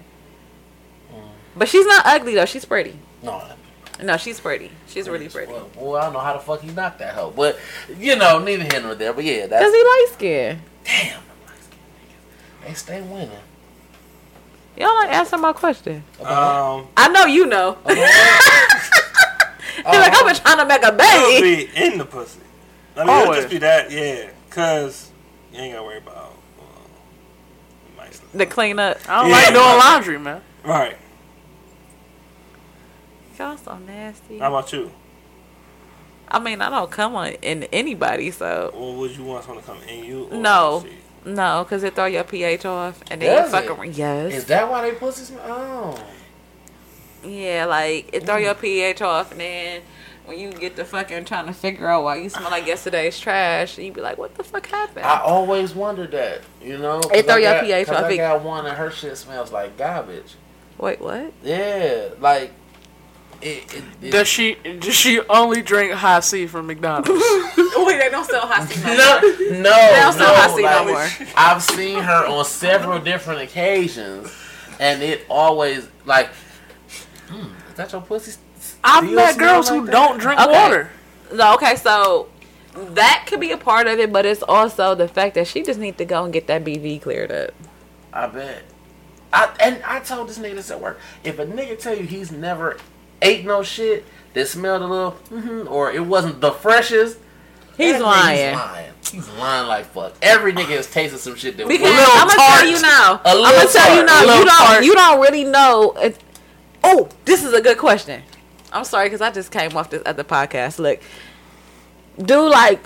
But 1.58 1.68
she's 1.70 1.86
not 1.86 2.06
ugly 2.06 2.36
though. 2.36 2.46
She's 2.46 2.66
pretty. 2.66 2.98
no. 3.24 3.42
No, 4.04 4.18
she's 4.18 4.42
pretty. 4.42 4.72
She's 4.88 5.08
really 5.08 5.30
pretty. 5.30 5.54
Well, 5.54 5.70
boy, 5.74 5.96
I 5.96 6.02
don't 6.04 6.12
know 6.14 6.20
how 6.20 6.34
the 6.34 6.40
fuck 6.40 6.60
he 6.60 6.70
knocked 6.70 7.00
that 7.00 7.14
hoe, 7.14 7.32
but 7.34 7.58
you 7.98 8.18
know, 8.18 8.40
neither 8.40 8.64
here 8.64 8.82
nor 8.82 8.94
there. 8.94 9.14
But 9.14 9.24
yeah, 9.24 9.48
Cause 9.48 9.72
he 9.72 9.84
light 9.84 10.08
skinned. 10.12 10.60
damn. 10.84 11.22
light-skinned. 11.48 12.68
They 12.68 12.74
stay 12.74 13.02
winning. 13.02 13.32
Y'all 14.76 14.94
like 14.96 15.14
answer 15.14 15.38
my 15.38 15.54
question. 15.54 16.04
Um, 16.20 16.88
I 16.98 17.08
know 17.10 17.24
you 17.26 17.46
know. 17.46 17.78
He's 17.88 17.98
Uh, 19.86 19.92
like, 20.00 20.14
I've 20.14 20.26
been 20.26 20.36
trying 20.36 20.58
to 20.58 20.66
make 20.66 20.84
a 20.84 20.88
it'll 20.88 20.98
baby. 20.98 21.66
be 21.72 21.78
in 21.86 21.98
the 21.98 22.06
pussy. 22.06 22.40
I 22.96 23.00
mean, 23.00 23.10
it'll 23.10 23.24
Always. 23.26 23.38
just 23.42 23.50
be 23.50 23.58
that, 23.60 23.92
yeah. 23.92 24.30
Cause 24.50 25.12
you 25.54 25.60
ain't 25.60 25.74
gotta 25.74 25.86
worry 25.86 25.98
about. 25.98 26.34
Well, 26.58 26.68
you 28.34 28.38
might 28.40 28.50
clean 28.50 28.80
up. 28.80 28.98
I 29.10 29.22
don't 29.22 29.30
Yeah. 29.30 29.36
like 29.36 29.48
doing 29.54 29.66
laundry, 29.66 30.18
man. 30.20 30.42
Right. 30.64 30.98
Y'all 33.38 33.58
so 33.58 33.78
nasty. 33.78 34.40
How 34.40 34.48
about 34.48 34.72
you? 34.72 34.92
I 36.30 36.40
mean, 36.40 36.62
I 36.62 36.70
don't 36.70 36.90
come 36.90 37.16
on 37.16 37.34
in 37.42 37.64
anybody, 37.66 38.32
so 38.32 38.72
Or 38.74 38.96
would 38.96 39.12
you 39.16 39.24
want 39.26 39.44
someone 39.46 39.64
to 39.64 39.70
come 39.70 39.82
in 39.88 40.06
you? 40.06 40.28
Or 40.32 40.38
No. 40.38 40.86
she? 40.86 41.30
no, 41.32 41.64
because 41.64 41.84
it 41.84 41.96
throw 41.96 42.06
your 42.06 42.24
pH 42.24 42.66
off 42.66 43.02
and 43.12 43.22
then 43.22 43.36
Does 43.36 43.46
you 43.46 43.52
fuck 43.52 43.66
it? 43.66 43.70
around. 43.72 43.96
Yes. 43.96 44.34
Is 44.34 44.46
that 44.46 44.70
why 44.70 44.82
they 44.90 44.96
pussies? 44.96 45.32
Oh, 45.46 45.98
Yeah, 47.24 47.66
like 47.66 48.10
it 48.14 48.26
throw 48.26 48.38
your 48.38 48.54
pH 48.56 49.02
off, 49.02 49.32
and 49.32 49.40
then 49.42 49.82
when 50.26 50.40
you 50.40 50.52
get 50.52 50.76
the 50.76 50.86
fucking 50.86 51.26
trying 51.26 51.46
to 51.48 51.54
figure 51.54 51.88
out 51.88 52.04
why 52.04 52.18
you 52.18 52.30
smell 52.30 52.50
like 52.50 52.66
yesterday's 52.68 53.20
trash, 53.20 53.78
you 53.78 53.92
be 53.92 54.02
like, 54.02 54.18
what 54.18 54.36
the 54.36 54.44
fuck 54.44 54.66
happened? 54.68 55.06
I 55.06 55.20
always 55.22 55.74
wondered 55.74 56.12
that, 56.12 56.42
you 56.62 56.78
know. 56.78 57.00
It 57.14 57.26
throw 57.26 57.36
I 57.36 57.40
your 57.40 57.52
got- 57.54 57.64
pH 57.64 57.88
'cause 57.88 57.96
off. 57.98 58.04
I 58.06 58.12
It- 58.12 58.18
got 58.18 58.42
one 58.42 58.66
and 58.66 58.78
her 58.78 58.92
shit 58.92 59.18
smells 59.18 59.52
like 59.52 59.78
garbage. 59.78 60.36
Wait, 60.78 61.00
what? 61.00 61.32
Yeah, 61.44 62.10
like 62.20 62.52
it. 63.42 63.64
it, 63.74 63.84
it 64.02 64.12
Does 64.12 64.28
she 64.28 64.56
does 64.56 64.96
she 64.96 65.22
only 65.30 65.62
drink 65.62 65.94
Hi-C 65.94 66.48
from 66.48 66.68
McDonald's? 66.68 67.10
Wait, 67.78 68.00
they 68.00 68.10
don't 68.10 68.26
sell 68.26 68.48
hot 68.48 68.68
no, 68.84 68.94
no, 68.94 69.22
they 69.22 70.00
don't 70.02 70.14
sell 70.14 70.34
no, 70.34 70.36
hot 70.36 70.56
seat 70.56 70.64
no 70.64 70.84
like, 70.84 70.88
more. 71.20 71.28
I've 71.38 71.62
seen 71.64 72.00
her 72.00 72.26
on 72.28 72.44
several 72.46 73.00
different 73.00 73.42
occasions, 73.42 74.34
and 74.80 75.02
it 75.04 75.26
always 75.30 75.88
like, 76.06 76.30
hmm, 77.30 77.48
is 77.70 77.76
that 77.76 77.92
your 77.92 78.02
pussy? 78.02 78.34
I've 78.86 79.12
met 79.12 79.38
girls 79.38 79.70
like 79.70 79.80
who 79.80 79.86
that? 79.88 79.92
don't 79.92 80.18
drink 80.20 80.40
Okay. 80.40 80.52
water. 80.52 80.90
No, 81.34 81.56
okay, 81.56 81.76
so 81.76 82.30
that 82.76 83.26
could 83.28 83.40
be 83.40 83.52
a 83.52 83.58
part 83.58 83.88
of 83.88 84.00
it, 84.00 84.14
but 84.14 84.26
it's 84.26 84.44
also 84.44 84.96
the 84.96 85.08
fact 85.08 85.36
that 85.36 85.48
she 85.48 85.64
just 85.64 85.80
needs 85.80 85.98
to 85.98 86.06
go 86.06 86.24
and 86.24 86.32
get 86.32 86.48
that 86.48 86.64
BV 86.64 87.02
cleared 87.02 87.32
up. 87.32 87.54
I 88.14 88.28
bet. 88.28 88.64
I 89.34 89.54
and 89.60 89.82
I 89.86 90.00
told 90.00 90.30
this 90.30 90.38
nigga 90.38 90.56
this 90.56 90.72
at 90.72 90.80
work. 90.80 91.00
If 91.24 91.40
a 91.40 91.46
nigga 91.46 91.78
tell 91.80 91.96
you 91.98 92.04
he's 92.06 92.32
never 92.32 92.78
ate 93.22 93.44
no 93.46 93.64
shit 93.64 94.06
that 94.34 94.48
smelled 94.48 94.82
a 94.82 94.88
little, 94.88 95.12
mhm, 95.32 95.70
or 95.70 95.92
it 95.92 96.06
wasn't 96.06 96.40
the 96.42 96.52
freshest, 96.52 97.18
He's 97.76 97.94
that 97.94 98.02
nigga's 98.02 98.02
lying. 98.02 98.56
lying. 98.56 98.92
He's 99.12 99.30
lying 99.30 99.68
like 99.68 99.86
fuck. 99.88 100.14
Every 100.22 100.54
nigga 100.54 100.76
has 100.78 100.90
tasted 100.90 101.18
some 101.18 101.36
shit 101.36 101.58
that 101.58 101.66
was 101.68 101.76
a 101.76 101.80
little 101.80 101.96
I'm 101.98 102.28
gonna 102.28 102.34
tart. 102.40 102.60
tell 102.60 102.68
you 102.68 102.82
now. 102.82 103.22
I'm 103.26 103.42
gonna 103.58 103.72
tell 103.72 103.96
you 103.98 104.06
now. 104.06 104.22
You 104.22 104.46
don't. 104.46 104.48
tart. 104.48 104.84
You 104.86 104.94
don't 104.94 105.20
really 105.22 105.44
know. 105.44 105.92
It, 105.98 106.18
oh, 106.84 107.10
this 107.26 107.44
is 107.44 107.54
a 107.54 107.62
good 107.62 107.78
question. 107.78 108.22
I'm 108.74 108.84
sorry 108.84 109.08
because 109.08 109.22
I 109.22 109.32
just 109.32 109.52
came 109.52 109.76
off 109.78 109.90
this 109.90 110.02
other 110.06 110.24
podcast. 110.24 110.80
Look, 110.80 111.00
do 112.22 112.50
like, 112.50 112.82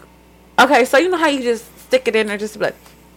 okay, 0.60 0.86
so 0.86 0.98
you 0.98 1.10
know 1.10 1.18
how 1.18 1.28
you 1.28 1.42
just 1.42 1.66
stick 1.88 2.08
it 2.08 2.16
in 2.16 2.28
there, 2.28 2.38
just 2.38 2.58
like, 2.58 2.76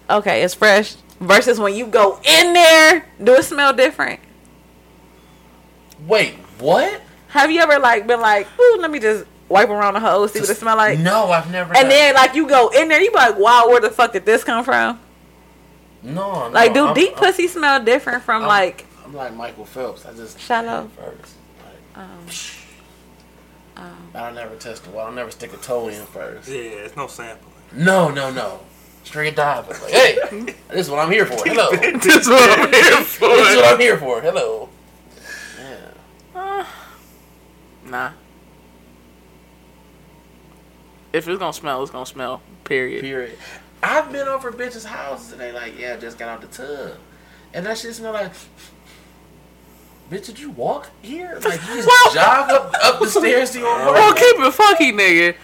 okay, 0.08 0.42
it's 0.42 0.54
fresh. 0.54 0.96
Versus 1.20 1.60
when 1.60 1.74
you 1.74 1.86
go 1.86 2.18
in 2.24 2.52
there, 2.52 3.06
do 3.22 3.34
it 3.34 3.44
smell 3.44 3.72
different? 3.72 4.18
Wait, 6.06 6.34
what? 6.58 7.00
Have 7.28 7.50
you 7.50 7.60
ever 7.60 7.78
like 7.78 8.06
been 8.06 8.20
like, 8.20 8.46
ooh, 8.58 8.78
let 8.80 8.90
me 8.90 8.98
just 8.98 9.24
wipe 9.48 9.68
around 9.68 9.94
the 9.94 10.00
hose, 10.00 10.32
see 10.32 10.40
what 10.40 10.50
it 10.50 10.56
smell 10.56 10.76
like? 10.76 10.98
No, 10.98 11.26
I've 11.30 11.50
never. 11.50 11.76
And 11.76 11.90
then 11.90 12.14
like 12.14 12.34
you 12.34 12.48
go 12.48 12.68
in 12.70 12.88
there, 12.88 13.00
you 13.00 13.10
be 13.10 13.16
like, 13.16 13.38
wow, 13.38 13.68
where 13.68 13.80
the 13.80 13.90
fuck 13.90 14.12
did 14.12 14.24
this 14.26 14.42
come 14.44 14.64
from? 14.64 14.98
no, 16.02 16.48
no, 16.48 16.48
Like, 16.48 16.74
do 16.74 16.86
I'm- 16.86 16.94
deep 16.94 17.10
I'm- 17.10 17.18
pussy 17.18 17.46
smell 17.46 17.82
different 17.84 18.24
from 18.24 18.42
like? 18.42 18.84
I'm 19.04 19.14
like 19.14 19.34
Michael 19.34 19.64
Phelps. 19.64 20.04
I 20.04 20.12
just 20.14 20.40
Shallow. 20.40 20.90
first. 20.96 21.34
Like, 21.96 22.06
Um, 23.76 24.10
I'll 24.14 24.32
never 24.34 24.54
test 24.56 24.84
the 24.84 24.90
well. 24.90 25.06
I'll 25.06 25.12
never 25.12 25.30
stick 25.30 25.52
a 25.52 25.56
toe 25.56 25.88
in 25.88 26.04
first. 26.06 26.48
Yeah, 26.48 26.56
it's 26.60 26.96
no 26.96 27.06
sampling. 27.06 27.52
No, 27.72 28.10
no, 28.10 28.30
no. 28.30 28.60
Straight 29.04 29.34
dive. 29.34 29.68
Like, 29.68 29.90
hey, 29.90 30.18
this 30.68 30.86
is 30.86 30.90
what 30.90 31.00
I'm 31.00 31.10
here 31.10 31.26
for. 31.26 31.34
Hello. 31.44 31.70
this 31.98 32.16
is 32.16 32.28
what 32.28 32.58
I'm 32.58 32.72
here 32.72 32.98
is 33.00 33.18
what 33.18 33.74
I'm 33.74 33.80
here 33.80 33.96
for. 33.98 34.20
Hello. 34.20 34.68
Yeah. 35.58 36.66
Nah. 37.86 38.12
If 41.12 41.26
it's 41.28 41.38
gonna 41.38 41.52
smell, 41.52 41.82
it's 41.82 41.90
gonna 41.90 42.06
smell. 42.06 42.42
Period. 42.64 43.00
Period. 43.00 43.38
I've 43.82 44.12
been 44.12 44.28
over 44.28 44.52
bitches' 44.52 44.84
houses 44.84 45.32
and 45.32 45.40
they 45.40 45.50
like, 45.52 45.78
yeah, 45.78 45.96
just 45.96 46.16
got 46.18 46.28
out 46.28 46.40
the 46.40 46.46
tub, 46.46 46.96
and 47.52 47.66
that 47.66 47.78
shit 47.78 47.94
smell 47.94 48.12
like. 48.12 48.32
Bitch, 50.12 50.26
did 50.26 50.38
you 50.38 50.50
walk 50.50 50.90
here? 51.00 51.38
Like 51.42 51.66
you 51.70 51.76
just 51.82 52.14
jog 52.14 52.50
up 52.50 52.74
up 52.84 53.00
the 53.00 53.06
stairs 53.08 53.52
to 53.52 53.60
your 53.60 53.68
Well, 53.74 54.10
apartment? 54.10 54.18
keep 54.18 54.46
it 54.46 54.52
funky, 54.52 54.92
nigga. 54.92 55.34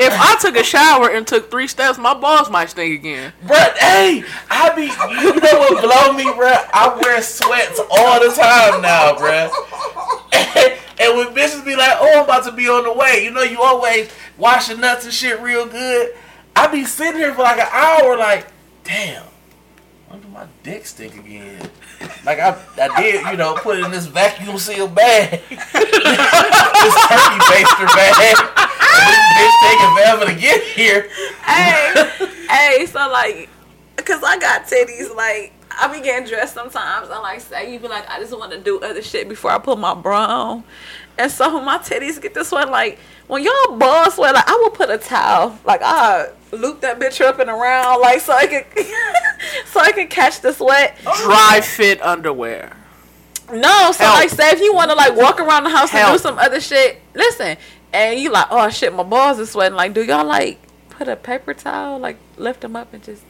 If 0.00 0.12
I 0.18 0.36
took 0.40 0.56
a 0.56 0.64
shower 0.64 1.10
and 1.10 1.26
took 1.26 1.50
three 1.50 1.66
steps, 1.68 1.98
my 1.98 2.14
balls 2.14 2.48
might 2.48 2.70
stink 2.70 2.98
again. 2.98 3.34
Bruh, 3.44 3.76
hey, 3.76 4.24
I 4.50 4.74
be, 4.74 4.84
you 4.84 5.38
know 5.38 5.58
what 5.58 5.82
blow 5.82 6.12
me, 6.14 6.24
bruh? 6.24 6.66
I 6.72 6.98
wear 7.02 7.20
sweats 7.20 7.78
all 7.90 8.18
the 8.26 8.34
time 8.34 8.80
now, 8.80 9.12
bruh. 9.16 9.50
And, 10.32 10.78
and 10.98 11.16
when 11.18 11.34
bitches 11.34 11.62
be 11.62 11.76
like, 11.76 11.96
oh, 12.00 12.18
I'm 12.20 12.24
about 12.24 12.44
to 12.44 12.52
be 12.52 12.68
on 12.68 12.84
the 12.84 12.92
way, 12.94 13.22
you 13.22 13.30
know, 13.30 13.42
you 13.42 13.60
always 13.60 14.10
wash 14.38 14.70
your 14.70 14.78
nuts 14.78 15.04
and 15.04 15.12
shit 15.12 15.40
real 15.40 15.66
good. 15.66 16.14
I 16.54 16.68
be 16.68 16.86
sitting 16.86 17.20
here 17.20 17.34
for 17.34 17.42
like 17.42 17.58
an 17.60 17.68
hour, 17.70 18.16
like, 18.16 18.46
damn, 18.82 19.24
when 20.08 20.20
do 20.20 20.28
my 20.28 20.46
dick 20.62 20.86
stink 20.86 21.16
again? 21.16 21.68
Like 22.24 22.38
I, 22.38 22.56
I 22.78 23.00
did, 23.00 23.26
you 23.26 23.36
know, 23.36 23.54
put 23.54 23.78
it 23.78 23.84
in 23.84 23.90
this 23.90 24.06
vacuum 24.06 24.58
seal 24.58 24.88
bag, 24.88 25.30
this 25.48 25.60
turkey 25.60 27.38
baster 27.50 27.86
bag. 27.94 28.14
This 28.20 29.18
bitch 29.36 29.54
taking 29.62 29.94
forever 29.94 30.24
to 30.26 30.34
get 30.34 30.62
here. 30.62 31.08
hey, 31.44 32.10
hey, 32.48 32.86
so 32.86 32.98
like, 33.10 33.48
cause 33.96 34.22
I 34.24 34.38
got 34.38 34.66
titties, 34.66 35.14
like, 35.14 35.52
I 35.70 35.92
be 35.92 36.02
getting 36.02 36.28
dressed 36.28 36.54
sometimes, 36.54 37.08
and 37.10 37.20
like, 37.22 37.40
say 37.40 37.72
you 37.72 37.78
be 37.78 37.88
like, 37.88 38.08
I 38.08 38.18
just 38.20 38.36
want 38.36 38.52
to 38.52 38.60
do 38.60 38.80
other 38.80 39.02
shit 39.02 39.28
before 39.28 39.50
I 39.50 39.58
put 39.58 39.78
my 39.78 39.94
bra 39.94 40.24
on, 40.24 40.64
and 41.18 41.30
so 41.30 41.60
my 41.60 41.78
titties 41.78 42.20
get 42.20 42.34
this 42.34 42.48
sweat, 42.48 42.70
like, 42.70 42.98
when 43.26 43.42
y'all 43.42 43.76
balls 43.76 44.14
sweat, 44.14 44.34
like, 44.34 44.48
I 44.48 44.54
will 44.56 44.70
put 44.70 44.90
a 44.90 44.98
towel, 44.98 45.58
like, 45.64 45.80
I 45.82 46.28
loop 46.52 46.80
that 46.82 46.98
bitch 46.98 47.20
up 47.20 47.38
and 47.38 47.50
around, 47.50 48.00
like, 48.00 48.20
so 48.20 48.32
I 48.32 48.46
can, 48.46 48.64
so 49.66 49.80
I 49.80 49.92
can 49.92 50.08
catch 50.08 50.40
the 50.40 50.52
sweat. 50.52 50.98
Dry 51.02 51.60
fit 51.62 52.02
underwear. 52.02 52.76
No, 53.52 53.92
so 53.92 54.04
Help. 54.04 54.16
like, 54.16 54.30
say 54.30 54.50
if 54.50 54.60
you 54.60 54.74
want 54.74 54.90
to 54.90 54.96
like 54.96 55.16
walk 55.16 55.38
around 55.38 55.64
the 55.64 55.70
house 55.70 55.94
and 55.94 56.12
do 56.12 56.18
some 56.18 56.36
other 56.38 56.60
shit, 56.60 57.00
listen, 57.14 57.56
and 57.92 58.18
you 58.18 58.30
like, 58.30 58.48
oh 58.50 58.68
shit, 58.70 58.92
my 58.92 59.04
balls 59.04 59.38
are 59.38 59.46
sweating. 59.46 59.76
Like, 59.76 59.94
do 59.94 60.02
y'all 60.02 60.26
like 60.26 60.58
put 60.90 61.06
a 61.06 61.16
paper 61.16 61.54
towel, 61.54 61.98
like 61.98 62.16
lift 62.36 62.62
them 62.62 62.74
up 62.74 62.92
and 62.92 63.02
just 63.02 63.22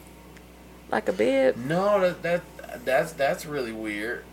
like 0.89 1.07
a 1.07 1.13
bib? 1.13 1.57
No, 1.57 2.01
that, 2.01 2.23
that 2.23 2.41
that's 2.85 3.13
that's 3.13 3.45
really 3.45 3.71
weird. 3.71 4.23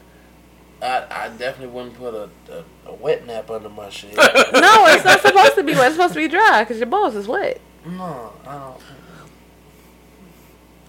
I 0.84 1.24
I 1.24 1.28
definitely 1.30 1.74
wouldn't 1.74 1.96
put 1.96 2.14
a, 2.14 2.28
a, 2.52 2.90
a 2.90 2.94
wet 2.94 3.26
nap 3.26 3.50
under 3.50 3.68
my 3.68 3.88
shit. 3.88 4.14
No, 4.16 4.86
it's 4.88 5.04
not 5.04 5.20
supposed 5.20 5.54
to 5.54 5.62
be 5.64 5.72
wet. 5.72 5.86
It's 5.86 5.96
supposed 5.96 6.14
to 6.14 6.20
be 6.20 6.28
dry 6.28 6.62
because 6.62 6.78
your 6.78 6.86
balls 6.86 7.14
is 7.16 7.26
wet. 7.26 7.60
no, 7.86 8.32
I 8.46 8.52
don't. 8.58 8.80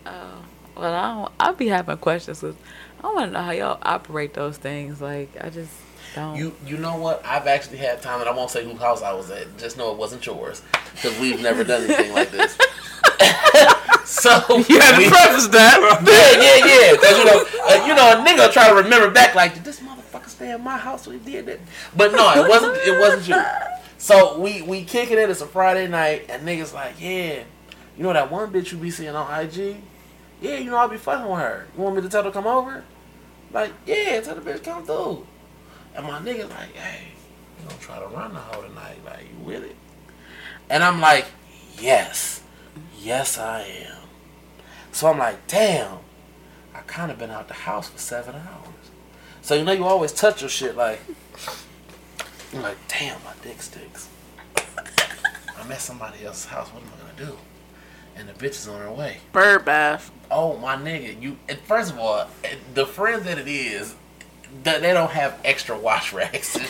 Oh, 0.08 0.46
well, 0.76 0.94
I 0.94 1.14
don't. 1.14 1.34
I'll 1.40 1.54
be 1.54 1.68
having 1.68 1.98
questions 1.98 2.42
because 2.42 2.56
I 3.04 3.08
want 3.14 3.28
to 3.28 3.32
know 3.32 3.42
how 3.42 3.52
y'all 3.52 3.80
operate 3.82 4.34
those 4.34 4.58
things. 4.58 5.02
Like, 5.02 5.30
I 5.42 5.50
just 5.50 5.72
don't. 6.16 6.36
You 6.36 6.56
you 6.66 6.78
know 6.78 6.96
what? 6.98 7.24
I've 7.26 7.46
actually 7.48 7.78
had 7.78 8.02
time, 8.02 8.20
and 8.22 8.30
I 8.30 8.34
won't 8.34 8.50
say 8.50 8.64
whose 8.64 8.80
house 8.80 9.02
I 9.02 9.14
was 9.14 9.30
at. 9.30 9.58
Just 9.58 9.78
know 9.78 9.92
it 9.92 9.98
wasn't 9.98 10.26
yours 10.26 10.62
because 10.94 11.20
we've 11.20 11.42
never 11.42 11.64
done 11.64 11.84
anything 11.84 12.14
like 12.14 12.32
this. 12.32 12.58
so 14.06 14.32
You 14.70 14.80
had 14.80 14.98
we- 14.98 15.06
to 15.06 15.10
preface 15.12 15.48
that. 15.50 15.78
yeah, 16.06 16.42
yeah, 16.42 16.66
yeah. 16.66 16.92
Because 16.94 17.18
you 17.18 17.26
know, 17.26 17.46
uh, 17.68 17.86
you 17.88 17.96
know, 17.96 18.12
a 18.12 18.26
nigga 18.26 18.52
try 18.52 18.70
to 18.70 18.76
remember 18.76 19.10
back 19.12 19.36
like, 19.36 19.54
did 19.54 19.64
this 19.64 19.80
motherfucker 19.80 20.30
stay 20.30 20.52
in 20.54 20.62
my 20.62 20.78
house 20.78 21.08
when 21.08 21.20
he 21.20 21.32
did 21.32 21.48
it? 21.50 21.62
But 21.96 22.12
no, 22.14 22.32
it 22.44 22.48
wasn't. 22.50 22.78
It 22.78 23.00
wasn't 23.00 23.28
you. 23.28 23.42
So 23.98 24.40
we 24.40 24.62
we 24.62 24.84
kicking 24.84 25.18
it. 25.18 25.30
It's 25.30 25.42
a 25.42 25.48
Friday 25.48 25.88
night, 25.88 26.26
and 26.30 26.48
niggas 26.48 26.74
like, 26.74 26.96
yeah, 27.00 27.44
you 27.98 28.04
know 28.04 28.14
that 28.14 28.32
one 28.32 28.52
bitch 28.52 28.72
you 28.72 28.78
be 28.78 28.92
seeing 28.92 29.16
on 29.16 29.42
IG? 29.46 29.78
Yeah, 30.42 30.58
you 30.58 30.70
know 30.70 30.78
I'll 30.78 30.90
be 30.90 30.98
fucking 30.98 31.28
with 31.30 31.40
her. 31.40 31.66
You 31.76 31.84
want 31.84 31.96
me 31.96 32.02
to 32.02 32.10
tell 32.10 32.24
her 32.24 32.30
to 32.30 32.34
come 32.34 32.46
over? 32.46 32.84
Like, 33.52 33.72
yeah, 33.86 34.20
tell 34.22 34.36
the 34.36 34.42
bitch 34.42 34.64
come 34.64 34.86
through. 34.86 35.26
And 35.96 36.06
my 36.06 36.20
nigga 36.20 36.50
like, 36.50 36.74
hey, 36.76 37.08
you 37.60 37.68
gonna 37.70 37.80
try 37.80 38.00
to 38.00 38.08
run 38.08 38.34
the 38.34 38.40
hoe 38.40 38.62
tonight? 38.62 38.98
Like, 39.06 39.22
you 39.22 39.46
with 39.46 39.64
it? 39.64 39.76
And 40.70 40.84
I'm 40.84 41.00
like, 41.00 41.26
yes, 41.80 42.42
yes 43.00 43.38
I 43.38 43.62
am. 43.62 43.98
So 44.92 45.08
I'm 45.08 45.18
like, 45.18 45.48
damn, 45.48 45.98
I 46.74 46.80
kind 46.82 47.12
of 47.12 47.18
been 47.18 47.32
out 47.32 47.48
the 47.48 47.54
house 47.54 47.90
for 47.90 47.98
seven 47.98 48.36
hours. 48.36 48.92
So 49.42 49.56
you 49.56 49.64
know 49.64 49.72
you 49.72 49.86
always 49.86 50.12
touch 50.12 50.42
your 50.42 50.50
shit 50.50 50.76
like, 50.76 51.00
I'm 52.54 52.62
like, 52.62 52.78
damn, 52.88 53.22
my 53.24 53.34
dick 53.42 53.62
sticks. 53.62 54.10
I'm 55.60 55.72
at 55.72 55.82
somebody 55.82 56.26
else's 56.26 56.46
house. 56.46 56.70
What 56.70 56.84
am 56.84 56.90
I 56.90 57.02
gonna 57.18 57.32
do? 57.32 57.38
And 58.16 58.30
the 58.30 58.34
bitch 58.34 58.52
is 58.52 58.68
on 58.68 58.80
her 58.82 58.92
way. 58.92 59.18
Bird 59.32 59.66
bath. 59.66 60.12
Oh 60.32 60.58
my 60.58 60.76
nigga, 60.76 61.22
you. 61.22 61.38
and 61.50 61.60
First 61.60 61.92
of 61.92 62.00
all, 62.00 62.28
eh, 62.44 62.56
the 62.74 62.86
friends 62.86 63.24
that 63.26 63.38
it 63.38 63.48
is, 63.48 63.96
they 64.64 64.94
don't 64.94 65.12
have 65.12 65.40
extra 65.46 65.78
wash 65.78 66.12
racks. 66.14 66.58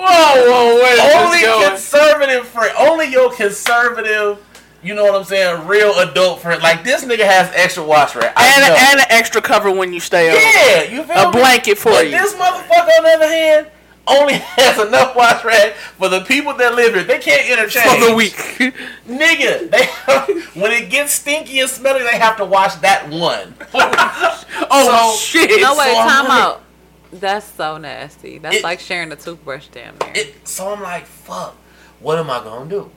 Whoa, 0.00 0.34
whoa, 0.48 0.80
wait. 0.82 1.00
only 1.16 1.68
conservative 1.68 2.46
friend, 2.46 2.72
only 2.78 3.06
your 3.10 3.32
conservative. 3.32 4.38
You 4.82 4.94
know 4.94 5.02
what 5.04 5.14
I'm 5.16 5.24
saying? 5.24 5.66
Real 5.66 5.92
adult 5.98 6.40
friend. 6.40 6.62
Like 6.62 6.84
this 6.84 7.04
nigga 7.04 7.24
has 7.24 7.50
extra 7.52 7.82
wash 7.84 8.14
rack. 8.14 8.32
I 8.36 8.46
and, 8.46 8.62
know. 8.68 8.76
and 8.78 9.00
an 9.00 9.06
extra 9.10 9.42
cover 9.42 9.72
when 9.72 9.92
you 9.92 9.98
stay 9.98 10.28
over. 10.30 10.38
yeah, 10.40 10.82
you 10.84 11.02
feel 11.02 11.16
A 11.16 11.26
me? 11.26 11.32
blanket 11.32 11.78
for 11.78 11.90
But 11.90 12.04
you. 12.06 12.12
This 12.12 12.32
motherfucker, 12.34 12.98
on 12.98 13.02
the 13.04 13.10
other 13.16 13.26
hand, 13.28 13.66
only 14.08 14.34
has 14.56 14.78
enough 14.86 15.14
wash 15.16 15.44
rack 15.44 15.74
for 15.74 16.08
the 16.08 16.20
people 16.22 16.54
that 16.54 16.74
live 16.74 16.94
here. 16.94 17.04
They 17.04 17.18
can't 17.18 17.48
interchange 17.50 18.00
For 18.02 18.10
the 18.10 18.14
week. 18.16 18.32
Nigga, 19.06 19.70
they 19.70 20.60
when 20.60 20.72
it 20.72 20.90
gets 20.90 21.12
stinky 21.12 21.60
and 21.60 21.68
smelly, 21.70 22.02
they 22.02 22.18
have 22.18 22.36
to 22.38 22.44
wash 22.44 22.74
that 22.76 23.08
one. 23.08 23.54
oh, 23.74 25.16
So- 25.16 25.24
shit. 25.24 25.60
no, 25.60 25.76
wait, 25.76 25.86
so 25.88 25.94
time 25.94 26.28
like- 26.28 26.40
out. 26.42 26.62
That's 27.10 27.46
so 27.46 27.78
nasty. 27.78 28.36
That's 28.38 28.56
It- 28.56 28.62
like 28.64 28.80
sharing 28.80 29.10
a 29.12 29.16
toothbrush 29.16 29.68
damn 29.68 29.96
near. 29.98 30.12
It, 30.14 30.46
so 30.46 30.72
I'm 30.72 30.82
like, 30.82 31.06
fuck, 31.06 31.56
what 32.00 32.18
am 32.18 32.28
I 32.30 32.40
gonna 32.44 32.68
do? 32.68 32.90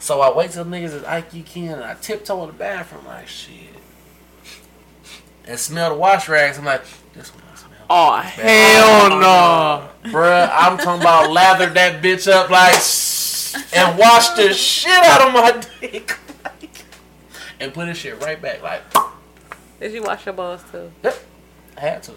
So 0.00 0.20
I 0.20 0.36
wait 0.36 0.50
till 0.50 0.64
niggas 0.64 0.92
is 0.92 1.02
IQ 1.02 1.46
Ken 1.46 1.68
and 1.74 1.84
I 1.84 1.94
tiptoe 1.94 2.42
in 2.42 2.48
the 2.48 2.52
bathroom 2.52 3.06
like 3.06 3.28
shit. 3.28 3.52
And 5.46 5.58
smell 5.58 5.90
the 5.90 5.96
wash 5.96 6.28
rags. 6.28 6.58
I'm 6.58 6.64
like, 6.64 6.82
this 7.14 7.32
one 7.34 7.42
I 7.42 7.43
smell. 7.43 7.43
Oh 7.90 8.16
hell 8.16 9.10
no! 9.10 9.88
Bruh, 10.10 10.50
I'm 10.52 10.78
talking 10.78 11.02
about 11.02 11.30
lather 11.30 11.68
that 11.70 12.02
bitch 12.02 12.30
up 12.30 12.50
like 12.50 12.74
and 13.74 13.98
wash 13.98 14.30
the 14.30 14.52
shit 14.52 14.90
out 14.90 15.28
of 15.28 15.34
my 15.34 15.62
dick. 15.80 16.18
and 17.60 17.72
put 17.72 17.86
this 17.86 17.98
shit 17.98 18.20
right 18.22 18.40
back 18.40 18.62
like 18.62 18.82
Did 19.80 19.92
you 19.92 20.02
wash 20.02 20.26
your 20.26 20.34
balls 20.34 20.62
too? 20.70 20.90
Yep, 21.02 21.16
I 21.76 21.80
had 21.80 22.02
to. 22.04 22.12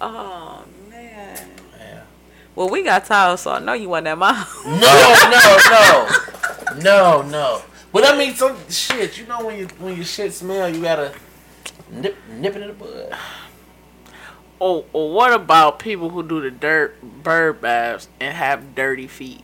Oh 0.00 0.64
man. 0.90 1.48
Yeah. 1.78 2.02
Well, 2.54 2.68
we 2.68 2.82
got 2.82 3.04
towels, 3.06 3.40
so 3.42 3.52
I 3.52 3.58
know 3.60 3.72
you 3.72 3.88
want 3.88 4.04
that 4.04 4.18
mouth. 4.18 4.66
No, 4.66 4.72
no, 4.74 6.06
no, 6.78 6.80
no, 6.80 7.22
no. 7.22 7.62
But 7.92 8.04
I 8.06 8.18
mean, 8.18 8.34
some 8.34 8.56
shit. 8.68 9.16
You 9.18 9.26
know 9.26 9.46
when 9.46 9.58
you 9.58 9.66
when 9.78 9.96
your 9.96 10.04
shit 10.04 10.32
smell, 10.34 10.68
you 10.68 10.82
gotta 10.82 11.12
nip 11.90 12.16
nip 12.30 12.54
it 12.56 12.62
in 12.62 12.68
the 12.68 12.74
bud. 12.74 13.16
Or, 14.58 14.84
or 14.92 15.12
what 15.12 15.32
about 15.32 15.78
people 15.78 16.10
who 16.10 16.22
do 16.22 16.40
the 16.40 16.50
dirt 16.50 17.00
bird 17.02 17.60
baths 17.60 18.08
and 18.20 18.34
have 18.34 18.74
dirty 18.74 19.06
feet? 19.06 19.42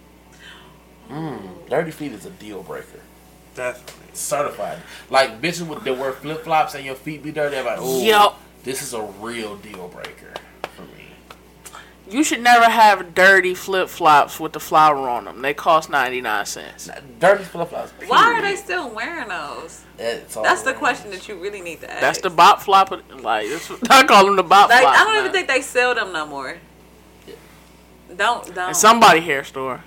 Mm, 1.10 1.68
dirty 1.68 1.90
feet 1.90 2.12
is 2.12 2.24
a 2.24 2.30
deal 2.30 2.62
breaker. 2.62 3.00
Definitely. 3.54 4.06
Certified. 4.14 4.78
Like 5.10 5.42
bitches 5.42 5.66
with 5.66 5.84
that 5.84 5.98
wear 5.98 6.12
flip 6.12 6.44
flops 6.44 6.74
and 6.74 6.84
your 6.84 6.94
feet 6.94 7.22
be 7.22 7.32
dirty. 7.32 7.56
I'm 7.56 7.66
like, 7.66 7.78
oh, 7.80 8.02
Yup. 8.02 8.40
this 8.64 8.82
is 8.82 8.94
a 8.94 9.02
real 9.02 9.56
deal 9.56 9.88
breaker 9.88 10.32
for 10.34 10.40
me. 10.40 10.51
You 12.10 12.24
should 12.24 12.40
never 12.40 12.68
have 12.68 13.14
dirty 13.14 13.54
flip 13.54 13.88
flops 13.88 14.40
with 14.40 14.52
the 14.52 14.60
flower 14.60 15.08
on 15.08 15.24
them. 15.24 15.40
They 15.40 15.54
cost 15.54 15.88
ninety 15.88 16.20
nine 16.20 16.46
cents. 16.46 16.90
Dirty 17.18 17.44
flip 17.44 17.68
flops. 17.68 17.92
Why 18.06 18.34
are 18.34 18.42
they 18.42 18.56
still 18.56 18.90
wearing 18.90 19.28
those? 19.28 19.84
That's, 19.96 20.36
all 20.36 20.42
the 20.42 20.48
around. 20.48 20.78
question 20.78 21.10
that 21.12 21.28
you 21.28 21.36
really 21.36 21.60
need 21.60 21.80
to 21.80 21.90
ask. 21.90 22.00
That's 22.00 22.20
the 22.20 22.30
bop 22.30 22.60
flop. 22.60 22.90
Like 22.90 23.48
that's 23.48 23.70
I 23.88 24.04
call 24.04 24.26
them 24.26 24.36
the 24.36 24.42
bop 24.42 24.68
Like 24.68 24.82
flops. 24.82 24.98
I 24.98 25.04
don't 25.04 25.18
even 25.18 25.32
think 25.32 25.48
they 25.48 25.62
sell 25.62 25.94
them 25.94 26.12
no 26.12 26.26
more. 26.26 26.58
Don't 28.16 28.54
don't. 28.54 28.68
In 28.68 28.74
somebody 28.74 29.20
hair 29.20 29.44
store. 29.44 29.82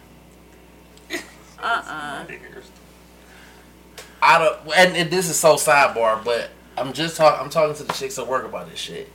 uh 1.12 1.16
uh 1.64 2.26
I 4.22 4.40
don't, 4.40 4.76
and, 4.76 4.98
and 4.98 5.12
this 5.12 5.30
is 5.30 5.38
so 5.38 5.56
sidebar, 5.56 6.24
but 6.24 6.50
I'm 6.78 6.94
just 6.94 7.18
talking. 7.18 7.40
I'm 7.44 7.50
talking 7.52 7.76
to 7.76 7.84
the 7.84 7.94
chicks 7.94 8.18
at 8.18 8.28
work 8.28 8.46
about 8.46 8.70
this 8.70 8.80
shit, 8.80 9.12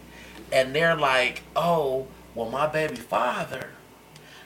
and 0.53 0.73
they're 0.73 0.95
like, 0.95 1.43
"Oh, 1.57 2.07
well, 2.35 2.48
my 2.51 2.66
baby 2.66 2.97
father, 2.97 3.70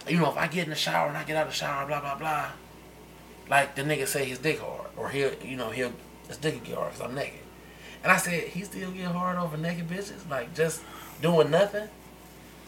you 0.09 0.19
know, 0.19 0.31
if 0.31 0.36
I 0.36 0.47
get 0.48 0.65
in 0.65 0.70
the 0.70 0.77
shower 0.77 1.09
and 1.09 1.16
I 1.16 1.24
get 1.24 1.36
out 1.36 1.47
of 1.47 1.52
the 1.52 1.56
shower, 1.56 1.86
blah 1.86 2.01
blah 2.01 2.16
blah, 2.16 2.48
like 3.48 3.74
the 3.74 3.82
nigga 3.82 4.06
say 4.06 4.24
his 4.24 4.39
dick 4.39 4.61
hard, 4.61 4.89
or 4.97 5.09
he'll, 5.11 5.32
you 5.43 5.56
know, 5.56 5.70
he'll 5.70 5.93
his 6.28 6.36
dick 6.39 6.55
will 6.55 6.61
get 6.66 6.77
hard 6.77 6.93
because 6.93 7.06
I'm 7.09 7.15
naked." 7.15 7.40
And 8.02 8.12
I 8.12 8.16
said, 8.19 8.44
"He 8.48 8.62
still 8.65 8.90
get 8.90 9.06
hard 9.06 9.39
over 9.39 9.56
naked 9.56 9.89
bitches, 9.89 10.28
like 10.31 10.55
just 10.55 10.82
doing 11.23 11.51
nothing." 11.51 11.89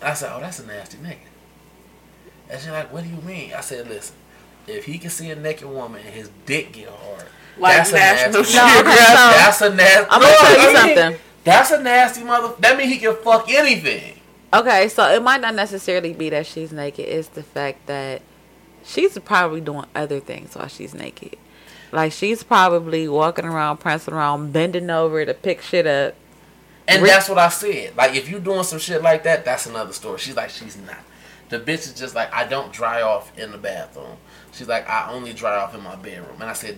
I 0.03 0.15
said, 0.15 0.31
"Oh, 0.35 0.41
that's 0.41 0.59
a 0.61 0.67
nasty 0.67 0.99
nigga." 0.99 1.19
And 2.49 2.61
she's 2.61 2.71
like, 2.71 2.93
"What 2.93 3.03
do 3.05 3.11
you 3.11 3.21
mean?" 3.23 3.53
I 3.55 3.61
said, 3.61 3.89
"Listen, 3.89 4.15
if 4.67 4.85
he 4.85 4.99
can 4.99 5.11
see 5.11 5.31
a 5.31 5.37
naked 5.37 5.69
woman 5.69 6.01
and 6.05 6.15
his 6.15 6.31
dick 6.47 6.73
get 6.73 6.89
hard." 6.89 7.25
Like 7.59 7.77
That's 7.79 7.91
a 7.91 7.95
nasty- 7.95 8.33
No, 8.33 8.39
okay, 8.41 8.75
Geographic. 8.75 8.99
so- 8.99 9.33
That's 9.33 9.61
a 9.63 9.75
nasty. 9.75 10.07
I'm 10.11 10.21
gonna 10.21 10.35
tell 10.39 10.71
you 10.71 10.77
something. 10.77 11.19
That's 11.45 11.71
a 11.71 11.83
nasty 11.83 12.23
mother. 12.25 12.55
That 12.59 12.77
means 12.77 12.93
he 12.93 12.99
can 12.99 13.17
fuck 13.17 13.49
anything. 13.51 14.16
Okay, 14.53 14.89
so 14.89 15.09
it 15.13 15.23
might 15.23 15.41
not 15.41 15.55
necessarily 15.55 16.13
be 16.13 16.31
that 16.31 16.47
she's 16.47 16.73
naked. 16.73 17.07
It's 17.07 17.29
the 17.29 17.43
fact 17.43 17.87
that 17.87 18.23
she's 18.85 19.19
probably 19.19 19.61
doing 19.61 19.87
other 19.95 20.21
things 20.21 20.55
while 20.57 20.69
she's 20.69 20.95
naked. 20.95 21.37
Like 21.93 22.13
she's 22.13 22.43
probably 22.43 23.09
walking 23.09 23.45
around, 23.45 23.79
prancing 23.79 24.15
around, 24.15 24.53
bending 24.53 24.91
over 24.91 25.25
to 25.25 25.35
pick 25.35 25.63
shit 25.63 25.87
up. 25.87 26.15
And 26.89 27.03
Re- 27.03 27.09
that's 27.09 27.29
what 27.29 27.39
I 27.39 27.49
said. 27.49 27.97
Like 27.97 28.15
if 28.15 28.29
you're 28.29 28.41
doing 28.41 28.63
some 28.65 28.79
shit 28.79 29.03
like 29.03 29.25
that, 29.25 29.45
that's 29.45 29.67
another 29.67 29.93
story. 29.93 30.19
She's 30.19 30.37
like, 30.37 30.51
she's 30.51 30.77
not. 30.77 30.99
The 31.49 31.59
bitch 31.61 31.87
is 31.87 31.95
just 31.95 32.15
like, 32.15 32.33
I 32.33 32.47
don't 32.47 32.73
dry 32.73 33.03
off 33.03 33.37
in 33.39 33.53
the 33.53 33.59
bathroom. 33.59 34.17
She's 34.53 34.69
like, 34.69 34.89
I 34.89 35.11
only 35.13 35.33
dry 35.33 35.57
off 35.57 35.75
in 35.75 35.83
my 35.83 35.97
bedroom. 35.97 36.41
And 36.41 36.45
I 36.45 36.55
said, 36.55 36.77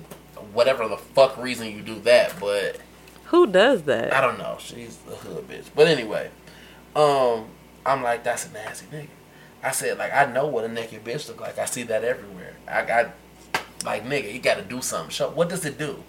whatever 0.52 0.88
the 0.88 0.96
fuck 0.98 1.36
reason 1.36 1.68
you 1.70 1.82
do 1.82 1.98
that, 2.00 2.34
but 2.40 2.78
Who 3.26 3.46
does 3.46 3.82
that? 3.84 4.12
I 4.12 4.20
don't 4.20 4.38
know. 4.38 4.56
She's 4.60 4.98
a 5.10 5.14
hood 5.16 5.48
bitch. 5.48 5.66
But 5.74 5.86
anyway, 5.88 6.30
um, 6.96 7.46
I'm 7.88 8.02
like, 8.02 8.24
that's 8.24 8.46
a 8.46 8.52
nasty 8.52 8.86
nigga. 8.86 9.08
I 9.62 9.72
said, 9.72 9.98
like, 9.98 10.12
I 10.12 10.26
know 10.26 10.46
what 10.46 10.64
a 10.64 10.68
naked 10.68 11.04
bitch 11.04 11.26
look 11.28 11.40
like. 11.40 11.58
I 11.58 11.64
see 11.64 11.82
that 11.84 12.04
everywhere. 12.04 12.54
I 12.68 12.84
got, 12.84 13.14
like, 13.84 14.04
nigga, 14.04 14.32
you 14.32 14.40
got 14.40 14.56
to 14.56 14.62
do 14.62 14.80
something. 14.80 15.10
Show, 15.10 15.30
what 15.30 15.48
does 15.48 15.64
it 15.64 15.78
do? 15.78 16.02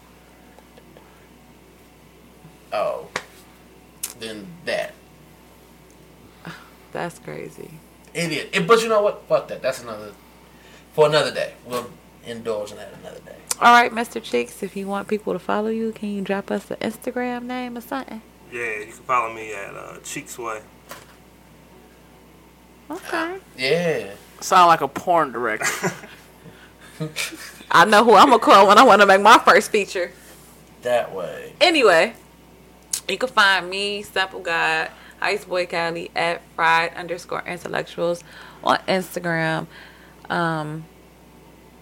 Oh, 2.72 3.08
then 4.20 4.46
that. 4.66 4.94
That's 6.92 7.18
crazy. 7.20 7.72
Idiot. 8.14 8.50
It, 8.54 8.68
but 8.68 8.82
you 8.82 8.90
know 8.90 9.02
what? 9.02 9.24
Fuck 9.28 9.48
that. 9.48 9.62
That's 9.62 9.82
another, 9.82 10.12
for 10.94 11.08
another 11.08 11.34
day. 11.34 11.54
We'll 11.66 11.90
indulge 12.26 12.72
in 12.72 12.78
that 12.78 12.94
another 13.02 13.20
day. 13.20 13.36
All 13.62 13.74
right, 13.74 13.92
Mr. 13.92 14.22
Cheeks, 14.22 14.64
if 14.64 14.76
you 14.76 14.88
want 14.88 15.08
people 15.08 15.34
to 15.34 15.40
follow 15.40 15.68
you, 15.68 15.92
can 15.92 16.10
you 16.10 16.22
drop 16.22 16.50
us 16.50 16.72
an 16.72 16.78
Instagram 16.78 17.44
name 17.44 17.78
or 17.78 17.82
something? 17.82 18.22
Yeah, 18.52 18.80
you 18.80 18.86
can 18.86 18.94
follow 18.94 19.34
me 19.34 19.54
at 19.54 19.76
uh, 19.76 19.98
Cheeksway. 20.02 20.62
Okay. 22.90 23.38
Yeah. 23.58 24.12
Sound 24.42 24.68
like 24.68 24.82
a 24.82 24.88
porn 24.88 25.32
director. 25.32 25.92
I 27.72 27.86
know 27.86 28.04
who 28.04 28.16
I'm 28.16 28.30
gonna 28.30 28.40
call 28.40 28.68
when 28.68 28.78
I 28.78 28.84
want 28.84 29.02
to 29.02 29.06
make 29.06 29.22
my 29.22 29.38
first 29.40 29.72
feature. 29.72 30.12
That 30.82 31.14
way. 31.14 31.54
Anyway, 31.62 32.14
you 33.08 33.18
can 33.18 33.30
find 33.30 33.70
me, 33.70 34.02
Simple 34.02 34.40
God, 34.40 34.90
Ice 35.22 35.46
Boy 35.46 35.66
Cali 35.66 36.10
at 36.16 36.42
fried 36.56 36.94
underscore 36.96 37.44
intellectuals 37.46 38.24
on 38.64 38.78
Instagram. 38.88 39.68
Um, 40.30 40.86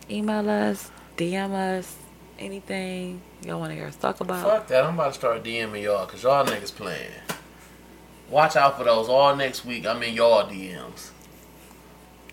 email 0.10 0.50
us, 0.50 0.92
DM 1.16 1.52
us, 1.54 1.96
anything 2.40 3.22
y'all 3.44 3.60
want 3.60 3.72
to 3.72 3.76
hear 3.76 3.88
us 3.88 3.96
talk 3.96 4.20
about. 4.20 4.44
Fuck 4.46 4.68
that. 4.68 4.84
I'm 4.84 4.96
about 4.96 5.14
to 5.14 5.20
start 5.20 5.44
DMing 5.44 5.84
y'all 5.84 6.06
because 6.06 6.24
y'all 6.24 6.46
niggas 6.46 6.74
playing. 6.74 7.12
Watch 8.30 8.56
out 8.56 8.78
for 8.78 8.84
those 8.84 9.08
all 9.08 9.36
next 9.36 9.66
week. 9.66 9.86
I'm 9.86 10.04
in 10.04 10.14
y'all 10.14 10.44
DMs. 10.44 11.12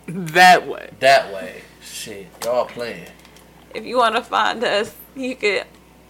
that 0.07 0.67
way. 0.67 0.91
That 1.01 1.33
way. 1.33 1.63
Shit. 1.83 2.27
Y'all 2.45 2.67
playing. 2.67 3.07
If 3.75 3.85
you 3.85 3.97
want 3.99 4.17
to 4.17 4.23
find 4.23 4.63
us, 4.65 4.95
you 5.15 5.37
can 5.37 5.65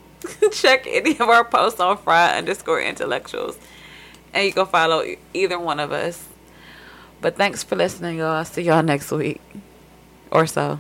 check 0.53 0.87
any 0.87 1.13
of 1.13 1.23
our 1.29 1.45
posts 1.45 1.81
on 1.81 1.99
fried 1.99 2.37
underscore 2.39 2.81
intellectuals. 2.81 3.59
And 4.33 4.47
you 4.47 4.53
can 4.53 4.67
follow 4.67 5.03
e- 5.03 5.19
either 5.33 5.59
one 5.59 5.79
of 5.81 5.93
us. 5.93 6.27
But 7.21 7.37
thanks 7.37 7.63
for 7.63 7.77
listening, 7.77 8.19
y'all. 8.19 8.45
See 8.45 8.63
y'all 8.63 8.83
next 8.83 9.11
week 9.11 9.41
or 10.31 10.47
so. 10.47 10.79